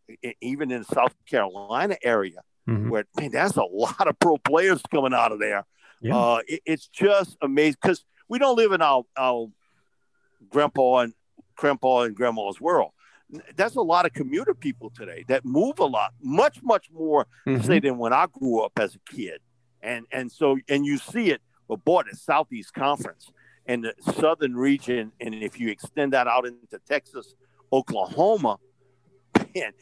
even 0.42 0.72
in 0.72 0.80
the 0.80 0.86
South 0.94 1.14
Carolina 1.26 1.98
area, 2.04 2.42
Mhm. 2.68 2.90
where 2.90 3.06
man, 3.18 3.32
that's 3.32 3.56
a 3.58 3.64
lot 3.64 4.08
of 4.08 4.20
pro 4.20 4.38
players 4.38 4.82
coming 4.92 5.14
out 5.14 5.32
of 5.32 5.40
there. 5.40 5.66
Yeah. 6.02 6.16
Uh, 6.18 6.42
it- 6.48 6.62
it's 6.66 6.88
just 6.88 7.38
amazing 7.42 7.78
because 7.82 8.04
we 8.28 8.40
don't 8.40 8.56
live 8.58 8.72
in 8.74 8.82
our, 8.82 9.04
our 9.18 9.48
grandpa 10.50 11.00
and 11.00 11.14
grandpa 11.56 12.02
and 12.02 12.16
grandma's 12.16 12.60
world. 12.62 12.92
That's 13.56 13.76
a 13.76 13.82
lot 13.82 14.06
of 14.06 14.14
commuter 14.14 14.54
people 14.54 14.90
today 14.90 15.26
that 15.28 15.44
move 15.44 15.80
a 15.80 15.86
lot, 15.86 16.14
much, 16.22 16.62
much 16.64 16.90
more 16.92 17.28
Mhm. 17.46 17.66
say 17.66 17.80
than 17.80 17.98
when 17.98 18.14
I 18.14 18.28
grew 18.32 18.62
up 18.62 18.74
as 18.80 18.96
a 18.96 19.00
kid. 19.12 19.42
And 19.82 20.06
and 20.12 20.32
so 20.32 20.58
and 20.70 20.86
you 20.86 20.98
see 20.98 21.30
it, 21.32 21.42
but 21.68 21.84
boy, 21.86 22.04
the 22.10 22.16
Southeast 22.18 22.74
Conference 22.74 23.32
and 23.66 23.84
the 23.84 23.94
Southern 24.14 24.56
region, 24.56 25.12
and 25.20 25.36
if 25.36 25.60
you 25.60 25.70
extend 25.70 26.14
that 26.14 26.28
out 26.28 26.46
into 26.46 26.80
Texas, 26.88 27.36
Oklahoma, 27.72 28.58
man, 29.56 29.74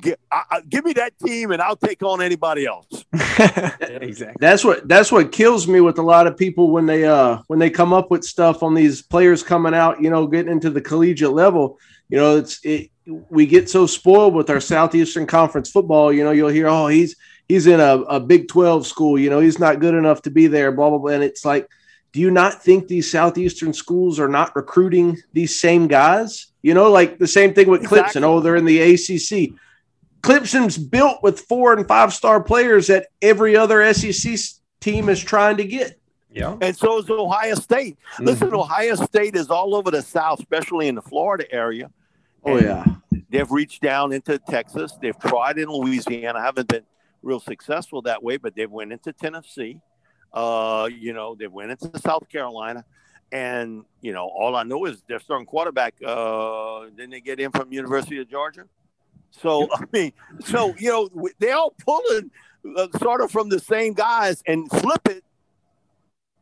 give, 0.00 0.16
I, 0.30 0.42
I, 0.50 0.60
give 0.62 0.84
me 0.84 0.92
that 0.94 1.18
team 1.18 1.50
and 1.50 1.60
I'll 1.60 1.76
take 1.76 2.02
on 2.02 2.22
anybody 2.22 2.66
else. 2.66 2.86
exactly. 3.12 4.34
That's 4.38 4.64
what 4.64 4.88
that's 4.88 5.12
what 5.12 5.32
kills 5.32 5.66
me 5.66 5.80
with 5.80 5.98
a 5.98 6.02
lot 6.02 6.26
of 6.26 6.36
people 6.36 6.70
when 6.70 6.86
they 6.86 7.04
uh 7.04 7.38
when 7.46 7.58
they 7.58 7.70
come 7.70 7.92
up 7.92 8.10
with 8.10 8.24
stuff 8.24 8.62
on 8.62 8.74
these 8.74 9.02
players 9.02 9.42
coming 9.42 9.74
out, 9.74 10.02
you 10.02 10.10
know, 10.10 10.26
getting 10.26 10.52
into 10.52 10.70
the 10.70 10.80
collegiate 10.80 11.32
level. 11.32 11.78
You 12.08 12.18
know, 12.18 12.36
it's 12.36 12.60
it 12.64 12.90
we 13.06 13.46
get 13.46 13.68
so 13.68 13.86
spoiled 13.86 14.34
with 14.34 14.50
our 14.50 14.60
Southeastern 14.60 15.26
Conference 15.26 15.70
football. 15.70 16.12
You 16.12 16.24
know, 16.24 16.30
you'll 16.30 16.48
hear, 16.48 16.68
oh, 16.68 16.86
he's 16.86 17.16
he's 17.48 17.66
in 17.66 17.80
a, 17.80 18.02
a 18.02 18.20
Big 18.20 18.48
Twelve 18.48 18.86
school. 18.86 19.18
You 19.18 19.30
know, 19.30 19.40
he's 19.40 19.58
not 19.58 19.80
good 19.80 19.94
enough 19.94 20.22
to 20.22 20.30
be 20.30 20.46
there. 20.46 20.72
Blah 20.72 20.90
blah 20.90 20.98
blah. 20.98 21.12
And 21.12 21.24
it's 21.24 21.44
like, 21.44 21.68
do 22.12 22.20
you 22.20 22.30
not 22.30 22.62
think 22.62 22.88
these 22.88 23.10
Southeastern 23.10 23.72
schools 23.72 24.20
are 24.20 24.28
not 24.28 24.54
recruiting 24.54 25.18
these 25.32 25.58
same 25.58 25.88
guys? 25.88 26.48
You 26.62 26.74
know, 26.74 26.90
like 26.90 27.18
the 27.18 27.26
same 27.26 27.54
thing 27.54 27.68
with 27.68 27.82
Exactly. 27.82 28.20
Clemson. 28.20 28.24
Oh, 28.24 28.40
they're 28.40 28.56
in 28.56 28.64
the 28.64 28.80
ACC. 28.80 29.58
Clemson's 30.22 30.78
built 30.78 31.22
with 31.22 31.40
four 31.40 31.72
and 31.72 31.86
five 31.86 32.12
star 32.12 32.42
players 32.42 32.86
that 32.86 33.08
every 33.20 33.56
other 33.56 33.82
SEC 33.92 34.38
team 34.80 35.08
is 35.08 35.22
trying 35.22 35.56
to 35.56 35.64
get. 35.64 35.98
Yeah. 36.30 36.56
And 36.60 36.74
so 36.76 36.98
is 36.98 37.10
Ohio 37.10 37.54
State. 37.56 37.98
Listen, 38.18 38.50
Mhm. 38.50 38.60
Ohio 38.60 38.94
State 38.94 39.36
is 39.36 39.50
all 39.50 39.74
over 39.74 39.90
the 39.90 40.00
South, 40.00 40.38
especially 40.40 40.88
in 40.88 40.94
the 40.94 41.02
Florida 41.02 41.44
area. 41.52 41.90
Oh 42.44 42.56
And 42.56 42.66
yeah, 42.66 42.84
They've 43.28 43.50
reached 43.50 43.82
down 43.82 44.12
into 44.12 44.38
Texas. 44.38 44.92
They've 45.00 45.18
tried 45.18 45.58
in 45.58 45.68
Louisiana. 45.68 46.38
I 46.38 46.42
Haven't 46.44 46.68
been 46.68 46.84
real 47.22 47.40
successful 47.40 48.02
that 48.02 48.22
way, 48.22 48.36
but 48.36 48.54
they've 48.54 48.70
went 48.70 48.92
into 48.92 49.12
Tennessee. 49.12 49.80
Uh, 50.32 50.88
you 50.92 51.12
know, 51.12 51.34
they 51.34 51.46
went 51.46 51.70
into 51.70 51.90
South 51.98 52.28
Carolina. 52.28 52.84
And, 53.30 53.84
you 54.02 54.12
know, 54.12 54.24
all 54.28 54.54
I 54.54 54.62
know 54.64 54.84
is 54.84 55.02
their 55.08 55.18
starting 55.18 55.46
quarterback, 55.46 55.94
uh, 56.04 56.84
didn't 56.96 57.10
they 57.10 57.20
get 57.20 57.40
in 57.40 57.50
from 57.50 57.72
University 57.72 58.20
of 58.20 58.28
Georgia? 58.28 58.64
So, 59.32 59.68
I 59.72 59.84
mean, 59.92 60.12
so, 60.44 60.74
you 60.78 60.88
know, 60.90 61.30
they 61.38 61.50
all 61.50 61.74
pulling 61.84 62.30
uh, 62.76 62.86
sort 62.98 63.20
of 63.20 63.30
from 63.30 63.48
the 63.48 63.58
same 63.58 63.94
guys 63.94 64.42
and 64.46 64.70
flip 64.70 65.08
it, 65.08 65.24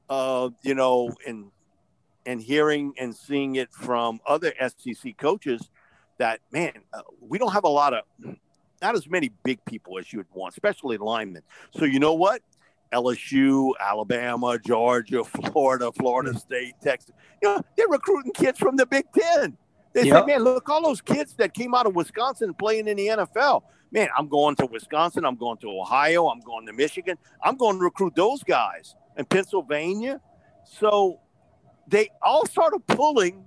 uh, 0.08 0.50
you 0.62 0.74
know, 0.74 1.14
and, 1.26 1.50
and 2.26 2.42
hearing 2.42 2.92
and 2.98 3.14
seeing 3.14 3.56
it 3.56 3.72
from 3.72 4.20
other 4.26 4.52
SEC 4.60 5.16
coaches 5.16 5.70
that 6.18 6.40
man, 6.52 6.72
uh, 6.92 7.00
we 7.20 7.38
don't 7.38 7.52
have 7.52 7.64
a 7.64 7.68
lot 7.68 7.94
of 7.94 8.04
not 8.82 8.94
as 8.94 9.08
many 9.08 9.30
big 9.42 9.64
people 9.64 9.98
as 9.98 10.12
you 10.12 10.18
would 10.18 10.26
want, 10.32 10.54
especially 10.54 10.96
linemen. 10.98 11.42
So 11.76 11.84
you 11.84 11.98
know 11.98 12.14
what? 12.14 12.42
LSU, 12.92 13.72
Alabama, 13.80 14.58
Georgia, 14.58 15.24
Florida, 15.52 15.90
Florida 15.92 16.38
State, 16.38 16.74
Texas. 16.82 17.14
You 17.42 17.48
know, 17.48 17.62
they're 17.76 17.88
recruiting 17.88 18.32
kids 18.32 18.58
from 18.58 18.76
the 18.76 18.86
Big 18.86 19.06
Ten. 19.12 19.56
They 19.92 20.04
Yep. 20.04 20.20
say, 20.20 20.26
man, 20.26 20.44
look, 20.44 20.68
all 20.68 20.82
those 20.82 21.00
kids 21.00 21.34
that 21.34 21.52
came 21.52 21.74
out 21.74 21.86
of 21.86 21.94
Wisconsin 21.94 22.54
playing 22.54 22.86
in 22.88 22.96
the 22.96 23.08
NFL. 23.08 23.62
Man, 23.90 24.08
I'm 24.16 24.28
going 24.28 24.54
to 24.56 24.66
Wisconsin. 24.66 25.24
I'm 25.24 25.34
going 25.36 25.58
to 25.58 25.68
Ohio. 25.70 26.28
I'm 26.28 26.40
going 26.40 26.66
to 26.66 26.72
Michigan. 26.72 27.18
I'm 27.42 27.56
going 27.56 27.76
to 27.78 27.82
recruit 27.82 28.14
those 28.14 28.42
guys 28.44 28.94
in 29.16 29.24
Pennsylvania. 29.24 30.20
So 30.64 31.18
they 31.88 32.10
all 32.22 32.46
started 32.46 32.86
pulling 32.86 33.44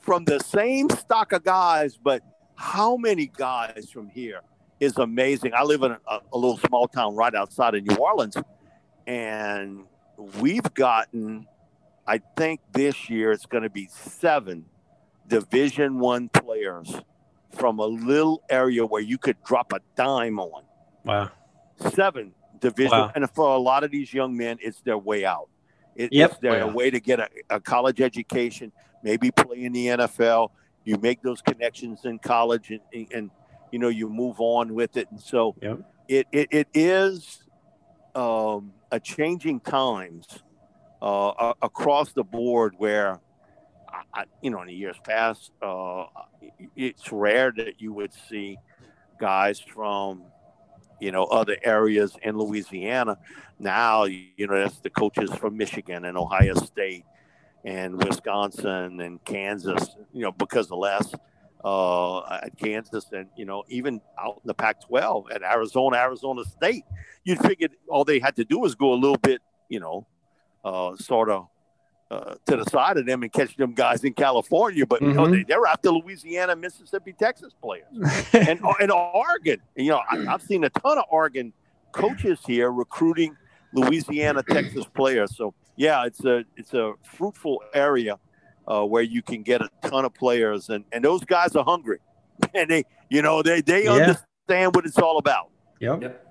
from 0.00 0.24
the 0.24 0.38
same 0.40 0.88
stock 0.90 1.32
of 1.32 1.44
guys, 1.44 1.98
but 2.02 2.22
how 2.56 2.96
many 2.96 3.26
guys 3.26 3.90
from 3.92 4.08
here 4.08 4.40
is 4.80 4.96
amazing. 4.96 5.52
I 5.54 5.62
live 5.64 5.82
in 5.82 5.92
a, 5.92 6.18
a 6.32 6.38
little 6.38 6.58
small 6.58 6.88
town 6.88 7.14
right 7.14 7.34
outside 7.34 7.74
of 7.74 7.84
New 7.86 7.96
Orleans, 7.96 8.36
and 9.06 9.84
we've 10.40 10.72
gotten, 10.74 11.46
I 12.06 12.20
think 12.36 12.60
this 12.72 13.08
year 13.10 13.32
it's 13.32 13.46
going 13.46 13.62
to 13.64 13.70
be 13.70 13.88
seven 13.90 14.64
Division 15.28 15.98
One 15.98 16.28
players 16.28 16.94
from 17.52 17.78
a 17.78 17.86
little 17.86 18.42
area 18.50 18.84
where 18.84 19.02
you 19.02 19.16
could 19.18 19.36
drop 19.44 19.72
a 19.72 19.80
dime 19.96 20.38
on. 20.40 20.64
Wow. 21.04 21.30
Seven 21.94 22.34
division, 22.60 22.90
Wow. 22.98 23.12
and 23.14 23.28
for 23.30 23.54
a 23.54 23.58
lot 23.58 23.84
of 23.84 23.90
these 23.90 24.12
young 24.12 24.36
men, 24.36 24.58
it's 24.60 24.80
their 24.82 24.98
way 24.98 25.24
out. 25.24 25.48
It- 25.96 26.12
Yep. 26.12 26.30
It's 26.30 26.40
their 26.40 26.66
Wow. 26.66 26.72
way 26.72 26.90
to 26.90 27.00
get 27.00 27.20
a, 27.20 27.28
a 27.50 27.60
college 27.60 28.00
education, 28.00 28.72
maybe 29.02 29.30
play 29.30 29.64
in 29.64 29.72
the 29.72 29.86
NFL. 29.88 30.50
You 30.84 30.98
make 30.98 31.22
those 31.22 31.40
connections 31.40 32.04
in 32.04 32.18
college, 32.18 32.70
and, 32.70 32.80
and, 32.92 33.06
and 33.12 33.30
you 33.70 33.78
know 33.78 33.88
you 33.88 34.08
move 34.08 34.36
on 34.38 34.74
with 34.74 34.96
it. 34.96 35.08
And 35.10 35.20
so 35.20 35.54
Yep. 35.62 35.78
it, 36.08 36.26
it 36.32 36.48
it 36.50 36.68
is 36.74 37.44
um, 38.14 38.72
a 38.90 39.00
changing 39.00 39.60
times 39.60 40.26
uh, 41.02 41.52
across 41.62 42.12
the 42.12 42.24
board 42.24 42.74
where. 42.78 43.20
I, 44.12 44.24
you 44.42 44.50
know, 44.50 44.60
in 44.62 44.68
the 44.68 44.74
years 44.74 44.96
past, 45.04 45.50
uh, 45.62 46.06
it's 46.76 47.12
rare 47.12 47.52
that 47.56 47.80
you 47.80 47.92
would 47.92 48.12
see 48.12 48.58
guys 49.18 49.60
from, 49.60 50.22
you 51.00 51.12
know, 51.12 51.24
other 51.24 51.56
areas 51.62 52.16
in 52.22 52.38
Louisiana. 52.38 53.18
Now, 53.58 54.04
you 54.04 54.46
know, 54.46 54.58
that's 54.58 54.78
the 54.78 54.90
coaches 54.90 55.30
from 55.34 55.56
Michigan 55.56 56.04
and 56.04 56.16
Ohio 56.16 56.54
State 56.54 57.04
and 57.64 58.02
Wisconsin 58.02 59.00
and 59.00 59.24
Kansas, 59.24 59.96
you 60.12 60.22
know, 60.22 60.32
because 60.32 60.70
of 60.70 60.78
Les 60.78 61.14
uh, 61.64 62.20
at 62.42 62.56
Kansas 62.58 63.06
and, 63.12 63.28
you 63.36 63.44
know, 63.44 63.64
even 63.68 64.00
out 64.18 64.40
in 64.42 64.46
the 64.48 64.54
Pac 64.54 64.82
12 64.82 65.30
at 65.30 65.42
Arizona, 65.42 65.96
Arizona 65.96 66.44
State. 66.44 66.84
You'd 67.24 67.40
figure 67.40 67.68
all 67.88 68.04
they 68.04 68.18
had 68.18 68.36
to 68.36 68.44
do 68.44 68.58
was 68.58 68.74
go 68.74 68.92
a 68.92 68.96
little 68.96 69.16
bit, 69.16 69.40
you 69.68 69.80
know, 69.80 70.06
uh, 70.64 70.96
sort 70.96 71.30
of 71.30 71.48
uh, 72.10 72.34
to 72.46 72.56
the 72.56 72.64
side 72.66 72.96
of 72.98 73.06
them 73.06 73.22
and 73.22 73.32
catch 73.32 73.56
them 73.56 73.72
guys 73.72 74.04
in 74.04 74.12
California, 74.12 74.86
but 74.86 75.00
you 75.02 75.12
know 75.12 75.26
Mhm. 75.26 75.32
they, 75.32 75.42
they're 75.44 75.66
after 75.66 75.90
Louisiana, 75.90 76.54
Mississippi, 76.54 77.12
Texas 77.12 77.52
players, 77.62 77.86
and 78.32 78.60
and 78.80 78.90
Oregon. 78.92 79.60
You 79.76 79.90
know, 79.92 80.00
I, 80.10 80.24
I've 80.28 80.42
seen 80.42 80.64
a 80.64 80.70
ton 80.70 80.98
of 80.98 81.04
Oregon 81.10 81.52
coaches 81.92 82.40
here 82.46 82.70
recruiting 82.72 83.36
Louisiana, 83.72 84.42
Texas 84.42 84.84
players. 84.94 85.34
So 85.36 85.54
yeah, 85.76 86.04
it's 86.04 86.24
a 86.24 86.44
it's 86.56 86.74
a 86.74 86.92
fruitful 87.04 87.62
area 87.72 88.18
uh, 88.68 88.84
where 88.84 89.02
you 89.02 89.22
can 89.22 89.42
get 89.42 89.60
a 89.62 89.68
ton 89.88 90.04
of 90.04 90.14
players, 90.14 90.68
and 90.68 90.84
and 90.92 91.02
those 91.04 91.24
guys 91.24 91.56
are 91.56 91.64
hungry, 91.64 91.98
and 92.54 92.70
they 92.70 92.84
you 93.08 93.22
know 93.22 93.42
they 93.42 93.60
they 93.62 93.84
Yeah. 93.84 93.92
understand 93.92 94.74
what 94.76 94.84
it's 94.86 94.98
all 94.98 95.18
about. 95.18 95.50
Yep. 95.80 96.02
Yep. 96.02 96.26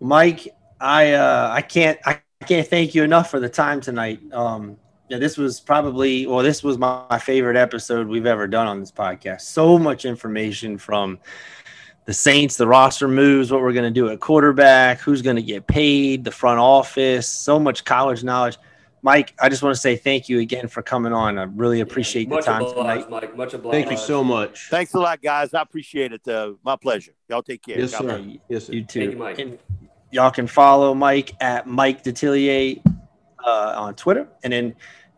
Mike, 0.00 0.48
I 0.80 1.12
uh, 1.12 1.50
I 1.52 1.62
can't 1.62 1.98
I 2.06 2.20
can't 2.46 2.68
thank 2.68 2.94
you 2.94 3.02
enough 3.02 3.30
for 3.30 3.40
the 3.40 3.48
time 3.48 3.80
tonight. 3.80 4.20
Um, 4.32 4.76
yeah, 5.08 5.18
this 5.18 5.36
was 5.36 5.60
probably 5.60 6.26
well, 6.26 6.42
this 6.42 6.62
was 6.62 6.78
my, 6.78 7.02
my 7.10 7.18
favorite 7.18 7.56
episode 7.56 8.06
we've 8.08 8.26
ever 8.26 8.46
done 8.46 8.66
on 8.66 8.80
this 8.80 8.92
podcast. 8.92 9.42
So 9.42 9.78
much 9.78 10.04
information 10.04 10.78
from 10.78 11.18
the 12.04 12.14
Saints, 12.14 12.56
the 12.56 12.66
roster 12.66 13.08
moves, 13.08 13.52
what 13.52 13.60
we're 13.60 13.72
going 13.72 13.92
to 13.92 14.00
do 14.00 14.08
at 14.08 14.20
quarterback, 14.20 15.00
who's 15.00 15.20
going 15.20 15.36
to 15.36 15.42
get 15.42 15.66
paid, 15.66 16.24
the 16.24 16.30
front 16.30 16.58
office, 16.58 17.28
so 17.28 17.58
much 17.58 17.84
college 17.84 18.24
knowledge. 18.24 18.56
Mike, 19.02 19.34
I 19.40 19.48
just 19.48 19.62
want 19.62 19.74
to 19.74 19.80
say 19.80 19.96
thank 19.96 20.28
you 20.28 20.40
again 20.40 20.68
for 20.68 20.82
coming 20.82 21.12
on. 21.12 21.38
I 21.38 21.44
really 21.44 21.80
appreciate 21.80 22.28
yeah, 22.28 22.36
the 22.36 22.42
time 22.42 22.62
obliged, 22.62 22.76
tonight. 22.76 23.10
Mike. 23.10 23.36
Much 23.36 23.54
obliged. 23.54 23.74
Thank 23.74 23.90
you 23.90 23.96
so 23.96 24.24
much. 24.24 24.68
Thanks 24.70 24.94
a 24.94 24.98
lot, 24.98 25.22
guys. 25.22 25.54
I 25.54 25.62
appreciate 25.62 26.12
it. 26.12 26.26
Uh, 26.26 26.54
my 26.64 26.76
pleasure. 26.76 27.12
Y'all 27.28 27.42
take 27.42 27.62
care. 27.62 27.78
Yes, 27.78 27.92
God 27.92 27.98
sir. 27.98 28.18
bless. 28.22 28.38
Yes, 28.48 28.64
sir. 28.64 28.72
You 28.72 28.84
too. 28.84 29.00
Thank 29.00 29.12
you, 29.12 29.18
Mike. 29.18 29.38
And 29.38 29.58
y'all 30.10 30.30
can 30.30 30.46
follow 30.46 30.94
Mike 30.94 31.32
at 31.40 31.66
Mike 31.66 32.02
Detillier 32.02 32.82
uh, 33.44 33.74
on 33.76 33.94
Twitter. 33.94 34.26
And 34.42 34.52
then, 34.52 34.74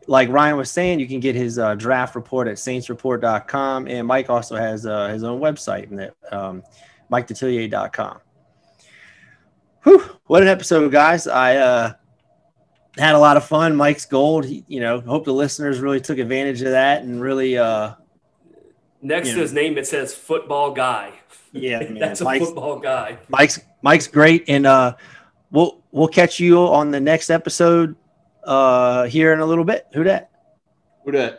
like 0.07 0.29
Ryan 0.29 0.57
was 0.57 0.71
saying, 0.71 1.01
you 1.01 1.07
can 1.07 1.21
get 1.21 1.35
his 1.35 1.59
uh, 1.59 1.75
draft 1.75 2.15
report 2.15 2.49
at 2.49 2.57
saintsreport.com. 2.57 3.87
And 3.87 4.07
Mike 4.07 4.31
also 4.31 4.57
has 4.57 4.87
uh, 4.87 5.09
his 5.09 5.23
own 5.23 5.41
website, 5.41 5.89
that 5.97 6.15
um, 6.33 6.63
MikeDetillier.com. 7.11 8.19
Whew, 9.85 10.19
what 10.27 10.43
an 10.43 10.49
episode, 10.49 10.93
guys. 10.93 11.27
I 11.27 11.57
uh, 11.57 11.93
had 12.99 13.15
a 13.15 13.19
lot 13.19 13.37
of 13.37 13.45
fun. 13.45 13.77
Mike's 13.77 14.05
gold. 14.05 14.45
He, 14.45 14.65
you 14.69 14.81
know, 14.81 15.01
hope 15.01 15.25
the 15.25 15.33
listeners 15.33 15.81
really 15.81 16.01
took 16.01 16.19
advantage 16.19 16.61
of 16.63 16.73
that 16.73 17.03
and 17.03 17.21
really, 17.21 17.57
uh, 17.57 17.95
Next 19.03 19.31
to 19.31 19.37
know. 19.37 19.41
his 19.43 19.53
name, 19.55 19.79
it 19.79 19.87
says 19.87 20.13
football 20.13 20.73
guy. 20.73 21.13
yeah, 21.53 21.79
man. 21.81 21.95
That's 21.95 22.21
a 22.21 22.25
Mike's, 22.25 22.45
football 22.45 22.79
guy. 22.79 23.17
Mike's 23.29 23.59
Mike's 23.81 24.07
great, 24.07 24.45
and 24.49 24.67
uh, 24.67 24.97
we'll 25.51 25.83
we'll 25.91 26.09
catch 26.09 26.39
you 26.39 26.59
on 26.59 26.91
the 26.91 27.01
next 27.01 27.31
episode 27.31 27.97
uh, 28.45 29.05
here 29.05 29.33
in 29.33 29.41
a 29.41 29.47
little 29.47 29.65
bit. 29.65 29.87
Who 29.95 30.05
that? 30.05 30.31
Who 31.05 31.13
that? 31.13 31.39